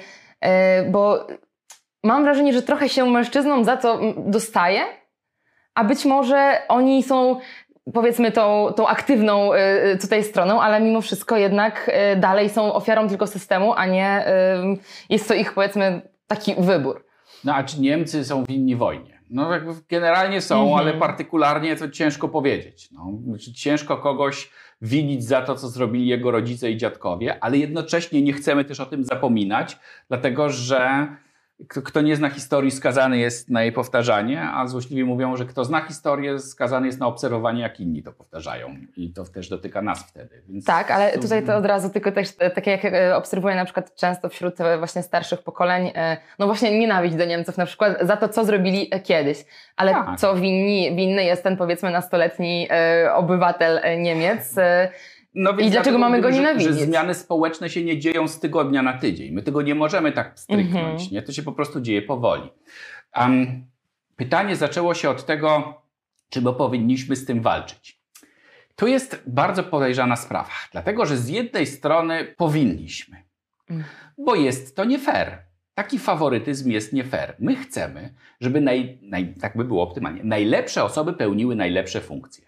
bo 0.91 1.27
mam 2.05 2.25
wrażenie, 2.25 2.53
że 2.53 2.63
trochę 2.63 2.89
się 2.89 3.07
mężczyznom 3.07 3.65
za 3.65 3.77
to 3.77 4.01
dostaje, 4.17 4.81
a 5.75 5.85
być 5.85 6.05
może 6.05 6.59
oni 6.69 7.03
są 7.03 7.41
powiedzmy 7.95 8.33
tą, 8.33 8.73
tą 8.77 8.89
aktywną 8.89 9.55
y, 9.55 9.59
y, 9.95 9.99
tutaj 9.99 10.25
stroną, 10.25 10.61
ale 10.61 10.81
mimo 10.81 11.01
wszystko 11.01 11.37
jednak 11.37 11.91
y, 12.15 12.17
dalej 12.17 12.51
są 12.51 12.75
ofiarą 12.75 13.09
tylko 13.09 13.27
systemu, 13.27 13.73
a 13.73 13.87
nie 13.87 14.25
jest 15.11 15.29
to 15.29 15.35
ich 15.35 15.55
powiedzmy 15.55 16.03
taki 16.27 16.55
wybór. 16.59 17.05
No 17.45 17.55
a 17.55 17.65
czy 17.65 17.81
Niemcy 17.81 18.25
są 18.25 18.45
winni 18.45 18.77
wojnie? 18.77 19.23
No 19.31 19.53
jakby 19.53 19.73
generalnie 19.89 20.41
są, 20.41 20.63
mhm. 20.63 20.79
ale 20.79 20.99
partykularnie 20.99 21.77
to 21.77 21.89
ciężko 21.89 22.29
powiedzieć. 22.29 22.91
No, 22.91 23.13
znaczy, 23.25 23.53
ciężko 23.53 23.97
kogoś 23.97 24.51
winić 24.83 25.25
za 25.25 25.43
to, 25.43 25.55
co 25.55 25.69
zrobili 25.69 26.07
jego 26.07 26.31
rodzice 26.31 26.71
i 26.71 26.77
dziadkowie, 26.77 27.45
ale 27.45 27.59
jednocześnie 27.59 28.23
nie 28.23 28.33
chcemy 28.33 28.65
też 28.65 28.81
o 28.81 28.87
tym 28.87 29.05
zapominać, 29.05 29.79
dlatego 30.09 30.51
że 30.51 31.09
kto 31.69 32.01
nie 32.01 32.17
zna 32.17 32.31
historii, 32.31 32.71
skazany 32.71 33.19
jest 33.19 33.51
na 33.51 33.63
jej 33.63 33.73
powtarzanie, 33.73 34.43
a 34.43 34.67
złośliwie 34.67 35.05
mówią, 35.05 35.37
że 35.37 35.45
kto 35.45 35.65
zna 35.65 35.81
historię, 35.81 36.39
skazany 36.39 36.87
jest 36.87 37.01
na 37.01 37.07
obserwowanie, 37.07 37.63
jak 37.63 37.81
inni 37.81 38.03
to 38.03 38.13
powtarzają. 38.13 38.77
I 38.97 39.13
to 39.13 39.25
też 39.25 39.49
dotyka 39.49 39.83
nas 39.83 40.03
wtedy. 40.09 40.43
Więc 40.49 40.65
tak, 40.65 40.91
ale 40.91 41.19
tutaj 41.19 41.47
to 41.47 41.57
od 41.57 41.67
razu 41.67 41.91
tylko 41.91 42.13
też, 42.13 42.29
e, 42.39 42.51
takie 42.51 42.71
jak 42.71 42.85
e, 42.85 43.17
obserwuję 43.17 43.55
na 43.55 43.65
przykład 43.65 43.95
często 43.95 44.29
wśród 44.29 44.61
e, 44.61 44.79
właśnie 44.79 45.03
starszych 45.03 45.43
pokoleń, 45.43 45.93
no 46.39 46.47
właśnie 46.47 46.79
nienawiść 46.79 47.15
do 47.15 47.25
Niemców 47.25 47.57
na 47.57 47.67
przykład 47.67 47.99
za 48.01 48.17
to, 48.17 48.29
co 48.29 48.45
zrobili 48.45 48.91
kiedyś. 49.05 49.45
Ale 49.77 49.93
tak. 49.93 50.19
co 50.19 50.35
winni, 50.35 50.97
winny 50.97 51.25
jest 51.25 51.43
ten 51.43 51.57
powiedzmy 51.57 51.91
nastoletni 51.91 52.69
obywatel 53.15 53.81
Niemiec, 54.03 54.55
no 55.35 55.53
I 55.59 55.71
dlaczego 55.71 55.99
mamy 55.99 56.21
go 56.21 56.31
nienawidzieć? 56.31 56.73
Że, 56.73 56.79
że 56.79 56.85
zmiany 56.85 57.15
społeczne 57.15 57.71
się 57.71 57.85
nie 57.85 57.99
dzieją 57.99 58.29
z 58.29 58.41
tygodnia 58.41 58.83
na 58.83 58.99
tydzień. 58.99 59.33
My 59.33 59.43
tego 59.43 59.63
nie 59.63 59.75
możemy 59.75 60.13
tak 60.13 60.39
stryknąć. 60.39 60.75
Mm 60.75 60.97
-hmm. 60.97 61.13
Nie? 61.13 61.23
To 61.23 61.33
się 61.33 61.43
po 61.43 61.53
prostu 61.53 61.81
dzieje 61.81 62.03
powoli. 62.03 62.51
Um, 63.17 63.67
pytanie 64.17 64.57
zaczęło 64.57 64.95
się 64.95 65.11
od 65.11 65.27
tego, 65.27 65.83
czy 66.29 66.43
my 66.43 66.53
powinniśmy 66.53 67.17
z 67.17 67.25
tym 67.25 67.43
walczyć. 67.43 68.03
Tu 68.77 68.87
jest 68.87 69.23
bardzo 69.27 69.65
podejrzana 69.65 70.17
sprawa, 70.17 70.51
dlatego 70.73 71.07
że 71.07 71.17
z 71.17 71.29
jednej 71.29 71.67
strony 71.67 72.35
powinniśmy, 72.37 73.23
mm. 73.71 73.85
bo 74.19 74.35
jest 74.35 74.77
to 74.77 74.85
nie 74.85 74.99
fair. 74.99 75.39
Taki 75.75 75.99
faworytyzm 75.99 76.71
jest 76.71 76.93
nie 76.93 77.05
fair. 77.05 77.37
My 77.39 77.57
chcemy, 77.57 78.15
żeby 78.41 78.61
naj, 78.61 78.99
naj, 79.03 79.35
tak 79.41 79.57
by 79.57 79.65
było 79.65 79.83
optymalnie, 79.83 80.25
najlepsze 80.25 80.85
osoby 80.85 81.13
pełniły 81.13 81.57
najlepsze 81.57 82.01
funkcje, 82.01 82.45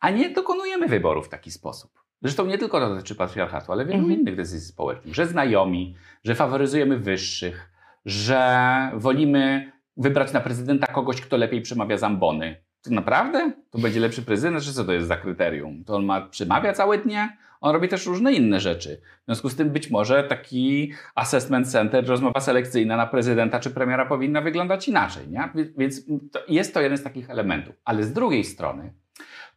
a 0.00 0.10
nie 0.10 0.30
dokonujemy 0.30 0.86
wyboru 0.86 1.22
w 1.22 1.28
taki 1.28 1.50
sposób. 1.50 2.05
Zresztą 2.26 2.46
nie 2.46 2.58
tylko 2.58 2.80
to 2.80 2.88
dotyczy 2.88 3.14
patriarchatu, 3.14 3.72
ale 3.72 3.84
wielu 3.86 3.98
mhm. 3.98 4.20
innych 4.20 4.36
decyzji 4.36 4.68
społecznych, 4.68 5.14
że 5.14 5.26
znajomi, 5.26 5.94
że 6.24 6.34
faworyzujemy 6.34 6.98
wyższych, 6.98 7.70
że 8.06 8.90
wolimy 8.94 9.72
wybrać 9.96 10.32
na 10.32 10.40
prezydenta 10.40 10.86
kogoś, 10.86 11.20
kto 11.20 11.36
lepiej 11.36 11.62
przemawia 11.62 11.98
zambony. 11.98 12.56
To 12.82 12.90
naprawdę? 12.90 13.52
To 13.70 13.78
będzie 13.78 14.00
lepszy 14.00 14.22
prezydent? 14.22 14.64
Czy 14.64 14.72
co 14.72 14.84
to 14.84 14.92
jest 14.92 15.08
za 15.08 15.16
kryterium? 15.16 15.84
To 15.84 15.96
on 15.96 16.04
ma 16.04 16.20
przemawia 16.20 16.72
całe 16.72 16.98
dnie? 16.98 17.36
On 17.60 17.72
robi 17.72 17.88
też 17.88 18.06
różne 18.06 18.32
inne 18.32 18.60
rzeczy. 18.60 19.00
W 19.22 19.24
związku 19.24 19.48
z 19.48 19.56
tym 19.56 19.70
być 19.70 19.90
może 19.90 20.24
taki 20.24 20.92
assessment 21.14 21.68
center, 21.68 22.06
rozmowa 22.06 22.40
selekcyjna 22.40 22.96
na 22.96 23.06
prezydenta 23.06 23.60
czy 23.60 23.70
premiera 23.70 24.06
powinna 24.06 24.40
wyglądać 24.40 24.88
inaczej. 24.88 25.28
Nie? 25.28 25.48
Więc 25.78 26.06
to 26.32 26.40
jest 26.48 26.74
to 26.74 26.80
jeden 26.80 26.98
z 26.98 27.02
takich 27.02 27.30
elementów. 27.30 27.74
Ale 27.84 28.04
z 28.04 28.12
drugiej 28.12 28.44
strony 28.44 28.92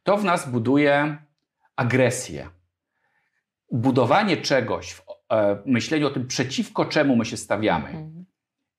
to 0.03 0.17
w 0.17 0.23
nas 0.23 0.49
buduje 0.49 1.17
agresję. 1.75 2.58
Budowanie 3.71 4.37
czegoś, 4.37 4.91
w 4.91 5.03
e, 5.31 5.57
myśleniu 5.65 6.07
o 6.07 6.09
tym, 6.09 6.27
przeciwko 6.27 6.85
czemu 6.85 7.15
my 7.15 7.25
się 7.25 7.37
stawiamy, 7.37 7.87
mhm. 7.87 8.25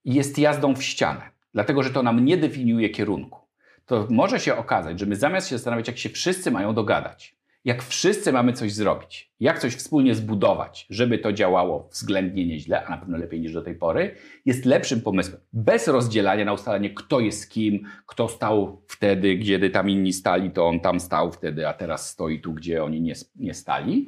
jest 0.05 0.39
jazdą 0.39 0.75
w 0.75 0.83
ścianę, 0.83 1.23
dlatego 1.55 1.83
że 1.83 1.91
to 1.91 2.03
nam 2.03 2.25
nie 2.25 2.37
definiuje 2.37 2.91
kierunku. 2.91 3.41
To 3.87 4.07
może 4.11 4.41
się 4.41 4.57
okazać, 4.57 5.01
że 5.01 5.07
my 5.07 5.17
zamiast 5.17 5.49
się 5.49 5.57
zastanawiać, 5.57 5.89
jak 5.89 5.99
się 5.99 6.09
wszyscy 6.09 6.51
mają 6.51 6.75
dogadać, 6.75 7.37
jak 7.65 7.83
wszyscy 7.83 8.33
mamy 8.33 8.53
coś 8.53 8.73
zrobić, 8.73 9.33
jak 9.41 9.59
coś 9.59 9.75
wspólnie 9.75 10.15
zbudować, 10.15 10.87
żeby 10.91 11.19
to 11.19 11.33
działało 11.33 11.89
względnie 11.93 12.47
nieźle, 12.47 12.87
a 12.87 12.91
na 12.91 12.97
pewno 12.97 13.19
lepiej 13.19 13.41
niż 13.41 13.53
do 13.53 13.63
tej 13.63 13.75
pory, 13.75 14.15
jest 14.47 14.65
lepszym 14.65 15.01
pomysłem. 15.01 15.41
Bez 15.53 15.89
rozdzielania 15.89 16.45
na 16.45 16.53
ustalenie, 16.53 16.91
kto 16.91 17.21
jest 17.21 17.51
kim, 17.51 17.85
kto 18.07 18.29
stał 18.29 18.83
wtedy, 18.87 19.39
kiedy 19.39 19.71
tam 19.71 19.91
inni 19.91 20.13
stali, 20.13 20.51
to 20.51 20.67
on 20.67 20.81
tam 20.81 21.01
stał 21.01 21.33
wtedy, 21.33 21.69
a 21.69 21.73
teraz 21.73 22.11
stoi 22.11 22.41
tu, 22.41 22.53
gdzie 22.53 22.85
oni 22.85 23.01
nie, 23.01 23.15
nie 23.37 23.55
stali. 23.55 24.07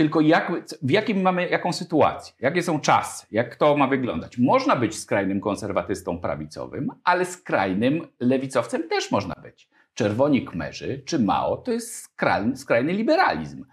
Tylko 0.00 0.20
jak, 0.20 0.52
w 0.82 0.90
jakim 0.90 1.22
mamy, 1.22 1.48
jaką 1.48 1.72
sytuację, 1.72 2.34
jakie 2.40 2.62
są 2.62 2.80
czasy, 2.80 3.26
jak 3.30 3.56
to 3.56 3.76
ma 3.76 3.86
wyglądać. 3.86 4.38
Można 4.38 4.76
być 4.76 4.98
skrajnym 4.98 5.40
konserwatystą 5.40 6.18
prawicowym, 6.18 6.88
ale 7.04 7.24
skrajnym 7.24 8.06
lewicowcem 8.20 8.88
też 8.88 9.10
można 9.10 9.34
być 9.42 9.68
czerwoni 9.94 10.44
kmerzy 10.44 11.02
czy 11.06 11.18
Mao 11.18 11.56
to 11.56 11.72
jest 11.72 11.94
skrajny, 11.94 12.56
skrajny 12.56 12.92
liberalizm. 12.92 13.64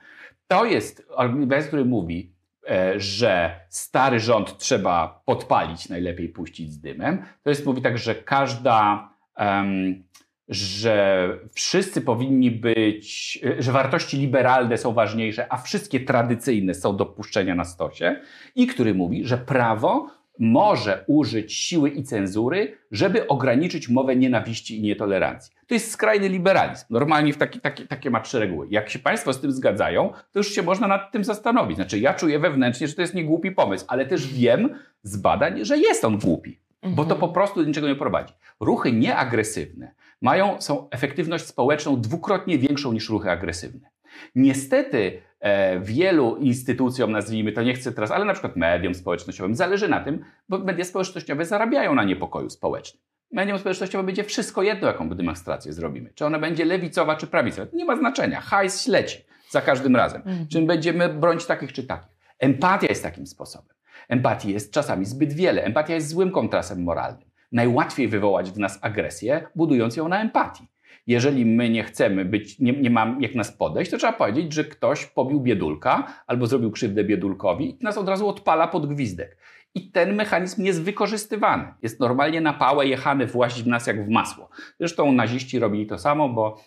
To 0.47 0.65
jest 0.65 1.07
argument, 1.17 1.65
który 1.65 1.86
mówi, 1.86 2.34
e, 2.69 2.99
że 2.99 3.59
stary 3.69 4.19
rząd 4.19 4.57
trzeba 4.57 5.21
podpalić, 5.25 5.89
najlepiej 5.89 6.30
puścić 6.30 6.73
z 6.73 6.80
dymem. 6.80 7.23
To 7.43 7.49
jest 7.49 7.65
mówi 7.65 7.82
tak, 7.82 7.97
że 7.97 8.15
każda, 8.15 9.09
um, 9.38 10.03
że 10.49 11.29
wszyscy 11.53 12.01
powinni 12.01 12.51
być, 12.51 13.39
że 13.59 13.71
wartości 13.71 14.17
liberalne 14.17 14.77
są 14.77 14.93
ważniejsze, 14.93 15.53
a 15.53 15.57
wszystkie 15.57 15.99
tradycyjne 15.99 16.73
są 16.73 16.97
do 16.97 17.05
puszczenia 17.05 17.55
na 17.55 17.65
stosie. 17.65 18.21
I 18.55 18.67
który 18.67 18.93
mówi, 18.93 19.25
że 19.25 19.37
prawo 19.37 20.07
może 20.39 21.03
użyć 21.07 21.53
siły 21.53 21.89
i 21.89 22.03
cenzury, 22.03 22.77
żeby 22.91 23.27
ograniczyć 23.27 23.89
mowę 23.89 24.15
nienawiści 24.15 24.79
i 24.79 24.81
nietolerancji. 24.81 25.53
To 25.67 25.73
jest 25.73 25.91
skrajny 25.91 26.29
liberalizm. 26.29 26.85
Normalnie 26.89 27.33
w 27.33 27.37
taki, 27.37 27.59
taki, 27.59 27.87
takie 27.87 28.09
ma 28.09 28.19
trzy 28.19 28.39
reguły. 28.39 28.67
Jak 28.69 28.89
się 28.89 28.99
Państwo 28.99 29.33
z 29.33 29.41
tym 29.41 29.51
zgadzają, 29.51 30.13
to 30.31 30.39
już 30.39 30.51
się 30.51 30.63
można 30.63 30.87
nad 30.87 31.11
tym 31.11 31.23
zastanowić. 31.23 31.77
Znaczy, 31.77 31.99
ja 31.99 32.13
czuję 32.13 32.39
wewnętrznie, 32.39 32.87
że 32.87 32.93
to 32.93 33.01
jest 33.01 33.13
niegłupi 33.13 33.51
pomysł, 33.51 33.85
ale 33.87 34.05
też 34.05 34.33
wiem 34.33 34.69
z 35.03 35.17
badań, 35.17 35.65
że 35.65 35.77
jest 35.77 36.05
on 36.05 36.17
głupi, 36.17 36.59
mhm. 36.88 36.95
bo 36.95 37.05
to 37.05 37.15
mhm. 37.15 37.19
po 37.19 37.33
prostu 37.33 37.61
do 37.61 37.67
niczego 37.67 37.88
nie 37.88 37.95
prowadzi. 37.95 38.33
Ruchy 38.59 38.91
nieagresywne 38.91 39.95
mają, 40.21 40.61
są 40.61 40.89
efektywność 40.89 41.45
społeczną 41.45 42.01
dwukrotnie 42.01 42.57
większą 42.57 42.93
niż 42.93 43.09
ruchy 43.09 43.31
agresywne. 43.31 43.89
Niestety 44.35 45.21
e, 45.39 45.79
wielu 45.79 46.35
instytucjom, 46.35 47.11
nazwijmy 47.11 47.51
to, 47.51 47.63
nie 47.63 47.73
chcę 47.73 47.91
teraz, 47.91 48.11
ale 48.11 48.25
na 48.25 48.33
przykład 48.33 48.55
mediom 48.55 48.95
społecznościowym, 48.95 49.55
zależy 49.55 49.88
na 49.88 49.99
tym, 49.99 50.25
bo 50.49 50.57
media 50.57 50.85
społecznościowe 50.85 51.45
zarabiają 51.45 51.95
na 51.95 52.03
niepokoju 52.03 52.49
społecznym. 52.49 53.03
Medium 53.31 53.59
społecznościowe 53.59 54.03
będzie 54.03 54.23
wszystko 54.23 54.63
jedno, 54.63 54.88
jaką 54.88 55.09
demonstrację 55.09 55.73
zrobimy. 55.73 56.13
Czy 56.15 56.25
ona 56.25 56.39
będzie 56.39 56.65
lewicowa, 56.65 57.15
czy 57.15 57.27
prawicowa. 57.27 57.67
Nie 57.73 57.85
ma 57.85 57.97
znaczenia. 57.97 58.41
Hajs 58.41 58.88
leci 58.88 59.25
za 59.49 59.61
każdym 59.61 59.95
razem. 59.95 60.21
Mhm. 60.25 60.47
Czy 60.47 60.61
będziemy 60.61 61.09
bronić 61.09 61.45
takich, 61.45 61.73
czy 61.73 61.83
takich. 61.83 62.17
Empatia 62.39 62.88
jest 62.88 63.03
takim 63.03 63.27
sposobem. 63.27 63.76
Empatii 64.09 64.53
jest 64.53 64.73
czasami 64.73 65.05
zbyt 65.05 65.33
wiele. 65.33 65.63
Empatia 65.63 65.93
jest 65.93 66.07
złym 66.07 66.31
kontrastem 66.31 66.83
moralnym. 66.83 67.29
Najłatwiej 67.51 68.07
wywołać 68.07 68.51
w 68.51 68.59
nas 68.59 68.79
agresję, 68.81 69.47
budując 69.55 69.95
ją 69.95 70.07
na 70.07 70.21
empatii. 70.21 70.67
Jeżeli 71.07 71.45
my 71.45 71.69
nie 71.69 71.83
chcemy 71.83 72.25
być, 72.25 72.59
nie, 72.59 72.71
nie 72.71 72.89
mam 72.89 73.21
jak 73.21 73.35
nas 73.35 73.51
podejść, 73.51 73.91
to 73.91 73.97
trzeba 73.97 74.13
powiedzieć, 74.13 74.53
że 74.53 74.63
ktoś 74.63 75.05
pobił 75.05 75.41
biedulka 75.41 76.07
albo 76.27 76.47
zrobił 76.47 76.71
krzywdę 76.71 77.03
biedulkowi 77.03 77.69
i 77.69 77.83
nas 77.83 77.97
od 77.97 78.09
razu 78.09 78.27
odpala 78.27 78.67
pod 78.67 78.93
gwizdek. 78.93 79.37
I 79.75 79.91
ten 79.91 80.15
mechanizm 80.15 80.63
jest 80.63 80.83
wykorzystywany. 80.83 81.73
Jest 81.81 81.99
normalnie 81.99 82.41
na 82.41 82.53
pałę 82.53 82.87
jechany 82.87 83.27
właścić 83.27 83.63
w 83.63 83.67
nas 83.67 83.87
jak 83.87 84.05
w 84.05 84.09
masło. 84.09 84.49
Zresztą 84.79 85.11
naziści 85.11 85.59
robili 85.59 85.87
to 85.87 85.97
samo, 85.97 86.29
bo 86.29 86.57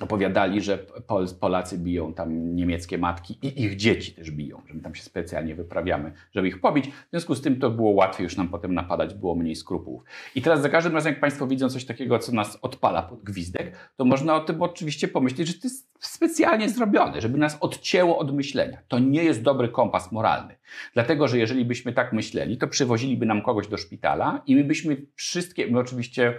opowiadali, 0.00 0.60
że 0.60 0.78
Pol 0.78 1.26
Polacy 1.40 1.78
biją 1.78 2.14
tam 2.14 2.56
niemieckie 2.56 2.98
matki 2.98 3.38
i 3.42 3.62
ich 3.62 3.76
dzieci 3.76 4.12
też 4.12 4.30
biją, 4.30 4.62
że 4.66 4.74
my 4.74 4.80
tam 4.80 4.94
się 4.94 5.02
specjalnie 5.02 5.54
wyprawiamy, 5.54 6.12
żeby 6.32 6.48
ich 6.48 6.60
pobić. 6.60 6.86
W 6.86 7.10
związku 7.10 7.34
z 7.34 7.42
tym 7.42 7.60
to 7.60 7.70
było 7.70 7.90
łatwiej 7.90 8.24
już 8.24 8.36
nam 8.36 8.48
potem 8.48 8.74
napadać, 8.74 9.14
było 9.14 9.34
mniej 9.34 9.56
skrupułów. 9.56 10.02
I 10.34 10.42
teraz 10.42 10.62
za 10.62 10.68
każdym 10.68 10.94
razem, 10.94 11.12
jak 11.12 11.20
Państwo 11.20 11.46
widzą 11.46 11.68
coś 11.68 11.84
takiego, 11.84 12.18
co 12.18 12.32
nas 12.32 12.58
odpala 12.62 13.02
pod 13.02 13.22
gwizdek, 13.22 13.76
to 13.96 14.04
można 14.04 14.34
o 14.36 14.40
tym 14.40 14.62
oczywiście 14.62 15.08
pomyśleć, 15.08 15.48
że 15.48 15.54
to 15.54 15.60
jest 15.64 15.90
specjalnie 16.00 16.68
zrobione, 16.68 17.20
żeby 17.20 17.38
nas 17.38 17.58
odcięło 17.60 18.18
od 18.18 18.34
myślenia. 18.34 18.78
To 18.88 18.98
nie 18.98 19.24
jest 19.24 19.42
dobry 19.42 19.68
kompas 19.68 20.12
moralny. 20.12 20.56
Dlatego, 20.94 21.28
że 21.28 21.38
jeżeli 21.38 21.64
byśmy 21.64 21.92
tak 21.92 22.12
myśleli, 22.12 22.58
to 22.58 22.68
przywoziliby 22.68 23.26
nam 23.26 23.42
kogoś 23.42 23.68
do 23.68 23.76
szpitala 23.76 24.42
i 24.46 24.56
my 24.56 24.64
byśmy 24.64 24.96
wszystkie, 25.14 25.66
my 25.66 25.78
oczywiście 25.78 26.34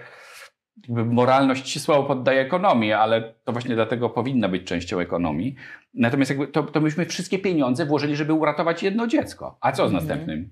moralność 0.89 1.81
słabo 1.81 2.03
poddaje 2.03 2.41
ekonomii, 2.41 2.93
ale 2.93 3.33
to 3.43 3.51
właśnie 3.51 3.75
dlatego 3.75 4.09
powinna 4.09 4.49
być 4.49 4.63
częścią 4.63 4.99
ekonomii. 4.99 5.55
Natomiast 5.93 6.31
jakby 6.31 6.47
to, 6.47 6.63
to 6.63 6.81
myśmy 6.81 7.05
wszystkie 7.05 7.39
pieniądze 7.39 7.85
włożyli, 7.85 8.15
żeby 8.15 8.33
uratować 8.33 8.83
jedno 8.83 9.07
dziecko. 9.07 9.57
A 9.61 9.71
co 9.71 9.89
z 9.89 9.91
mhm. 9.91 10.07
następnym? 10.07 10.49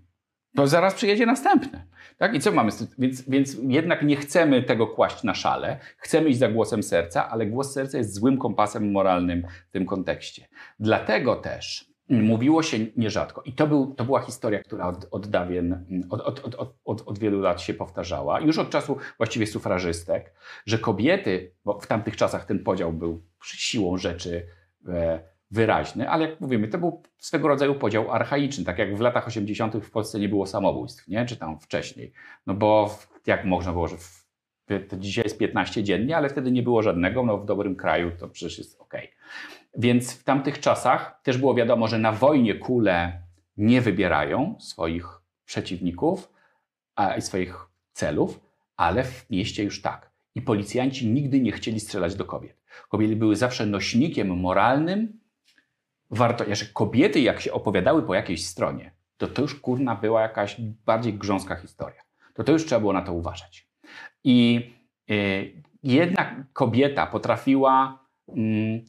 To 0.55 0.67
zaraz 0.67 0.93
przyjedzie 0.93 1.26
następne. 1.26 1.86
Tak? 2.17 2.36
I 2.36 2.39
co 2.39 2.51
mamy? 2.51 2.72
Więc, 2.99 3.30
więc 3.30 3.57
jednak 3.67 4.03
nie 4.03 4.15
chcemy 4.15 4.63
tego 4.63 4.88
kłaść 4.88 5.24
na 5.24 5.34
szale. 5.34 5.78
Chcemy 5.97 6.30
iść 6.30 6.39
za 6.39 6.49
głosem 6.49 6.84
serca, 6.84 7.30
ale 7.30 7.45
głos 7.45 7.74
serca 7.74 7.97
jest 7.97 8.13
złym 8.13 8.38
kompasem 8.38 8.91
moralnym 8.91 9.47
w 9.70 9.72
tym 9.72 9.86
kontekście. 9.86 10.47
Dlatego 10.80 11.36
też 11.36 11.89
mówiło 12.10 12.64
się 12.64 12.78
nierzadko, 12.97 13.41
i 13.45 13.53
to, 13.53 13.68
był, 13.68 13.93
to 13.95 14.05
była 14.05 14.20
historia, 14.20 14.60
która 14.60 14.88
od, 14.88 15.07
od 15.12 15.28
dawien, 15.28 15.86
od, 16.10 16.22
od, 16.22 16.55
od, 16.86 17.03
od, 17.05 17.20
wielu 17.20 17.39
lat 17.39 17.62
się 17.62 17.74
powtarzała, 17.74 18.39
już 18.39 18.57
od 18.57 18.70
czasu 18.70 18.97
właściwie 19.18 19.47
sufrażystek, 19.47 20.34
że 20.66 20.78
kobiety, 20.78 21.51
bo 21.66 21.80
w 21.80 21.88
tamtych 21.88 22.16
czasach 22.18 22.45
ten 22.45 22.64
podział 22.64 22.93
był 22.93 23.22
siłą 23.43 23.97
rzeczy 23.97 24.47
e, 24.88 25.20
wyraźny, 25.51 26.10
ale 26.10 26.30
jak 26.30 26.41
mówimy, 26.41 26.68
to 26.68 26.78
był 26.78 27.03
swego 27.18 27.47
rodzaju 27.47 27.76
podział 27.76 28.12
archaiczny, 28.12 28.66
tak 28.66 28.80
jak 28.80 28.97
w 28.97 29.01
latach 29.01 29.28
80. 29.28 29.76
w 29.78 29.91
Polsce 29.91 30.20
nie 30.20 30.30
było 30.30 30.45
samobójstw, 30.45 31.07
nie? 31.07 31.26
czy 31.26 31.38
tam 31.38 31.60
wcześniej. 31.60 32.14
No 32.47 32.53
bo 32.53 32.97
jak 33.26 33.45
można 33.45 33.72
było, 33.72 33.88
że 33.88 33.97
w, 33.97 34.26
to 34.89 34.97
dzisiaj 34.97 35.24
jest 35.24 35.38
15 35.38 35.84
dziennie, 35.84 36.18
ale 36.18 36.30
wtedy 36.30 36.51
nie 36.51 36.64
było 36.64 36.82
żadnego, 36.82 37.24
no 37.24 37.38
w 37.38 37.45
dobrym 37.45 37.76
kraju 37.76 38.12
to 38.20 38.28
przecież 38.28 38.57
jest 38.57 38.82
ok. 38.82 38.93
Więc 39.78 40.13
w 40.13 40.24
tamtych 40.24 40.59
czasach 40.59 41.20
też 41.24 41.38
było 41.38 41.55
wiadomo, 41.55 41.88
że 41.88 41.99
na 41.99 42.11
wojnie 42.11 42.55
kule 42.55 43.22
nie 43.57 43.82
wybierają 43.82 44.55
swoich 44.59 45.22
przeciwników 45.45 46.30
i 47.17 47.22
swoich 47.22 47.67
celów, 47.93 48.39
ale 48.78 49.03
w 49.03 49.30
mieście 49.30 49.63
już 49.63 49.82
tak. 49.82 50.11
I 50.36 50.41
policjanci 50.41 51.07
nigdy 51.07 51.39
nie 51.39 51.51
chcieli 51.51 51.80
strzelać 51.80 52.15
do 52.15 52.26
kobiet. 52.26 52.61
Kobiety 52.89 53.15
były 53.15 53.36
zawsze 53.36 53.65
nośnikiem 53.65 54.39
moralnym. 54.39 55.20
Warto, 56.11 56.45
kobiety, 56.74 57.20
jak 57.20 57.41
się 57.41 57.53
opowiadały 57.53 58.03
po 58.03 58.13
jakiejś 58.15 58.45
stronie, 58.45 58.91
to 59.17 59.28
to 59.28 59.41
już 59.41 59.55
kurna 59.55 59.95
była 59.95 60.22
jakaś 60.22 60.61
bardziej 60.61 61.13
grząska 61.13 61.55
historia. 61.55 62.01
To 62.34 62.43
to 62.43 62.51
już 62.51 62.65
trzeba 62.65 62.80
było 62.82 62.93
na 62.93 63.01
to 63.01 63.13
uważać. 63.13 63.67
I 64.24 64.70
y, 65.11 65.63
jednak 65.84 66.36
kobieta 66.53 67.07
potrafiła 67.07 67.99
mm, 68.28 68.86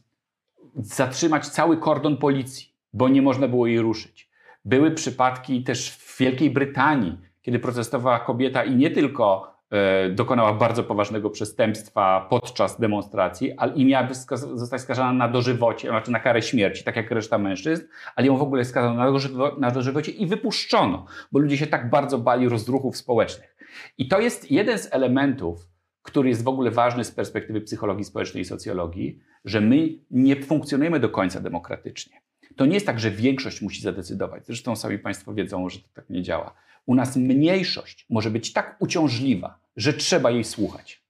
zatrzymać 0.76 1.48
cały 1.48 1.76
kordon 1.76 2.16
policji, 2.16 2.74
bo 2.92 3.08
nie 3.08 3.22
można 3.22 3.48
było 3.48 3.66
jej 3.66 3.80
ruszyć. 3.80 4.30
Były 4.64 4.90
przypadki 4.90 5.64
też 5.64 5.90
w 5.90 6.18
Wielkiej 6.18 6.50
Brytanii, 6.50 7.18
kiedy 7.42 7.58
protestowała 7.58 8.20
kobieta 8.20 8.64
i 8.64 8.76
nie 8.76 8.90
tylko 8.90 9.54
e, 9.70 10.10
dokonała 10.10 10.54
bardzo 10.54 10.84
poważnego 10.84 11.30
przestępstwa 11.30 12.26
podczas 12.30 12.80
demonstracji, 12.80 13.52
ale 13.52 13.74
i 13.74 13.84
miała 13.84 14.08
zostać 14.34 14.80
skazana 14.80 15.12
na 15.12 15.28
dożywocie, 15.28 15.88
znaczy 15.88 16.10
na 16.10 16.20
karę 16.20 16.42
śmierci, 16.42 16.84
tak 16.84 16.96
jak 16.96 17.10
reszta 17.10 17.38
mężczyzn, 17.38 17.84
ale 18.16 18.26
ją 18.26 18.36
w 18.36 18.42
ogóle 18.42 18.64
skazano 18.64 18.94
na, 18.94 19.12
dożywo, 19.12 19.56
na 19.58 19.70
dożywocie 19.70 20.12
i 20.12 20.26
wypuszczono, 20.26 21.06
bo 21.32 21.38
ludzie 21.38 21.56
się 21.56 21.66
tak 21.66 21.90
bardzo 21.90 22.18
bali 22.18 22.48
rozruchów 22.48 22.96
społecznych. 22.96 23.56
I 23.98 24.08
to 24.08 24.20
jest 24.20 24.50
jeden 24.50 24.78
z 24.78 24.94
elementów, 24.94 25.69
który 26.02 26.28
jest 26.28 26.44
w 26.44 26.48
ogóle 26.48 26.70
ważny 26.70 27.04
z 27.04 27.10
perspektywy 27.10 27.60
psychologii 27.60 28.04
społecznej 28.04 28.42
i 28.42 28.46
socjologii, 28.46 29.18
że 29.44 29.60
my 29.60 29.88
nie 30.10 30.36
funkcjonujemy 30.36 31.00
do 31.00 31.08
końca 31.08 31.40
demokratycznie. 31.40 32.20
To 32.56 32.66
nie 32.66 32.74
jest 32.74 32.86
tak, 32.86 33.00
że 33.00 33.10
większość 33.10 33.62
musi 33.62 33.82
zadecydować. 33.82 34.46
Zresztą 34.46 34.76
sami 34.76 34.98
Państwo 34.98 35.34
wiedzą, 35.34 35.68
że 35.68 35.78
to 35.78 35.88
tak 35.94 36.10
nie 36.10 36.22
działa. 36.22 36.54
U 36.86 36.94
nas 36.94 37.16
mniejszość 37.16 38.06
może 38.10 38.30
być 38.30 38.52
tak 38.52 38.76
uciążliwa, 38.78 39.58
że 39.76 39.92
trzeba 39.92 40.30
jej 40.30 40.44
słuchać. 40.44 41.02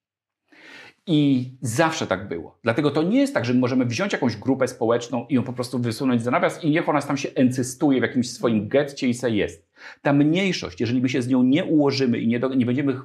I 1.07 1.51
zawsze 1.61 2.07
tak 2.07 2.29
było. 2.29 2.59
Dlatego 2.63 2.91
to 2.91 3.03
nie 3.03 3.21
jest 3.21 3.35
tak, 3.35 3.45
że 3.45 3.55
możemy 3.55 3.85
wziąć 3.85 4.13
jakąś 4.13 4.37
grupę 4.37 4.69
społeczną 4.69 5.27
i 5.27 5.35
ją 5.35 5.43
po 5.43 5.53
prostu 5.53 5.79
wysunąć 5.79 6.23
za 6.23 6.31
nawias 6.31 6.65
i 6.65 6.71
niech 6.71 6.89
ona 6.89 7.03
tam 7.03 7.17
się 7.17 7.29
encystuje 7.35 8.01
w 8.01 8.03
jakimś 8.03 8.31
swoim 8.31 8.69
getcie 8.69 9.09
i 9.09 9.15
se 9.15 9.31
jest. 9.31 9.69
Ta 10.03 10.13
mniejszość, 10.13 10.81
jeżeli 10.81 11.01
my 11.03 11.09
się 11.09 11.23
z 11.23 11.29
nią 11.29 11.43
nie 11.43 11.65
ułożymy 11.65 12.19
i 12.19 12.29
nie, 12.29 12.41
do, 12.41 12.55
nie 12.55 12.67
będziemy 12.67 13.01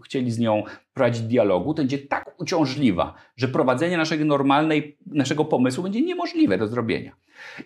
chcieli 0.00 0.30
z 0.30 0.38
nią 0.38 0.62
prowadzić 0.94 1.22
dialogu, 1.22 1.74
to 1.74 1.82
będzie 1.82 1.98
tak 1.98 2.34
uciążliwa, 2.40 3.14
że 3.36 3.48
prowadzenie 3.48 3.96
naszego 3.96 4.24
normalnej, 4.24 4.98
naszego 5.06 5.44
pomysłu 5.44 5.82
będzie 5.82 6.02
niemożliwe 6.02 6.58
do 6.58 6.66
zrobienia. 6.66 7.12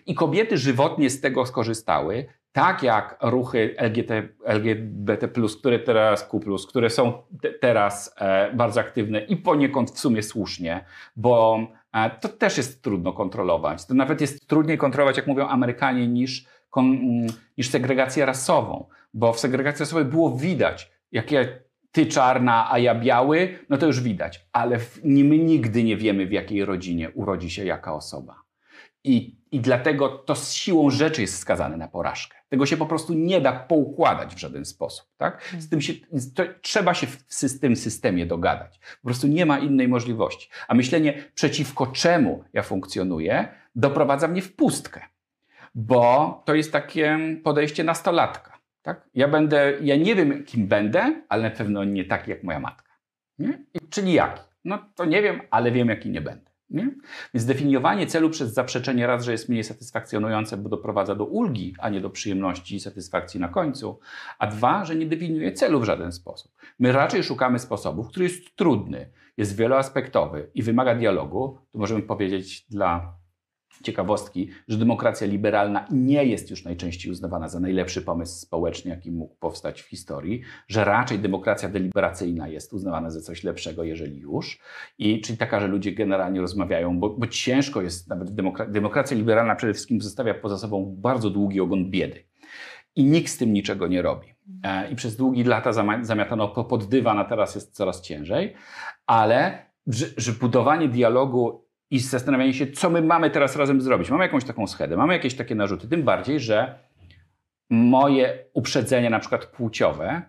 I 0.05 0.15
kobiety 0.15 0.57
żywotnie 0.57 1.09
z 1.09 1.21
tego 1.21 1.45
skorzystały, 1.45 2.25
tak 2.51 2.83
jak 2.83 3.17
ruchy 3.21 3.75
LGBT, 3.77 4.27
LGBT+, 4.43 5.27
które 5.59 5.79
teraz 5.79 6.29
Q+, 6.29 6.39
które 6.69 6.89
są 6.89 7.13
te, 7.41 7.51
teraz 7.51 8.15
e, 8.17 8.53
bardzo 8.53 8.79
aktywne 8.79 9.19
i 9.19 9.37
poniekąd 9.37 9.91
w 9.91 9.99
sumie 9.99 10.23
słusznie, 10.23 10.85
bo 11.15 11.59
to 12.21 12.29
też 12.29 12.57
jest 12.57 12.81
trudno 12.83 13.13
kontrolować. 13.13 13.85
To 13.85 13.93
nawet 13.93 14.21
jest 14.21 14.47
trudniej 14.47 14.77
kontrolować, 14.77 15.17
jak 15.17 15.27
mówią 15.27 15.47
Amerykanie, 15.47 16.07
niż, 16.07 16.45
mm, 16.77 17.27
niż 17.57 17.69
segregację 17.69 18.25
rasową, 18.25 18.87
bo 19.13 19.33
w 19.33 19.39
segregacji 19.39 19.79
rasowej 19.83 20.05
było 20.05 20.37
widać, 20.37 20.91
jakie 21.11 21.64
ty 21.95 22.05
czarna, 22.05 22.71
a 22.71 22.79
ja 22.79 22.95
biały, 22.95 23.59
no 23.69 23.77
to 23.77 23.85
już 23.85 24.01
widać, 24.01 24.47
ale 24.53 24.79
my 25.03 25.37
nigdy 25.37 25.83
nie 25.83 25.97
wiemy, 25.97 26.27
w 26.27 26.31
jakiej 26.31 26.65
rodzinie 26.65 27.09
urodzi 27.09 27.49
się 27.49 27.65
jaka 27.65 27.93
osoba. 27.93 28.35
I, 29.03 29.35
I 29.51 29.59
dlatego 29.59 30.09
to 30.09 30.35
z 30.35 30.53
siłą 30.53 30.89
rzeczy 30.89 31.21
jest 31.21 31.37
skazane 31.37 31.77
na 31.77 31.87
porażkę. 31.87 32.37
Tego 32.49 32.65
się 32.65 32.77
po 32.77 32.85
prostu 32.85 33.13
nie 33.13 33.41
da 33.41 33.53
poukładać 33.53 34.35
w 34.35 34.37
żaden 34.37 34.65
sposób. 34.65 35.07
Tak? 35.17 35.41
Hmm. 35.41 35.61
Z 35.61 35.69
tym 35.69 35.81
się, 35.81 35.93
to, 36.35 36.43
trzeba 36.61 36.93
się 36.93 37.07
w 37.07 37.59
tym 37.59 37.75
systemie 37.75 38.25
dogadać. 38.25 38.79
Po 39.01 39.07
prostu 39.07 39.27
nie 39.27 39.45
ma 39.45 39.59
innej 39.59 39.87
możliwości. 39.87 40.49
A 40.67 40.73
myślenie, 40.73 41.23
przeciwko 41.35 41.87
czemu 41.87 42.43
ja 42.53 42.63
funkcjonuję, 42.63 43.47
doprowadza 43.75 44.27
mnie 44.27 44.41
w 44.41 44.55
pustkę. 44.55 45.01
Bo 45.75 46.41
to 46.45 46.55
jest 46.55 46.71
takie 46.71 47.19
podejście 47.43 47.83
nastolatka. 47.83 48.54
Tak? 48.85 49.09
Ja, 49.15 49.27
będę, 49.27 49.73
ja 49.81 49.95
nie 49.95 50.15
wiem, 50.15 50.43
kim 50.43 50.67
będę, 50.67 51.21
ale 51.29 51.43
na 51.43 51.55
pewno 51.55 51.83
nie 51.83 52.05
taki 52.05 52.31
jak 52.31 52.43
moja 52.43 52.59
matka. 52.59 52.91
Nie? 53.39 53.65
Czyli 53.89 54.13
jaki? 54.13 54.41
No 54.65 54.79
to 54.95 55.05
nie 55.05 55.21
wiem, 55.21 55.41
ale 55.51 55.71
wiem, 55.71 55.89
jaki 55.89 56.09
nie 56.09 56.21
będę. 56.21 56.51
Nie? 56.69 56.89
Więc 57.33 57.45
definiowanie 57.45 58.07
celu 58.07 58.29
przez 58.29 58.53
zaprzeczenie 58.53 59.07
raz, 59.07 59.25
że 59.25 59.31
jest 59.31 59.49
mniej 59.49 59.63
satysfakcjonujące, 59.63 60.57
bo 60.57 60.69
doprowadza 60.69 61.15
do 61.15 61.25
ulgi, 61.25 61.75
a 61.79 61.89
nie 61.89 62.01
do 62.01 62.09
przyjemności 62.09 62.75
i 62.75 62.79
satysfakcji 62.79 63.39
na 63.39 63.47
końcu, 63.47 63.99
a 64.39 64.47
dwa, 64.47 64.85
że 64.85 64.95
nie 64.95 65.05
definiuje 65.05 65.51
celu 65.51 65.79
w 65.79 65.83
żaden 65.83 66.11
sposób. 66.11 66.51
My 66.79 66.91
raczej 66.91 67.23
szukamy 67.23 67.59
sposobów, 67.59 68.07
który 68.07 68.25
jest 68.25 68.55
trudny, 68.55 69.09
jest 69.37 69.55
wieloaspektowy 69.55 70.49
i 70.53 70.63
wymaga 70.63 70.95
dialogu. 70.95 71.57
Tu 71.71 71.79
możemy 71.79 72.01
powiedzieć 72.01 72.65
dla 72.69 73.13
ciekawostki, 73.85 74.49
że 74.67 74.77
demokracja 74.77 75.27
liberalna 75.27 75.87
nie 75.91 76.25
jest 76.25 76.49
już 76.49 76.63
najczęściej 76.63 77.11
uznawana 77.11 77.49
za 77.49 77.59
najlepszy 77.59 78.01
pomysł 78.01 78.39
społeczny, 78.39 78.91
jaki 78.91 79.11
mógł 79.11 79.35
powstać 79.35 79.81
w 79.81 79.85
historii, 79.85 80.41
że 80.67 80.85
raczej 80.85 81.19
demokracja 81.19 81.69
deliberacyjna 81.69 82.47
jest 82.47 82.73
uznawana 82.73 83.09
za 83.09 83.21
coś 83.21 83.43
lepszego, 83.43 83.83
jeżeli 83.83 84.17
już. 84.17 84.59
I 84.97 85.21
czyli 85.21 85.37
taka, 85.37 85.59
że 85.59 85.67
ludzie 85.67 85.91
generalnie 85.91 86.41
rozmawiają, 86.41 86.99
bo, 86.99 87.09
bo 87.09 87.27
ciężko 87.27 87.81
jest, 87.81 88.09
nawet 88.09 88.35
demokra 88.35 88.67
demokracja 88.67 89.17
liberalna 89.17 89.55
przede 89.55 89.73
wszystkim 89.73 90.01
zostawia 90.01 90.33
poza 90.33 90.57
sobą 90.57 90.95
bardzo 90.97 91.29
długi 91.29 91.61
ogon 91.61 91.89
biedy. 91.91 92.23
I 92.95 93.03
nikt 93.03 93.31
z 93.31 93.37
tym 93.37 93.53
niczego 93.53 93.87
nie 93.87 94.01
robi. 94.01 94.27
E, 94.63 94.91
I 94.91 94.95
przez 94.95 95.15
długie 95.15 95.43
lata 95.43 95.71
zamiatano 96.01 96.47
pod 96.47 96.85
dywan, 96.85 97.19
a 97.19 97.25
teraz 97.25 97.55
jest 97.55 97.75
coraz 97.75 98.01
ciężej. 98.01 98.53
Ale 99.05 99.65
że, 99.87 100.05
że 100.17 100.31
budowanie 100.31 100.87
dialogu 100.87 101.64
i 101.95 101.99
zastanawianie 101.99 102.53
się, 102.53 102.67
co 102.67 102.89
my 102.89 103.01
mamy 103.01 103.29
teraz 103.29 103.55
razem 103.55 103.81
zrobić. 103.81 104.09
Mamy 104.09 104.23
jakąś 104.23 104.43
taką 104.43 104.67
schedę, 104.67 104.97
mamy 104.97 105.13
jakieś 105.13 105.35
takie 105.35 105.55
narzuty, 105.55 105.87
tym 105.87 106.03
bardziej, 106.03 106.39
że 106.39 106.79
moje 107.69 108.45
uprzedzenia, 108.53 109.09
na 109.09 109.19
przykład 109.19 109.45
płciowe, 109.45 110.21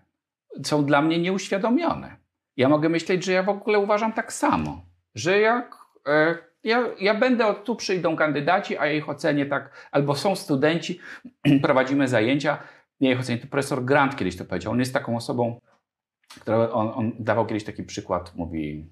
są 0.64 0.84
dla 0.84 1.02
mnie 1.02 1.18
nieuświadomione. 1.18 2.16
Ja 2.56 2.68
mogę 2.68 2.88
myśleć, 2.88 3.24
że 3.24 3.32
ja 3.32 3.42
w 3.42 3.48
ogóle 3.48 3.78
uważam 3.78 4.12
tak 4.12 4.32
samo, 4.32 4.84
że 5.14 5.40
jak 5.40 5.76
e, 6.08 6.38
ja, 6.64 6.84
ja 7.00 7.14
będę, 7.14 7.46
od 7.46 7.64
tu 7.64 7.76
przyjdą 7.76 8.16
kandydaci, 8.16 8.78
a 8.78 8.86
ja 8.86 8.92
ich 8.92 9.08
ocenię 9.08 9.46
tak, 9.46 9.88
albo 9.92 10.14
są 10.14 10.36
studenci, 10.36 11.00
prowadzimy 11.62 12.08
zajęcia, 12.08 12.58
ja 13.00 13.12
ich 13.12 13.20
ocenię. 13.20 13.38
To 13.38 13.46
profesor 13.46 13.84
Grant 13.84 14.16
kiedyś 14.16 14.36
to 14.36 14.44
powiedział. 14.44 14.72
On 14.72 14.78
jest 14.78 14.94
taką 14.94 15.16
osobą, 15.16 15.60
która, 16.40 16.70
on, 16.70 16.92
on 16.94 17.12
dawał 17.18 17.46
kiedyś 17.46 17.64
taki 17.64 17.82
przykład, 17.82 18.34
mówi, 18.34 18.90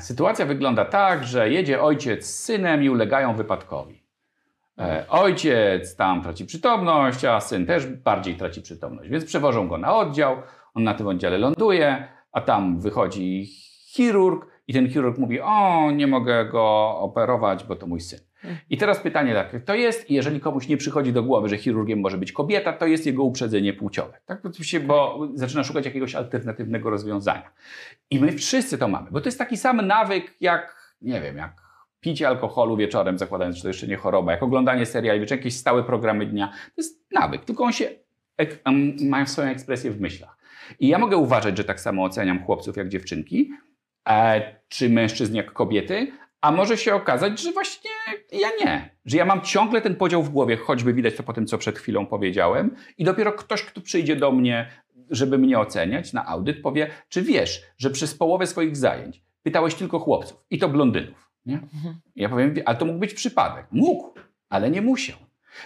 Sytuacja 0.00 0.46
wygląda 0.46 0.84
tak, 0.84 1.24
że 1.24 1.50
jedzie 1.50 1.82
ojciec 1.82 2.26
z 2.26 2.44
synem 2.44 2.82
i 2.82 2.88
ulegają 2.88 3.34
wypadkowi. 3.34 4.04
E, 4.78 5.04
ojciec 5.08 5.96
tam 5.96 6.22
traci 6.22 6.46
przytomność, 6.46 7.24
a 7.24 7.40
syn 7.40 7.66
też 7.66 7.86
bardziej 7.86 8.36
traci 8.36 8.62
przytomność, 8.62 9.10
więc 9.10 9.24
przewożą 9.24 9.68
go 9.68 9.78
na 9.78 9.96
oddział. 9.96 10.36
On 10.74 10.84
na 10.84 10.94
tym 10.94 11.06
oddziale 11.06 11.38
ląduje, 11.38 12.08
a 12.32 12.40
tam 12.40 12.80
wychodzi 12.80 13.46
chirurg 13.92 14.46
i 14.68 14.74
ten 14.74 14.88
chirurg 14.88 15.18
mówi: 15.18 15.40
O, 15.40 15.90
nie 15.90 16.06
mogę 16.06 16.44
go 16.44 16.98
operować, 16.98 17.64
bo 17.64 17.76
to 17.76 17.86
mój 17.86 18.00
syn. 18.00 18.18
I 18.70 18.76
teraz 18.76 19.00
pytanie 19.00 19.34
takie, 19.34 19.60
to 19.60 19.74
jest, 19.74 20.10
jeżeli 20.10 20.40
komuś 20.40 20.68
nie 20.68 20.76
przychodzi 20.76 21.12
do 21.12 21.22
głowy, 21.22 21.48
że 21.48 21.58
chirurgiem 21.58 22.00
może 22.00 22.18
być 22.18 22.32
kobieta, 22.32 22.72
to 22.72 22.86
jest 22.86 23.06
jego 23.06 23.22
uprzedzenie 23.22 23.72
płciowe. 23.72 24.18
Tak? 24.26 24.46
Oczywiście, 24.46 24.80
bo 24.80 25.28
zaczyna 25.34 25.64
szukać 25.64 25.84
jakiegoś 25.84 26.14
alternatywnego 26.14 26.90
rozwiązania. 26.90 27.50
I 28.10 28.20
my 28.20 28.32
wszyscy 28.32 28.78
to 28.78 28.88
mamy, 28.88 29.10
bo 29.10 29.20
to 29.20 29.28
jest 29.28 29.38
taki 29.38 29.56
sam 29.56 29.86
nawyk 29.86 30.34
jak, 30.40 30.94
nie 31.02 31.20
wiem, 31.20 31.36
jak 31.36 31.64
picie 32.00 32.28
alkoholu 32.28 32.76
wieczorem, 32.76 33.18
zakładając, 33.18 33.56
że 33.56 33.62
to 33.62 33.68
jeszcze 33.68 33.86
nie 33.86 33.96
choroba, 33.96 34.32
jak 34.32 34.42
oglądanie 34.42 34.86
seriali, 34.86 35.26
czy 35.26 35.36
jakieś 35.36 35.56
stałe 35.56 35.84
programy 35.84 36.26
dnia. 36.26 36.48
To 36.48 36.72
jest 36.76 37.12
nawyk, 37.12 37.44
tylko 37.44 37.64
on 37.64 37.72
się, 37.72 37.90
um, 38.66 38.96
mają 39.08 39.26
swoją 39.26 39.48
ekspresję 39.48 39.90
w 39.90 40.00
myślach. 40.00 40.36
I 40.80 40.88
ja 40.88 40.98
mogę 40.98 41.16
uważać, 41.16 41.56
że 41.56 41.64
tak 41.64 41.80
samo 41.80 42.04
oceniam 42.04 42.44
chłopców 42.44 42.76
jak 42.76 42.88
dziewczynki, 42.88 43.50
e, 44.08 44.42
czy 44.68 44.90
mężczyzn 44.90 45.34
jak 45.34 45.52
kobiety, 45.52 46.12
a 46.44 46.50
może 46.50 46.78
się 46.78 46.94
okazać, 46.94 47.40
że 47.42 47.52
właśnie 47.52 47.90
ja 48.32 48.48
nie. 48.60 48.90
Że 49.04 49.16
ja 49.16 49.24
mam 49.24 49.40
ciągle 49.40 49.80
ten 49.80 49.96
podział 49.96 50.22
w 50.22 50.30
głowie, 50.30 50.56
choćby 50.56 50.94
widać 50.94 51.16
to 51.16 51.22
po 51.22 51.32
tym, 51.32 51.46
co 51.46 51.58
przed 51.58 51.78
chwilą 51.78 52.06
powiedziałem, 52.06 52.76
i 52.98 53.04
dopiero 53.04 53.32
ktoś, 53.32 53.62
kto 53.62 53.80
przyjdzie 53.80 54.16
do 54.16 54.32
mnie, 54.32 54.70
żeby 55.10 55.38
mnie 55.38 55.58
oceniać 55.58 56.12
na 56.12 56.26
audyt, 56.26 56.62
powie, 56.62 56.90
czy 57.08 57.22
wiesz, 57.22 57.62
że 57.78 57.90
przez 57.90 58.14
połowę 58.14 58.46
swoich 58.46 58.76
zajęć 58.76 59.22
pytałeś 59.42 59.74
tylko 59.74 59.98
chłopców 59.98 60.44
i 60.50 60.58
to 60.58 60.68
blondynów. 60.68 61.30
Nie? 61.46 61.54
Mhm. 61.54 61.94
Ja 62.16 62.28
powiem, 62.28 62.54
ale 62.64 62.76
to 62.76 62.84
mógł 62.84 62.98
być 62.98 63.14
przypadek. 63.14 63.66
Mógł, 63.70 64.14
ale 64.48 64.70
nie 64.70 64.82
musiał. 64.82 65.18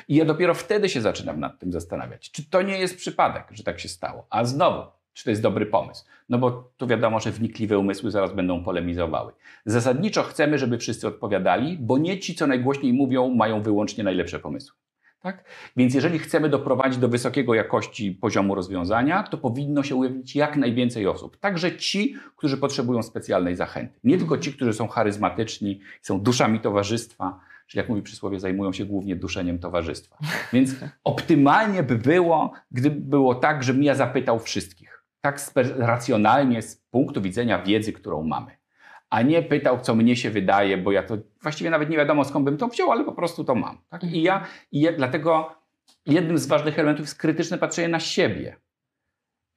I 0.09 0.15
ja 0.17 0.25
dopiero 0.25 0.55
wtedy 0.55 0.89
się 0.89 1.01
zaczynam 1.01 1.41
nad 1.41 1.59
tym 1.59 1.73
zastanawiać, 1.73 2.31
czy 2.31 2.51
to 2.51 2.63
nie 2.63 2.79
jest 2.79 2.97
przypadek, 2.97 3.45
że 3.51 3.65
tak 3.65 3.81
się 3.81 3.89
stało. 3.89 4.27
A 4.31 4.45
znowu, 4.45 4.83
czy 5.13 5.25
to 5.25 5.31
jest 5.31 5.43
dobry 5.43 5.67
pomysł. 5.67 6.05
No 6.29 6.39
bo 6.39 6.71
tu 6.77 6.87
wiadomo, 6.87 7.21
że 7.21 7.31
wnikliwe 7.31 7.79
umysły 7.79 8.11
zaraz 8.11 8.33
będą 8.33 8.65
polemizowały. 8.65 9.33
Zasadniczo 9.67 10.23
chcemy, 10.23 10.59
żeby 10.59 10.79
wszyscy 10.79 11.09
odpowiadali, 11.09 11.79
bo 11.81 11.99
nie 11.99 12.19
ci, 12.19 12.35
co 12.35 12.47
najgłośniej 12.47 12.93
mówią, 12.93 13.35
mają 13.35 13.63
wyłącznie 13.63 14.05
najlepsze 14.05 14.39
pomysły. 14.39 14.77
Tak? 15.23 15.45
Więc 15.77 15.95
jeżeli 15.95 16.19
chcemy 16.19 16.49
doprowadzić 16.49 16.99
do 16.99 17.09
wysokiego 17.09 17.55
jakości 17.55 18.13
poziomu 18.13 18.55
rozwiązania, 18.55 19.23
to 19.23 19.39
powinno 19.39 19.83
się 19.83 19.97
ujawnić 19.97 20.37
jak 20.37 20.57
najwięcej 20.57 21.07
osób. 21.07 21.37
Także 21.37 21.77
ci, 21.77 22.17
którzy 22.37 22.57
potrzebują 22.57 23.03
specjalnej 23.03 23.57
zachęty. 23.57 24.01
Nie 24.05 24.19
tylko 24.19 24.39
ci, 24.39 24.53
którzy 24.53 24.73
są 24.73 24.89
charyzmatyczni, 24.89 25.81
są 26.03 26.21
duszami 26.21 26.61
towarzystwa, 26.61 27.41
czyli 27.67 27.79
jak 27.79 27.89
mówi 27.89 28.03
przysłowie, 28.03 28.41
zajmują 28.41 28.73
się 28.73 28.85
głównie 28.85 29.17
duszeniem 29.17 29.59
towarzystwa. 29.59 30.19
Więc 30.53 30.75
optymalnie 31.05 31.83
by 31.83 31.97
było, 31.97 32.53
gdyby 32.71 33.01
było 33.01 33.35
tak, 33.35 33.63
żebym 33.63 33.83
ja 33.83 33.95
zapytał 33.95 34.39
wszystkich 34.39 34.98
tak 35.21 35.41
racjonalnie 35.77 36.63
z 36.63 36.77
punktu 36.77 37.23
widzenia 37.23 37.63
wiedzy, 37.63 37.93
którą 37.93 38.23
mamy, 38.23 38.59
a 39.11 39.23
nie 39.23 39.43
pytał, 39.43 39.81
co 39.81 39.95
mnie 39.95 40.17
się 40.17 40.31
wydaje, 40.31 40.79
bo 40.79 40.93
ja 40.93 41.03
to 41.03 41.17
właściwie 41.43 41.71
nawet 41.71 41.91
nie 41.91 41.97
wiadomo 41.97 42.25
skąd 42.25 42.45
bym 42.45 42.57
to 42.57 42.69
wziął, 42.69 42.93
ale 42.93 43.05
po 43.05 43.13
prostu 43.13 43.45
to 43.45 43.55
mam. 43.55 43.79
Tak? 43.89 44.05
I, 44.05 44.23
ja, 44.23 44.47
I 44.73 44.89
dlatego 44.97 45.55
jednym 46.07 46.39
z 46.39 46.47
ważnych 46.47 46.79
elementów 46.79 47.07
jest 47.07 47.19
krytyczne 47.19 47.59
patrzenie 47.59 47.89
na 47.89 48.01
siebie, 48.01 48.57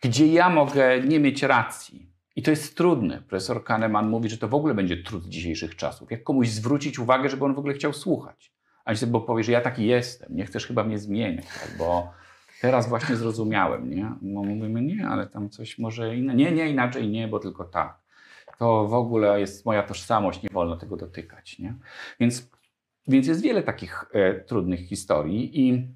gdzie 0.03 0.27
ja 0.27 0.49
mogę 0.49 0.99
nie 0.99 1.19
mieć 1.19 1.43
racji. 1.43 2.11
I 2.35 2.41
to 2.41 2.51
jest 2.51 2.77
trudne. 2.77 3.21
Profesor 3.21 3.63
Kahneman 3.63 4.09
mówi, 4.09 4.29
że 4.29 4.37
to 4.37 4.47
w 4.47 4.53
ogóle 4.53 4.73
będzie 4.73 4.97
trud 4.97 5.25
dzisiejszych 5.25 5.75
czasów. 5.75 6.11
Jak 6.11 6.23
komuś 6.23 6.49
zwrócić 6.49 6.99
uwagę, 6.99 7.29
żeby 7.29 7.45
on 7.45 7.55
w 7.55 7.59
ogóle 7.59 7.73
chciał 7.73 7.93
słuchać. 7.93 8.53
A 8.85 8.91
nie 8.91 8.97
sobie 8.97 9.19
powie, 9.19 9.43
że 9.43 9.51
ja 9.51 9.61
taki 9.61 9.85
jestem, 9.85 10.35
nie 10.35 10.45
chcesz 10.45 10.67
chyba 10.67 10.83
mnie 10.83 10.99
zmieniać, 10.99 11.45
albo 11.71 12.13
Teraz 12.61 12.89
właśnie 12.89 13.15
zrozumiałem, 13.15 13.89
nie? 13.89 14.11
No 14.21 14.43
mówimy, 14.43 14.81
nie, 14.81 15.07
ale 15.07 15.27
tam 15.27 15.49
coś 15.49 15.79
może 15.79 16.15
inne. 16.15 16.35
Nie, 16.35 16.51
nie, 16.51 16.69
inaczej 16.69 17.09
nie, 17.09 17.27
bo 17.27 17.39
tylko 17.39 17.63
tak. 17.63 18.01
To 18.57 18.87
w 18.87 18.93
ogóle 18.93 19.39
jest 19.39 19.65
moja 19.65 19.83
tożsamość, 19.83 20.43
nie 20.43 20.49
wolno 20.53 20.77
tego 20.77 20.97
dotykać, 20.97 21.59
nie? 21.59 21.75
Więc, 22.19 22.49
więc 23.07 23.27
jest 23.27 23.41
wiele 23.41 23.63
takich 23.63 24.05
e, 24.13 24.33
trudnych 24.33 24.79
historii 24.79 25.67
i 25.67 25.87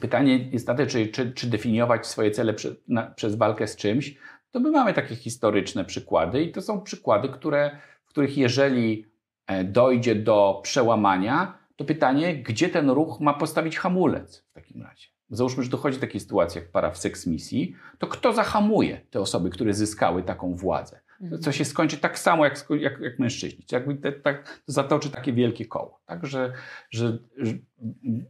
pytanie 0.00 0.48
jest 0.52 0.68
na 0.68 0.86
czy, 0.86 1.08
czy, 1.08 1.32
czy 1.32 1.46
definiować 1.46 2.06
swoje 2.06 2.30
cele 2.30 2.54
przy, 2.54 2.82
na, 2.88 3.02
przez 3.02 3.34
walkę 3.34 3.66
z 3.66 3.76
czymś, 3.76 4.18
to 4.50 4.60
my 4.60 4.70
mamy 4.70 4.94
takie 4.94 5.16
historyczne 5.16 5.84
przykłady 5.84 6.42
i 6.42 6.52
to 6.52 6.62
są 6.62 6.80
przykłady, 6.80 7.28
które, 7.28 7.78
w 8.04 8.08
których 8.08 8.38
jeżeli 8.38 9.06
e, 9.46 9.64
dojdzie 9.64 10.14
do 10.14 10.60
przełamania, 10.62 11.58
to 11.76 11.84
pytanie, 11.84 12.36
gdzie 12.36 12.68
ten 12.68 12.90
ruch 12.90 13.20
ma 13.20 13.34
postawić 13.34 13.78
hamulec 13.78 14.38
w 14.50 14.52
takim 14.52 14.82
razie 14.82 15.17
załóżmy, 15.30 15.62
że 15.64 15.70
dochodzi 15.70 15.96
do 15.96 16.00
takiej 16.00 16.20
sytuacji 16.20 16.60
jak 16.60 16.70
para 16.70 16.90
w 16.90 16.98
seksmisji, 16.98 17.76
to 17.98 18.06
kto 18.06 18.32
zahamuje 18.32 19.00
te 19.10 19.20
osoby, 19.20 19.50
które 19.50 19.74
zyskały 19.74 20.22
taką 20.22 20.54
władzę? 20.54 21.00
Mhm. 21.20 21.42
Co 21.42 21.52
się 21.52 21.64
skończy 21.64 21.96
tak 21.96 22.18
samo 22.18 22.44
jak, 22.44 22.66
jak, 22.70 23.00
jak 23.00 23.18
mężczyźni. 23.18 23.64
Jakby 23.72 23.94
te, 23.94 24.12
tak, 24.12 24.60
zatoczy 24.66 25.10
takie 25.10 25.32
wielkie 25.32 25.66
koło. 25.66 26.00
Tak, 26.06 26.26
że, 26.26 26.52
że, 26.90 27.18
że, 27.36 27.52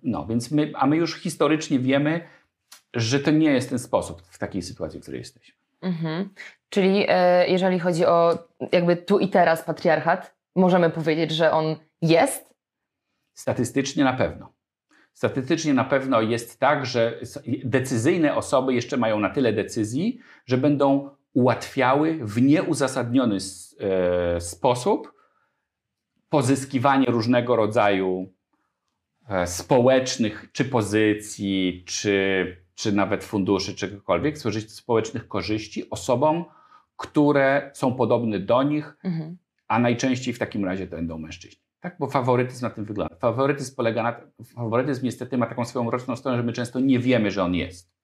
no, 0.03 0.26
więc 0.26 0.51
my, 0.51 0.72
a 0.74 0.86
my 0.86 0.96
już 0.96 1.20
historycznie 1.20 1.78
wiemy, 1.78 2.20
że 2.94 3.20
to 3.20 3.30
nie 3.30 3.51
jest 3.51 3.68
ten 3.68 3.78
sposób 3.78 4.22
w 4.22 4.38
takiej 4.38 4.62
sytuacji, 4.62 5.01
w 5.01 5.03
której 5.03 5.18
jesteśmy. 5.18 5.55
Mhm. 5.80 6.30
Czyli 6.68 7.05
e, 7.09 7.49
jeżeli 7.49 7.78
chodzi 7.78 8.07
o 8.07 8.49
jakby 8.72 8.96
tu 8.96 9.18
i 9.18 9.28
teraz 9.28 9.62
patriarchat, 9.62 10.34
możemy 10.57 10.90
powiedzieć, 10.90 11.30
że 11.30 11.53
on 11.53 11.76
jest? 12.03 12.55
Statystycznie 13.34 14.05
na 14.05 14.12
pewno. 14.12 14.53
Statystycznie 15.19 15.75
na 15.75 15.85
pewno 15.85 16.21
jest 16.21 16.61
tak, 16.61 16.87
że 16.87 17.21
decyzyjne 17.64 18.35
osoby 18.35 18.75
jeszcze 18.75 18.97
mają 18.97 19.21
na 19.21 19.31
tyle 19.31 19.53
decyzji, 19.53 20.19
że 20.47 20.59
będą 20.59 21.11
ułatwiały 21.33 22.19
w 22.23 22.43
nieuzasadniony 22.43 23.37
e, 23.37 24.41
sposób 24.41 25.12
pozyskiwanie 26.29 27.07
różnego 27.07 27.57
rodzaju 27.57 28.33
e, 29.29 29.47
społecznych 29.47 30.49
czy 30.53 30.64
pozycji, 30.64 31.85
czy, 31.87 32.57
czy 32.75 32.93
nawet 32.93 33.25
funduszy, 33.25 33.75
czegokolwiek, 33.75 34.39
społecznych 34.66 35.29
korzyści 35.29 35.91
osobom, 35.91 36.45
które 36.97 37.71
są 37.75 37.95
podobne 37.95 38.39
do 38.39 38.62
nich, 38.62 38.97
mhm. 39.05 39.39
a 39.69 39.79
najczęściej 39.79 40.35
w 40.35 40.39
takim 40.39 40.64
razie 40.64 40.87
to 40.87 40.97
będą 40.97 41.19
mężczyźni. 41.19 41.68
Tak, 41.81 41.97
bo 41.99 42.07
faworytyzm 42.07 42.64
na 42.64 42.70
tym 42.70 42.85
wygląda. 42.85 43.16
Faworytyzm 43.16 43.76
polega 43.76 44.03
na. 44.03 44.20
Faworytyzm 44.45 45.05
niestety 45.05 45.39
ma 45.39 45.47
taką 45.47 45.64
swoją 45.64 45.85
mroczną 45.85 46.16
stronę, 46.16 46.37
że 46.37 46.43
my 46.43 46.53
często 46.53 46.81
nie 46.81 46.99
wiemy, 46.99 47.31
że 47.31 47.43
on 47.43 47.55
jest. 47.55 47.99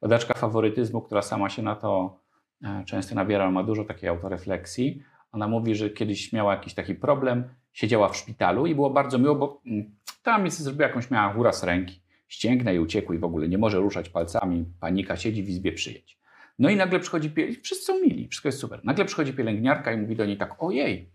Badaczka 0.00 0.34
faworytyzmu, 0.34 1.02
która 1.02 1.22
sama 1.22 1.48
się 1.48 1.62
na 1.62 1.76
to 1.76 2.20
e, 2.64 2.84
często 2.86 3.14
nabiera, 3.14 3.50
ma 3.50 3.62
dużo 3.62 3.84
takiej 3.84 4.08
autorefleksji. 4.08 5.02
Ona 5.32 5.48
mówi, 5.48 5.74
że 5.74 5.90
kiedyś 5.90 6.32
miała 6.32 6.54
jakiś 6.54 6.74
taki 6.74 6.94
problem, 6.94 7.44
siedziała 7.72 8.08
w 8.08 8.16
szpitalu 8.16 8.66
i 8.66 8.74
było 8.74 8.90
bardzo 8.90 9.18
miło, 9.18 9.34
bo 9.34 9.62
mm, 9.66 9.96
tam 10.22 10.44
jest, 10.44 10.60
zrobiła 10.60 10.88
jakąś, 10.88 11.10
miała 11.10 11.34
uraz 11.34 11.64
ręki. 11.64 12.00
Ścięgna 12.28 12.72
i 12.72 12.78
uciekła 12.78 13.14
i 13.14 13.18
w 13.18 13.24
ogóle 13.24 13.48
nie 13.48 13.58
może 13.58 13.78
ruszać 13.78 14.08
palcami. 14.08 14.64
Panika, 14.80 15.16
siedzi 15.16 15.42
w 15.42 15.48
izbie 15.48 15.72
przyjedź. 15.72 16.18
No 16.58 16.70
i 16.70 16.76
nagle 16.76 17.00
przychodzi, 17.00 17.32
wszyscy 17.62 17.84
są 17.84 18.00
mili, 18.00 18.28
wszystko 18.28 18.48
jest 18.48 18.58
super. 18.58 18.80
Nagle 18.84 19.04
przychodzi 19.04 19.32
pielęgniarka 19.32 19.92
i 19.92 19.96
mówi 19.96 20.16
do 20.16 20.26
niej 20.26 20.36
tak, 20.36 20.62
ojej, 20.62 21.10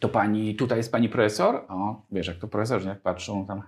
to 0.00 0.08
pani, 0.08 0.54
tutaj 0.54 0.78
jest 0.78 0.92
pani 0.92 1.08
profesor? 1.08 1.64
O, 1.68 2.02
wiesz, 2.12 2.28
jak 2.28 2.36
to 2.36 2.48
profesor, 2.48 2.86
jak 2.86 3.00
patrzą 3.00 3.46
tam. 3.46 3.62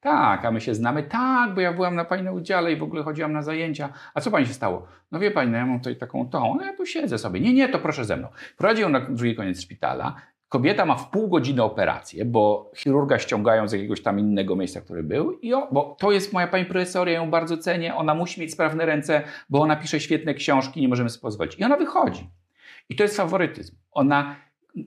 Tak, 0.00 0.44
a 0.44 0.50
my 0.50 0.60
się 0.60 0.74
znamy? 0.74 1.02
Tak, 1.02 1.54
bo 1.54 1.60
ja 1.60 1.72
byłam 1.72 1.94
na 1.94 2.04
pani 2.04 2.22
na 2.22 2.32
udziale 2.32 2.72
i 2.72 2.76
w 2.76 2.82
ogóle 2.82 3.02
chodziłam 3.02 3.32
na 3.32 3.42
zajęcia. 3.42 3.92
A 4.14 4.20
co 4.20 4.30
pani 4.30 4.46
się 4.46 4.54
stało? 4.54 4.86
No 5.12 5.18
wie 5.18 5.30
pani, 5.30 5.50
no 5.50 5.58
ja 5.58 5.66
mam 5.66 5.78
tutaj 5.78 5.96
taką 5.96 6.28
tą, 6.28 6.54
no 6.54 6.64
ja 6.66 6.76
tu 6.76 6.86
siedzę 6.86 7.18
sobie. 7.18 7.40
Nie, 7.40 7.52
nie, 7.52 7.68
to 7.68 7.78
proszę 7.78 8.04
ze 8.04 8.16
mną. 8.16 8.28
Prowadzi 8.56 8.82
ją 8.82 8.88
na 8.88 9.00
drugi 9.00 9.34
koniec 9.34 9.62
szpitala. 9.62 10.14
Kobieta 10.48 10.86
ma 10.86 10.94
w 10.94 11.10
pół 11.10 11.28
godziny 11.28 11.62
operację, 11.62 12.24
bo 12.24 12.70
chirurga 12.76 13.18
ściągają 13.18 13.68
z 13.68 13.72
jakiegoś 13.72 14.02
tam 14.02 14.18
innego 14.18 14.56
miejsca, 14.56 14.80
który 14.80 15.02
był. 15.02 15.32
I 15.32 15.54
o, 15.54 15.68
bo 15.72 15.96
to 15.98 16.12
jest 16.12 16.32
moja 16.32 16.46
pani 16.46 16.64
profesor, 16.64 17.08
ja 17.08 17.14
ją 17.14 17.30
bardzo 17.30 17.58
cenię, 17.58 17.94
ona 17.94 18.14
musi 18.14 18.40
mieć 18.40 18.52
sprawne 18.52 18.86
ręce, 18.86 19.22
bo 19.50 19.60
ona 19.60 19.76
pisze 19.76 20.00
świetne 20.00 20.34
książki, 20.34 20.80
nie 20.80 20.88
możemy 20.88 21.10
sobie 21.10 21.22
pozwolić. 21.22 21.58
I 21.58 21.64
ona 21.64 21.76
wychodzi. 21.76 22.30
I 22.88 22.96
to 22.96 23.02
jest 23.02 23.16
faworytyzm. 23.16 23.76
Ona 23.92 24.36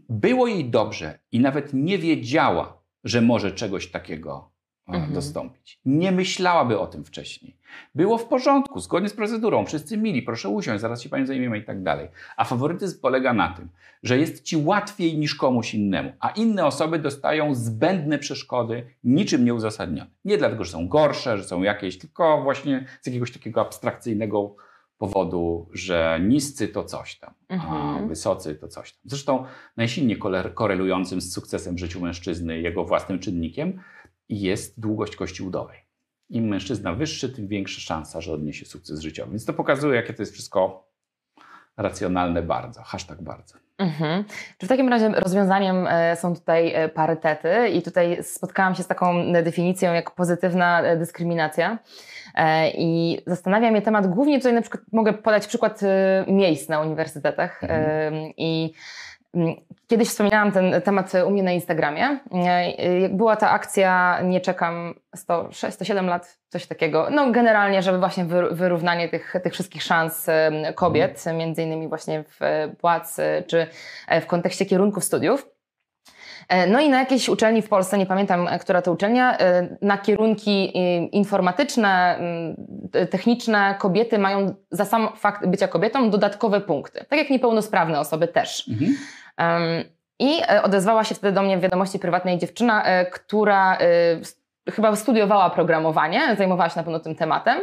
było 0.09 0.47
jej 0.47 0.69
dobrze 0.69 1.19
i 1.31 1.39
nawet 1.39 1.73
nie 1.73 1.97
wiedziała, 1.97 2.83
że 3.03 3.21
może 3.21 3.51
czegoś 3.51 3.91
takiego 3.91 4.53
mhm. 4.87 5.13
dostąpić. 5.13 5.79
Nie 5.85 6.11
myślałaby 6.11 6.79
o 6.79 6.87
tym 6.87 7.05
wcześniej. 7.05 7.57
Było 7.95 8.17
w 8.17 8.25
porządku, 8.25 8.79
zgodnie 8.79 9.09
z 9.09 9.13
procedurą, 9.13 9.65
wszyscy 9.65 9.97
mili, 9.97 10.21
proszę 10.21 10.49
usiąść, 10.49 10.81
zaraz 10.81 11.01
się 11.01 11.09
panią 11.09 11.25
zajmiemy 11.25 11.57
i 11.57 11.63
tak 11.63 11.83
dalej. 11.83 12.07
A 12.37 12.43
faworytyzm 12.43 13.01
polega 13.01 13.33
na 13.33 13.49
tym, 13.49 13.69
że 14.03 14.17
jest 14.17 14.43
ci 14.43 14.57
łatwiej 14.57 15.17
niż 15.17 15.35
komuś 15.35 15.73
innemu, 15.73 16.11
a 16.19 16.29
inne 16.29 16.65
osoby 16.65 16.99
dostają 16.99 17.55
zbędne 17.55 18.19
przeszkody, 18.19 18.85
niczym 19.03 19.45
nieuzasadnione. 19.45 20.09
Nie 20.25 20.37
dlatego, 20.37 20.63
że 20.63 20.71
są 20.71 20.87
gorsze, 20.87 21.37
że 21.37 21.43
są 21.43 21.61
jakieś, 21.61 21.97
tylko 21.97 22.41
właśnie 22.43 22.85
z 23.01 23.07
jakiegoś 23.07 23.31
takiego 23.31 23.61
abstrakcyjnego 23.61 24.55
powodu, 24.97 25.69
że 25.73 26.19
niscy 26.23 26.67
to 26.67 26.83
coś 26.83 27.19
tam, 27.19 27.33
mhm. 27.49 27.73
a 27.73 28.07
wysocy 28.07 28.55
to 28.55 28.67
coś 28.67 28.93
tam. 28.93 29.01
Zresztą 29.05 29.45
najsilniej 29.77 30.19
korelującym 30.53 31.21
z 31.21 31.33
sukcesem 31.33 31.75
w 31.75 31.79
życiu 31.79 32.01
mężczyzny 32.01 32.61
jego 32.61 32.85
własnym 32.85 33.19
czynnikiem 33.19 33.79
jest 34.29 34.79
długość 34.79 35.15
kości 35.15 35.43
udowej. 35.43 35.79
Im 36.29 36.47
mężczyzna 36.47 36.93
wyższy, 36.93 37.29
tym 37.29 37.47
większa 37.47 37.81
szansa, 37.81 38.21
że 38.21 38.33
odniesie 38.33 38.65
sukces 38.65 38.99
życiowy. 38.99 39.31
Więc 39.31 39.45
to 39.45 39.53
pokazuje, 39.53 39.95
jakie 39.95 40.13
to 40.13 40.21
jest 40.21 40.33
wszystko 40.33 40.87
racjonalne 41.77 42.41
bardzo. 42.41 42.83
Hashtag 42.83 43.21
bardzo. 43.21 43.63
Mhm. 43.77 44.23
Czy 44.57 44.65
w 44.65 44.69
takim 44.69 44.89
razie 44.89 45.09
rozwiązaniem 45.09 45.87
e, 45.87 46.15
są 46.15 46.35
tutaj 46.35 46.73
e, 46.73 46.89
parytety 46.89 47.69
i 47.69 47.81
tutaj 47.81 48.23
spotkałam 48.23 48.75
się 48.75 48.83
z 48.83 48.87
taką 48.87 49.33
definicją 49.43 49.93
jak 49.93 50.11
pozytywna 50.11 50.81
e, 50.81 50.97
dyskryminacja 50.97 51.79
i 52.77 53.21
zastanawia 53.27 53.71
mnie 53.71 53.81
temat 53.81 54.07
głównie 54.07 54.37
tutaj 54.37 54.53
na 54.53 54.61
przykład 54.61 54.83
mogę 54.91 55.13
podać 55.13 55.47
przykład 55.47 55.79
miejsc 56.27 56.69
na 56.69 56.81
uniwersytetach 56.81 57.63
mhm. 57.63 58.13
i 58.37 58.73
Kiedyś 59.87 60.07
wspominałam 60.07 60.51
ten 60.51 60.81
temat 60.81 61.11
u 61.27 61.31
mnie 61.31 61.43
na 61.43 61.51
Instagramie. 61.51 62.19
Jak 63.01 63.17
była 63.17 63.35
ta 63.35 63.49
akcja 63.49 64.19
Nie 64.23 64.41
czekam 64.41 64.93
106, 65.15 65.75
107 65.75 66.07
lat, 66.07 66.37
coś 66.49 66.67
takiego. 66.67 67.07
No 67.11 67.31
generalnie, 67.31 67.81
żeby 67.81 67.99
właśnie 67.99 68.25
wyrównanie 68.51 69.09
tych, 69.09 69.33
tych 69.43 69.53
wszystkich 69.53 69.83
szans 69.83 70.27
kobiet, 70.75 71.17
mhm. 71.17 71.37
między 71.37 71.63
innymi 71.63 71.87
właśnie 71.87 72.23
w 72.23 72.39
płacy 72.79 73.43
czy 73.47 73.67
e, 74.07 74.21
w 74.21 74.27
kontekście 74.27 74.65
kierunków 74.65 75.03
studiów. 75.03 75.47
E, 76.49 76.67
no 76.67 76.79
i 76.79 76.89
na 76.89 76.99
jakiejś 76.99 77.29
uczelni 77.29 77.61
w 77.61 77.69
Polsce, 77.69 77.97
nie 77.97 78.05
pamiętam, 78.05 78.47
e, 78.47 78.59
która 78.59 78.81
to 78.81 78.91
uczelnia, 78.91 79.37
na 79.81 79.97
kierunki 79.97 80.73
informatyczne, 81.11 82.19
techniczne 83.09 83.75
kobiety 83.79 84.19
mają 84.19 84.55
za 84.71 84.85
sam 84.85 85.09
fakt 85.17 85.47
bycia 85.47 85.67
kobietą 85.67 86.09
dodatkowe 86.09 86.61
punkty. 86.61 87.05
Tak 87.09 87.19
jak 87.19 87.29
niepełnosprawne 87.29 87.99
osoby 87.99 88.27
też. 88.27 88.69
Mhm. 88.69 88.95
I 90.19 90.41
odezwała 90.63 91.03
się 91.03 91.15
wtedy 91.15 91.33
do 91.33 91.41
mnie 91.41 91.57
w 91.57 91.61
wiadomości 91.61 91.99
prywatnej 91.99 92.37
dziewczyna, 92.37 92.83
która 93.11 93.77
chyba 94.71 94.95
studiowała 94.95 95.49
programowanie, 95.49 96.35
zajmowała 96.37 96.69
się 96.69 96.77
na 96.77 96.83
pewno 96.83 96.99
tym 96.99 97.15
tematem 97.15 97.59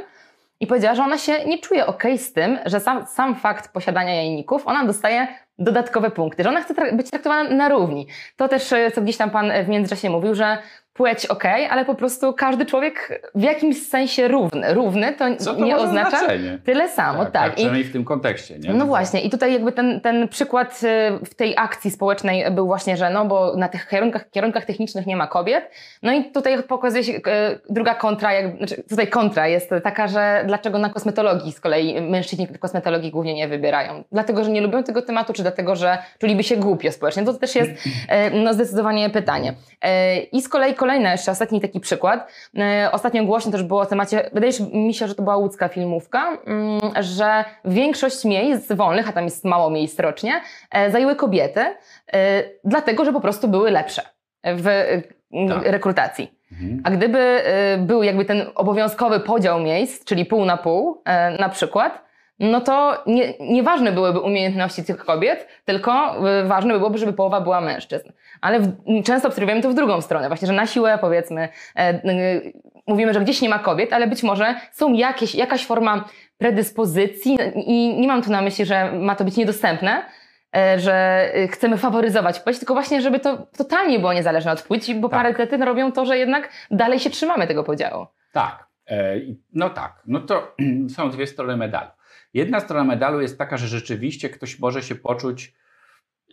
i 0.60 0.66
powiedziała, 0.66 0.94
że 0.94 1.02
ona 1.02 1.18
się 1.18 1.44
nie 1.44 1.58
czuje 1.58 1.86
ok 1.86 2.02
z 2.16 2.32
tym, 2.32 2.58
że 2.66 2.80
sam, 2.80 3.06
sam 3.06 3.34
fakt 3.34 3.72
posiadania 3.72 4.14
jajników, 4.14 4.66
ona 4.66 4.84
dostaje 4.84 5.28
dodatkowe 5.58 6.10
punkty, 6.10 6.42
że 6.42 6.48
ona 6.48 6.62
chce 6.62 6.74
tra 6.74 6.92
być 6.92 7.10
traktowana 7.10 7.50
na 7.50 7.68
równi. 7.68 8.06
To 8.36 8.48
też, 8.48 8.72
e, 8.72 8.90
co 8.90 9.02
gdzieś 9.02 9.16
tam 9.16 9.30
pan 9.30 9.52
w 9.64 9.68
międzyczasie 9.68 10.10
mówił, 10.10 10.34
że 10.34 10.58
płeć 11.00 11.26
ok, 11.26 11.44
ale 11.70 11.84
po 11.84 11.94
prostu 11.94 12.32
każdy 12.32 12.66
człowiek 12.66 13.22
w 13.34 13.42
jakimś 13.42 13.86
sensie 13.86 14.28
równy. 14.28 14.74
Równy 14.74 15.12
to, 15.12 15.24
to 15.44 15.64
nie 15.64 15.76
oznacza 15.76 16.18
znaczenie? 16.18 16.58
tyle 16.64 16.88
samo. 16.88 17.24
Tak, 17.24 17.32
tak. 17.32 17.42
tak 17.42 17.54
przynajmniej 17.54 17.84
w 17.84 17.92
tym 17.92 18.04
kontekście. 18.04 18.58
Nie? 18.58 18.74
No 18.74 18.86
właśnie 18.86 19.20
i 19.20 19.30
tutaj 19.30 19.52
jakby 19.52 19.72
ten, 19.72 20.00
ten 20.00 20.28
przykład 20.28 20.80
y, 20.82 21.24
w 21.24 21.34
tej 21.34 21.54
akcji 21.56 21.90
społecznej 21.90 22.50
był 22.50 22.66
właśnie, 22.66 22.96
że 22.96 23.10
no 23.10 23.24
bo 23.24 23.56
na 23.56 23.68
tych 23.68 23.88
kierunkach, 23.88 24.30
kierunkach 24.30 24.64
technicznych 24.64 25.06
nie 25.06 25.16
ma 25.16 25.26
kobiet. 25.26 25.70
No 26.02 26.12
i 26.12 26.24
tutaj 26.24 26.62
pokazuje 26.62 27.04
się 27.04 27.12
y, 27.12 27.20
druga 27.70 27.94
kontra, 27.94 28.32
jak, 28.32 28.56
znaczy 28.56 28.82
tutaj 28.88 29.08
kontra 29.08 29.48
jest 29.48 29.70
taka, 29.82 30.08
że 30.08 30.44
dlaczego 30.46 30.78
na 30.78 30.88
kosmetologii 30.88 31.52
z 31.52 31.60
kolei 31.60 32.00
mężczyźni 32.00 32.48
kosmetologii 32.48 33.10
głównie 33.10 33.34
nie 33.34 33.48
wybierają. 33.48 34.04
Dlatego, 34.12 34.44
że 34.44 34.50
nie 34.50 34.60
lubią 34.60 34.82
tego 34.82 35.02
tematu, 35.02 35.32
czy 35.32 35.42
dlatego, 35.42 35.76
że 35.76 35.98
czuliby 36.18 36.42
się 36.42 36.56
głupio 36.56 36.92
społecznie. 36.92 37.24
To 37.24 37.34
też 37.34 37.54
jest 37.54 37.70
y, 37.70 37.86
no, 38.32 38.54
zdecydowanie 38.54 39.10
pytanie. 39.10 39.54
I 40.32 40.42
z 40.42 40.48
kolei 40.48 40.74
kolejny, 40.74 40.89
jeszcze 40.94 41.30
ostatni 41.30 41.60
taki 41.60 41.80
przykład. 41.80 42.32
E, 42.58 42.88
ostatnio 42.92 43.24
głośno 43.24 43.52
też 43.52 43.62
było 43.62 43.80
o 43.80 43.86
temacie, 43.86 44.30
wydaje 44.32 44.52
mi 44.72 44.94
się, 44.94 45.08
że 45.08 45.14
to 45.14 45.22
była 45.22 45.36
łódzka 45.36 45.68
filmówka, 45.68 46.38
mm, 46.46 46.80
że 47.00 47.44
większość 47.64 48.24
miejsc 48.24 48.72
wolnych, 48.72 49.08
a 49.08 49.12
tam 49.12 49.24
jest 49.24 49.44
mało 49.44 49.70
miejsc 49.70 50.00
rocznie, 50.00 50.40
e, 50.70 50.90
zajęły 50.90 51.16
kobiety, 51.16 51.60
e, 51.60 52.42
dlatego, 52.64 53.04
że 53.04 53.12
po 53.12 53.20
prostu 53.20 53.48
były 53.48 53.70
lepsze 53.70 54.02
w 54.44 54.64
tak. 55.48 55.64
rekrutacji. 55.64 56.40
Mhm. 56.52 56.82
A 56.84 56.90
gdyby 56.90 57.42
był 57.78 58.02
jakby 58.02 58.24
ten 58.24 58.42
obowiązkowy 58.54 59.20
podział 59.20 59.60
miejsc, 59.60 60.04
czyli 60.04 60.26
pół 60.26 60.44
na 60.44 60.56
pół 60.56 61.02
na 61.38 61.48
przykład, 61.48 62.04
no 62.38 62.60
to 62.60 63.02
nie, 63.06 63.34
nieważne 63.40 63.92
byłyby 63.92 64.18
umiejętności 64.18 64.84
tych 64.84 65.04
kobiet, 65.04 65.48
tylko 65.64 66.14
ważne 66.44 66.78
byłoby, 66.78 66.98
żeby 66.98 67.12
połowa 67.12 67.40
była 67.40 67.60
mężczyzn. 67.60 68.12
Ale 68.40 68.60
w, 68.60 68.72
często 69.04 69.28
obserwujemy 69.28 69.62
to 69.62 69.70
w 69.70 69.74
drugą 69.74 70.00
stronę, 70.00 70.28
właśnie, 70.28 70.46
że 70.46 70.52
na 70.52 70.66
siłę 70.66 70.98
powiedzmy 71.00 71.48
e, 71.76 71.94
y, 72.04 72.52
mówimy, 72.86 73.14
że 73.14 73.20
gdzieś 73.20 73.42
nie 73.42 73.48
ma 73.48 73.58
kobiet, 73.58 73.92
ale 73.92 74.06
być 74.06 74.22
może 74.22 74.54
są 74.72 74.92
jakieś, 74.92 75.34
jakaś 75.34 75.66
forma 75.66 76.04
predyspozycji 76.38 77.38
i 77.54 78.00
nie 78.00 78.08
mam 78.08 78.22
tu 78.22 78.30
na 78.30 78.42
myśli, 78.42 78.64
że 78.64 78.92
ma 78.92 79.16
to 79.16 79.24
być 79.24 79.36
niedostępne, 79.36 80.02
e, 80.56 80.78
że 80.78 81.28
y, 81.36 81.48
chcemy 81.48 81.78
faworyzować 81.78 82.40
płeć, 82.40 82.58
tylko 82.58 82.74
właśnie, 82.74 83.02
żeby 83.02 83.20
to 83.20 83.46
totalnie 83.56 83.98
było 83.98 84.12
niezależne 84.12 84.52
od 84.52 84.62
płci, 84.62 84.94
bo 84.94 85.08
tak. 85.08 85.22
parytety 85.22 85.64
robią 85.64 85.92
to, 85.92 86.06
że 86.06 86.18
jednak 86.18 86.48
dalej 86.70 87.00
się 87.00 87.10
trzymamy 87.10 87.46
tego 87.46 87.64
podziału. 87.64 88.06
Tak, 88.32 88.66
e, 88.90 89.14
no 89.52 89.70
tak, 89.70 90.02
no 90.06 90.20
to 90.20 90.54
są 90.96 91.10
dwie 91.10 91.26
strony 91.26 91.56
medalu. 91.56 91.90
Jedna 92.34 92.60
strona 92.60 92.84
medalu 92.84 93.20
jest 93.20 93.38
taka, 93.38 93.56
że 93.56 93.66
rzeczywiście 93.66 94.28
ktoś 94.28 94.58
może 94.58 94.82
się 94.82 94.94
poczuć 94.94 95.54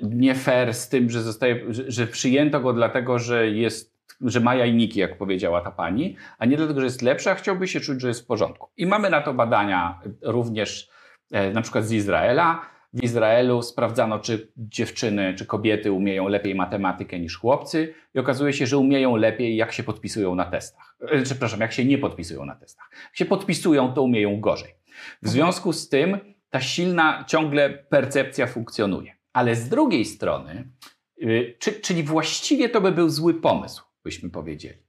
nie 0.02 0.36
fair 0.36 0.74
z 0.74 0.90
tym, 0.90 1.10
że, 1.10 1.22
zostaje, 1.22 1.74
że, 1.74 1.92
że 1.92 2.08
przyjęto 2.08 2.60
go 2.60 2.74
dlatego, 2.74 3.20
że 3.20 3.48
jest 3.48 3.98
że 4.22 4.40
ma 4.40 4.56
jajniki, 4.56 5.00
jak 5.00 5.18
powiedziała 5.18 5.62
ta 5.62 5.72
pani, 5.72 6.16
a 6.38 6.46
nie 6.46 6.58
dlatego, 6.58 6.80
że 6.80 6.86
jest 6.86 7.02
lepsza, 7.02 7.36
chciałby 7.36 7.68
się 7.68 7.80
czuć, 7.80 8.02
że 8.02 8.08
jest 8.08 8.22
w 8.22 8.26
porządku. 8.26 8.70
I 8.78 8.86
mamy 8.86 9.10
na 9.10 9.22
to 9.22 9.34
badania 9.34 10.02
również 10.22 10.90
e, 11.32 11.52
na 11.52 11.62
przykład 11.62 11.86
z 11.86 11.92
Izraela, 11.92 12.62
w 12.94 13.04
Izraelu 13.04 13.62
sprawdzano, 13.62 14.20
czy 14.20 14.52
dziewczyny, 14.58 15.34
czy 15.34 15.46
kobiety 15.46 15.92
umieją 15.92 16.28
lepiej 16.28 16.56
matematykę 16.56 17.20
niż 17.20 17.38
chłopcy 17.38 17.94
i 18.16 18.20
okazuje 18.20 18.54
się, 18.54 18.68
że 18.68 18.78
umieją 18.78 19.16
lepiej, 19.16 19.56
jak 19.56 19.72
się 19.72 19.84
podpisują 19.84 20.36
na 20.36 20.46
testach. 20.46 20.96
E, 21.02 21.22
przepraszam, 21.22 21.60
jak 21.60 21.74
się 21.74 21.86
nie 21.86 21.98
podpisują 21.98 22.46
na 22.46 22.56
testach. 22.56 22.90
Jak 23.04 23.18
się 23.18 23.26
podpisują, 23.26 23.94
to 23.94 24.02
umieją 24.02 24.40
gorzej. 24.40 24.76
W 25.22 25.30
związku 25.30 25.74
z 25.74 25.90
tym 25.90 26.18
ta 26.50 26.62
silna 26.62 27.24
ciągle 27.28 27.70
percepcja 27.70 28.48
funkcjonuje. 28.48 29.17
Ale 29.34 29.56
z 29.56 29.70
drugiej 29.70 30.06
strony, 30.06 30.72
yy, 31.18 31.56
czy, 31.60 31.72
czyli 31.72 32.04
właściwie 32.04 32.70
to 32.70 32.82
by 32.82 32.92
był 32.92 33.10
zły 33.10 33.34
pomysł, 33.34 33.84
byśmy 34.04 34.30
powiedzieli. 34.30 34.88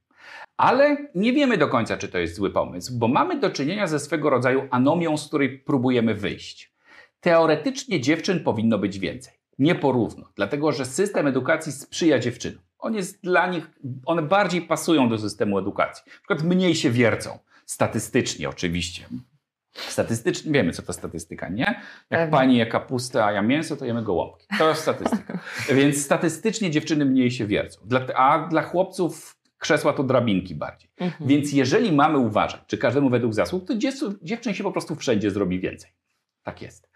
Ale 0.56 0.96
nie 1.14 1.32
wiemy 1.32 1.58
do 1.58 1.68
końca, 1.68 1.96
czy 1.96 2.08
to 2.08 2.18
jest 2.18 2.34
zły 2.34 2.50
pomysł, 2.50 2.98
bo 2.98 3.08
mamy 3.08 3.40
do 3.40 3.50
czynienia 3.50 3.86
ze 3.86 3.98
swego 3.98 4.30
rodzaju 4.30 4.68
anomią, 4.70 5.16
z 5.16 5.28
której 5.28 5.58
próbujemy 5.58 6.14
wyjść. 6.14 6.74
Teoretycznie 7.20 8.00
dziewczyn 8.00 8.44
powinno 8.44 8.78
być 8.78 8.98
więcej. 8.98 9.34
Nie 9.58 9.74
porówno, 9.74 10.32
dlatego 10.34 10.72
że 10.72 10.84
system 10.84 11.26
edukacji 11.26 11.72
sprzyja 11.72 12.18
dziewczynom. 12.18 12.62
On 12.78 12.94
jest 12.94 13.22
dla 13.22 13.46
nich, 13.46 13.70
one 14.06 14.22
bardziej 14.22 14.62
pasują 14.62 15.08
do 15.08 15.18
systemu 15.18 15.58
edukacji. 15.58 16.02
Na 16.06 16.12
przykład 16.12 16.42
mniej 16.42 16.74
się 16.74 16.90
wiercą, 16.90 17.38
statystycznie 17.66 18.48
oczywiście. 18.48 19.08
Statystycznie 19.88 20.52
wiemy, 20.52 20.72
co 20.72 20.82
to 20.82 20.92
statystyka, 20.92 21.48
nie? 21.48 21.64
Jak 21.64 21.80
Pewnie. 22.08 22.30
pani 22.30 22.56
je 22.56 22.66
kapustę, 22.66 23.24
a 23.24 23.32
ja 23.32 23.42
mięso, 23.42 23.76
to 23.76 23.84
jemy 23.84 24.02
gołąbki. 24.02 24.46
To 24.58 24.68
jest 24.68 24.82
statystyka. 24.82 25.38
Więc 25.74 26.04
statystycznie 26.04 26.70
dziewczyny 26.70 27.04
mniej 27.04 27.30
się 27.30 27.46
wiercą. 27.46 27.80
A 28.14 28.48
dla 28.50 28.62
chłopców 28.62 29.38
krzesła 29.58 29.92
to 29.92 30.02
drabinki 30.02 30.54
bardziej. 30.54 30.90
Mhm. 30.96 31.28
Więc 31.28 31.52
jeżeli 31.52 31.92
mamy 31.92 32.18
uważać, 32.18 32.60
czy 32.66 32.78
każdemu 32.78 33.10
według 33.10 33.34
zasług, 33.34 33.66
to 33.66 33.74
dziewczyn, 34.22 34.54
się 34.54 34.64
po 34.64 34.72
prostu 34.72 34.94
wszędzie 34.94 35.30
zrobi 35.30 35.60
więcej. 35.60 35.90
Tak 36.42 36.62
jest. 36.62 36.90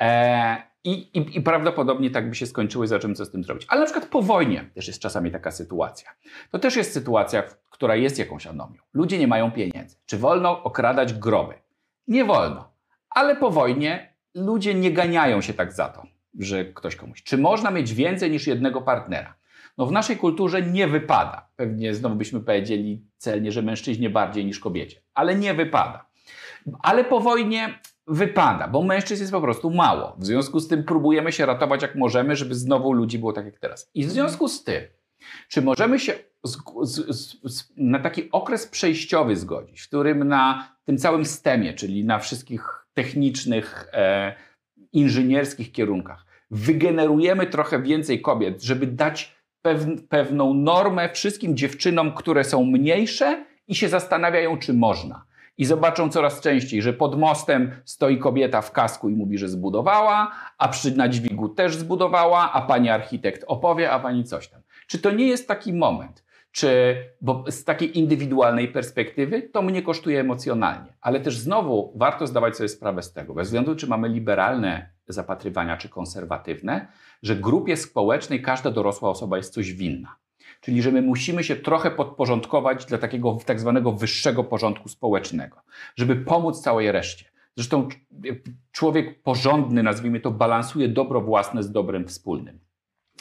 E, 0.00 0.62
i, 0.84 0.90
i, 0.90 1.36
I 1.38 1.40
prawdopodobnie 1.40 2.10
tak 2.10 2.28
by 2.28 2.34
się 2.34 2.46
skończyło 2.46 2.84
i 2.84 2.88
zobaczymy, 2.88 3.14
co 3.14 3.24
z 3.24 3.30
tym 3.30 3.44
zrobić. 3.44 3.66
Ale 3.68 3.80
na 3.80 3.86
przykład 3.86 4.06
po 4.06 4.22
wojnie 4.22 4.70
też 4.74 4.86
jest 4.86 5.00
czasami 5.00 5.30
taka 5.30 5.50
sytuacja. 5.50 6.10
To 6.50 6.58
też 6.58 6.76
jest 6.76 6.92
sytuacja, 6.92 7.42
która 7.70 7.96
jest 7.96 8.18
jakąś 8.18 8.46
anomią. 8.46 8.80
Ludzie 8.94 9.18
nie 9.18 9.26
mają 9.26 9.50
pieniędzy. 9.50 9.96
Czy 10.06 10.18
wolno 10.18 10.62
okradać 10.62 11.14
groby? 11.14 11.54
Nie 12.08 12.24
wolno. 12.24 12.72
Ale 13.10 13.36
po 13.36 13.50
wojnie 13.50 14.14
ludzie 14.34 14.74
nie 14.74 14.92
ganiają 14.92 15.40
się 15.40 15.54
tak 15.54 15.72
za 15.72 15.88
to, 15.88 16.02
że 16.38 16.64
ktoś 16.64 16.96
komuś. 16.96 17.22
Czy 17.22 17.38
można 17.38 17.70
mieć 17.70 17.94
więcej 17.94 18.30
niż 18.30 18.46
jednego 18.46 18.82
partnera? 18.82 19.34
No 19.78 19.86
w 19.86 19.92
naszej 19.92 20.16
kulturze 20.16 20.62
nie 20.62 20.88
wypada. 20.88 21.48
Pewnie 21.56 21.94
znowu 21.94 22.16
byśmy 22.16 22.40
powiedzieli 22.40 23.04
celnie, 23.16 23.52
że 23.52 23.62
mężczyźnie 23.62 24.10
bardziej 24.10 24.46
niż 24.46 24.60
kobiecie. 24.60 25.00
Ale 25.14 25.34
nie 25.34 25.54
wypada. 25.54 26.06
Ale 26.82 27.04
po 27.04 27.20
wojnie 27.20 27.78
wypada, 28.06 28.68
bo 28.68 28.82
mężczyzn 28.82 29.22
jest 29.22 29.32
po 29.32 29.40
prostu 29.40 29.70
mało. 29.70 30.16
W 30.18 30.26
związku 30.26 30.60
z 30.60 30.68
tym 30.68 30.84
próbujemy 30.84 31.32
się 31.32 31.46
ratować 31.46 31.82
jak 31.82 31.94
możemy, 31.94 32.36
żeby 32.36 32.54
znowu 32.54 32.92
ludzi 32.92 33.18
było 33.18 33.32
tak 33.32 33.44
jak 33.44 33.58
teraz. 33.58 33.90
I 33.94 34.04
w 34.04 34.10
związku 34.10 34.48
z 34.48 34.64
tym, 34.64 34.82
czy 35.48 35.62
możemy 35.62 35.98
się 35.98 36.14
z, 36.44 36.58
z, 36.82 37.36
z, 37.44 37.72
na 37.76 37.98
taki 37.98 38.30
okres 38.30 38.66
przejściowy 38.66 39.36
zgodzić, 39.36 39.80
w 39.80 39.88
którym 39.88 40.28
na 40.28 40.72
tym 40.84 40.98
całym 40.98 41.24
stemie, 41.24 41.74
czyli 41.74 42.04
na 42.04 42.18
wszystkich 42.18 42.86
technicznych, 42.94 43.88
e, 43.92 44.34
inżynierskich 44.92 45.72
kierunkach, 45.72 46.26
wygenerujemy 46.50 47.46
trochę 47.46 47.82
więcej 47.82 48.20
kobiet, 48.20 48.62
żeby 48.62 48.86
dać 48.86 49.36
pew, 49.62 49.86
pewną 50.08 50.54
normę 50.54 51.08
wszystkim 51.12 51.56
dziewczynom, 51.56 52.14
które 52.14 52.44
są 52.44 52.64
mniejsze 52.64 53.44
i 53.68 53.74
się 53.74 53.88
zastanawiają, 53.88 54.58
czy 54.58 54.74
można. 54.74 55.24
I 55.58 55.64
zobaczą 55.64 56.08
coraz 56.10 56.40
częściej, 56.40 56.82
że 56.82 56.92
pod 56.92 57.18
mostem 57.18 57.70
stoi 57.84 58.18
kobieta 58.18 58.62
w 58.62 58.72
kasku 58.72 59.08
i 59.08 59.16
mówi, 59.16 59.38
że 59.38 59.48
zbudowała, 59.48 60.30
a 60.58 60.68
przy 60.68 60.96
na 60.96 61.08
dźwigu 61.08 61.48
też 61.48 61.76
zbudowała, 61.76 62.52
a 62.52 62.62
pani 62.62 62.90
architekt 62.90 63.44
opowie, 63.46 63.90
a 63.90 64.00
pani 64.00 64.24
coś 64.24 64.48
tam. 64.48 64.60
Czy 64.86 64.98
to 64.98 65.10
nie 65.10 65.26
jest 65.26 65.48
taki 65.48 65.72
moment? 65.72 66.24
Czy, 66.58 66.96
bo 67.20 67.44
z 67.48 67.64
takiej 67.64 67.98
indywidualnej 67.98 68.68
perspektywy 68.68 69.42
to 69.42 69.62
mnie 69.62 69.82
kosztuje 69.82 70.20
emocjonalnie, 70.20 70.92
ale 71.00 71.20
też 71.20 71.38
znowu 71.38 71.92
warto 71.96 72.26
zdawać 72.26 72.56
sobie 72.56 72.68
sprawę 72.68 73.02
z 73.02 73.12
tego, 73.12 73.34
bez 73.34 73.48
względu 73.48 73.76
czy 73.76 73.86
mamy 73.86 74.08
liberalne 74.08 74.90
zapatrywania 75.08 75.76
czy 75.76 75.88
konserwatywne, 75.88 76.86
że 77.22 77.36
grupie 77.36 77.76
społecznej 77.76 78.42
każda 78.42 78.70
dorosła 78.70 79.10
osoba 79.10 79.36
jest 79.36 79.54
coś 79.54 79.72
winna. 79.72 80.16
Czyli, 80.60 80.82
że 80.82 80.92
my 80.92 81.02
musimy 81.02 81.44
się 81.44 81.56
trochę 81.56 81.90
podporządkować 81.90 82.84
dla 82.84 82.98
takiego 82.98 83.38
tak 83.46 83.60
zwanego 83.60 83.92
wyższego 83.92 84.44
porządku 84.44 84.88
społecznego, 84.88 85.62
żeby 85.96 86.16
pomóc 86.16 86.60
całej 86.60 86.92
reszcie. 86.92 87.24
Zresztą 87.56 87.88
człowiek 88.72 89.22
porządny, 89.22 89.82
nazwijmy 89.82 90.20
to, 90.20 90.30
balansuje 90.30 90.88
dobro 90.88 91.20
własne 91.20 91.62
z 91.62 91.72
dobrem 91.72 92.08
wspólnym. 92.08 92.58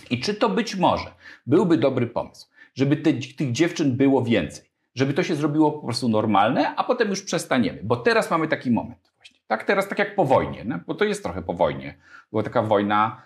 I 0.09 0.19
czy 0.19 0.33
to 0.33 0.49
być 0.49 0.75
może 0.75 1.11
byłby 1.45 1.77
dobry 1.77 2.07
pomysł, 2.07 2.47
żeby 2.77 2.97
te, 2.97 3.13
tych 3.13 3.51
dziewczyn 3.51 3.97
było 3.97 4.23
więcej, 4.23 4.69
żeby 4.95 5.13
to 5.13 5.23
się 5.23 5.35
zrobiło 5.35 5.71
po 5.71 5.85
prostu 5.85 6.09
normalne, 6.09 6.75
a 6.75 6.83
potem 6.83 7.09
już 7.09 7.21
przestaniemy, 7.21 7.79
bo 7.83 7.95
teraz 7.95 8.31
mamy 8.31 8.47
taki 8.47 8.71
moment 8.71 9.11
właśnie. 9.15 9.39
Tak 9.47 9.63
teraz, 9.63 9.87
tak 9.87 9.99
jak 9.99 10.15
po 10.15 10.25
wojnie, 10.25 10.63
no? 10.65 10.79
bo 10.87 10.95
to 10.95 11.05
jest 11.05 11.23
trochę 11.23 11.41
po 11.41 11.53
wojnie. 11.53 11.97
Była 12.31 12.43
taka 12.43 12.61
wojna, 12.61 13.21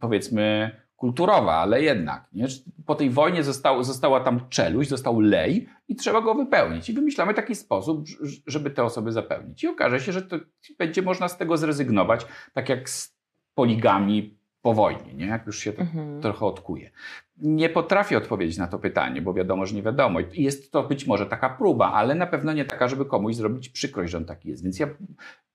powiedzmy, 0.00 0.70
kulturowa, 0.96 1.52
ale 1.52 1.82
jednak. 1.82 2.28
Nie? 2.32 2.46
Po 2.86 2.94
tej 2.94 3.10
wojnie 3.10 3.42
został, 3.42 3.84
została 3.84 4.20
tam 4.20 4.48
czeluść, 4.48 4.90
został 4.90 5.20
lej 5.20 5.68
i 5.88 5.96
trzeba 5.96 6.20
go 6.20 6.34
wypełnić. 6.34 6.90
I 6.90 6.92
wymyślamy 6.92 7.34
taki 7.34 7.54
sposób, 7.54 8.04
żeby 8.46 8.70
te 8.70 8.84
osoby 8.84 9.12
zapełnić. 9.12 9.64
I 9.64 9.68
okaże 9.68 10.00
się, 10.00 10.12
że 10.12 10.22
to 10.22 10.36
będzie 10.78 11.02
można 11.02 11.28
z 11.28 11.38
tego 11.38 11.56
zrezygnować, 11.56 12.26
tak 12.52 12.68
jak 12.68 12.90
z 12.90 13.16
poligami 13.54 14.39
po 14.62 14.74
wojnie, 14.74 15.14
nie? 15.14 15.26
jak 15.26 15.46
już 15.46 15.58
się 15.58 15.72
to 15.72 15.80
Mhm. 15.82 16.20
trochę 16.20 16.46
odkuje. 16.46 16.90
Nie 17.38 17.68
potrafię 17.68 18.18
odpowiedzieć 18.18 18.58
na 18.58 18.66
to 18.66 18.78
pytanie, 18.78 19.22
bo 19.22 19.34
wiadomo, 19.34 19.66
że 19.66 19.74
nie 19.74 19.82
wiadomo. 19.82 20.20
Jest 20.34 20.72
to 20.72 20.82
być 20.82 21.06
może 21.06 21.26
taka 21.26 21.50
próba, 21.50 21.92
ale 21.92 22.14
na 22.14 22.26
pewno 22.26 22.52
nie 22.52 22.64
taka, 22.64 22.88
żeby 22.88 23.04
komuś 23.04 23.34
zrobić 23.34 23.68
przykrość, 23.68 24.12
że 24.12 24.18
on 24.18 24.24
taki 24.24 24.48
jest. 24.48 24.62
Więc 24.62 24.78
ja, 24.78 24.88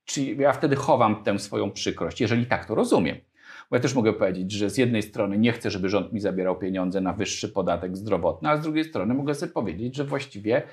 czy 0.06 0.24
ja 0.24 0.52
wtedy 0.54 0.76
chowam 0.76 1.24
tę 1.24 1.40
swoją 1.40 1.72
przykrość, 1.72 2.22
jeżeli 2.22 2.46
tak 2.46 2.66
to 2.66 2.76
rozumiem. 2.76 3.18
Bo 3.70 3.76
ja 3.76 3.82
też 3.82 3.96
mogę 3.96 4.14
powiedzieć, 4.14 4.52
że 4.52 4.70
z 4.70 4.78
jednej 4.78 5.02
strony 5.02 5.38
nie 5.38 5.52
chcę, 5.52 5.72
żeby 5.72 5.90
rząd 5.90 6.14
mi 6.14 6.20
zabierał 6.20 6.60
pieniądze 6.60 7.02
na 7.02 7.14
wyższy 7.14 7.50
podatek 7.50 7.98
zdrowotny, 7.98 8.50
a 8.50 8.58
z 8.58 8.62
drugiej 8.62 8.84
strony 8.84 9.14
mogę 9.14 9.36
sobie 9.36 9.52
powiedzieć, 9.52 9.96
że 9.96 10.04
właściwie 10.04 10.64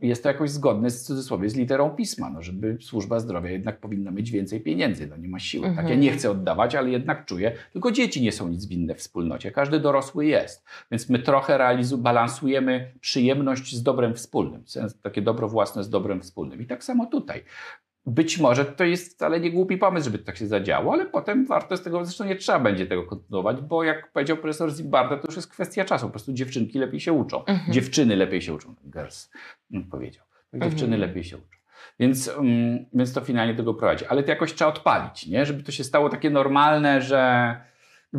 jest 0.00 0.22
to 0.22 0.28
jakoś 0.28 0.50
zgodne 0.50 0.90
z 0.90 1.02
cudzysłowie 1.04 1.50
z 1.50 1.56
literą 1.56 1.90
pisma, 1.90 2.30
no, 2.30 2.42
żeby 2.42 2.78
służba 2.80 3.20
zdrowia 3.20 3.50
jednak 3.50 3.80
powinna 3.80 4.10
mieć 4.10 4.30
więcej 4.30 4.60
pieniędzy, 4.60 5.06
no 5.06 5.16
nie 5.16 5.28
ma 5.28 5.38
siły. 5.38 5.66
Tak, 5.66 5.76
ja 5.76 5.80
Mhm. 5.82 6.00
nie 6.00 6.12
chcę 6.12 6.30
oddawać, 6.30 6.74
ale 6.74 6.90
jednak 6.90 7.24
czuję, 7.24 7.52
tylko 7.72 7.90
dzieci 7.92 8.22
nie 8.22 8.32
są 8.32 8.48
nic 8.48 8.66
winne 8.66 8.94
w 8.94 8.98
wspólnocie, 8.98 9.50
każdy 9.50 9.80
dorosły 9.80 10.26
jest. 10.26 10.64
Więc 10.90 11.08
my 11.10 11.18
trochę 11.18 11.58
realizu- 11.58 11.96
balansujemy 11.98 12.92
przyjemność 13.00 13.76
z 13.76 13.82
dobrem 13.82 14.14
wspólnym, 14.14 14.62
takie 15.02 15.22
dobro 15.22 15.48
własne 15.48 15.84
z 15.84 15.90
dobrem 15.90 16.20
wspólnym. 16.22 16.60
I 16.62 16.66
tak 16.66 16.84
samo 16.84 17.06
tutaj. 17.06 17.42
Być 18.06 18.38
może 18.38 18.64
to 18.64 18.84
jest 18.84 19.14
wcale 19.14 19.40
nie 19.40 19.50
głupi 19.50 19.78
pomysł, 19.78 20.04
żeby 20.04 20.18
tak 20.18 20.36
się 20.36 20.46
zadziało, 20.46 20.92
ale 20.92 21.06
potem 21.06 21.46
warto 21.46 21.76
z 21.76 21.82
tego, 21.82 22.04
zresztą 22.04 22.24
nie 22.24 22.36
trzeba 22.36 22.58
będzie 22.58 22.86
tego 22.86 23.02
kontynuować, 23.02 23.60
bo 23.60 23.84
jak 23.84 24.12
powiedział 24.12 24.36
profesor 24.36 24.70
Zimbarda, 24.70 25.16
to 25.16 25.28
już 25.28 25.36
jest 25.36 25.48
kwestia 25.48 25.84
czasu. 25.84 26.06
Po 26.06 26.10
prostu 26.10 26.32
dziewczynki 26.32 26.78
lepiej 26.78 27.00
się 27.00 27.12
uczą. 27.12 27.44
Mhm. 27.44 27.72
Dziewczyny 27.72 28.16
lepiej 28.16 28.42
się 28.42 28.54
uczą. 28.54 28.74
Girls 28.84 29.30
mm, 29.72 29.90
powiedział. 29.90 30.24
Tak, 30.50 30.62
Dziewczyny 30.62 30.94
Mhm. 30.94 31.00
lepiej 31.00 31.24
się 31.24 31.36
uczą. 31.36 31.56
Więc, 32.00 32.28
mm, 32.28 32.86
więc 32.92 33.12
to 33.12 33.20
finalnie 33.20 33.54
do 33.54 33.58
tego 33.58 33.74
prowadzi. 33.74 34.04
Ale 34.06 34.22
to 34.22 34.30
jakoś 34.30 34.54
trzeba 34.54 34.70
odpalić, 34.70 35.26
nie? 35.26 35.46
żeby 35.46 35.62
to 35.62 35.72
się 35.72 35.84
stało 35.84 36.08
takie 36.08 36.30
normalne, 36.30 37.02
że 37.02 37.54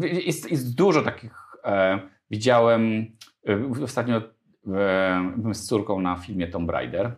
jest, 0.02 0.52
jest 0.52 0.76
dużo 0.76 1.02
takich. 1.02 1.32
E, 1.64 2.00
widziałem 2.32 3.06
e, 3.50 3.84
ostatnio 3.84 4.18
e, 4.18 4.22
byłem 5.38 5.56
z 5.56 5.66
córką 5.66 6.02
na 6.02 6.16
filmie 6.16 6.48
Tomb 6.48 6.70
Raider. 6.70 7.16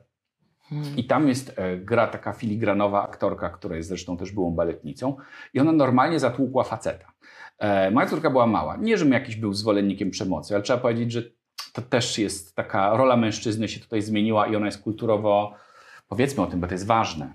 Mhm. 0.71 0.97
I 0.97 1.03
tam 1.03 1.27
jest 1.27 1.53
e, 1.55 1.77
gra 1.77 2.07
taka 2.07 2.33
filigranowa 2.33 3.03
aktorka, 3.03 3.49
która 3.49 3.75
jest 3.75 3.89
zresztą 3.89 4.17
też 4.17 4.31
byłą 4.31 4.51
baletnicą 4.51 5.17
i 5.53 5.59
ona 5.59 5.71
normalnie 5.71 6.19
zatłukła 6.19 6.63
faceta. 6.63 7.11
E, 7.59 7.91
moja 7.91 8.07
córka 8.07 8.29
była 8.29 8.47
mała. 8.47 8.77
Nie, 8.77 8.97
żebym 8.97 9.13
jakiś 9.13 9.35
był 9.35 9.53
zwolennikiem 9.53 10.11
przemocy, 10.11 10.53
ale 10.55 10.63
trzeba 10.63 10.79
powiedzieć, 10.79 11.11
że 11.11 11.23
to 11.73 11.81
też 11.81 12.17
jest 12.17 12.55
taka 12.55 12.97
rola 12.97 13.17
mężczyzny 13.17 13.67
się 13.67 13.79
tutaj 13.79 14.01
zmieniła 14.01 14.47
i 14.47 14.55
ona 14.55 14.65
jest 14.65 14.83
kulturowo, 14.83 15.53
powiedzmy 16.07 16.43
o 16.43 16.47
tym, 16.47 16.59
bo 16.59 16.67
to 16.67 16.73
jest 16.73 16.85
ważne. 16.85 17.33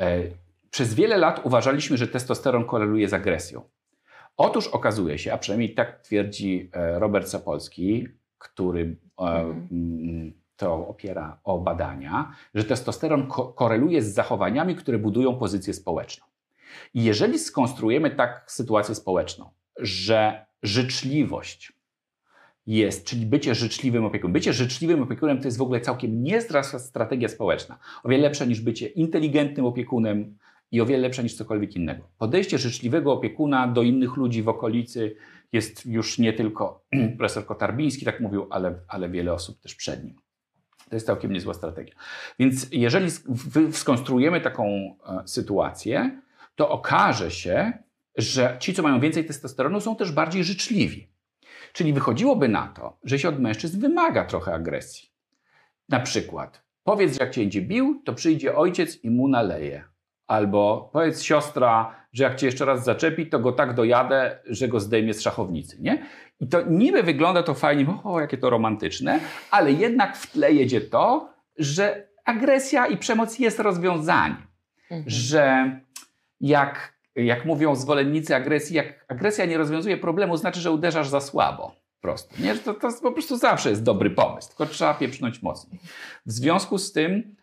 E, 0.00 0.22
przez 0.70 0.94
wiele 0.94 1.16
lat 1.16 1.40
uważaliśmy, 1.44 1.96
że 1.96 2.08
testosteron 2.08 2.64
koreluje 2.64 3.08
z 3.08 3.14
agresją. 3.14 3.62
Otóż 4.36 4.68
okazuje 4.68 5.18
się, 5.18 5.32
a 5.32 5.38
przynajmniej 5.38 5.74
tak 5.74 6.00
twierdzi 6.02 6.70
e, 6.72 6.98
Robert 6.98 7.28
Sapolski, 7.28 8.08
który 8.38 8.96
e, 9.20 9.24
Mhm. 9.24 10.32
To 10.58 10.88
opiera 10.88 11.40
o 11.44 11.58
badania, 11.58 12.32
że 12.54 12.64
testosteron 12.64 13.26
ko- 13.26 13.48
koreluje 13.52 14.02
z 14.02 14.14
zachowaniami, 14.14 14.74
które 14.74 14.98
budują 14.98 15.38
pozycję 15.38 15.74
społeczną. 15.74 16.26
I 16.94 17.04
jeżeli 17.04 17.38
skonstruujemy 17.38 18.10
tak 18.10 18.44
sytuację 18.46 18.94
społeczną, 18.94 19.50
że 19.76 20.46
życzliwość 20.62 21.72
jest, 22.66 23.06
czyli 23.06 23.26
bycie 23.26 23.54
życzliwym 23.54 24.04
opiekunem. 24.04 24.32
Bycie 24.32 24.52
życzliwym 24.52 25.02
opiekunem 25.02 25.38
to 25.38 25.44
jest 25.44 25.58
w 25.58 25.62
ogóle 25.62 25.80
całkiem 25.80 26.22
niezła 26.22 26.62
strategia 26.62 27.28
społeczna. 27.28 27.78
O 28.02 28.08
wiele 28.08 28.22
lepsza 28.22 28.44
niż 28.44 28.60
bycie 28.60 28.86
inteligentnym 28.86 29.66
opiekunem 29.66 30.38
i 30.72 30.80
o 30.80 30.86
wiele 30.86 31.02
lepsza 31.02 31.22
niż 31.22 31.34
cokolwiek 31.34 31.76
innego. 31.76 32.08
Podejście 32.18 32.58
życzliwego 32.58 33.12
opiekuna 33.12 33.68
do 33.68 33.82
innych 33.82 34.16
ludzi 34.16 34.42
w 34.42 34.48
okolicy 34.48 35.16
jest 35.52 35.86
już 35.86 36.18
nie 36.18 36.32
tylko 36.32 36.84
profesor 37.18 37.46
Kotarbiński 37.46 38.04
tak 38.04 38.20
mówił, 38.20 38.46
ale, 38.50 38.74
ale 38.88 39.08
wiele 39.08 39.32
osób 39.32 39.60
też 39.60 39.74
przed 39.74 40.04
nim. 40.04 40.27
To 40.90 40.96
jest 40.96 41.06
całkiem 41.06 41.32
niezła 41.32 41.54
strategia. 41.54 41.94
Więc 42.38 42.66
jeżeli 42.72 43.10
skonstruujemy 43.72 44.40
taką 44.40 44.66
e, 44.66 45.22
sytuację, 45.26 46.20
to 46.56 46.70
okaże 46.70 47.30
się, 47.30 47.72
że 48.16 48.56
ci, 48.60 48.74
co 48.74 48.82
mają 48.82 49.00
więcej 49.00 49.24
testosteronu, 49.24 49.80
są 49.80 49.96
też 49.96 50.12
bardziej 50.12 50.44
życzliwi. 50.44 51.08
Czyli 51.72 51.92
wychodziłoby 51.92 52.48
na 52.48 52.68
to, 52.68 52.98
że 53.04 53.18
się 53.18 53.28
od 53.28 53.40
mężczyzn 53.40 53.80
wymaga 53.80 54.24
trochę 54.24 54.54
agresji. 54.54 55.08
Na 55.88 56.00
przykład, 56.00 56.62
powiedz, 56.84 57.12
że 57.12 57.24
jak 57.24 57.34
cię 57.34 57.40
będzie 57.40 57.62
bił, 57.62 58.02
to 58.04 58.14
przyjdzie 58.14 58.56
ojciec 58.56 59.04
i 59.04 59.10
mu 59.10 59.28
naleje. 59.28 59.84
Albo 60.28 60.90
powiedz 60.92 61.22
siostra, 61.22 61.94
że 62.12 62.24
jak 62.24 62.36
cię 62.36 62.46
jeszcze 62.46 62.64
raz 62.64 62.84
zaczepi, 62.84 63.26
to 63.26 63.38
go 63.38 63.52
tak 63.52 63.74
dojadę, 63.74 64.38
że 64.46 64.68
go 64.68 64.80
zdejmie 64.80 65.14
z 65.14 65.20
szachownicy, 65.20 65.76
nie? 65.80 66.06
I 66.40 66.48
to 66.48 66.62
niby 66.62 67.02
wygląda 67.02 67.42
to 67.42 67.54
fajnie, 67.54 67.86
o, 68.04 68.20
jakie 68.20 68.38
to 68.38 68.50
romantyczne, 68.50 69.20
ale 69.50 69.72
jednak 69.72 70.16
w 70.16 70.32
tle 70.32 70.52
jedzie 70.52 70.80
to, 70.80 71.32
że 71.58 72.08
agresja 72.24 72.86
i 72.86 72.96
przemoc 72.96 73.38
jest 73.38 73.60
rozwiązaniem. 73.60 74.36
Mhm. 74.90 75.04
Że 75.06 75.80
jak, 76.40 76.98
jak 77.16 77.44
mówią 77.44 77.74
zwolennicy 77.74 78.36
agresji, 78.36 78.76
jak 78.76 79.04
agresja 79.08 79.44
nie 79.44 79.58
rozwiązuje 79.58 79.96
problemu, 79.96 80.36
znaczy, 80.36 80.60
że 80.60 80.70
uderzasz 80.70 81.08
za 81.08 81.20
słabo. 81.20 81.72
Prosto. 82.00 82.34
Nie? 82.38 82.54
To, 82.54 82.74
to 82.74 82.88
po 83.02 83.12
prostu 83.12 83.36
zawsze 83.36 83.70
jest 83.70 83.82
dobry 83.82 84.10
pomysł, 84.10 84.48
tylko 84.48 84.66
trzeba 84.66 84.94
pieprznąć 84.94 85.42
mocniej. 85.42 85.80
W 86.26 86.32
związku 86.32 86.78
z 86.78 86.92
tym 86.92 87.36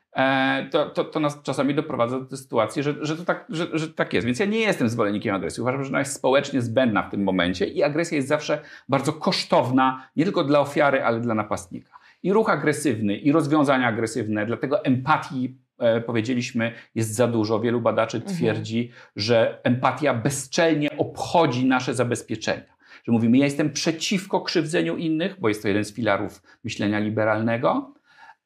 to, 0.72 0.89
to, 0.89 1.03
to, 1.03 1.20
nas 1.20 1.41
czasami 1.43 1.76
doprowadza 1.76 2.20
do 2.20 2.38
sytuacji, 2.38 2.84
że, 2.84 2.95
że, 3.01 3.18
to 3.18 3.26
tak, 3.26 3.45
że, 3.49 3.68
że 3.74 3.88
tak 3.89 4.13
jest. 4.13 4.26
Więc 4.26 4.39
ja 4.39 4.45
nie 4.45 4.59
jestem 4.59 4.89
zwolennikiem 4.89 5.36
agresji. 5.36 5.61
Uważam, 5.61 5.84
że 5.84 5.89
ona 5.89 5.99
jest 5.99 6.13
społecznie 6.13 6.61
zbędna 6.61 7.03
w 7.03 7.11
tym 7.11 7.24
momencie 7.24 7.66
i 7.66 7.84
agresja 7.84 8.16
jest 8.16 8.28
zawsze 8.28 8.61
bardzo 8.89 9.13
kosztowna, 9.13 10.07
nie 10.16 10.24
tylko 10.24 10.43
dla 10.43 10.59
ofiary, 10.59 11.03
ale 11.03 11.20
dla 11.20 11.36
napastnika. 11.36 11.95
I 12.24 12.34
ruch 12.34 12.49
agresywny, 12.49 13.18
i 13.18 13.32
rozwiązania 13.32 13.88
agresywne, 13.88 14.45
dlatego 14.45 14.86
empatii 14.86 15.57
e, 15.80 16.01
powiedzieliśmy, 16.01 16.72
jest 16.95 17.16
za 17.16 17.28
dużo. 17.28 17.59
Wielu 17.59 17.82
badaczy 17.82 18.18
mhm. 18.18 18.36
twierdzi, 18.36 18.91
że 19.16 19.59
empatia 19.63 20.13
bezczelnie 20.13 20.97
obchodzi 20.97 21.66
nasze 21.66 21.93
zabezpieczenia. 21.93 22.76
Że 23.03 23.11
mówimy, 23.11 23.38
ja 23.38 23.45
jestem 23.45 23.74
przeciwko 23.74 24.41
krzywdzeniu 24.41 24.97
innych, 24.97 25.39
bo 25.39 25.49
jest 25.49 25.61
to 25.61 25.68
jeden 25.68 25.86
z 25.86 25.93
filarów 25.93 26.41
myślenia 26.63 26.99
liberalnego, 26.99 27.93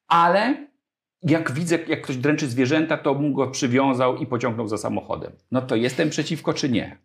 ale 0.08 0.69
jak 1.24 1.52
widzę, 1.52 1.80
jak 1.88 2.02
ktoś 2.02 2.18
dręczy 2.18 2.48
zwierzęta, 2.48 2.98
to 2.98 3.14
mu 3.14 3.34
go 3.34 3.48
przywiązał 3.48 4.18
i 4.18 4.26
pociągnął 4.26 4.68
za 4.68 4.78
samochodem. 4.78 5.32
No 5.52 5.62
to 5.62 5.76
jestem 5.76 6.10
przeciwko 6.10 6.54
czy 6.54 6.70
nie? 6.70 6.98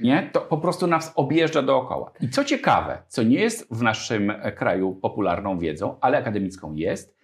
Nie? 0.00 0.30
To 0.32 0.40
po 0.40 0.58
prostu 0.58 0.86
nas 0.86 1.12
objeżdża 1.14 1.62
dookoła. 1.62 2.12
I 2.20 2.28
co 2.28 2.44
ciekawe, 2.44 3.02
co 3.08 3.22
nie 3.22 3.40
jest 3.40 3.68
w 3.70 3.82
naszym 3.82 4.32
kraju 4.56 4.94
popularną 4.94 5.58
wiedzą, 5.58 5.96
ale 6.00 6.18
akademicką 6.18 6.74
jest, 6.74 7.18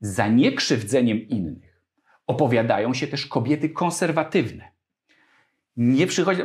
za 0.00 0.28
niekrzywdzeniem 0.28 1.28
innych 1.28 1.82
opowiadają 2.26 2.94
się 2.94 3.06
też 3.06 3.26
kobiety 3.26 3.68
konserwatywne. 3.68 4.68
Nie 5.76 6.06
przychodzi, 6.06 6.42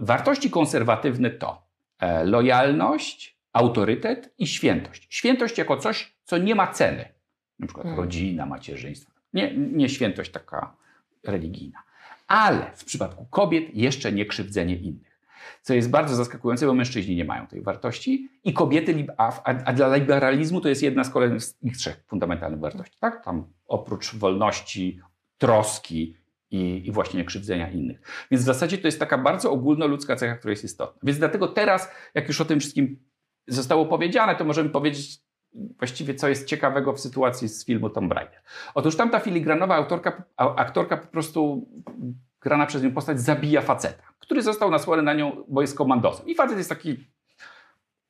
wartości 0.00 0.50
konserwatywne 0.50 1.30
to 1.30 1.66
e, 1.98 2.24
lojalność, 2.24 3.38
autorytet 3.52 4.34
i 4.38 4.46
świętość. 4.46 5.06
Świętość 5.10 5.58
jako 5.58 5.76
coś, 5.76 6.16
co 6.24 6.38
nie 6.38 6.54
ma 6.54 6.66
ceny 6.66 7.13
na 7.58 7.66
przykład 7.66 7.86
hmm. 7.86 8.04
rodzina, 8.04 8.46
macierzyństwo. 8.46 9.12
Nie, 9.32 9.56
nie 9.56 9.88
świętość 9.88 10.30
taka 10.30 10.76
religijna. 11.24 11.82
Ale 12.26 12.70
w 12.74 12.84
przypadku 12.84 13.26
kobiet 13.30 13.64
jeszcze 13.74 14.12
nie 14.12 14.26
krzywdzenie 14.26 14.76
innych. 14.76 15.14
Co 15.62 15.74
jest 15.74 15.90
bardzo 15.90 16.14
zaskakujące, 16.14 16.66
bo 16.66 16.74
mężczyźni 16.74 17.16
nie 17.16 17.24
mają 17.24 17.46
tej 17.46 17.62
wartości 17.62 18.28
i 18.44 18.52
kobiety, 18.52 19.06
a, 19.16 19.42
a 19.44 19.72
dla 19.72 19.96
liberalizmu 19.96 20.60
to 20.60 20.68
jest 20.68 20.82
jedna 20.82 21.04
z 21.04 21.10
kolejnych 21.10 21.42
ich 21.62 21.76
trzech 21.76 22.04
fundamentalnych 22.06 22.60
wartości. 22.60 22.96
Tak? 23.00 23.24
Tam 23.24 23.46
oprócz 23.66 24.14
wolności, 24.14 25.00
troski 25.38 26.16
i, 26.50 26.82
i 26.86 26.92
właśnie 26.92 27.18
niekrzywdzenia 27.18 27.70
innych. 27.70 28.26
Więc 28.30 28.42
w 28.42 28.46
zasadzie 28.46 28.78
to 28.78 28.88
jest 28.88 29.00
taka 29.00 29.18
bardzo 29.18 29.50
ogólnoludzka 29.50 30.16
cecha, 30.16 30.36
która 30.36 30.50
jest 30.50 30.64
istotna. 30.64 31.00
Więc 31.02 31.18
dlatego 31.18 31.48
teraz, 31.48 31.90
jak 32.14 32.28
już 32.28 32.40
o 32.40 32.44
tym 32.44 32.60
wszystkim 32.60 32.98
zostało 33.46 33.86
powiedziane, 33.86 34.36
to 34.36 34.44
możemy 34.44 34.70
powiedzieć 34.70 35.18
właściwie 35.54 36.14
co 36.14 36.28
jest 36.28 36.46
ciekawego 36.46 36.92
w 36.92 37.00
sytuacji 37.00 37.48
z 37.48 37.64
filmu 37.64 37.90
Tomb 37.90 38.12
Raider. 38.12 38.40
Otóż 38.74 38.96
tamta 38.96 39.20
filigranowa 39.20 39.74
autorka, 39.74 40.22
aktorka 40.36 40.96
po 40.96 41.06
prostu 41.06 41.68
grana 42.40 42.66
przez 42.66 42.82
nią 42.82 42.92
postać 42.92 43.20
zabija 43.20 43.62
faceta, 43.62 44.02
który 44.18 44.42
został 44.42 44.70
nasłany 44.70 45.02
na 45.02 45.14
nią, 45.14 45.44
bo 45.48 45.60
jest 45.60 45.76
komandosem. 45.76 46.26
I 46.26 46.34
facet 46.34 46.58
jest 46.58 46.68
taki 46.68 46.96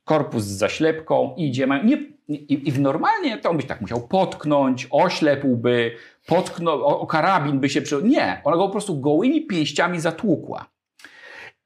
korpus 0.04 0.44
z 0.44 0.58
zaślepką, 0.58 1.34
idzie, 1.36 1.68
nie, 1.84 1.96
i, 2.28 2.68
i 2.68 2.72
w 2.72 2.80
normalnie 2.80 3.38
to 3.38 3.50
on 3.50 3.56
byś 3.56 3.66
tak 3.66 3.80
musiał 3.80 4.08
potknąć, 4.08 4.88
oślepłby, 4.90 5.96
potknął, 6.26 6.84
o, 6.84 7.00
o 7.00 7.06
karabin 7.06 7.60
by 7.60 7.68
się 7.68 7.82
przy... 7.82 8.02
Nie, 8.02 8.40
ona 8.44 8.56
go 8.56 8.66
po 8.66 8.72
prostu 8.72 9.00
gołymi 9.00 9.46
pięściami 9.46 10.00
zatłukła. 10.00 10.73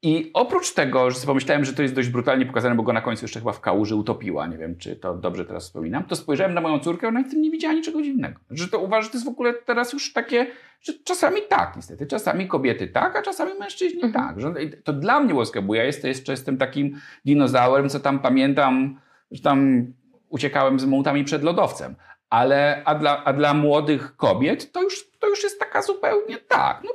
I 0.01 0.31
oprócz 0.33 0.73
tego, 0.73 1.11
że 1.11 1.19
pomyślałem, 1.25 1.65
że 1.65 1.73
to 1.73 1.81
jest 1.81 1.95
dość 1.95 2.09
brutalnie 2.09 2.45
pokazane, 2.45 2.75
bo 2.75 2.83
go 2.83 2.93
na 2.93 3.01
końcu 3.01 3.23
jeszcze 3.23 3.39
chyba 3.39 3.51
w 3.51 3.61
kałuży 3.61 3.95
utopiła, 3.95 4.47
nie 4.47 4.57
wiem, 4.57 4.77
czy 4.77 4.95
to 4.95 5.13
dobrze 5.13 5.45
teraz 5.45 5.63
wspominam, 5.63 6.03
to 6.03 6.15
spojrzałem 6.15 6.53
na 6.53 6.61
moją 6.61 6.79
córkę, 6.79 7.07
ona 7.07 7.23
w 7.23 7.29
tym 7.29 7.41
nie 7.41 7.51
widziała 7.51 7.73
niczego 7.73 8.01
dziwnego. 8.01 8.39
Że 8.51 8.67
to 8.67 8.79
uważa, 8.79 9.01
że 9.01 9.09
to 9.09 9.17
jest 9.17 9.25
w 9.25 9.29
ogóle 9.29 9.53
teraz 9.53 9.93
już 9.93 10.13
takie, 10.13 10.47
że 10.81 10.93
czasami 11.03 11.41
tak 11.49 11.75
niestety, 11.75 12.07
czasami 12.07 12.47
kobiety 12.47 12.87
tak, 12.87 13.15
a 13.15 13.21
czasami 13.21 13.51
mężczyźni 13.59 14.03
mhm. 14.03 14.13
tak. 14.13 14.41
Że 14.41 14.53
to 14.83 14.93
dla 14.93 15.19
mnie 15.19 15.33
łoska, 15.33 15.61
bo 15.61 15.75
ja 15.75 15.83
jeszcze, 15.83 16.07
jeszcze 16.07 16.31
jestem 16.31 16.57
takim 16.57 16.95
dinozaurem, 17.25 17.89
co 17.89 17.99
tam 17.99 18.19
pamiętam, 18.19 18.99
że 19.31 19.41
tam 19.41 19.87
uciekałem 20.29 20.79
z 20.79 20.85
mołtami 20.85 21.23
przed 21.23 21.43
lodowcem. 21.43 21.95
Ale, 22.29 22.81
a 22.85 22.95
dla, 22.95 23.23
a 23.23 23.33
dla 23.33 23.53
młodych 23.53 24.15
kobiet 24.15 24.71
to 24.71 24.83
już, 24.83 25.11
to 25.19 25.27
już 25.27 25.43
jest 25.43 25.59
taka 25.59 25.81
zupełnie 25.81 26.37
tak, 26.37 26.81
no 26.83 26.89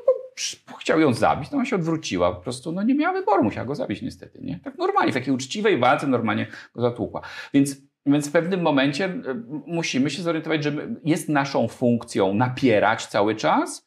chciał 0.79 1.01
ją 1.01 1.15
zabić, 1.15 1.51
no 1.51 1.57
ona 1.57 1.67
się 1.67 1.77
odwróciła, 1.77 2.35
po 2.35 2.41
prostu 2.41 2.73
no 2.73 2.83
nie 2.83 2.95
miała 2.95 3.21
wyboru, 3.21 3.45
musiała 3.45 3.67
go 3.67 3.75
zabić 3.75 4.03
niestety, 4.03 4.41
nie? 4.43 4.61
Tak 4.65 4.79
normalnie, 4.79 5.13
w 5.13 5.15
takiej 5.15 5.35
uczciwej 5.35 5.79
walce 5.79 6.07
normalnie 6.07 6.47
go 6.75 6.83
zatłukła. 6.83 7.21
Więc, 7.55 7.77
więc 8.07 8.29
w 8.29 8.33
pewnym 8.33 8.63
momencie 8.63 9.05
e, 9.05 9.21
musimy 9.67 10.11
się 10.11 10.23
zorientować, 10.23 10.65
że 10.65 10.73
jest 11.05 11.29
naszą 11.29 11.69
funkcją 11.69 12.35
napierać 12.35 13.07
cały 13.07 13.35
czas, 13.35 13.84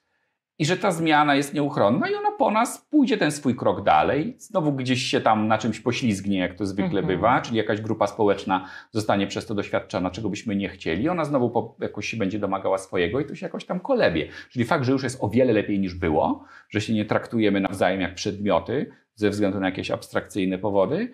i 0.59 0.65
że 0.65 0.77
ta 0.77 0.91
zmiana 0.91 1.35
jest 1.35 1.53
nieuchronna 1.53 2.09
i 2.09 2.15
ona 2.15 2.31
po 2.31 2.51
nas 2.51 2.77
pójdzie 2.77 3.17
ten 3.17 3.31
swój 3.31 3.55
krok 3.55 3.83
dalej, 3.83 4.35
znowu 4.37 4.73
gdzieś 4.73 5.03
się 5.03 5.21
tam 5.21 5.47
na 5.47 5.57
czymś 5.57 5.79
poślizgnie, 5.79 6.39
jak 6.39 6.55
to 6.55 6.65
zwykle 6.65 6.99
mhm. 6.99 7.07
bywa, 7.07 7.41
czyli 7.41 7.57
jakaś 7.57 7.81
grupa 7.81 8.07
społeczna 8.07 8.69
zostanie 8.91 9.27
przez 9.27 9.45
to 9.45 9.55
doświadczona, 9.55 10.09
czego 10.09 10.29
byśmy 10.29 10.55
nie 10.55 10.69
chcieli, 10.69 11.09
ona 11.09 11.25
znowu 11.25 11.49
po, 11.49 11.75
jakoś 11.79 12.07
się 12.07 12.17
będzie 12.17 12.39
domagała 12.39 12.77
swojego 12.77 13.19
i 13.19 13.25
to 13.25 13.35
się 13.35 13.45
jakoś 13.45 13.65
tam 13.65 13.79
kolebie. 13.79 14.27
Czyli 14.49 14.65
fakt, 14.65 14.85
że 14.85 14.91
już 14.91 15.03
jest 15.03 15.23
o 15.23 15.29
wiele 15.29 15.53
lepiej 15.53 15.79
niż 15.79 15.95
było, 15.95 16.43
że 16.69 16.81
się 16.81 16.93
nie 16.93 17.05
traktujemy 17.05 17.61
nawzajem 17.61 18.01
jak 18.01 18.15
przedmioty 18.15 18.91
ze 19.15 19.29
względu 19.29 19.59
na 19.59 19.65
jakieś 19.65 19.91
abstrakcyjne 19.91 20.57
powody, 20.57 21.11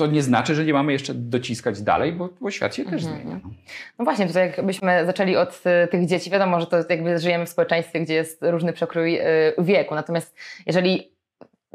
to 0.00 0.06
nie 0.06 0.22
znaczy, 0.22 0.54
że 0.54 0.64
nie 0.64 0.72
mamy 0.72 0.92
jeszcze 0.92 1.14
dociskać 1.14 1.82
dalej, 1.82 2.12
bo, 2.12 2.28
bo 2.40 2.50
świat 2.50 2.74
się 2.74 2.84
też 2.84 3.04
mhm. 3.04 3.22
zmienia. 3.22 3.40
No. 3.44 3.50
no 3.98 4.04
właśnie, 4.04 4.26
tutaj 4.26 4.52
jakbyśmy 4.56 5.06
zaczęli 5.06 5.36
od 5.36 5.62
y, 5.84 5.88
tych 5.88 6.06
dzieci, 6.06 6.30
wiadomo, 6.30 6.60
że 6.60 6.66
to 6.66 6.76
jakby 6.88 7.18
żyjemy 7.18 7.46
w 7.46 7.48
społeczeństwie, 7.48 8.00
gdzie 8.00 8.14
jest 8.14 8.38
różny 8.42 8.72
przekrój 8.72 9.20
y, 9.20 9.24
wieku, 9.58 9.94
natomiast 9.94 10.36
jeżeli 10.66 11.12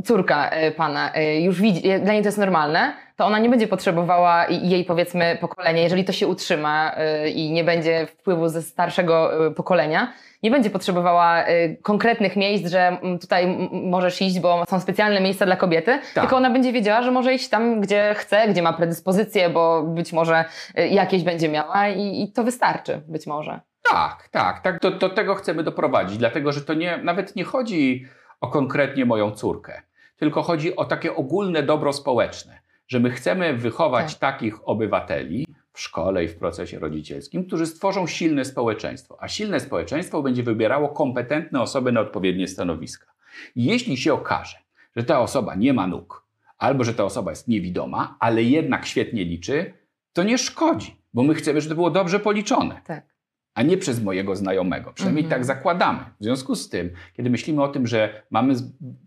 córka 0.05 0.49
y, 0.67 0.71
pana 0.71 1.11
już 1.39 1.61
widzi, 1.61 1.81
dla 1.81 2.13
niej 2.13 2.21
to 2.21 2.27
jest 2.27 2.37
normalne, 2.37 2.93
to 3.15 3.25
ona 3.25 3.39
nie 3.39 3.49
będzie 3.49 3.67
potrzebowała 3.67 4.47
jej 4.47 4.85
powiedzmy 4.85 5.37
pokolenia, 5.41 5.81
jeżeli 5.81 6.05
to 6.05 6.11
się 6.13 6.27
utrzyma 6.27 6.95
i 7.35 7.51
nie 7.51 7.63
będzie 7.63 8.07
wpływu 8.07 8.49
ze 8.49 8.61
starszego 8.61 9.31
pokolenia, 9.55 10.13
nie 10.43 10.51
będzie 10.51 10.69
potrzebowała 10.69 11.43
konkretnych 11.81 12.35
miejsc, 12.35 12.67
że 12.67 12.87
mm, 12.87 13.19
tutaj 13.19 13.69
możesz 13.71 14.21
iść, 14.21 14.39
bo 14.39 14.63
są 14.69 14.79
specjalne 14.79 15.21
miejsca 15.21 15.45
dla 15.45 15.55
kobiety, 15.55 15.99
tak. 16.13 16.23
tylko 16.23 16.37
ona 16.37 16.49
będzie 16.49 16.73
wiedziała, 16.73 17.01
że 17.01 17.11
może 17.11 17.33
iść 17.33 17.49
tam, 17.49 17.81
gdzie 17.81 18.15
chce, 18.17 18.47
gdzie 18.47 18.61
ma 18.61 18.73
predyspozycje, 18.73 19.49
bo 19.49 19.83
być 19.83 20.13
może 20.13 20.45
jakieś 20.89 21.23
będzie 21.23 21.49
miała 21.49 21.87
i, 21.87 22.23
i 22.23 22.31
to 22.31 22.43
wystarczy 22.43 23.01
być 23.07 23.27
może. 23.27 23.59
Tak, 23.91 24.29
tak, 24.31 24.59
tak. 24.59 24.79
Do, 24.79 24.91
do 24.91 25.09
tego 25.09 25.35
chcemy 25.35 25.63
doprowadzić, 25.63 26.17
dlatego 26.17 26.51
że 26.51 26.61
to 26.61 26.73
nie, 26.73 26.97
nawet 26.97 27.35
nie 27.35 27.43
chodzi 27.43 28.05
o 28.41 28.47
konkretnie 28.47 29.05
moją 29.05 29.31
córkę, 29.31 29.81
tylko 30.17 30.41
chodzi 30.41 30.75
o 30.75 30.85
takie 30.85 31.15
ogólne 31.15 31.63
dobro 31.63 31.93
społeczne, 31.93 32.59
że 32.87 32.99
my 32.99 33.09
chcemy 33.09 33.53
wychować 33.53 34.15
tak. 34.15 34.19
takich 34.19 34.69
obywateli, 34.69 35.45
w 35.75 35.79
szkole 35.79 36.23
i 36.23 36.27
w 36.27 36.35
procesie 36.35 36.79
rodzicielskim, 36.79 37.45
którzy 37.45 37.65
stworzą 37.65 38.07
silne 38.07 38.45
społeczeństwo. 38.45 39.17
A 39.19 39.27
silne 39.27 39.59
społeczeństwo 39.59 40.21
będzie 40.21 40.43
wybierało 40.43 40.89
kompetentne 40.89 41.61
osoby 41.61 41.91
na 41.91 41.99
odpowiednie 42.01 42.47
stanowiska. 42.47 43.13
I 43.55 43.65
jeśli 43.65 43.97
się 43.97 44.13
okaże, 44.13 44.57
że 44.95 45.03
ta 45.03 45.19
osoba 45.19 45.55
nie 45.55 45.73
ma 45.73 45.87
nóg, 45.87 46.25
albo 46.57 46.83
że 46.83 46.93
ta 46.93 47.03
osoba 47.03 47.31
jest 47.31 47.47
niewidoma, 47.47 48.17
ale 48.19 48.43
jednak 48.43 48.85
świetnie 48.85 49.25
liczy, 49.25 49.73
to 50.13 50.23
nie 50.23 50.37
szkodzi, 50.37 50.95
bo 51.13 51.23
my 51.23 51.33
chcemy, 51.35 51.61
żeby 51.61 51.69
to 51.69 51.75
było 51.75 51.91
dobrze 51.91 52.19
policzone. 52.19 52.81
Tak. 52.85 53.14
A 53.55 53.61
nie 53.61 53.77
przez 53.77 54.03
mojego 54.03 54.35
znajomego. 54.35 54.93
Przynajmniej 54.93 55.23
Mhm. 55.25 55.39
tak 55.39 55.45
zakładamy. 55.45 55.99
W 56.19 56.23
związku 56.23 56.55
z 56.55 56.69
tym, 56.69 56.89
kiedy 57.13 57.29
myślimy 57.29 57.63
o 57.63 57.67
tym, 57.67 57.87
że 57.87 58.23
mamy 58.29 58.53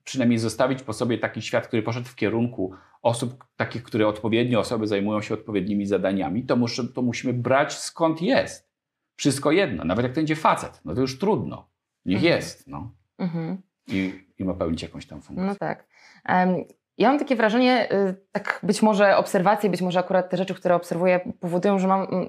przynajmniej 0.04 0.38
zostawić 0.38 0.82
po 0.82 0.92
sobie 0.92 1.18
taki 1.18 1.42
świat, 1.42 1.66
który 1.66 1.82
poszedł 1.82 2.06
w 2.08 2.14
kierunku 2.14 2.72
osób 3.02 3.44
takich, 3.56 3.82
które 3.82 4.08
odpowiednio 4.08 4.60
osoby 4.60 4.86
zajmują 4.86 5.20
się 5.22 5.34
odpowiednimi 5.34 5.86
zadaniami, 5.86 6.44
to, 6.46 6.56
muszę, 6.56 6.84
to 6.94 7.02
musimy 7.02 7.32
brać 7.32 7.78
skąd 7.78 8.22
jest. 8.22 8.68
Wszystko 9.16 9.52
jedno. 9.52 9.84
Nawet 9.84 10.02
jak 10.02 10.12
to 10.12 10.16
będzie 10.20 10.36
facet, 10.36 10.80
no 10.84 10.94
to 10.94 11.00
już 11.00 11.18
trudno. 11.18 11.68
Niech 12.04 12.18
Mhm. 12.18 12.36
jest. 12.36 12.66
No. 12.68 12.90
Mhm. 13.18 13.62
I, 13.88 14.12
I 14.38 14.44
ma 14.44 14.54
pełnić 14.54 14.82
jakąś 14.82 15.06
tam 15.06 15.22
funkcję. 15.22 15.46
No 15.46 15.54
tak. 15.54 15.86
Em, 16.24 16.64
Ja 16.98 17.08
mam 17.08 17.18
takie 17.18 17.36
wrażenie, 17.36 17.92
y, 17.92 18.14
tak 18.32 18.60
być 18.62 18.82
może 18.82 19.16
obserwacje, 19.16 19.70
być 19.70 19.82
może 19.82 19.98
akurat 19.98 20.30
te 20.30 20.36
rzeczy, 20.36 20.54
które 20.54 20.74
obserwuję, 20.74 21.20
powodują, 21.40 21.78
że 21.78 21.88
mam 21.88 22.06
mm, 22.14 22.28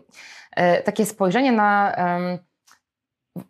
takie 0.86 1.06
spojrzenie 1.06 1.52
na 1.52 1.96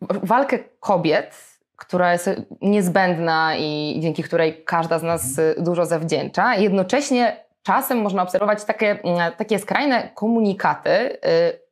walkę 0.10 0.60
kobiet, 0.80 1.60
która 1.76 2.14
jest 2.14 2.30
niezbędna 2.62 3.56
i 3.56 4.00
dzięki 4.00 4.24
której 4.24 4.64
każda 4.64 5.00
z 5.00 5.04
nas 5.04 5.38
y, 5.38 5.56
dużo 5.58 5.86
zawdzięcza. 5.86 6.56
Jednocześnie 6.56 7.46
czasem 7.64 8.02
można 8.02 8.24
obserwować 8.24 8.64
takie, 8.66 9.00
takie 9.38 9.60
skrajne 9.60 10.10
komunikaty, 10.16 10.90
y, 10.90 11.20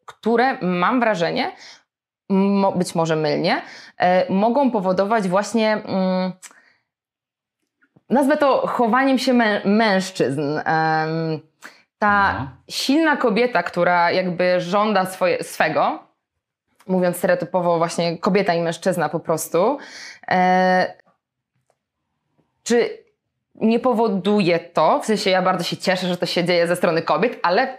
które 0.06 0.58
mam 0.62 1.00
wrażenie, 1.00 1.52
być 2.76 2.96
może 2.96 3.16
mylnie, 3.16 3.62
e, 3.98 4.34
mogą 4.34 4.72
powodować 4.72 5.28
właśnie. 5.28 5.74
mm, 5.74 6.32
nazwę 8.10 8.38
to 8.38 8.68
chowaniem 8.68 9.18
się 9.18 9.34
mę- 9.34 9.62
mężczyzn. 9.66 10.60
Ta 12.00 12.34
No. 12.40 12.48
silna 12.70 13.18
kobieta, 13.18 13.64
która 13.64 14.12
jakby 14.12 14.62
żąda 14.62 15.06
swoje, 15.06 15.44
swego, 15.44 16.04
mówiąc 16.88 17.18
stereotypowo 17.18 17.78
właśnie 17.78 18.18
kobieta 18.18 18.54
i 18.54 18.62
mężczyzna 18.62 19.10
po 19.10 19.20
prostu, 19.20 19.78
e, 20.32 20.94
czy 22.64 23.04
nie 23.56 23.80
powoduje 23.80 24.60
to, 24.60 25.00
w 25.00 25.06
sensie 25.06 25.30
ja 25.30 25.42
bardzo 25.42 25.64
się 25.64 25.78
cieszę, 25.78 26.08
że 26.08 26.18
to 26.18 26.26
się 26.26 26.44
dzieje 26.44 26.68
ze 26.68 26.76
strony 26.76 27.02
kobiet, 27.02 27.40
ale 27.44 27.78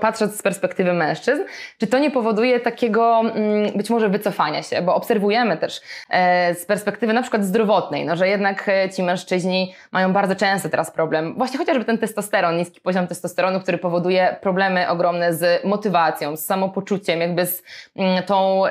patrząc 0.00 0.36
z 0.36 0.42
perspektywy 0.42 0.92
mężczyzn, 0.92 1.42
czy 1.78 1.86
to 1.86 1.98
nie 1.98 2.10
powoduje 2.10 2.60
takiego 2.60 3.20
mm, 3.20 3.72
być 3.76 3.90
może 3.90 4.08
wycofania 4.08 4.62
się, 4.62 4.82
bo 4.82 4.94
obserwujemy 4.94 5.56
też 5.56 5.80
e, 6.10 6.54
z 6.54 6.66
perspektywy 6.66 7.12
na 7.12 7.22
przykład 7.22 7.44
zdrowotnej, 7.44 8.04
no, 8.04 8.16
że 8.16 8.28
jednak 8.28 8.68
e, 8.68 8.90
ci 8.90 9.02
mężczyźni 9.02 9.74
mają 9.92 10.12
bardzo 10.12 10.36
często 10.36 10.68
teraz 10.68 10.90
problem, 10.90 11.34
właśnie 11.36 11.58
chociażby 11.58 11.84
ten 11.84 11.98
testosteron, 11.98 12.56
niski 12.56 12.80
poziom 12.80 13.06
testosteronu, 13.06 13.60
który 13.60 13.78
powoduje 13.78 14.36
problemy 14.40 14.88
ogromne 14.88 15.34
z 15.34 15.64
motywacją, 15.64 16.36
z 16.36 16.44
samopoczuciem, 16.44 17.20
jakby 17.20 17.46
z 17.46 17.62
mm, 17.96 18.22
tą 18.22 18.62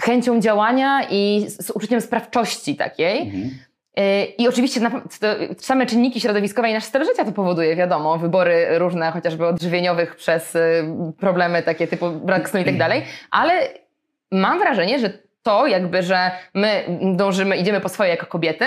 chęcią 0.00 0.40
działania 0.40 1.06
i 1.10 1.46
z 1.48 1.70
uczuciem 1.70 2.00
sprawczości 2.00 2.76
takiej. 2.76 3.20
Mhm. 3.20 3.67
I 4.38 4.48
oczywiście 4.48 4.80
same 5.58 5.86
czynniki 5.86 6.20
środowiskowe 6.20 6.70
i 6.70 6.72
nasz 6.72 6.84
styl 6.84 7.04
życia 7.04 7.24
to 7.24 7.32
powoduje, 7.32 7.76
wiadomo, 7.76 8.18
wybory 8.18 8.78
różne, 8.78 9.10
chociażby 9.10 9.46
odżywieniowych 9.46 10.16
przez 10.16 10.54
y, 10.56 10.84
problemy 11.20 11.62
takie 11.62 11.86
typu 11.86 12.10
brak 12.10 12.48
snu 12.48 12.60
i 12.60 12.64
tak 12.64 12.78
dalej, 12.78 13.04
ale 13.30 13.68
mam 14.32 14.58
wrażenie, 14.58 14.98
że 14.98 15.18
to 15.42 15.66
jakby, 15.66 16.02
że 16.02 16.30
my 16.54 16.84
dążymy, 17.16 17.56
idziemy 17.56 17.80
po 17.80 17.88
swoje 17.88 18.10
jako 18.10 18.26
kobiety, 18.26 18.64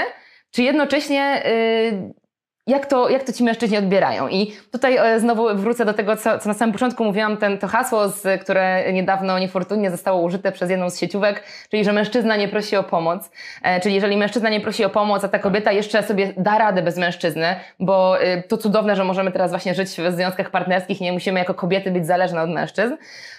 czy 0.51 0.63
jednocześnie 0.63 1.43
y, 1.45 2.20
jak 2.67 2.85
to, 2.85 3.09
jak 3.09 3.23
to 3.23 3.33
ci 3.33 3.43
mężczyźni 3.43 3.77
odbierają. 3.77 4.27
I 4.27 4.53
tutaj 4.71 4.97
e, 4.97 5.19
znowu 5.19 5.55
wrócę 5.55 5.85
do 5.85 5.93
tego, 5.93 6.15
co, 6.15 6.39
co 6.39 6.49
na 6.49 6.53
samym 6.53 6.73
początku 6.73 7.03
mówiłam, 7.03 7.37
ten, 7.37 7.57
to 7.57 7.67
hasło, 7.67 8.09
z, 8.09 8.41
które 8.41 8.93
niedawno 8.93 9.39
niefortunnie 9.39 9.91
zostało 9.91 10.21
użyte 10.21 10.51
przez 10.51 10.69
jedną 10.69 10.89
z 10.89 10.99
sieciówek, 10.99 11.43
czyli 11.69 11.83
że 11.83 11.93
mężczyzna 11.93 12.35
nie 12.35 12.47
prosi 12.47 12.75
o 12.75 12.83
pomoc. 12.83 13.31
E, 13.63 13.79
czyli 13.79 13.95
jeżeli 13.95 14.17
mężczyzna 14.17 14.49
nie 14.49 14.61
prosi 14.61 14.85
o 14.85 14.89
pomoc, 14.89 15.23
a 15.23 15.27
ta 15.27 15.39
kobieta 15.39 15.71
jeszcze 15.71 16.03
sobie 16.03 16.33
da 16.37 16.57
radę 16.57 16.81
bez 16.81 16.97
mężczyzny, 16.97 17.55
bo 17.79 18.23
y, 18.23 18.43
to 18.47 18.57
cudowne, 18.57 18.95
że 18.95 19.03
możemy 19.03 19.31
teraz 19.31 19.51
właśnie 19.51 19.75
żyć 19.75 19.89
w 19.89 20.11
związkach 20.11 20.51
partnerskich, 20.51 21.01
nie 21.01 21.11
musimy 21.11 21.39
jako 21.39 21.53
kobiety 21.53 21.91
być 21.91 22.05
zależne 22.05 22.41
od 22.41 22.49
mężczyzn. 22.49 22.95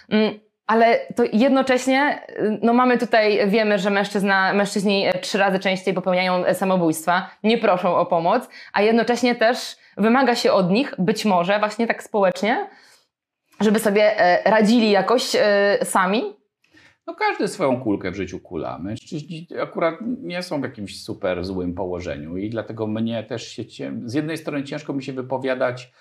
Mm, 0.09 0.41
ale 0.67 1.07
to 1.17 1.23
jednocześnie, 1.33 2.27
y, 2.31 2.59
no 2.63 2.73
mamy 2.73 2.99
tutaj, 2.99 3.51
wiemy, 3.51 3.79
że 3.79 3.91
mężczyzna, 3.91 4.53
mężczyźni 4.53 5.07
e, 5.07 5.13
trzy 5.19 5.39
razy 5.39 5.59
częściej 5.59 5.95
popełniają 5.95 6.45
e, 6.45 6.55
samobójstwa, 6.55 7.31
nie 7.43 7.59
proszą 7.59 7.97
o 7.97 8.07
pomoc, 8.07 8.49
a 8.73 8.83
jednocześnie 8.83 9.35
też 9.35 9.77
wymaga 9.97 10.35
się 10.35 10.53
od 10.53 10.71
nich, 10.71 10.95
być 10.99 11.25
może 11.25 11.59
właśnie 11.59 11.87
tak 11.87 12.03
społecznie, 12.03 12.71
żeby 13.61 13.79
sobie 13.79 14.21
e, 14.21 14.51
radzili 14.51 14.91
jakoś 14.91 15.23
sami. 15.83 16.23
No 17.07 17.15
każdy 17.15 17.49
swoją 17.49 17.81
kulkę 17.81 18.11
w 18.11 18.15
życiu 18.15 18.41
kula. 18.41 18.79
Mężczyźni 18.79 19.47
akurat 19.63 19.95
nie 20.03 20.43
są 20.43 20.61
w 20.61 20.65
jakimś 20.65 21.03
super 21.03 21.45
złym 21.45 21.75
położeniu 21.75 22.37
i 22.37 22.51
dlatego 22.51 22.87
mnie 22.87 23.25
też 23.25 23.49
się, 23.49 24.01
z 24.05 24.15
jednej 24.15 24.37
strony 24.37 24.65
ciężko 24.65 24.93
mi 24.93 25.03
się 25.03 25.13
wypowiadać, 25.13 25.93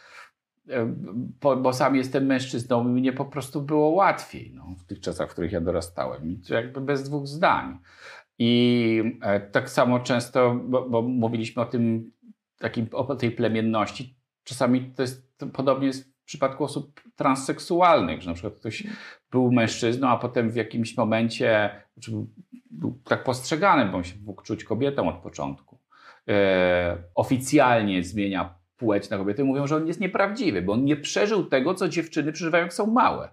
bo, 1.42 1.58
bo 1.58 1.74
sam 1.74 1.96
jestem 1.96 2.26
mężczyzną 2.26 2.88
i 2.88 2.92
mnie 2.92 3.14
po 3.14 3.26
prostu 3.26 3.62
było 3.62 3.90
łatwiej 3.90 4.52
no, 4.56 4.76
w 4.78 4.86
tych 4.86 5.00
czasach, 5.00 5.30
w 5.30 5.32
których 5.32 5.52
ja 5.52 5.62
dorastałem. 5.62 6.32
I 6.32 6.38
to 6.38 6.54
jakby 6.54 6.82
bez 6.82 7.04
dwóch 7.04 7.28
zdań. 7.28 7.78
I 8.40 9.04
e, 9.22 9.40
tak 9.40 9.70
samo 9.70 10.00
często, 10.00 10.56
bo, 10.64 10.90
bo 10.90 11.02
mówiliśmy 11.02 11.62
o 11.62 11.66
tym, 11.66 12.12
takim, 12.58 12.88
o 12.92 13.16
tej 13.16 13.32
plemienności, 13.32 14.16
czasami 14.44 14.92
to 14.92 15.02
jest 15.02 15.38
to 15.38 15.48
podobnie 15.48 15.88
jest 15.88 16.12
w 16.22 16.24
przypadku 16.24 16.64
osób 16.64 17.02
transseksualnych, 17.16 18.22
że 18.22 18.30
na 18.30 18.34
przykład 18.34 18.56
ktoś 18.56 18.84
był 19.32 19.52
mężczyzną, 19.52 20.08
a 20.08 20.18
potem 20.18 20.52
w 20.52 20.56
jakimś 20.56 20.98
momencie 20.98 21.70
znaczy 21.94 22.12
był, 22.12 22.30
był 22.72 23.00
tak 23.04 23.24
postrzegany, 23.24 23.92
bo 23.92 23.98
on 23.98 24.04
się 24.04 24.16
mógł 24.26 24.42
czuć 24.42 24.64
kobietą 24.64 25.10
od 25.10 25.16
początku. 25.16 25.80
E, 26.28 27.04
oficjalnie 27.16 28.04
zmienia 28.04 28.61
płeć 28.82 29.10
na 29.10 29.18
kobietę 29.18 29.42
i 29.42 29.46
mówią, 29.46 29.68
że 29.68 29.76
on 29.76 29.88
jest 29.88 30.00
nieprawdziwy, 30.00 30.62
bo 30.62 30.74
on 30.74 30.86
nie 30.86 30.96
przeżył 30.96 31.46
tego, 31.46 31.74
co 31.74 31.90
dziewczyny 31.90 32.32
przeżywają, 32.32 32.64
jak 32.64 32.74
są 32.74 32.88
małe. 32.88 33.30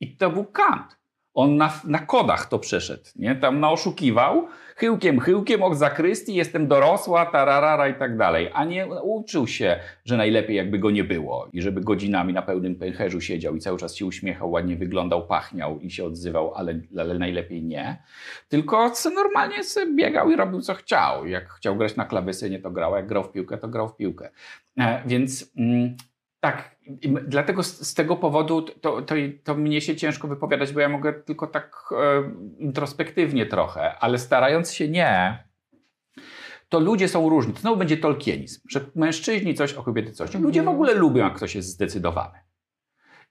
I 0.00 0.16
to 0.16 0.30
był 0.30 0.44
Kant. 0.44 0.96
On 1.34 1.56
na, 1.56 1.80
na 1.84 1.98
kodach 1.98 2.48
to 2.48 2.58
przeszedł, 2.58 3.04
nie? 3.16 3.34
Tam 3.34 3.60
naoszukiwał, 3.60 4.48
chyłkiem, 4.76 5.20
chyłkiem, 5.20 5.62
ok 5.62 5.74
zakrystii, 5.74 6.34
jestem 6.34 6.68
dorosła, 6.68 7.26
tararara 7.26 7.88
i 7.88 7.94
tak 7.94 8.16
dalej. 8.16 8.50
A 8.54 8.64
nie 8.64 8.86
uczył 8.86 9.46
się, 9.46 9.80
że 10.04 10.16
najlepiej 10.16 10.56
jakby 10.56 10.78
go 10.78 10.90
nie 10.90 11.04
było 11.04 11.48
i 11.52 11.62
żeby 11.62 11.80
godzinami 11.80 12.32
na 12.32 12.42
pełnym 12.42 12.74
pęcherzu 12.74 13.20
siedział 13.20 13.56
i 13.56 13.60
cały 13.60 13.78
czas 13.78 13.94
się 13.94 14.06
uśmiechał, 14.06 14.50
ładnie 14.50 14.76
wyglądał, 14.76 15.26
pachniał 15.26 15.80
i 15.80 15.90
się 15.90 16.04
odzywał, 16.04 16.54
ale, 16.54 16.80
ale 16.98 17.18
najlepiej 17.18 17.62
nie. 17.62 18.02
Tylko 18.48 18.92
normalnie 19.14 19.64
sobie 19.64 19.94
biegał 19.94 20.30
i 20.30 20.36
robił 20.36 20.60
co 20.60 20.74
chciał. 20.74 21.26
Jak 21.26 21.52
chciał 21.52 21.76
grać 21.76 21.96
na 21.96 22.04
klawesynie, 22.04 22.58
to 22.58 22.70
grał, 22.70 22.96
jak 22.96 23.06
grał 23.06 23.24
w 23.24 23.32
piłkę, 23.32 23.58
to 23.58 23.68
grał 23.68 23.88
w 23.88 23.96
piłkę. 23.96 24.30
E, 24.78 25.02
więc 25.06 25.52
mm, 25.56 25.96
tak, 26.40 26.73
i 26.86 27.14
dlatego 27.26 27.62
z, 27.62 27.88
z 27.88 27.94
tego 27.94 28.16
powodu 28.16 28.62
to, 28.62 29.02
to, 29.02 29.14
to 29.44 29.54
mnie 29.54 29.80
się 29.80 29.96
ciężko 29.96 30.28
wypowiadać, 30.28 30.72
bo 30.72 30.80
ja 30.80 30.88
mogę 30.88 31.12
tylko 31.12 31.46
tak 31.46 31.90
e, 31.92 32.30
introspektywnie 32.58 33.46
trochę, 33.46 33.98
ale 33.98 34.18
starając 34.18 34.72
się 34.72 34.88
nie, 34.88 35.44
to 36.68 36.80
ludzie 36.80 37.08
są 37.08 37.28
różni. 37.28 37.54
Znowu 37.56 37.76
będzie 37.76 37.96
tolkienizm, 37.96 38.60
że 38.68 38.80
mężczyźni 38.94 39.54
coś, 39.54 39.78
a 39.78 39.82
kobiety 39.82 40.12
coś. 40.12 40.34
Ludzie 40.34 40.62
w 40.62 40.68
ogóle 40.68 40.94
lubią, 40.94 41.24
jak 41.24 41.34
ktoś 41.34 41.54
jest 41.54 41.68
zdecydowany. 41.68 42.38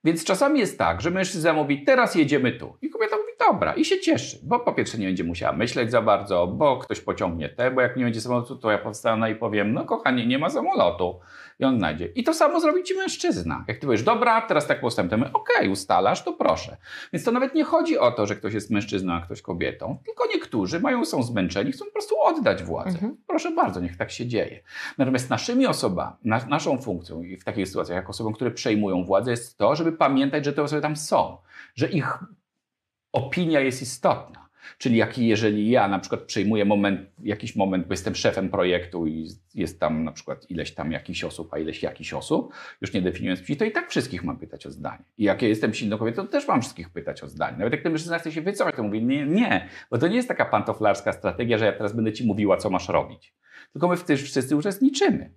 Więc 0.04 0.24
czasami 0.24 0.60
jest 0.60 0.78
tak, 0.78 1.00
że 1.00 1.10
mężczyzna 1.10 1.52
mówi, 1.52 1.84
teraz 1.84 2.14
jedziemy 2.14 2.52
tu. 2.52 2.76
I 2.82 2.90
kobieta 2.90 3.16
mówi, 3.16 3.28
dobra, 3.38 3.74
i 3.74 3.84
się 3.84 4.00
cieszy, 4.00 4.38
bo 4.42 4.60
po 4.60 4.72
pierwsze 4.72 4.98
nie 4.98 5.06
będzie 5.06 5.24
musiała 5.24 5.52
myśleć 5.52 5.90
za 5.90 6.02
bardzo, 6.02 6.46
bo 6.46 6.78
ktoś 6.78 7.00
pociągnie 7.00 7.48
te, 7.48 7.70
bo 7.70 7.80
jak 7.80 7.96
nie 7.96 8.04
będzie 8.04 8.20
samolotu, 8.20 8.56
to 8.56 8.70
ja 8.70 8.78
powstanę 8.78 9.30
i 9.30 9.34
powiem, 9.34 9.72
no 9.72 9.84
kochanie, 9.84 10.26
nie 10.26 10.38
ma 10.38 10.50
samolotu. 10.50 11.20
I 11.58 11.64
on 11.64 11.78
znajdzie. 11.78 12.06
I 12.06 12.24
to 12.24 12.34
samo 12.34 12.60
zrobi 12.60 12.82
ci 12.82 12.94
mężczyzna. 12.94 13.64
Jak 13.68 13.78
ty 13.78 13.86
powiesz, 13.86 14.02
dobra, 14.02 14.40
teraz 14.40 14.66
tak 14.66 14.80
postępujemy, 14.80 15.32
okej, 15.32 15.68
ustalasz, 15.68 16.24
to 16.24 16.32
proszę. 16.32 16.76
Więc 17.12 17.24
to 17.24 17.32
nawet 17.32 17.54
nie 17.54 17.64
chodzi 17.64 17.98
o 17.98 18.12
to, 18.12 18.26
że 18.26 18.36
ktoś 18.36 18.54
jest 18.54 18.70
mężczyzną, 18.70 19.12
a 19.12 19.20
ktoś 19.20 19.42
kobietą, 19.42 19.98
tylko 20.04 20.26
niektórzy 20.34 20.80
mają, 20.80 21.04
są 21.04 21.22
zmęczeni, 21.22 21.72
chcą 21.72 21.84
po 21.84 21.92
prostu 21.92 22.20
oddać 22.20 22.62
władzę. 22.62 22.90
Mhm. 22.90 23.16
Proszę 23.26 23.50
bardzo, 23.50 23.80
niech 23.80 23.96
tak 23.96 24.10
się 24.10 24.26
dzieje. 24.26 24.62
Natomiast 24.98 25.30
naszymi 25.30 25.66
osobami, 25.66 26.16
na, 26.24 26.46
naszą 26.46 26.78
funkcją 26.78 27.22
i 27.22 27.36
w 27.36 27.44
takich 27.44 27.68
sytuacjach, 27.68 27.96
jako 27.96 28.10
osobom, 28.10 28.32
które 28.32 28.50
przejmują 28.50 29.04
władzę, 29.04 29.30
jest 29.30 29.58
to, 29.58 29.76
żeby 29.76 29.92
pamiętać, 29.92 30.44
że 30.44 30.52
te 30.52 30.62
osoby 30.62 30.82
tam 30.82 30.96
są, 30.96 31.38
że 31.74 31.88
ich 31.88 32.18
opinia 33.12 33.60
jest 33.60 33.82
istotna. 33.82 34.43
Czyli 34.78 34.96
jak, 34.96 35.18
jeżeli 35.18 35.70
ja 35.70 35.88
na 35.88 35.98
przykład 35.98 36.22
przejmuję 36.22 36.64
moment, 36.64 37.00
jakiś 37.22 37.56
moment, 37.56 37.86
bo 37.86 37.92
jestem 37.92 38.14
szefem 38.14 38.48
projektu 38.48 39.06
i 39.06 39.28
jest 39.54 39.80
tam 39.80 40.04
na 40.04 40.12
przykład 40.12 40.50
ileś 40.50 40.74
tam 40.74 40.92
jakichś 40.92 41.24
osób, 41.24 41.54
a 41.54 41.58
ileś 41.58 41.82
jakichś 41.82 42.12
osób, 42.12 42.54
już 42.80 42.92
nie 42.92 43.02
definiując 43.02 43.40
płci, 43.40 43.56
to 43.56 43.64
i 43.64 43.72
tak 43.72 43.90
wszystkich 43.90 44.24
mam 44.24 44.36
pytać 44.36 44.66
o 44.66 44.70
zdanie. 44.70 45.04
I 45.18 45.24
jak 45.24 45.42
ja 45.42 45.48
jestem 45.48 45.74
silną 45.74 45.98
kobietą, 45.98 46.22
to 46.22 46.28
też 46.28 46.48
mam 46.48 46.60
wszystkich 46.60 46.90
pytać 46.90 47.22
o 47.22 47.28
zdanie. 47.28 47.56
Nawet 47.58 47.72
jak 47.72 47.82
ten 47.82 47.92
mężczyzna 47.92 48.18
chce 48.18 48.32
się 48.32 48.42
wycofać, 48.42 48.76
to 48.76 48.82
mówię, 48.82 49.00
nie, 49.00 49.26
nie, 49.26 49.68
bo 49.90 49.98
to 49.98 50.08
nie 50.08 50.16
jest 50.16 50.28
taka 50.28 50.44
pantoflarska 50.44 51.12
strategia, 51.12 51.58
że 51.58 51.64
ja 51.64 51.72
teraz 51.72 51.92
będę 51.96 52.12
ci 52.12 52.26
mówiła, 52.26 52.56
co 52.56 52.70
masz 52.70 52.88
robić. 52.88 53.34
Tylko 53.72 53.88
my 53.88 53.96
w 53.96 54.04
tym 54.04 54.16
wszyscy 54.16 54.56
uczestniczymy. 54.56 55.30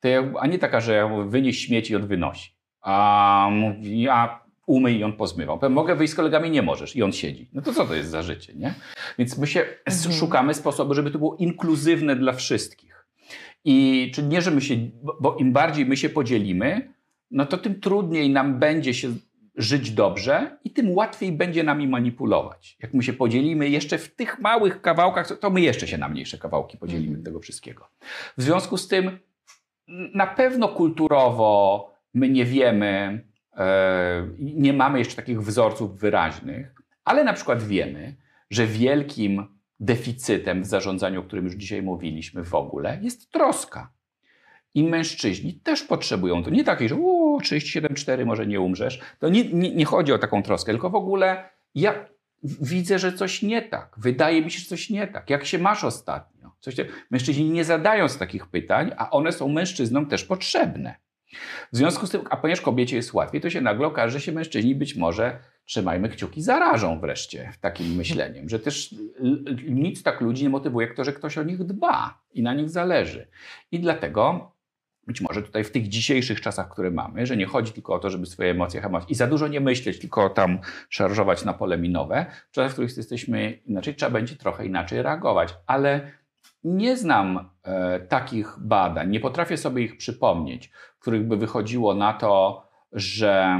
To 0.00 0.08
ja, 0.08 0.32
a 0.40 0.46
nie 0.46 0.58
taka, 0.58 0.80
że 0.80 1.24
wynieś 1.28 1.66
śmieci 1.66 1.96
od 1.96 2.06
wynosi. 2.06 2.54
A 2.80 3.48
mówi, 3.52 4.08
a 4.08 4.43
umyj 4.66 4.98
i 4.98 5.04
on 5.04 5.12
pozmywał. 5.12 5.58
Powiem, 5.58 5.72
mogę 5.72 5.94
wyjść 5.96 6.12
z 6.12 6.16
kolegami, 6.16 6.50
nie 6.50 6.62
możesz 6.62 6.96
i 6.96 7.02
on 7.02 7.12
siedzi. 7.12 7.48
No 7.52 7.62
to 7.62 7.72
co 7.72 7.86
to 7.86 7.94
jest 7.94 8.10
za 8.10 8.22
życie, 8.22 8.52
nie? 8.56 8.74
Więc 9.18 9.38
my 9.38 9.46
się 9.46 9.64
Mhm. 9.84 10.12
szukamy 10.14 10.54
sposobu, 10.54 10.94
żeby 10.94 11.10
to 11.10 11.18
było 11.18 11.36
inkluzywne 11.36 12.16
dla 12.16 12.32
wszystkich. 12.32 13.06
I 13.64 14.10
czy 14.14 14.22
nie, 14.22 14.42
że 14.42 14.50
my 14.50 14.60
się, 14.60 14.76
bo- 15.20 15.36
im 15.40 15.52
bardziej 15.52 15.86
my 15.86 15.96
się 15.96 16.08
podzielimy, 16.08 16.94
no 17.30 17.46
to 17.46 17.58
tym 17.58 17.80
trudniej 17.80 18.30
nam 18.30 18.58
będzie 18.58 18.94
się 18.94 19.08
żyć 19.56 19.90
dobrze 19.90 20.58
i 20.64 20.70
tym 20.70 20.90
łatwiej 20.90 21.32
będzie 21.32 21.62
nami 21.62 21.88
manipulować. 21.88 22.76
Jak 22.82 22.94
my 22.94 23.02
się 23.02 23.12
podzielimy 23.12 23.68
jeszcze 23.68 23.98
w 23.98 24.14
tych 24.14 24.38
małych 24.40 24.80
kawałkach, 24.80 25.38
to 25.38 25.50
my 25.50 25.60
jeszcze 25.60 25.86
się 25.88 25.98
na 25.98 26.08
mniejsze 26.08 26.38
kawałki 26.38 26.78
podzielimy 26.78 27.18
tego 27.22 27.40
wszystkiego. 27.40 27.88
W 28.38 28.42
związku 28.42 28.76
z 28.76 28.88
tym 28.88 29.18
na 30.14 30.26
pewno 30.26 30.68
kulturowo 30.68 31.90
my 32.14 32.28
nie 32.28 32.44
wiemy, 32.44 33.24
nie 34.38 34.72
mamy 34.72 34.98
jeszcze 34.98 35.16
takich 35.16 35.42
wzorców 35.42 35.98
wyraźnych, 35.98 36.74
ale 37.04 37.24
na 37.24 37.32
przykład 37.32 37.62
wiemy, 37.62 38.16
że 38.50 38.66
wielkim 38.66 39.46
deficytem 39.80 40.62
w 40.62 40.66
zarządzaniu, 40.66 41.20
o 41.20 41.22
którym 41.22 41.44
już 41.44 41.54
dzisiaj 41.54 41.82
mówiliśmy 41.82 42.44
w 42.44 42.54
ogóle, 42.54 42.98
jest 43.02 43.30
troska. 43.30 43.92
I 44.74 44.84
mężczyźni 44.84 45.54
też 45.54 45.82
potrzebują 45.82 46.42
to. 46.42 46.50
Nie 46.50 46.64
takiej, 46.64 46.88
że 46.88 46.94
o, 46.94 47.38
37,4 47.42 48.26
może 48.26 48.46
nie 48.46 48.60
umrzesz. 48.60 49.00
To 49.18 49.28
nie, 49.28 49.44
nie, 49.44 49.74
nie 49.74 49.84
chodzi 49.84 50.12
o 50.12 50.18
taką 50.18 50.42
troskę, 50.42 50.72
tylko 50.72 50.90
w 50.90 50.94
ogóle 50.94 51.48
ja 51.74 51.94
widzę, 52.42 52.98
że 52.98 53.12
coś 53.12 53.42
nie 53.42 53.62
tak. 53.62 53.94
Wydaje 53.96 54.42
mi 54.42 54.50
się, 54.50 54.58
że 54.58 54.66
coś 54.66 54.90
nie 54.90 55.06
tak. 55.06 55.30
Jak 55.30 55.44
się 55.44 55.58
masz 55.58 55.84
ostatnio? 55.84 56.50
Coś. 56.60 56.74
Mężczyźni 57.10 57.50
nie 57.50 57.64
zadają 57.64 58.08
z 58.08 58.18
takich 58.18 58.46
pytań, 58.46 58.90
a 58.96 59.10
one 59.10 59.32
są 59.32 59.48
mężczyznom 59.48 60.06
też 60.06 60.24
potrzebne. 60.24 60.94
W 61.72 61.76
związku 61.76 62.06
z 62.06 62.10
tym, 62.10 62.20
a 62.30 62.36
ponieważ 62.36 62.60
kobiecie 62.60 62.96
jest 62.96 63.14
łatwiej, 63.14 63.40
to 63.40 63.50
się 63.50 63.60
nagle 63.60 63.86
okaże, 63.86 64.12
że 64.12 64.20
się 64.20 64.32
mężczyźni 64.32 64.74
być 64.74 64.96
może, 64.96 65.38
trzymajmy 65.64 66.08
kciuki, 66.08 66.42
zarażą 66.42 67.00
wreszcie 67.00 67.52
takim 67.60 67.94
myśleniem, 67.96 68.48
że 68.48 68.58
też 68.58 68.94
nic 69.68 70.02
tak 70.02 70.20
ludzi 70.20 70.42
nie 70.42 70.50
motywuje, 70.50 70.86
jak 70.86 70.96
to, 70.96 71.04
że 71.04 71.12
ktoś 71.12 71.38
o 71.38 71.42
nich 71.42 71.64
dba 71.64 72.18
i 72.34 72.42
na 72.42 72.54
nich 72.54 72.70
zależy. 72.70 73.26
I 73.72 73.80
dlatego 73.80 74.54
być 75.06 75.20
może 75.20 75.42
tutaj 75.42 75.64
w 75.64 75.70
tych 75.70 75.88
dzisiejszych 75.88 76.40
czasach, 76.40 76.68
które 76.68 76.90
mamy, 76.90 77.26
że 77.26 77.36
nie 77.36 77.46
chodzi 77.46 77.72
tylko 77.72 77.94
o 77.94 77.98
to, 77.98 78.10
żeby 78.10 78.26
swoje 78.26 78.50
emocje 78.50 78.80
hamować 78.80 79.10
i 79.10 79.14
za 79.14 79.26
dużo 79.26 79.48
nie 79.48 79.60
myśleć, 79.60 79.98
tylko 79.98 80.30
tam 80.30 80.58
szarżować 80.88 81.44
na 81.44 81.52
pole 81.52 81.78
minowe. 81.78 82.26
W 82.50 82.54
czasach, 82.54 82.70
w 82.70 82.72
których 82.72 82.96
jesteśmy 82.96 83.52
inaczej, 83.66 83.94
trzeba 83.94 84.12
będzie 84.12 84.36
trochę 84.36 84.66
inaczej 84.66 85.02
reagować. 85.02 85.54
Ale 85.66 86.10
nie 86.64 86.96
znam 86.96 87.50
e, 87.62 88.00
takich 88.00 88.56
badań, 88.58 89.10
nie 89.10 89.20
potrafię 89.20 89.56
sobie 89.56 89.82
ich 89.82 89.96
przypomnieć, 89.96 90.70
których 91.04 91.28
by 91.28 91.36
wychodziło 91.36 91.94
na 91.94 92.12
to, 92.12 92.62
że, 92.92 93.58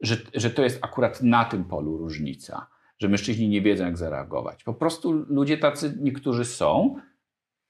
że, 0.00 0.16
że 0.34 0.50
to 0.50 0.62
jest 0.62 0.84
akurat 0.84 1.22
na 1.22 1.44
tym 1.44 1.64
polu 1.64 1.98
różnica, 1.98 2.66
że 2.98 3.08
mężczyźni 3.08 3.48
nie 3.48 3.62
wiedzą, 3.62 3.84
jak 3.84 3.96
zareagować. 3.96 4.64
Po 4.64 4.74
prostu 4.74 5.12
ludzie 5.12 5.58
tacy 5.58 5.98
niektórzy 6.00 6.44
są, 6.44 6.96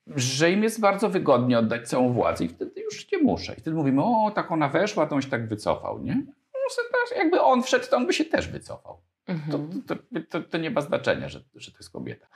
że 0.07 0.51
im 0.51 0.63
jest 0.63 0.81
bardzo 0.81 1.09
wygodnie 1.09 1.59
oddać 1.59 1.89
całą 1.89 2.13
władzę 2.13 2.45
i 2.45 2.49
wtedy 2.49 2.81
już 2.81 3.13
nie 3.13 3.19
muszę. 3.19 3.53
I 3.55 3.61
wtedy 3.61 3.77
mówimy, 3.77 4.03
o, 4.03 4.33
tak 4.35 4.53
ona 4.53 4.69
weszła, 4.69 5.07
to 5.07 5.15
on 5.15 5.23
się 5.23 5.31
tak 5.31 5.49
wycofał, 5.49 6.03
nie? 6.03 6.15
No, 6.55 7.17
Jakby 7.17 7.41
on 7.41 7.63
wszedł, 7.63 7.85
to 7.91 7.97
on 7.97 8.07
by 8.07 8.13
się 8.13 8.25
też 8.25 8.49
wycofał. 8.49 9.01
To, 9.27 9.33
Mhm. 9.33 9.83
to, 9.83 9.95
to, 10.31 10.41
to 10.49 10.59
nie 10.59 10.71
ma 10.71 10.81
znaczenia, 10.81 11.29
że, 11.29 11.41
że 11.55 11.71
to 11.73 11.79
jest 11.79 11.91
kobieta. 11.91 12.27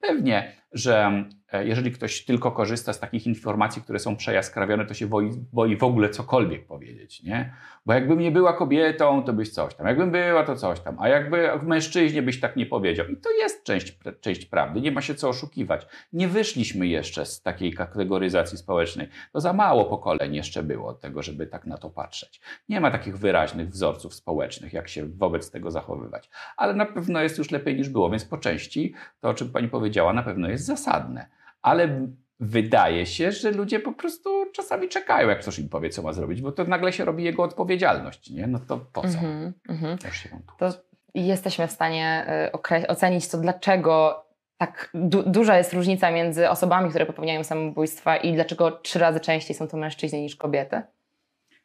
Pewnie, 0.00 0.52
że 0.72 1.24
e, 1.52 1.66
jeżeli 1.66 1.92
ktoś 1.92 2.24
tylko 2.24 2.52
korzysta 2.52 2.92
z 2.92 3.00
takich 3.00 3.26
informacji, 3.26 3.82
które 3.82 3.98
są 3.98 4.16
przejaskrawione, 4.16 4.86
to 4.86 4.94
się 4.94 5.06
boi, 5.06 5.30
boi 5.52 5.76
w 5.76 5.82
ogóle 5.82 6.08
cokolwiek 6.08 6.66
powiedzieć, 6.66 7.22
nie? 7.22 7.52
Bo 7.86 7.92
jakbym 7.92 8.18
nie 8.18 8.30
była 8.30 8.52
kobietą, 8.52 9.22
to 9.22 9.32
byś 9.32 9.50
coś 9.50 9.74
tam. 9.74 9.86
Jakbym 9.86 10.10
była, 10.10 10.44
to 10.44 10.56
coś 10.56 10.80
tam. 10.80 10.96
A 11.00 11.08
jakby 11.08 11.50
w 11.60 11.62
mężczyźnie 11.62 12.22
byś 12.22 12.40
tak 12.40 12.56
nie 12.56 12.66
powiedział. 12.66 13.06
I 13.06 13.16
to 13.16 13.30
jest 13.30 13.64
część, 13.64 13.98
część 14.20 14.46
prawdy. 14.46 14.80
Nie 14.80 14.92
ma 14.92 15.00
się 15.00 15.14
co 15.14 15.28
oszukiwać. 15.28 15.86
Nie 16.12 16.28
wyszliśmy 16.28 16.86
jeszcze 16.86 17.26
z 17.26 17.42
takiej 17.42 17.72
kategoryzacji 17.72 18.58
społecznej. 18.58 19.08
To 19.32 19.40
za 19.40 19.52
mało 19.52 19.84
pokoleń 19.84 20.34
jeszcze 20.34 20.62
było 20.62 20.88
od 20.88 21.00
tego, 21.00 21.22
żeby 21.22 21.46
tak 21.46 21.66
na 21.66 21.78
to 21.78 21.90
patrzeć. 21.90 22.40
Nie 22.68 22.80
ma 22.80 22.90
takich 22.90 23.18
wyraźnych 23.18 23.68
wzorców 23.68 24.14
społecznych, 24.14 24.72
jak 24.72 24.88
się 24.88 25.06
wobec 25.06 25.50
tego 25.50 25.70
zachowywać. 25.70 26.30
Ale 26.56 26.74
na 26.74 26.86
pewno 26.86 27.20
jest 27.20 27.38
już 27.38 27.50
lepiej 27.50 27.76
niż 27.76 27.88
było, 27.88 28.10
więc 28.10 28.24
po 28.24 28.38
części 28.38 28.94
to, 29.20 29.28
o 29.28 29.34
czym 29.34 29.50
pani 29.50 29.68
powiedziała, 29.68 30.12
na 30.12 30.22
pewno 30.22 30.48
jest 30.48 30.57
zasadne. 30.60 31.26
Ale 31.62 32.06
wydaje 32.40 33.06
się, 33.06 33.32
że 33.32 33.50
ludzie 33.50 33.80
po 33.80 33.92
prostu 33.92 34.30
czasami 34.52 34.88
czekają, 34.88 35.28
jak 35.28 35.40
ktoś 35.40 35.58
im 35.58 35.68
powie, 35.68 35.90
co 35.90 36.02
ma 36.02 36.12
zrobić, 36.12 36.42
bo 36.42 36.52
to 36.52 36.64
nagle 36.64 36.92
się 36.92 37.04
robi 37.04 37.24
jego 37.24 37.42
odpowiedzialność, 37.42 38.30
nie? 38.30 38.46
No 38.46 38.58
to 38.58 38.78
po 38.92 39.00
co? 39.00 39.06
Mhm, 39.08 39.52
mhm. 39.68 39.98
Też 39.98 40.16
się. 40.16 40.28
To 40.58 40.72
jesteśmy 41.14 41.66
w 41.68 41.72
stanie 41.72 42.26
okre- 42.52 42.84
ocenić 42.88 43.28
to, 43.28 43.38
dlaczego 43.38 44.24
tak 44.56 44.90
du- 44.94 45.30
duża 45.30 45.58
jest 45.58 45.72
różnica 45.72 46.10
między 46.10 46.50
osobami, 46.50 46.90
które 46.90 47.06
popełniają 47.06 47.44
samobójstwa 47.44 48.16
i 48.16 48.34
dlaczego 48.34 48.70
trzy 48.70 48.98
razy 48.98 49.20
częściej 49.20 49.56
są 49.56 49.68
to 49.68 49.76
mężczyźni 49.76 50.22
niż 50.22 50.36
kobiety? 50.36 50.82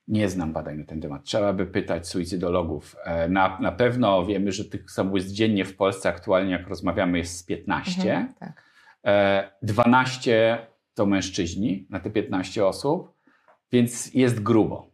Nie 0.07 0.29
znam 0.29 0.53
badań 0.53 0.77
na 0.77 0.85
ten 0.85 1.01
temat. 1.01 1.23
Trzeba 1.23 1.53
by 1.53 1.65
pytać 1.65 2.07
suicydologów. 2.07 2.95
E, 3.05 3.27
Na, 3.29 3.57
na 3.61 3.71
pewno 3.71 4.25
wiemy, 4.25 4.51
że 4.51 4.65
tych 4.65 4.91
samobójstw 4.91 5.31
dziennie 5.31 5.65
w 5.65 5.75
Polsce 5.75 6.09
aktualnie, 6.09 6.51
jak 6.51 6.67
rozmawiamy, 6.67 7.17
jest 7.17 7.37
z 7.37 7.43
15. 7.43 8.01
Mhm, 8.01 8.33
tak. 8.39 8.63
E, 9.05 9.51
12 9.61 10.67
to 10.93 11.05
mężczyźni 11.05 11.87
na 11.89 11.99
te 11.99 12.09
15 12.09 12.65
osób, 12.65 13.13
więc 13.71 14.13
jest 14.13 14.43
grubo. 14.43 14.91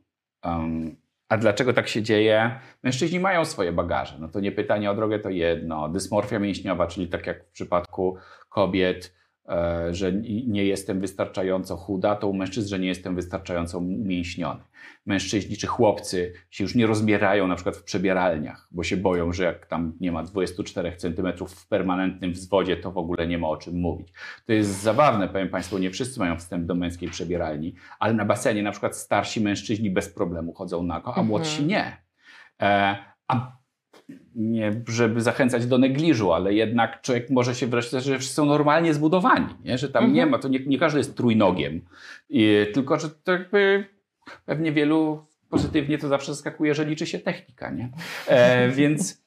A 1.30 1.38
dlaczego 1.38 1.73
tak 1.73 1.88
się 1.88 2.02
dzieje? 2.02 2.60
Mężczyźni 2.84 3.19
mają 3.19 3.45
swoje 3.45 3.72
bagaże. 3.72 4.18
No 4.19 4.27
to 4.27 4.40
nie 4.40 4.52
pytanie 4.52 4.91
o 4.91 4.95
drogę 4.95 5.19
to 5.19 5.30
jedno. 5.30 5.90
Dysmorfia 5.90 6.40
mięśniowa, 6.40 6.88
czyli 6.88 7.07
tak 7.07 7.27
jak 7.27 7.45
w 7.45 7.52
przypadku 7.52 8.18
kobiet, 8.49 9.06
e, 9.06 9.18
że 9.91 10.13
ni- 10.13 10.47
nie 10.47 10.65
jestem 10.65 10.99
wystarczająco 10.99 11.77
chuda, 11.77 12.15
to 12.15 12.27
u 12.27 12.34
mężczyzn, 12.34 12.69
że 12.69 12.80
nie 12.80 12.88
jestem 12.88 13.15
wystarczająco 13.15 13.77
umięśniony. 13.77 14.61
Mężczyźni 15.05 15.57
czy 15.57 15.67
chłopcy 15.67 16.34
się 16.49 16.63
już 16.63 16.76
nie 16.76 16.88
rozbierają 16.88 17.47
na 17.47 17.55
przykład 17.55 17.77
w 17.77 17.84
przebieralniach, 17.84 18.67
bo 18.71 18.84
się 18.84 18.97
boją, 18.97 19.34
że 19.34 19.43
jak 19.43 19.65
tam 19.65 19.93
nie 19.99 20.11
ma 20.11 20.23
24 20.23 20.95
cm 20.97 21.27
w 21.47 21.67
permanentnym 21.67 22.31
wzwodzie, 22.34 22.77
to 22.77 22.91
w 22.91 22.97
ogóle 22.97 23.27
nie 23.27 23.38
ma 23.38 23.47
o 23.49 23.57
czym 23.57 23.80
mówić. 23.80 24.13
To 24.45 24.53
jest 24.53 24.81
zabawne, 24.81 25.27
powiem 25.30 25.49
Państwu, 25.49 25.77
nie 25.77 25.91
wszyscy 25.91 26.19
mają 26.19 26.38
wstęp 26.38 26.65
do 26.65 26.76
męskiej 26.76 27.09
przebieralni, 27.09 27.76
ale 27.99 28.13
na 28.13 28.26
basenie 28.26 28.63
na 28.63 28.71
przykład 28.71 28.95
starsi 28.97 29.41
mężczyźni 29.41 29.89
bez 29.89 30.09
problemu 30.09 30.53
chodzą 30.53 30.84
nago, 30.84 31.07
a 31.07 31.09
Mhm. 31.09 31.27
młodsi 31.27 31.65
nie. 31.65 31.97
E, 32.61 32.95
a 33.27 33.59
nie, 34.36 34.81
żeby 34.88 35.22
zachęcać 35.22 35.65
do 35.65 35.77
negliżu, 35.77 36.34
ale 36.34 36.53
jednak 36.53 37.02
człowiek 37.02 37.30
może 37.30 37.56
się 37.56 37.68
wreszcie, 37.68 38.02
że 38.02 38.18
wszyscy 38.19 38.36
są 38.36 38.45
normalnie 38.45 38.94
zbudowani, 38.94 39.48
nie? 39.65 39.77
że 39.77 39.90
tam 39.90 40.03
Mhm. 40.03 40.15
nie 40.15 40.26
ma, 40.26 40.40
to 40.40 40.48
nie, 40.48 40.60
nie 40.60 40.80
każdy 40.80 40.98
jest 40.98 41.18
trójnogiem, 41.18 41.81
I, 42.30 42.65
tylko 42.73 42.99
że 42.99 43.10
to 43.10 43.31
jakby 43.31 43.86
pewnie 44.45 44.72
wielu 44.72 45.26
pozytywnie 45.49 45.98
to 45.98 46.07
zawsze 46.07 46.34
zaskakuje, 46.34 46.73
że 46.76 46.86
liczy 46.86 47.06
się 47.06 47.19
technika, 47.19 47.72
nie? 47.72 47.90
E, 48.27 48.69
więc 48.69 49.23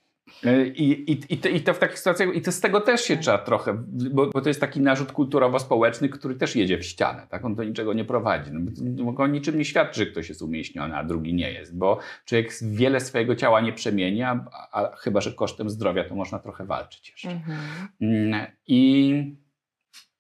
i, 0.75 1.13
i, 1.13 1.35
i, 1.35 1.39
to, 1.39 1.49
I 1.49 1.61
to 1.61 1.75
w 1.75 1.79
takich 1.79 1.99
sytuacjach, 1.99 2.35
i 2.35 2.43
to 2.43 2.53
z 2.53 2.61
tego 2.61 2.81
też 2.81 3.01
się 3.01 3.17
trzeba 3.17 3.39
trochę, 3.39 3.85
bo, 4.11 4.27
bo 4.27 4.41
to 4.41 4.49
jest 4.49 4.61
taki 4.61 4.81
narzut 4.81 5.13
kulturowo-społeczny, 5.13 6.09
który 6.09 6.35
też 6.35 6.57
jedzie 6.57 6.79
w 6.79 6.85
ścianę, 6.85 7.27
tak? 7.31 7.45
On 7.45 7.55
do 7.55 7.65
niczego 7.65 7.93
nie 7.93 8.05
prowadzi. 8.05 8.51
No, 8.53 9.13
bo 9.13 9.27
niczym 9.27 9.59
nie 9.59 9.65
świadczy, 9.65 10.01
że 10.01 10.07
ktoś 10.07 10.29
jest 10.29 10.43
umieśniony, 10.43 10.97
a 10.97 11.05
drugi 11.05 11.35
nie 11.35 11.53
jest, 11.53 11.79
bo 11.79 11.99
człowiek 12.25 12.53
wiele 12.63 13.01
swojego 13.01 13.37
ciała 13.37 13.61
nie 13.61 13.73
przemienia, 13.73 14.45
a, 14.53 14.83
a 14.83 14.97
chyba, 14.97 15.21
że 15.21 15.33
kosztem 15.33 15.71
zdrowia 15.71 16.05
to 16.05 16.15
można 16.15 16.39
trochę 16.39 16.65
walczyć 16.65 17.11
jeszcze. 17.11 17.31
Mhm. 17.31 17.59
Mm, 18.01 18.47
I 18.67 19.37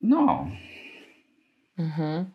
no, 0.01 0.47
Mhm. 1.79 2.33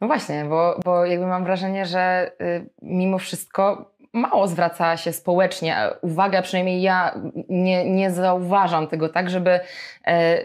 No 0.00 0.06
właśnie, 0.06 0.44
bo, 0.44 0.80
bo 0.84 1.04
jakby 1.04 1.26
mam 1.26 1.44
wrażenie, 1.44 1.86
że 1.86 2.32
y, 2.40 2.70
mimo 2.82 3.18
wszystko 3.18 3.91
mało 4.12 4.48
zwraca 4.48 4.96
się 4.96 5.12
społecznie 5.12 5.76
uwagę, 6.02 6.42
przynajmniej 6.42 6.82
ja 6.82 7.20
nie, 7.48 7.90
nie 7.90 8.10
zauważam 8.10 8.86
tego 8.86 9.08
tak, 9.08 9.30
żeby 9.30 9.60
e, 10.06 10.42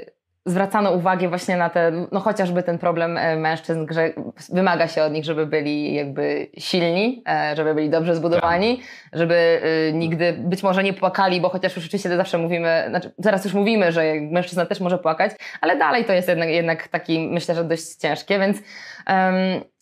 zwracano 0.48 0.92
uwagę 0.92 1.30
właśnie 1.30 1.58
na 1.58 1.70
ten, 1.70 2.08
no 2.12 2.20
chociażby 2.20 2.64
ten 2.64 2.78
problem 2.78 3.18
e, 3.18 3.36
mężczyzn, 3.36 3.86
że 3.90 4.14
wymaga 4.50 4.88
się 4.88 5.04
od 5.04 5.14
nich, 5.14 5.26
żeby 5.26 5.46
byli 5.46 5.94
jakby 5.94 6.48
silni, 6.58 7.24
e, 7.30 7.56
żeby 7.56 7.76
byli 7.76 7.90
dobrze 7.90 8.16
zbudowani, 8.16 8.82
żeby 9.14 9.62
e, 9.90 9.94
nigdy 9.94 10.34
być 10.34 10.64
może 10.64 10.84
nie 10.84 10.94
płakali, 10.94 11.42
bo 11.42 11.50
chociaż 11.50 11.76
już 11.76 11.86
oczywiście 11.86 12.18
zawsze 12.18 12.38
mówimy, 12.38 12.86
znaczy 12.90 13.12
teraz 13.24 13.46
już 13.46 13.54
mówimy, 13.54 13.92
że 13.92 14.04
mężczyzna 14.32 14.66
też 14.66 14.80
może 14.80 14.98
płakać, 14.98 15.32
ale 15.62 15.78
dalej 15.78 16.06
to 16.06 16.14
jest 16.14 16.28
jednak, 16.28 16.50
jednak 16.50 16.88
taki, 16.88 17.20
myślę, 17.20 17.56
że 17.56 17.64
dość 17.64 17.96
ciężkie, 17.96 18.40
więc 18.40 18.58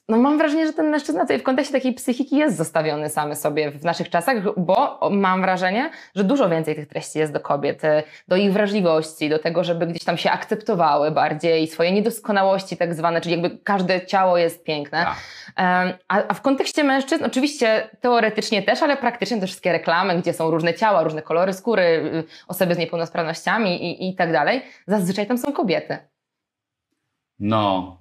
no 0.10 0.18
mam 0.18 0.38
wrażenie, 0.38 0.68
że 0.68 0.74
ten 0.74 0.90
mężczyzna 0.90 1.22
tutaj 1.22 1.40
w 1.40 1.44
kontekście 1.44 1.74
takiej 1.74 1.94
psychiki 1.94 2.38
jest 2.38 2.58
zostawiony 2.58 3.10
samy 3.10 3.36
sobie 3.36 3.72
w 3.72 3.84
naszych 3.84 4.10
czasach, 4.10 4.60
bo 4.60 5.00
mam 5.12 5.42
wrażenie, 5.42 5.90
że 6.16 6.24
dużo 6.24 6.50
więcej 6.50 6.76
tych 6.76 6.88
treści 6.88 7.20
jest 7.20 7.34
do 7.34 7.40
kobiet, 7.40 7.84
y, 7.84 8.04
do 8.28 8.36
ich 8.36 8.54
wrażliwości, 8.54 9.30
do 9.30 9.40
tego, 9.40 9.64
żeby 9.64 9.88
gdzieś 9.88 10.04
tam 10.04 10.18
się 10.18 10.32
akceptowały 10.32 11.12
bardziej 11.12 11.68
swoje 11.68 11.92
niedoskonałości 11.92 12.78
tak 12.78 12.96
zwane, 12.96 13.22
czyli 13.22 13.42
jakby 13.42 13.58
każde 13.58 14.06
ciało 14.06 14.38
jest 14.38 14.64
piękne. 14.64 15.06
Tak. 15.06 15.16
A, 16.08 16.24
a 16.28 16.34
w 16.34 16.42
kontekście 16.42 16.84
mężczyzn, 16.84 17.24
oczywiście 17.24 17.90
teoretycznie 18.02 18.64
też, 18.64 18.84
ale 18.84 18.98
praktycznie 18.98 19.40
te 19.40 19.48
wszystkie 19.48 19.72
reklamy, 19.72 20.22
gdzie 20.22 20.34
są 20.34 20.52
różne 20.52 20.74
ciała, 20.74 21.04
różne 21.04 21.22
kolory 21.22 21.54
skóry, 21.54 21.84
y, 21.84 22.24
osoby 22.48 22.76
z 22.76 22.78
niepełnosprawnościami 22.78 23.84
i, 23.84 24.10
i 24.10 24.16
tak 24.16 24.32
dalej, 24.32 24.62
zazwyczaj 24.88 25.28
tam 25.28 25.38
są 25.38 25.54
kobiety. 25.54 25.98
No, 27.40 27.98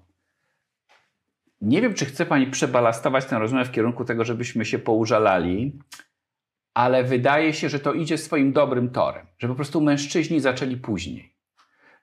nie 1.60 1.82
wiem, 1.82 1.94
czy 1.94 2.04
chce 2.04 2.26
Pani 2.26 2.46
przebalastować 2.46 3.24
tę 3.24 3.38
rozmowę 3.38 3.64
w 3.64 3.70
kierunku 3.70 4.04
tego, 4.04 4.24
żebyśmy 4.24 4.64
się 4.64 4.78
poużalali, 4.78 5.78
ale 6.74 7.04
wydaje 7.04 7.52
się, 7.52 7.68
że 7.68 7.80
to 7.80 7.92
idzie 7.92 8.18
swoim 8.18 8.52
dobrym 8.52 8.90
torem, 8.90 9.26
że 9.38 9.48
po 9.48 9.54
prostu 9.54 9.80
mężczyźni 9.80 10.40
zaczęli 10.40 10.76
później. 10.76 11.34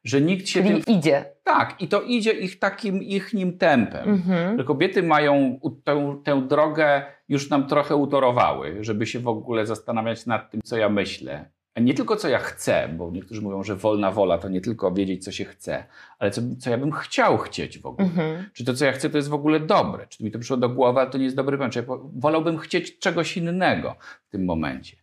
Że 0.04 0.22
nikt 0.22 0.48
się 0.48 0.64
Czyli 0.64 0.84
tym... 0.84 0.96
idzie. 0.96 1.26
Tak, 1.44 1.82
i 1.82 1.88
to 1.88 2.02
idzie 2.02 2.32
ich 2.32 2.60
takim 2.60 3.04
ich 3.04 3.34
nim 3.34 3.58
tempem. 3.58 4.10
Mhm. 4.10 4.58
Że 4.58 4.64
kobiety 4.64 5.04
mają 5.04 5.60
tę, 5.84 6.22
tę 6.24 6.48
drogę 6.48 7.06
już 7.30 7.50
nam 7.50 7.68
trochę 7.68 7.96
utorowały, 7.96 8.78
żeby 8.82 9.06
się 9.06 9.20
w 9.20 9.28
ogóle 9.28 9.66
zastanawiać 9.66 10.26
nad 10.26 10.52
tym, 10.52 10.62
co 10.64 10.78
ja 10.78 10.90
myślę. 10.90 11.52
Nie 11.80 11.94
tylko 11.94 12.16
co 12.16 12.30
ja 12.30 12.40
chcę, 12.40 12.90
bo 12.98 13.12
niektórzy 13.12 13.42
mówią, 13.42 13.64
że 13.64 13.76
wolna 13.76 14.12
wola 14.12 14.38
to 14.38 14.50
nie 14.50 14.62
tylko 14.62 14.92
wiedzieć, 14.92 15.24
co 15.24 15.32
się 15.32 15.46
chce, 15.46 15.86
ale 16.20 16.32
co, 16.32 16.42
co 16.60 16.70
ja 16.70 16.78
bym 16.78 16.92
chciał 16.92 17.38
chcieć 17.38 17.80
w 17.80 17.86
ogóle. 17.86 18.08
Mhm. 18.08 18.46
Czy 18.54 18.66
to, 18.66 18.74
co 18.74 18.86
ja 18.86 18.92
chcę, 18.92 19.10
to 19.10 19.18
jest 19.18 19.30
w 19.30 19.34
ogóle 19.34 19.60
dobre? 19.60 20.08
Czy 20.08 20.24
mi 20.24 20.32
to 20.32 20.40
przyszło 20.40 20.58
do 20.58 20.70
głowy, 20.70 21.00
ale 21.00 21.10
to 21.10 21.18
nie 21.18 21.24
jest 21.24 21.36
dobry 21.36 21.58
pomysł? 21.58 21.74
Czy 21.74 21.80
ja 21.80 21.86
wolałbym 22.16 22.58
chcieć 22.58 23.00
czegoś 23.00 23.38
innego 23.38 23.96
w 24.28 24.30
tym 24.30 24.46
momencie. 24.46 24.98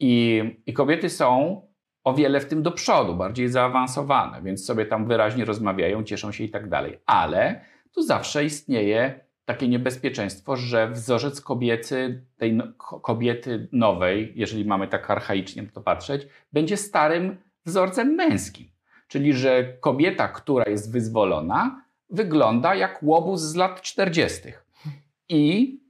I, 0.00 0.42
I 0.66 0.72
kobiety 0.72 1.10
są 1.10 1.60
o 2.04 2.14
wiele 2.14 2.40
w 2.40 2.46
tym 2.46 2.62
do 2.62 2.72
przodu, 2.72 3.14
bardziej 3.14 3.48
zaawansowane, 3.48 4.42
więc 4.42 4.64
sobie 4.64 4.86
tam 4.86 5.06
wyraźnie 5.06 5.44
rozmawiają, 5.44 6.04
cieszą 6.04 6.32
się 6.32 6.44
i 6.44 6.50
tak 6.50 6.68
dalej. 6.68 6.98
Ale 7.06 7.64
tu 7.92 8.02
zawsze 8.02 8.44
istnieje 8.44 9.23
takie 9.44 9.68
niebezpieczeństwo, 9.68 10.56
że 10.56 10.90
wzorzec 10.90 11.40
kobiecy, 11.40 12.24
tej 12.36 12.52
no, 12.52 12.64
ko- 12.76 13.00
kobiety 13.00 13.68
nowej, 13.72 14.32
jeżeli 14.36 14.64
mamy 14.64 14.88
tak 14.88 15.10
archaicznie 15.10 15.62
na 15.62 15.70
to 15.70 15.80
patrzeć, 15.80 16.26
będzie 16.52 16.76
starym 16.76 17.36
wzorcem 17.66 18.14
męskim. 18.14 18.66
Czyli, 19.08 19.32
że 19.32 19.76
kobieta, 19.80 20.28
która 20.28 20.70
jest 20.70 20.92
wyzwolona, 20.92 21.84
wygląda 22.10 22.74
jak 22.74 23.02
łobuz 23.02 23.40
z 23.40 23.54
lat 23.54 23.82
40. 23.82 24.40
I 25.28 25.80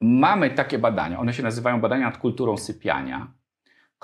mamy 0.00 0.50
takie 0.50 0.78
badania, 0.78 1.20
one 1.20 1.32
się 1.32 1.42
nazywają 1.42 1.80
badania 1.80 2.06
nad 2.06 2.18
kulturą 2.18 2.56
sypiania, 2.56 3.32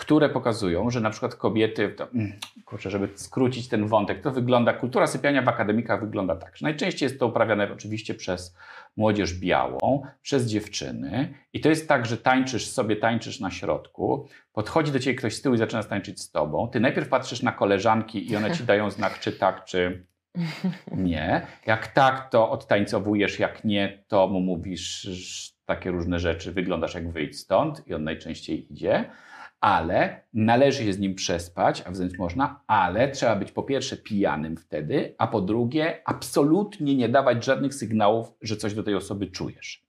które 0.01 0.29
pokazują, 0.29 0.91
że 0.91 1.01
na 1.01 1.11
przykład 1.11 1.35
kobiety, 1.35 1.89
to, 1.89 2.09
mm, 2.15 2.33
kurczę, 2.65 2.91
żeby 2.91 3.09
skrócić 3.15 3.69
ten 3.69 3.87
wątek, 3.87 4.23
to 4.23 4.31
wygląda, 4.31 4.73
kultura 4.73 5.07
sypiania 5.07 5.43
w 5.43 5.49
akademikach 5.49 6.01
wygląda 6.01 6.37
tak, 6.37 6.57
że 6.57 6.67
najczęściej 6.67 7.07
jest 7.07 7.21
to 7.21 7.27
uprawiane 7.27 7.73
oczywiście 7.73 8.15
przez 8.15 8.57
młodzież 8.97 9.35
białą, 9.35 10.03
przez 10.23 10.47
dziewczyny 10.47 11.35
i 11.53 11.61
to 11.61 11.69
jest 11.69 11.89
tak, 11.89 12.07
że 12.07 12.17
tańczysz 12.17 12.67
sobie, 12.67 12.97
tańczysz 12.97 13.41
na 13.41 13.51
środku, 13.51 14.29
podchodzi 14.53 14.93
do 14.93 14.99
ciebie 14.99 15.17
ktoś 15.17 15.35
z 15.35 15.43
tyłu 15.43 15.55
i 15.55 15.59
zaczyna 15.59 15.83
tańczyć 15.83 16.21
z 16.21 16.31
tobą, 16.31 16.69
ty 16.69 16.81
najpierw 16.81 17.09
patrzysz 17.09 17.43
na 17.43 17.53
koleżanki 17.53 18.31
i 18.31 18.37
one 18.37 18.51
ci 18.57 18.65
dają 18.65 18.91
znak, 18.91 19.19
czy 19.19 19.33
tak, 19.33 19.65
czy 19.65 20.07
nie. 20.97 21.47
Jak 21.67 21.87
tak, 21.87 22.31
to 22.31 22.51
odtańcowujesz, 22.51 23.39
jak 23.39 23.65
nie, 23.65 24.03
to 24.09 24.29
mu 24.29 24.41
mówisz 24.41 25.09
takie 25.67 25.91
różne 25.91 26.19
rzeczy, 26.19 26.53
wyglądasz 26.53 26.95
jak 26.95 27.13
wyjdź 27.13 27.39
stąd 27.39 27.89
i 27.89 27.95
on 27.95 28.05
najczęściej 28.05 28.73
idzie. 28.73 29.11
Ale 29.61 30.25
należy 30.35 30.85
się 30.85 30.93
z 30.93 30.99
nim 30.99 31.15
przespać, 31.15 31.83
a 31.87 31.91
wręcz 31.91 32.19
można, 32.19 32.61
ale 32.67 33.09
trzeba 33.09 33.37
być 33.37 33.53
po 33.53 33.63
pierwsze 33.63 33.97
pijanym 33.97 34.57
wtedy, 34.57 35.15
a 35.19 35.27
po 35.27 35.41
drugie 35.41 36.03
absolutnie 36.05 36.97
nie 36.97 37.09
dawać 37.09 37.45
żadnych 37.45 37.75
sygnałów, 37.75 38.33
że 38.43 38.57
coś 38.57 38.75
do 38.75 38.83
tej 38.83 38.95
osoby 38.95 39.27
czujesz. 39.27 39.87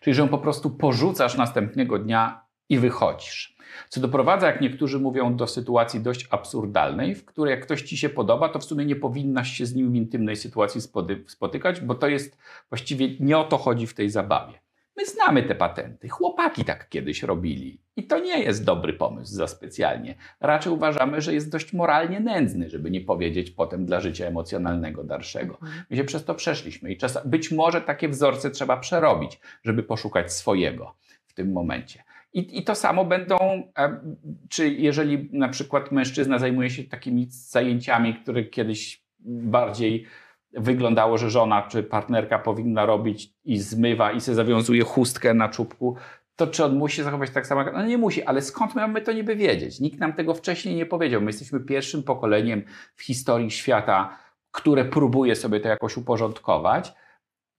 Czyli, 0.00 0.14
że 0.14 0.22
ją 0.22 0.28
po 0.28 0.38
prostu 0.38 0.70
porzucasz 0.70 1.36
następnego 1.36 1.98
dnia 1.98 2.44
i 2.68 2.78
wychodzisz. 2.78 3.56
Co 3.88 4.00
doprowadza, 4.00 4.46
jak 4.46 4.60
niektórzy 4.60 4.98
mówią, 4.98 5.36
do 5.36 5.46
sytuacji 5.46 6.00
dość 6.00 6.26
absurdalnej, 6.30 7.14
w 7.14 7.24
której 7.24 7.50
jak 7.50 7.62
ktoś 7.62 7.82
ci 7.82 7.96
się 7.96 8.08
podoba, 8.08 8.48
to 8.48 8.58
w 8.58 8.64
sumie 8.64 8.84
nie 8.84 8.96
powinnaś 8.96 9.50
się 9.50 9.66
z 9.66 9.74
nim 9.74 9.92
w 9.92 9.94
intymnej 9.94 10.36
sytuacji 10.36 10.80
spotykać, 11.26 11.80
bo 11.80 11.94
to 11.94 12.08
jest 12.08 12.38
właściwie 12.68 13.08
nie 13.20 13.38
o 13.38 13.44
to 13.44 13.58
chodzi 13.58 13.86
w 13.86 13.94
tej 13.94 14.10
zabawie. 14.10 14.67
My 14.98 15.06
znamy 15.06 15.42
te 15.42 15.54
patenty. 15.54 16.08
Chłopaki 16.08 16.64
tak 16.64 16.88
kiedyś 16.88 17.22
robili. 17.22 17.80
I 17.96 18.06
to 18.06 18.18
nie 18.18 18.42
jest 18.42 18.64
dobry 18.64 18.92
pomysł 18.92 19.34
za 19.34 19.46
specjalnie. 19.46 20.14
Raczej 20.40 20.72
uważamy, 20.72 21.20
że 21.20 21.34
jest 21.34 21.50
dość 21.52 21.72
moralnie 21.72 22.20
nędzny, 22.20 22.70
żeby 22.70 22.90
nie 22.90 23.00
powiedzieć 23.00 23.50
potem 23.50 23.86
dla 23.86 24.00
życia 24.00 24.26
emocjonalnego 24.26 25.04
dalszego. 25.04 25.58
My 25.90 25.96
się 25.96 26.04
przez 26.04 26.24
to 26.24 26.34
przeszliśmy 26.34 26.92
i 26.92 26.96
czas, 26.96 27.18
być 27.24 27.50
może 27.50 27.80
takie 27.80 28.08
wzorce 28.08 28.50
trzeba 28.50 28.76
przerobić, 28.76 29.40
żeby 29.64 29.82
poszukać 29.82 30.32
swojego 30.32 30.94
w 31.26 31.34
tym 31.34 31.52
momencie. 31.52 32.02
I, 32.32 32.58
I 32.58 32.64
to 32.64 32.74
samo 32.74 33.04
będą, 33.04 33.36
e, 33.78 34.00
czy 34.48 34.68
jeżeli 34.68 35.28
na 35.32 35.48
przykład 35.48 35.92
mężczyzna 35.92 36.38
zajmuje 36.38 36.70
się 36.70 36.84
takimi 36.84 37.26
zajęciami, 37.30 38.14
które 38.14 38.44
kiedyś 38.44 39.02
bardziej 39.20 40.06
wyglądało, 40.52 41.18
że 41.18 41.30
żona 41.30 41.62
czy 41.62 41.82
partnerka 41.82 42.38
powinna 42.38 42.86
robić 42.86 43.32
i 43.44 43.58
zmywa 43.58 44.12
i 44.12 44.20
sobie 44.20 44.34
zawiązuje 44.34 44.82
chustkę 44.84 45.34
na 45.34 45.48
czubku, 45.48 45.96
to 46.36 46.46
czy 46.46 46.64
on 46.64 46.76
musi 46.76 47.02
zachować 47.02 47.30
tak 47.30 47.46
samo? 47.46 47.64
No 47.72 47.86
nie 47.86 47.98
musi, 47.98 48.22
ale 48.22 48.42
skąd 48.42 48.74
my 48.74 48.80
mamy 48.80 49.00
to 49.00 49.12
niby 49.12 49.36
wiedzieć? 49.36 49.80
Nikt 49.80 50.00
nam 50.00 50.12
tego 50.12 50.34
wcześniej 50.34 50.74
nie 50.74 50.86
powiedział. 50.86 51.20
My 51.20 51.26
jesteśmy 51.26 51.60
pierwszym 51.60 52.02
pokoleniem 52.02 52.62
w 52.96 53.02
historii 53.02 53.50
świata, 53.50 54.18
które 54.50 54.84
próbuje 54.84 55.36
sobie 55.36 55.60
to 55.60 55.68
jakoś 55.68 55.96
uporządkować. 55.96 56.92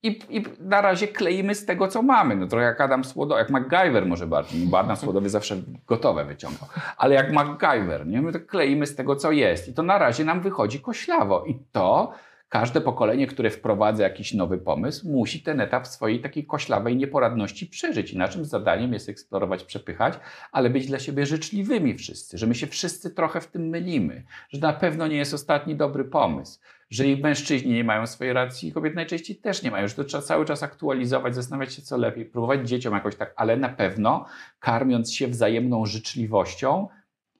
I, 0.02 0.18
I 0.28 0.44
na 0.60 0.80
razie 0.80 1.08
kleimy 1.08 1.54
z 1.54 1.66
tego, 1.66 1.88
co 1.88 2.02
mamy. 2.02 2.36
No 2.36 2.46
trochę 2.46 2.64
jak 2.64 2.80
Adam 2.80 3.04
Słodowy, 3.04 3.40
jak 3.40 3.50
MacGyver 3.50 4.06
może 4.06 4.26
bardziej, 4.26 4.66
bo 4.66 4.78
Adam 4.78 4.96
Słodowy 4.96 5.28
zawsze 5.28 5.56
gotowe 5.86 6.24
wyciągał. 6.24 6.68
Ale 6.96 7.14
jak 7.14 7.32
MacGyver, 7.32 8.06
nie? 8.06 8.22
My 8.22 8.32
to 8.32 8.40
kleimy 8.40 8.86
z 8.86 8.96
tego, 8.96 9.16
co 9.16 9.32
jest. 9.32 9.68
I 9.68 9.74
to 9.74 9.82
na 9.82 9.98
razie 9.98 10.24
nam 10.24 10.40
wychodzi 10.40 10.80
koślawo. 10.80 11.44
I 11.44 11.58
to 11.72 12.12
każde 12.50 12.80
pokolenie, 12.80 13.26
które 13.26 13.50
wprowadza 13.50 14.02
jakiś 14.02 14.34
nowy 14.34 14.58
pomysł, 14.58 15.10
musi 15.10 15.42
ten 15.42 15.60
etap 15.60 15.86
swojej 15.86 16.20
takiej 16.20 16.46
koślawej 16.46 16.96
nieporadności 16.96 17.66
przeżyć. 17.66 18.12
I 18.12 18.18
naszym 18.18 18.44
zadaniem 18.44 18.92
jest 18.92 19.08
eksplorować, 19.08 19.64
przepychać, 19.64 20.14
ale 20.52 20.70
być 20.70 20.86
dla 20.86 20.98
siebie 20.98 21.26
życzliwymi 21.26 21.94
wszyscy, 21.94 22.38
że 22.38 22.46
my 22.46 22.54
się 22.54 22.66
wszyscy 22.66 23.10
trochę 23.10 23.40
w 23.40 23.46
tym 23.46 23.68
mylimy, 23.68 24.24
że 24.48 24.60
na 24.60 24.72
pewno 24.72 25.06
nie 25.06 25.16
jest 25.16 25.34
ostatni 25.34 25.76
dobry 25.76 26.04
pomysł, 26.04 26.60
że 26.90 27.06
i 27.06 27.22
mężczyźni 27.22 27.72
nie 27.72 27.84
mają 27.84 28.06
swojej 28.06 28.32
racji, 28.32 28.68
i 28.68 28.72
kobiety 28.72 28.96
najczęściej 28.96 29.36
też 29.36 29.62
nie 29.62 29.70
mają, 29.70 29.88
że 29.88 29.94
to 29.94 30.04
trzeba 30.04 30.22
cały 30.22 30.44
czas 30.44 30.62
aktualizować, 30.62 31.34
zastanawiać 31.34 31.74
się 31.74 31.82
co 31.82 31.96
lepiej, 31.96 32.24
próbować 32.24 32.68
dzieciom 32.68 32.94
jakoś 32.94 33.16
tak, 33.16 33.32
ale 33.36 33.56
na 33.56 33.68
pewno 33.68 34.26
karmiąc 34.60 35.12
się 35.12 35.28
wzajemną 35.28 35.86
życzliwością, 35.86 36.88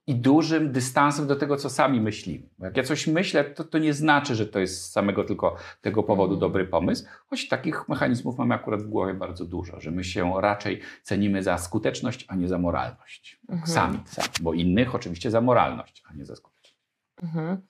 i 0.07 0.15
dużym 0.15 0.73
dystansem 0.73 1.27
do 1.27 1.37
tego, 1.37 1.57
co 1.57 1.71
sami 1.71 2.01
myślimy. 2.01 2.49
Bo 2.59 2.67
jak 2.67 2.77
ja 2.77 2.83
coś 2.83 3.07
myślę, 3.07 3.45
to, 3.45 3.65
to 3.65 3.79
nie 3.79 3.95
znaczy, 3.95 4.35
że 4.35 4.47
to 4.47 4.59
jest 4.59 4.83
z 4.83 4.91
samego 4.91 5.25
tylko 5.25 5.57
tego 5.81 6.03
powodu 6.03 6.37
dobry 6.37 6.67
pomysł, 6.67 7.05
choć 7.27 7.49
takich 7.49 7.89
mechanizmów 7.89 8.39
mamy 8.39 8.55
akurat 8.55 8.83
w 8.83 8.89
głowie 8.89 9.15
bardzo 9.15 9.45
dużo, 9.45 9.81
że 9.81 9.91
my 9.91 10.05
się 10.05 10.33
raczej 10.41 10.81
cenimy 11.03 11.43
za 11.43 11.59
skuteczność, 11.59 12.25
a 12.29 12.37
nie 12.37 12.49
za 12.49 12.59
moralność. 12.59 13.41
Mhm. 13.49 13.67
Sami, 13.67 13.99
sami, 14.07 14.29
bo 14.41 14.53
innych 14.53 14.95
oczywiście 14.95 15.31
za 15.31 15.41
moralność, 15.41 16.03
a 16.11 16.15
nie 16.15 16.25
za 16.25 16.37
skuteczność. 16.37 16.77
Mhm. 17.23 17.61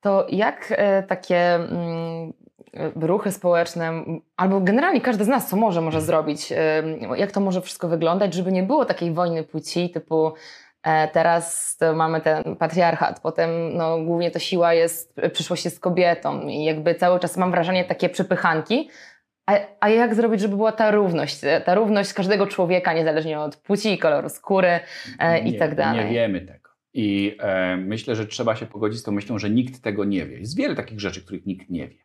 To 0.00 0.26
jak 0.30 0.66
e, 0.76 1.02
takie 1.02 1.54
mm, 1.54 2.32
e, 2.74 3.06
ruchy 3.06 3.32
społeczne, 3.32 4.04
albo 4.36 4.60
generalnie 4.60 5.00
każdy 5.00 5.24
z 5.24 5.28
nas, 5.28 5.48
co 5.48 5.56
może, 5.56 5.80
może 5.80 6.00
zrobić, 6.00 6.52
e, 6.52 6.82
jak 7.16 7.32
to 7.32 7.40
może 7.40 7.60
wszystko 7.60 7.88
wyglądać, 7.88 8.34
żeby 8.34 8.52
nie 8.52 8.62
było 8.62 8.84
takiej 8.84 9.12
wojny 9.12 9.44
płci, 9.44 9.90
typu 9.90 10.32
teraz 11.12 11.76
to 11.76 11.94
mamy 11.94 12.20
ten 12.20 12.56
patriarchat, 12.56 13.20
potem 13.20 13.76
no, 13.76 13.98
głównie 13.98 14.30
to 14.30 14.38
siła 14.38 14.74
jest, 14.74 15.20
przyszłość 15.32 15.64
jest 15.64 15.80
kobietą 15.80 16.46
i 16.46 16.64
jakby 16.64 16.94
cały 16.94 17.20
czas 17.20 17.36
mam 17.36 17.50
wrażenie 17.50 17.84
takie 17.84 18.08
przepychanki, 18.08 18.90
a, 19.46 19.58
a 19.80 19.88
jak 19.88 20.14
zrobić, 20.14 20.40
żeby 20.40 20.56
była 20.56 20.72
ta 20.72 20.90
równość, 20.90 21.40
ta 21.64 21.74
równość 21.74 22.12
każdego 22.12 22.46
człowieka, 22.46 22.92
niezależnie 22.92 23.40
od 23.40 23.56
płci, 23.56 23.98
koloru 23.98 24.28
skóry 24.28 24.80
e, 25.18 25.38
i 25.38 25.52
Nie, 25.52 25.58
tak 25.58 25.74
dalej. 25.74 26.04
Nie 26.04 26.10
wiemy 26.10 26.40
tego. 26.40 26.70
I 26.94 27.36
e, 27.40 27.76
myślę, 27.76 28.16
że 28.16 28.26
trzeba 28.26 28.56
się 28.56 28.66
pogodzić 28.66 29.00
z 29.00 29.02
tą 29.02 29.12
myślą, 29.12 29.38
że 29.38 29.50
nikt 29.50 29.82
tego 29.82 30.04
nie 30.04 30.26
wie. 30.26 30.38
Jest 30.38 30.56
wiele 30.56 30.74
takich 30.74 31.00
rzeczy, 31.00 31.22
których 31.22 31.46
nikt 31.46 31.70
nie 31.70 31.88
wie. 31.88 31.98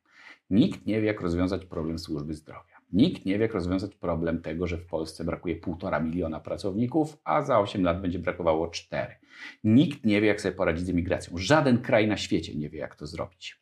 Nikt 0.50 0.86
nie 0.86 1.02
wie, 1.02 1.08
jak 1.08 1.22
rozwiązać 1.22 1.66
problem 1.66 2.00
służby 2.00 2.34
zdrowia. 2.34 2.81
Nikt 2.94 3.26
nie 3.26 3.34
wie, 3.34 3.42
jak 3.42 3.54
rozwiązać 3.54 3.96
problem 3.96 4.42
tego, 4.42 4.68
że 4.68 4.78
w 4.78 4.86
Polsce 4.86 5.24
brakuje 5.24 5.56
półtora 5.56 6.00
miliona 6.00 6.40
pracowników, 6.40 7.18
a 7.24 7.42
za 7.42 7.60
8 7.60 7.84
lat 7.84 8.02
będzie 8.02 8.20
brakowało 8.20 8.68
4. 8.68 9.16
Nikt 9.64 10.06
nie 10.06 10.22
wie, 10.22 10.28
jak 10.28 10.42
sobie 10.42 10.56
poradzić 10.56 10.86
z 10.86 10.90
emigracją. 10.90 11.38
Żaden 11.38 11.82
kraj 11.82 12.08
na 12.08 12.18
świecie 12.18 12.56
nie 12.56 12.70
wie, 12.70 12.80
jak 12.80 12.96
to 12.96 13.08
zrobić. 13.08 13.62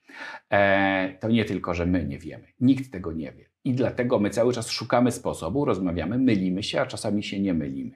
E, 0.49 1.17
to 1.19 1.29
nie 1.29 1.45
tylko, 1.45 1.73
że 1.73 1.85
my 1.85 2.05
nie 2.05 2.19
wiemy. 2.19 2.47
Nikt 2.59 2.91
tego 2.91 3.13
nie 3.13 3.31
wie. 3.31 3.49
I 3.63 3.73
dlatego 3.73 4.19
my 4.19 4.29
cały 4.29 4.53
czas 4.53 4.69
szukamy 4.69 5.11
sposobu, 5.11 5.65
rozmawiamy, 5.65 6.17
mylimy 6.17 6.63
się, 6.63 6.81
a 6.81 6.85
czasami 6.85 7.23
się 7.23 7.39
nie 7.39 7.53
mylimy. 7.53 7.91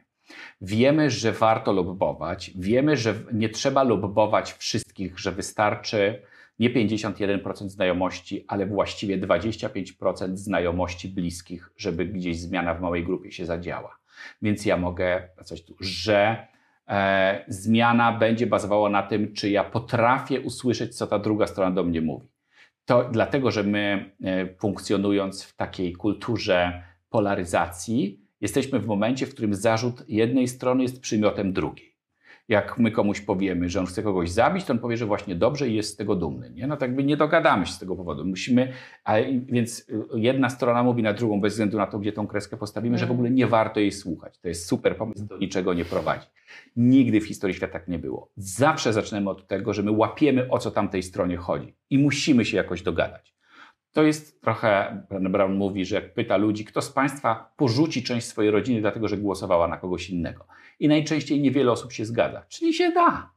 Wiemy, 0.62 1.10
że 1.10 1.32
warto 1.32 1.74
lobbować, 1.74 2.52
wiemy, 2.56 2.98
że 2.98 3.16
nie 3.34 3.50
trzeba 3.50 3.84
lobbować 3.84 4.54
wszystkich, 4.54 5.20
że 5.20 5.32
wystarczy 5.32 6.22
nie 6.60 6.70
51% 6.70 7.70
znajomości, 7.70 8.46
ale 8.48 8.66
właściwie 8.66 9.18
25% 9.18 10.36
znajomości 10.36 11.10
bliskich, 11.10 11.70
żeby 11.78 12.06
gdzieś 12.06 12.40
zmiana 12.40 12.74
w 12.74 12.82
małej 12.82 13.04
grupie 13.04 13.32
się 13.32 13.46
zadziała. 13.46 13.98
Więc 14.42 14.66
ja 14.66 14.78
mogę 14.78 15.30
coś 15.44 15.64
tu, 15.66 15.76
że 15.80 16.48
e, 16.88 17.46
zmiana 17.48 18.18
będzie 18.18 18.48
bazowała 18.48 18.90
na 18.90 19.04
tym, 19.04 19.34
czy 19.34 19.50
ja 19.50 19.64
potrafię 19.64 20.42
usłyszeć, 20.42 20.98
co 20.98 21.08
ta 21.08 21.20
druga 21.20 21.48
strona 21.48 21.72
do 21.76 21.84
mnie 21.84 22.02
mówi. 22.02 22.28
To 22.86 23.10
dlatego, 23.12 23.52
że 23.52 23.64
my 23.64 24.12
e, 24.24 24.56
funkcjonując 24.56 25.44
w 25.44 25.56
takiej 25.56 25.94
kulturze 25.94 26.84
polaryzacji, 27.10 28.22
jesteśmy 28.42 28.80
w 28.80 28.88
momencie, 28.88 29.26
w 29.26 29.34
którym 29.34 29.56
zarzut 29.56 30.04
jednej 30.08 30.48
strony 30.48 30.84
jest 30.84 31.02
przymiotem 31.02 31.54
drugiej 31.54 31.93
jak 32.48 32.80
my 32.80 32.92
komuś 32.92 33.22
powiemy, 33.22 33.70
że 33.70 33.80
on 33.80 33.86
chce 33.86 34.04
kogoś 34.04 34.32
zabić, 34.32 34.66
to 34.66 34.74
on 34.74 34.80
powie, 34.80 34.98
że 34.98 35.06
właśnie 35.06 35.36
dobrze 35.36 35.70
i 35.70 35.76
jest 35.76 35.94
z 35.94 35.96
tego 35.96 36.16
dumny. 36.16 36.50
Nie? 36.50 36.68
No 36.68 36.78
tak 36.78 36.96
by 36.96 37.04
nie 37.04 37.18
dogadamy 37.18 37.66
się 37.66 37.74
z 37.74 37.80
tego 37.80 37.96
powodu. 37.96 38.26
Musimy, 38.26 38.72
a, 39.04 39.16
więc 39.46 39.90
y, 39.90 40.04
jedna 40.16 40.50
strona 40.50 40.84
mówi 40.84 41.04
na 41.04 41.14
drugą, 41.14 41.42
bez 41.42 41.54
względu 41.54 41.78
na 41.78 41.88
to, 41.88 42.00
gdzie 42.00 42.12
tą 42.12 42.28
kreskę 42.28 42.58
postawimy, 42.58 42.98
że 42.98 43.06
w 43.06 43.12
ogóle 43.12 43.30
nie 43.30 43.48
warto 43.48 43.80
jej 43.80 43.92
słuchać. 43.92 44.40
To 44.40 44.48
jest 44.48 44.68
super 44.68 44.98
pomysł, 44.98 45.26
do 45.26 45.38
niczego 45.38 45.74
nie 45.74 45.86
prowadzi. 45.86 46.28
Nigdy 46.76 47.22
w 47.22 47.28
historii 47.28 47.56
świata 47.56 47.74
tak 47.74 47.88
nie 47.88 48.00
było. 48.00 48.32
Zawsze 48.38 48.94
zaczynamy 48.94 49.30
od 49.30 49.48
tego, 49.48 49.74
że 49.74 49.84
my 49.84 49.92
łapiemy, 49.92 50.50
o 50.50 50.58
co 50.60 50.72
tamtej 50.72 51.04
stronie 51.04 51.38
chodzi 51.38 51.76
i 51.90 51.98
musimy 51.98 52.46
się 52.46 52.58
jakoś 52.58 52.82
dogadać. 52.82 53.34
To 53.94 54.04
jest 54.04 54.42
trochę, 54.42 55.02
pan 55.10 55.32
Brown 55.32 55.56
mówi, 55.56 55.86
że 55.86 55.96
jak 55.96 56.14
pyta 56.14 56.38
ludzi, 56.38 56.66
kto 56.66 56.82
z 56.82 56.90
Państwa 56.90 57.54
porzuci 57.58 58.04
część 58.04 58.28
swojej 58.28 58.52
rodziny, 58.52 58.82
dlatego 58.82 59.08
że 59.08 59.18
głosowała 59.18 59.68
na 59.68 59.78
kogoś 59.78 60.10
innego. 60.10 60.46
I 60.80 60.88
najczęściej 60.88 61.42
niewiele 61.42 61.72
osób 61.72 61.92
się 61.92 62.06
zgadza, 62.06 62.46
czyli 62.50 62.74
się 62.74 62.92
da. 62.92 63.34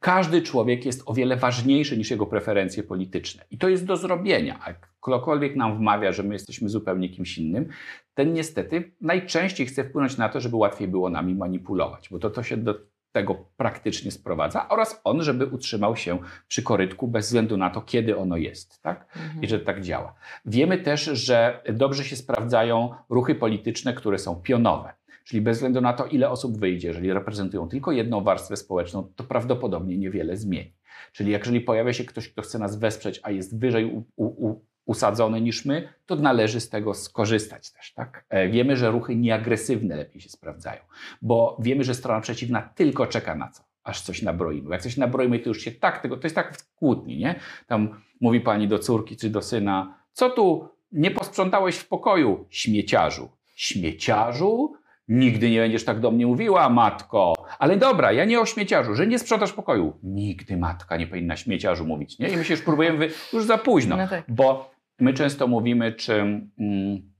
Każdy 0.00 0.42
człowiek 0.42 0.86
jest 0.86 1.02
o 1.06 1.14
wiele 1.14 1.36
ważniejszy 1.36 1.98
niż 1.98 2.10
jego 2.10 2.26
preferencje 2.26 2.82
polityczne. 2.82 3.44
I 3.50 3.58
to 3.58 3.68
jest 3.68 3.86
do 3.86 3.96
zrobienia. 3.96 4.60
Jak 4.66 4.88
ktokolwiek 5.00 5.56
nam 5.56 5.78
wmawia, 5.78 6.12
że 6.12 6.22
my 6.22 6.34
jesteśmy 6.34 6.68
zupełnie 6.68 7.08
kimś 7.08 7.38
innym, 7.38 7.68
ten 8.14 8.32
niestety 8.32 8.92
najczęściej 9.00 9.66
chce 9.66 9.84
wpłynąć 9.84 10.16
na 10.16 10.28
to, 10.28 10.40
żeby 10.40 10.56
łatwiej 10.56 10.88
było 10.88 11.10
nami 11.10 11.34
manipulować, 11.34 12.08
bo 12.08 12.18
to, 12.18 12.30
to 12.30 12.42
się 12.42 12.56
do 12.56 12.74
tego 13.12 13.34
praktycznie 13.56 14.10
sprowadza, 14.10 14.68
oraz 14.68 15.00
on, 15.04 15.22
żeby 15.22 15.46
utrzymał 15.46 15.96
się 15.96 16.18
przy 16.48 16.62
korytku 16.62 17.08
bez 17.08 17.26
względu 17.26 17.56
na 17.56 17.70
to, 17.70 17.80
kiedy 17.80 18.16
ono 18.16 18.36
jest, 18.36 18.82
tak? 18.82 19.06
Mhm. 19.16 19.42
I 19.42 19.48
że 19.48 19.60
tak 19.60 19.80
działa. 19.80 20.14
Wiemy 20.44 20.78
też, 20.78 21.04
że 21.04 21.62
dobrze 21.72 22.04
się 22.04 22.16
sprawdzają 22.16 22.94
ruchy 23.08 23.34
polityczne, 23.34 23.94
które 23.94 24.18
są 24.18 24.36
pionowe. 24.36 24.92
Czyli 25.24 25.42
bez 25.42 25.56
względu 25.56 25.80
na 25.80 25.92
to, 25.92 26.06
ile 26.06 26.30
osób 26.30 26.58
wyjdzie, 26.58 26.88
jeżeli 26.88 27.12
reprezentują 27.12 27.68
tylko 27.68 27.92
jedną 27.92 28.24
warstwę 28.24 28.56
społeczną, 28.56 29.12
to 29.16 29.24
prawdopodobnie 29.24 29.98
niewiele 29.98 30.36
zmieni. 30.36 30.74
Czyli 31.12 31.32
jeżeli 31.32 31.60
pojawia 31.60 31.92
się 31.92 32.04
ktoś, 32.04 32.28
kto 32.28 32.42
chce 32.42 32.58
nas 32.58 32.78
wesprzeć, 32.78 33.20
a 33.22 33.30
jest 33.30 33.58
wyżej 33.58 33.84
u, 33.84 34.04
u, 34.16 34.64
usadzony 34.92 35.40
niż 35.40 35.64
my, 35.64 35.88
to 36.06 36.16
należy 36.16 36.60
z 36.60 36.68
tego 36.68 36.94
skorzystać 36.94 37.72
też. 37.72 37.92
Tak? 37.92 38.24
E, 38.28 38.48
wiemy, 38.48 38.76
że 38.76 38.90
ruchy 38.90 39.16
nieagresywne 39.16 39.96
lepiej 39.96 40.20
się 40.20 40.28
sprawdzają, 40.28 40.80
bo 41.22 41.56
wiemy, 41.60 41.84
że 41.84 41.94
strona 41.94 42.20
przeciwna 42.20 42.62
tylko 42.62 43.06
czeka 43.06 43.34
na 43.34 43.48
co? 43.48 43.62
Aż 43.84 44.00
coś 44.00 44.22
nabroimy. 44.22 44.70
Jak 44.70 44.82
coś 44.82 44.96
nabroimy, 44.96 45.38
to 45.38 45.48
już 45.48 45.60
się 45.60 45.70
tak 45.70 46.02
tego, 46.02 46.16
to 46.16 46.26
jest 46.26 46.36
tak 46.36 46.56
w 46.56 46.74
kłótni, 46.74 47.18
nie? 47.18 47.34
Tam 47.66 48.00
mówi 48.20 48.40
pani 48.40 48.68
do 48.68 48.78
córki 48.78 49.16
czy 49.16 49.30
do 49.30 49.42
syna, 49.42 49.98
co 50.12 50.30
tu 50.30 50.68
nie 50.92 51.10
posprzątałeś 51.10 51.76
w 51.76 51.88
pokoju, 51.88 52.46
śmieciarzu. 52.50 53.30
Śmieciarzu? 53.54 54.74
Nigdy 55.08 55.50
nie 55.50 55.58
będziesz 55.58 55.84
tak 55.84 56.00
do 56.00 56.10
mnie 56.10 56.26
mówiła, 56.26 56.68
matko. 56.68 57.32
Ale 57.58 57.76
dobra, 57.76 58.12
ja 58.12 58.24
nie 58.24 58.40
o 58.40 58.46
śmieciarzu, 58.46 58.94
że 58.94 59.06
nie 59.06 59.18
sprzątasz 59.18 59.52
pokoju. 59.52 59.98
Nigdy 60.02 60.56
matka 60.56 60.96
nie 60.96 61.06
powinna 61.06 61.36
śmieciarzu 61.36 61.84
mówić, 61.84 62.18
nie? 62.18 62.28
I 62.28 62.36
my 62.36 62.44
się 62.44 62.54
już 62.54 62.62
próbujemy, 62.62 63.10
już 63.32 63.44
za 63.44 63.58
późno, 63.58 63.96
no 63.96 64.08
tak. 64.08 64.24
bo 64.28 64.70
my 65.02 65.14
często 65.14 65.46
mówimy, 65.46 65.92
czy, 65.92 66.14
mm, 66.14 67.12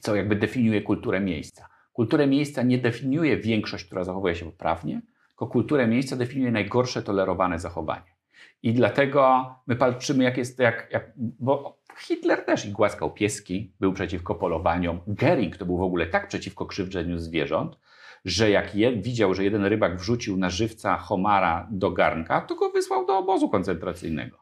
co 0.00 0.16
jakby 0.16 0.36
definiuje 0.36 0.82
kulturę 0.82 1.20
miejsca. 1.20 1.68
Kulturę 1.92 2.26
miejsca 2.26 2.62
nie 2.62 2.78
definiuje 2.78 3.36
większość, 3.36 3.84
która 3.84 4.04
zachowuje 4.04 4.34
się 4.34 4.44
poprawnie, 4.44 5.02
tylko 5.28 5.46
kulturę 5.46 5.86
miejsca 5.86 6.16
definiuje 6.16 6.52
najgorsze 6.52 7.02
tolerowane 7.02 7.58
zachowanie. 7.58 8.16
I 8.62 8.72
dlatego 8.72 9.46
my 9.66 9.76
patrzymy, 9.76 10.24
jak 10.24 10.38
jest, 10.38 10.58
jak, 10.58 10.88
jak 10.92 11.12
bo 11.16 11.80
Hitler 11.98 12.44
też 12.44 12.66
i 12.66 12.72
głaskał 12.72 13.10
pieski, 13.10 13.72
był 13.80 13.92
przeciwko 13.92 14.34
polowaniom. 14.34 15.00
Gering 15.06 15.56
to 15.56 15.66
był 15.66 15.76
w 15.78 15.82
ogóle 15.82 16.06
tak 16.06 16.28
przeciwko 16.28 16.66
krzywdzeniu 16.66 17.18
zwierząt, 17.18 17.78
że 18.24 18.50
jak 18.50 18.74
je, 18.74 18.96
widział, 18.96 19.34
że 19.34 19.44
jeden 19.44 19.64
rybak 19.64 19.96
wrzucił 19.96 20.36
na 20.36 20.50
żywca 20.50 20.96
homara 20.96 21.68
do 21.70 21.90
garnka, 21.90 22.40
to 22.40 22.54
go 22.54 22.70
wysłał 22.70 23.06
do 23.06 23.18
obozu 23.18 23.48
koncentracyjnego. 23.48 24.38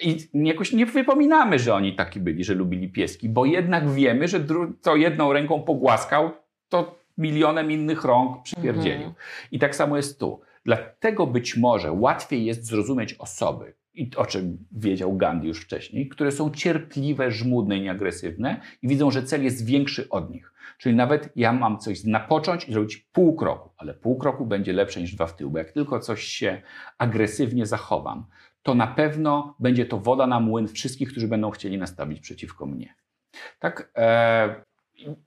I 0.00 0.28
jakoś 0.34 0.72
nie 0.72 0.86
wypominamy, 0.86 1.58
że 1.58 1.74
oni 1.74 1.96
taki 1.96 2.20
byli, 2.20 2.44
że 2.44 2.54
lubili 2.54 2.88
pieski, 2.88 3.28
bo 3.28 3.44
jednak 3.44 3.90
wiemy, 3.90 4.28
że 4.28 4.46
co 4.80 4.96
jedną 4.96 5.32
ręką 5.32 5.62
pogłaskał, 5.62 6.30
to 6.68 6.98
milionem 7.18 7.70
innych 7.70 8.04
rąk 8.04 8.42
przypierdzielił. 8.42 9.06
Mhm. 9.06 9.14
I 9.52 9.58
tak 9.58 9.76
samo 9.76 9.96
jest 9.96 10.20
tu. 10.20 10.40
Dlatego 10.64 11.26
być 11.26 11.56
może 11.56 11.92
łatwiej 11.92 12.44
jest 12.44 12.66
zrozumieć 12.66 13.14
osoby, 13.14 13.74
i 13.94 14.10
o 14.16 14.26
czym 14.26 14.66
wiedział 14.72 15.16
Gandhi 15.16 15.48
już 15.48 15.60
wcześniej, 15.60 16.08
które 16.08 16.32
są 16.32 16.50
cierpliwe, 16.50 17.30
żmudne 17.30 17.78
i 17.78 17.80
nieagresywne 17.80 18.60
i 18.82 18.88
widzą, 18.88 19.10
że 19.10 19.22
cel 19.22 19.44
jest 19.44 19.66
większy 19.66 20.08
od 20.08 20.30
nich. 20.30 20.52
Czyli 20.78 20.94
nawet 20.94 21.28
ja 21.36 21.52
mam 21.52 21.78
coś 21.78 22.04
napocząć 22.04 22.68
i 22.68 22.72
zrobić 22.72 22.96
pół 22.96 23.36
kroku, 23.36 23.70
ale 23.76 23.94
pół 23.94 24.18
kroku 24.18 24.46
będzie 24.46 24.72
lepsze 24.72 25.00
niż 25.00 25.14
dwa 25.14 25.26
w 25.26 25.36
tył, 25.36 25.50
bo 25.50 25.58
jak 25.58 25.72
tylko 25.72 26.00
coś 26.00 26.22
się 26.22 26.62
agresywnie 26.98 27.66
zachowam, 27.66 28.26
to 28.64 28.74
na 28.74 28.86
pewno 28.86 29.54
będzie 29.58 29.86
to 29.86 29.98
woda 29.98 30.26
na 30.26 30.40
młyn 30.40 30.68
wszystkich, 30.68 31.10
którzy 31.10 31.28
będą 31.28 31.50
chcieli 31.50 31.78
nastawić 31.78 32.20
przeciwko 32.20 32.66
mnie. 32.66 32.94
Tak, 33.58 33.90
e, 33.96 34.64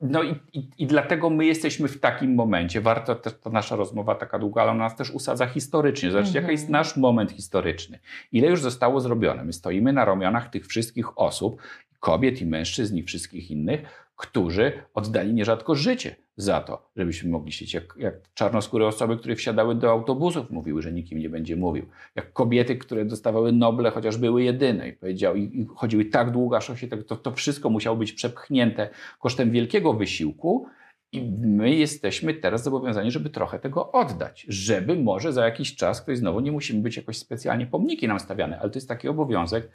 no 0.01 0.23
i, 0.23 0.35
i, 0.53 0.69
i, 0.77 0.87
dlatego 0.87 1.29
my 1.29 1.45
jesteśmy 1.45 1.87
w 1.87 1.99
takim 1.99 2.35
momencie. 2.35 2.81
Warto 2.81 3.15
też 3.15 3.33
ta 3.33 3.49
nasza 3.49 3.75
rozmowa 3.75 4.15
taka 4.15 4.39
długa, 4.39 4.61
ale 4.61 4.71
ona 4.71 4.83
nas 4.83 4.95
też 4.95 5.11
usadza 5.11 5.47
historycznie. 5.47 6.11
Zobaczcie, 6.11 6.39
jaki 6.39 6.51
jest 6.51 6.69
nasz 6.69 6.97
moment 6.97 7.31
historyczny. 7.31 7.99
Ile 8.31 8.47
już 8.47 8.61
zostało 8.61 9.01
zrobione? 9.01 9.43
My 9.43 9.53
stoimy 9.53 9.93
na 9.93 10.05
ramionach 10.05 10.49
tych 10.49 10.67
wszystkich 10.67 11.19
osób, 11.19 11.61
kobiet 11.99 12.41
i 12.41 12.45
mężczyzn 12.45 12.97
i 12.97 13.03
wszystkich 13.03 13.51
innych, 13.51 14.06
którzy 14.17 14.71
oddali 14.93 15.33
nierzadko 15.33 15.75
życie 15.75 16.15
za 16.37 16.61
to, 16.61 16.89
żebyśmy 16.95 17.29
mogli 17.29 17.51
siedzieć. 17.51 17.73
Jak, 17.73 17.93
jak 17.97 18.33
czarnoskóre 18.33 18.87
osoby, 18.87 19.17
które 19.17 19.35
wsiadały 19.35 19.75
do 19.75 19.91
autobusów, 19.91 20.49
mówiły, 20.49 20.81
że 20.81 20.91
nikim 20.91 21.19
nie 21.19 21.29
będzie 21.29 21.55
mówił. 21.55 21.85
Jak 22.15 22.33
kobiety, 22.33 22.75
które 22.75 23.05
dostawały 23.05 23.51
Noble, 23.51 23.91
chociaż 23.91 24.17
były 24.17 24.43
jedyne 24.43 24.89
i, 24.89 24.93
powiedział, 24.93 25.35
i, 25.35 25.61
i 25.61 25.65
chodziły 25.75 26.05
tak 26.05 26.31
długo, 26.31 26.57
aż 26.57 26.79
się, 26.79 26.87
to, 26.87 27.15
to 27.15 27.31
wszystko 27.31 27.69
musiało 27.69 27.97
być 27.97 28.13
przepchnięte 28.13 28.89
kosztem 29.19 29.51
wielkiego 29.51 29.93
wysiłku. 29.93 30.67
I 31.11 31.31
my 31.39 31.75
jesteśmy 31.75 32.33
teraz 32.33 32.63
zobowiązani, 32.63 33.11
żeby 33.11 33.29
trochę 33.29 33.59
tego 33.59 33.91
oddać, 33.91 34.45
żeby 34.49 34.95
może 34.95 35.33
za 35.33 35.45
jakiś 35.45 35.75
czas, 35.75 36.01
ktoś 36.01 36.17
znowu 36.17 36.39
nie 36.39 36.51
musimy 36.51 36.81
być 36.81 36.97
jakoś 36.97 37.17
specjalnie 37.17 37.67
pomniki 37.67 38.07
nam 38.07 38.19
stawiane, 38.19 38.59
ale 38.59 38.69
to 38.69 38.77
jest 38.77 38.89
taki 38.89 39.07
obowiązek, 39.07 39.69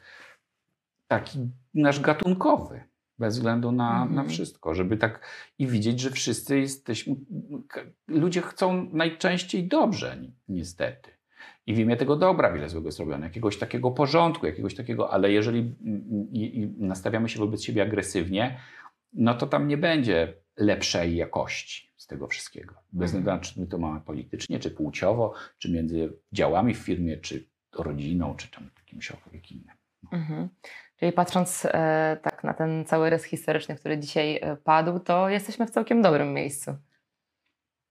taki 1.07 1.39
nasz 1.73 1.99
gatunkowy 1.99 2.92
bez 3.19 3.35
względu 3.35 3.71
na, 3.71 3.93
na 3.93 4.03
mhm. 4.03 4.29
wszystko, 4.29 4.75
żeby 4.75 4.97
tak 4.97 5.25
i 5.59 5.67
widzieć, 5.67 5.99
że 5.99 6.09
wszyscy 6.09 6.59
jesteśmy, 6.59 7.15
ludzie 8.07 8.41
chcą 8.41 8.89
najczęściej 8.93 9.67
dobrze, 9.67 10.17
niestety. 10.47 11.11
I 11.65 11.73
w 11.73 11.79
imię 11.79 11.97
tego 11.97 12.15
dobra 12.15 12.51
wiele 12.51 12.69
złego 12.69 12.91
zrobione, 12.91 13.25
jakiegoś 13.25 13.57
takiego 13.57 13.91
porządku, 13.91 14.45
jakiegoś 14.45 14.75
takiego, 14.75 15.11
ale 15.11 15.31
jeżeli 15.31 15.75
i, 16.31 16.59
i 16.59 16.67
nastawiamy 16.85 17.29
się 17.29 17.39
wobec 17.39 17.63
siebie 17.63 17.81
agresywnie, 17.83 18.59
no 19.13 19.33
to 19.33 19.47
tam 19.47 19.67
nie 19.67 19.77
będzie 19.77 20.33
lepszej 20.57 21.15
jakości 21.15 21.93
z 21.97 22.07
tego 22.07 22.27
wszystkiego. 22.27 22.75
Bez 22.91 23.11
względu 23.11 23.29
na 23.29 23.39
czy 23.39 23.59
my 23.59 23.67
to 23.67 23.77
mamy 23.77 24.01
politycznie, 24.01 24.59
czy 24.59 24.71
płciowo, 24.71 25.33
czy 25.57 25.71
między 25.71 26.13
działami 26.31 26.73
w 26.73 26.77
firmie, 26.77 27.17
czy 27.17 27.49
rodziną, 27.73 28.35
czy 28.35 28.51
tam 28.51 28.69
jakimś 28.77 29.11
innym. 29.51 29.75
Mhm. 30.11 30.49
Czyli 31.03 31.13
patrząc 31.13 31.65
e, 31.65 32.17
tak 32.21 32.43
na 32.43 32.53
ten 32.53 32.85
cały 32.85 33.09
rys 33.09 33.23
historyczny, 33.23 33.75
który 33.75 33.97
dzisiaj 33.97 34.39
e, 34.41 34.55
padł, 34.55 34.99
to 34.99 35.29
jesteśmy 35.29 35.67
w 35.67 35.71
całkiem 35.71 36.01
dobrym 36.01 36.33
miejscu. 36.33 36.75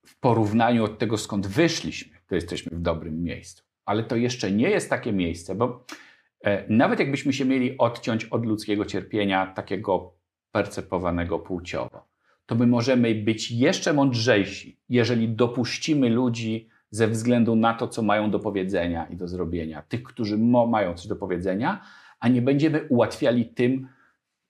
W 0.06 0.20
porównaniu 0.20 0.84
od 0.84 0.98
tego, 0.98 1.18
skąd 1.18 1.47
wyszliśmy, 1.47 2.18
to 2.26 2.34
jesteśmy 2.34 2.76
w 2.76 2.80
dobrym 2.80 3.22
miejscu. 3.22 3.64
Ale 3.84 4.05
to 4.05 4.16
jeszcze 4.16 4.52
nie 4.52 4.70
jest 4.70 4.90
takie 4.90 5.12
miejsce, 5.12 5.55
bo 5.55 5.84
e, 6.44 6.64
nawet 6.68 6.98
jakbyśmy 6.98 7.32
się 7.32 7.44
mieli 7.44 7.78
odciąć 7.78 8.24
od 8.24 8.47
ludzkiego 8.47 8.84
cierpienia, 8.84 9.47
takiego 9.47 10.14
percepowanego 10.52 11.39
płciowo, 11.39 12.09
to 12.47 12.55
my 12.55 12.66
możemy 12.66 13.14
być 13.14 13.51
jeszcze 13.51 13.93
mądrzejsi, 13.93 14.80
jeżeli 14.89 15.28
dopuścimy 15.28 16.09
ludzi 16.10 16.68
ze 16.90 17.09
względu 17.09 17.56
na 17.56 17.74
to, 17.74 17.89
co 17.89 18.02
mają 18.02 18.30
do 18.30 18.39
powiedzenia 18.39 19.06
i 19.06 19.16
do 19.16 19.28
zrobienia, 19.28 19.82
tych, 19.82 20.02
którzy 20.02 20.39
mają 20.39 20.94
coś 20.94 21.06
do 21.06 21.16
powiedzenia, 21.16 21.80
a 22.23 22.28
nie 22.28 22.43
będziemy 22.43 22.86
ułatwiali 22.89 23.47
tym, 23.47 23.89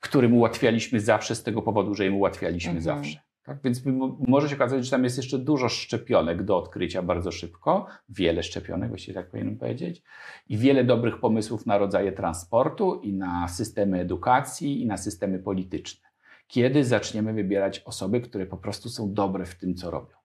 którym 0.00 0.34
ułatwialiśmy 0.34 1.00
zawsze 1.00 1.34
z 1.34 1.42
tego 1.42 1.62
powodu, 1.62 1.94
że 1.94 2.06
im 2.06 2.16
ułatwialiśmy 2.16 2.72
mhm. 2.72 2.84
zawsze. 2.84 3.20
Tak? 3.42 3.58
Więc 3.64 3.82
może 4.18 4.48
się 4.48 4.54
okazać, 4.54 4.84
że 4.84 4.90
tam 4.90 5.04
jest 5.04 5.16
jeszcze 5.16 5.38
dużo 5.38 5.68
szczepionek 5.68 6.42
do 6.42 6.56
odkrycia 6.56 7.02
bardzo 7.02 7.32
szybko, 7.32 7.86
wiele 8.08 8.42
szczepionek, 8.42 8.88
właściwie 8.88 9.14
tak 9.14 9.30
powinienem 9.30 9.58
powiedzieć, 9.58 10.02
i 10.48 10.58
wiele 10.58 10.84
dobrych 10.84 11.20
pomysłów 11.20 11.66
na 11.66 11.78
rodzaje 11.78 12.12
transportu 12.12 13.00
i 13.00 13.12
na 13.12 13.48
systemy 13.48 14.00
edukacji 14.00 14.82
i 14.82 14.86
na 14.86 14.96
systemy 14.96 15.38
polityczne. 15.38 16.08
Kiedy 16.46 16.84
zaczniemy 16.84 17.32
wybierać 17.32 17.78
osoby, 17.80 18.20
które 18.20 18.46
po 18.46 18.56
prostu 18.56 18.88
są 18.88 19.14
dobre 19.14 19.44
w 19.44 19.54
tym, 19.54 19.74
co 19.74 19.90
robią. 19.90 20.16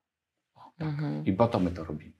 O, 0.55 0.71
tak. 0.77 0.87
mhm. 0.87 1.25
I 1.25 1.33
po 1.33 1.47
to 1.47 1.59
my 1.59 1.71
to 1.71 1.83
robimy. 1.83 2.16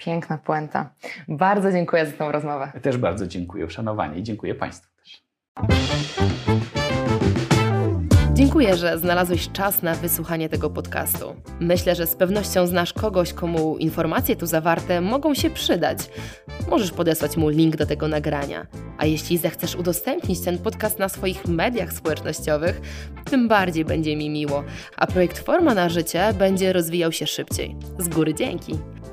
Piękna 0.00 0.38
puenta. 0.38 0.90
Bardzo 1.28 1.72
dziękuję 1.72 2.06
za 2.06 2.12
tę 2.12 2.32
rozmowę. 2.32 2.72
Też 2.82 2.96
bardzo 2.96 3.26
dziękuję, 3.26 3.66
uszanowanie 3.66 4.18
i 4.18 4.22
dziękuję 4.22 4.54
Państwu 4.54 4.88
też. 4.96 5.22
Dziękuję, 8.32 8.76
że 8.76 8.98
znalazłeś 8.98 9.48
czas 9.52 9.82
na 9.82 9.94
wysłuchanie 9.94 10.48
tego 10.48 10.70
podcastu. 10.70 11.36
Myślę, 11.60 11.94
że 11.94 12.06
z 12.06 12.16
pewnością 12.16 12.66
znasz 12.66 12.92
kogoś, 12.92 13.32
komu 13.32 13.76
informacje 13.76 14.36
tu 14.36 14.46
zawarte 14.46 15.00
mogą 15.00 15.34
się 15.34 15.50
przydać. 15.50 15.98
Możesz 16.68 16.90
podesłać 16.90 17.36
mu 17.36 17.48
link 17.48 17.76
do 17.76 17.86
tego 17.86 18.08
nagrania. 18.08 18.66
A 18.98 19.06
jeśli 19.06 19.38
zechcesz 19.38 19.76
udostępnić 19.76 20.40
ten 20.40 20.58
podcast 20.58 20.98
na 20.98 21.08
swoich 21.08 21.48
mediach 21.48 21.92
społecznościowych, 21.92 22.80
tym 23.24 23.48
bardziej 23.48 23.84
będzie 23.84 24.16
mi 24.16 24.30
miło, 24.30 24.64
a 24.96 25.06
projekt 25.06 25.38
Forma 25.38 25.74
na 25.74 25.88
Życie 25.88 26.32
będzie 26.38 26.72
rozwijał 26.72 27.12
się 27.12 27.26
szybciej. 27.26 27.76
Z 27.98 28.08
góry 28.08 28.34
dzięki. 28.34 28.78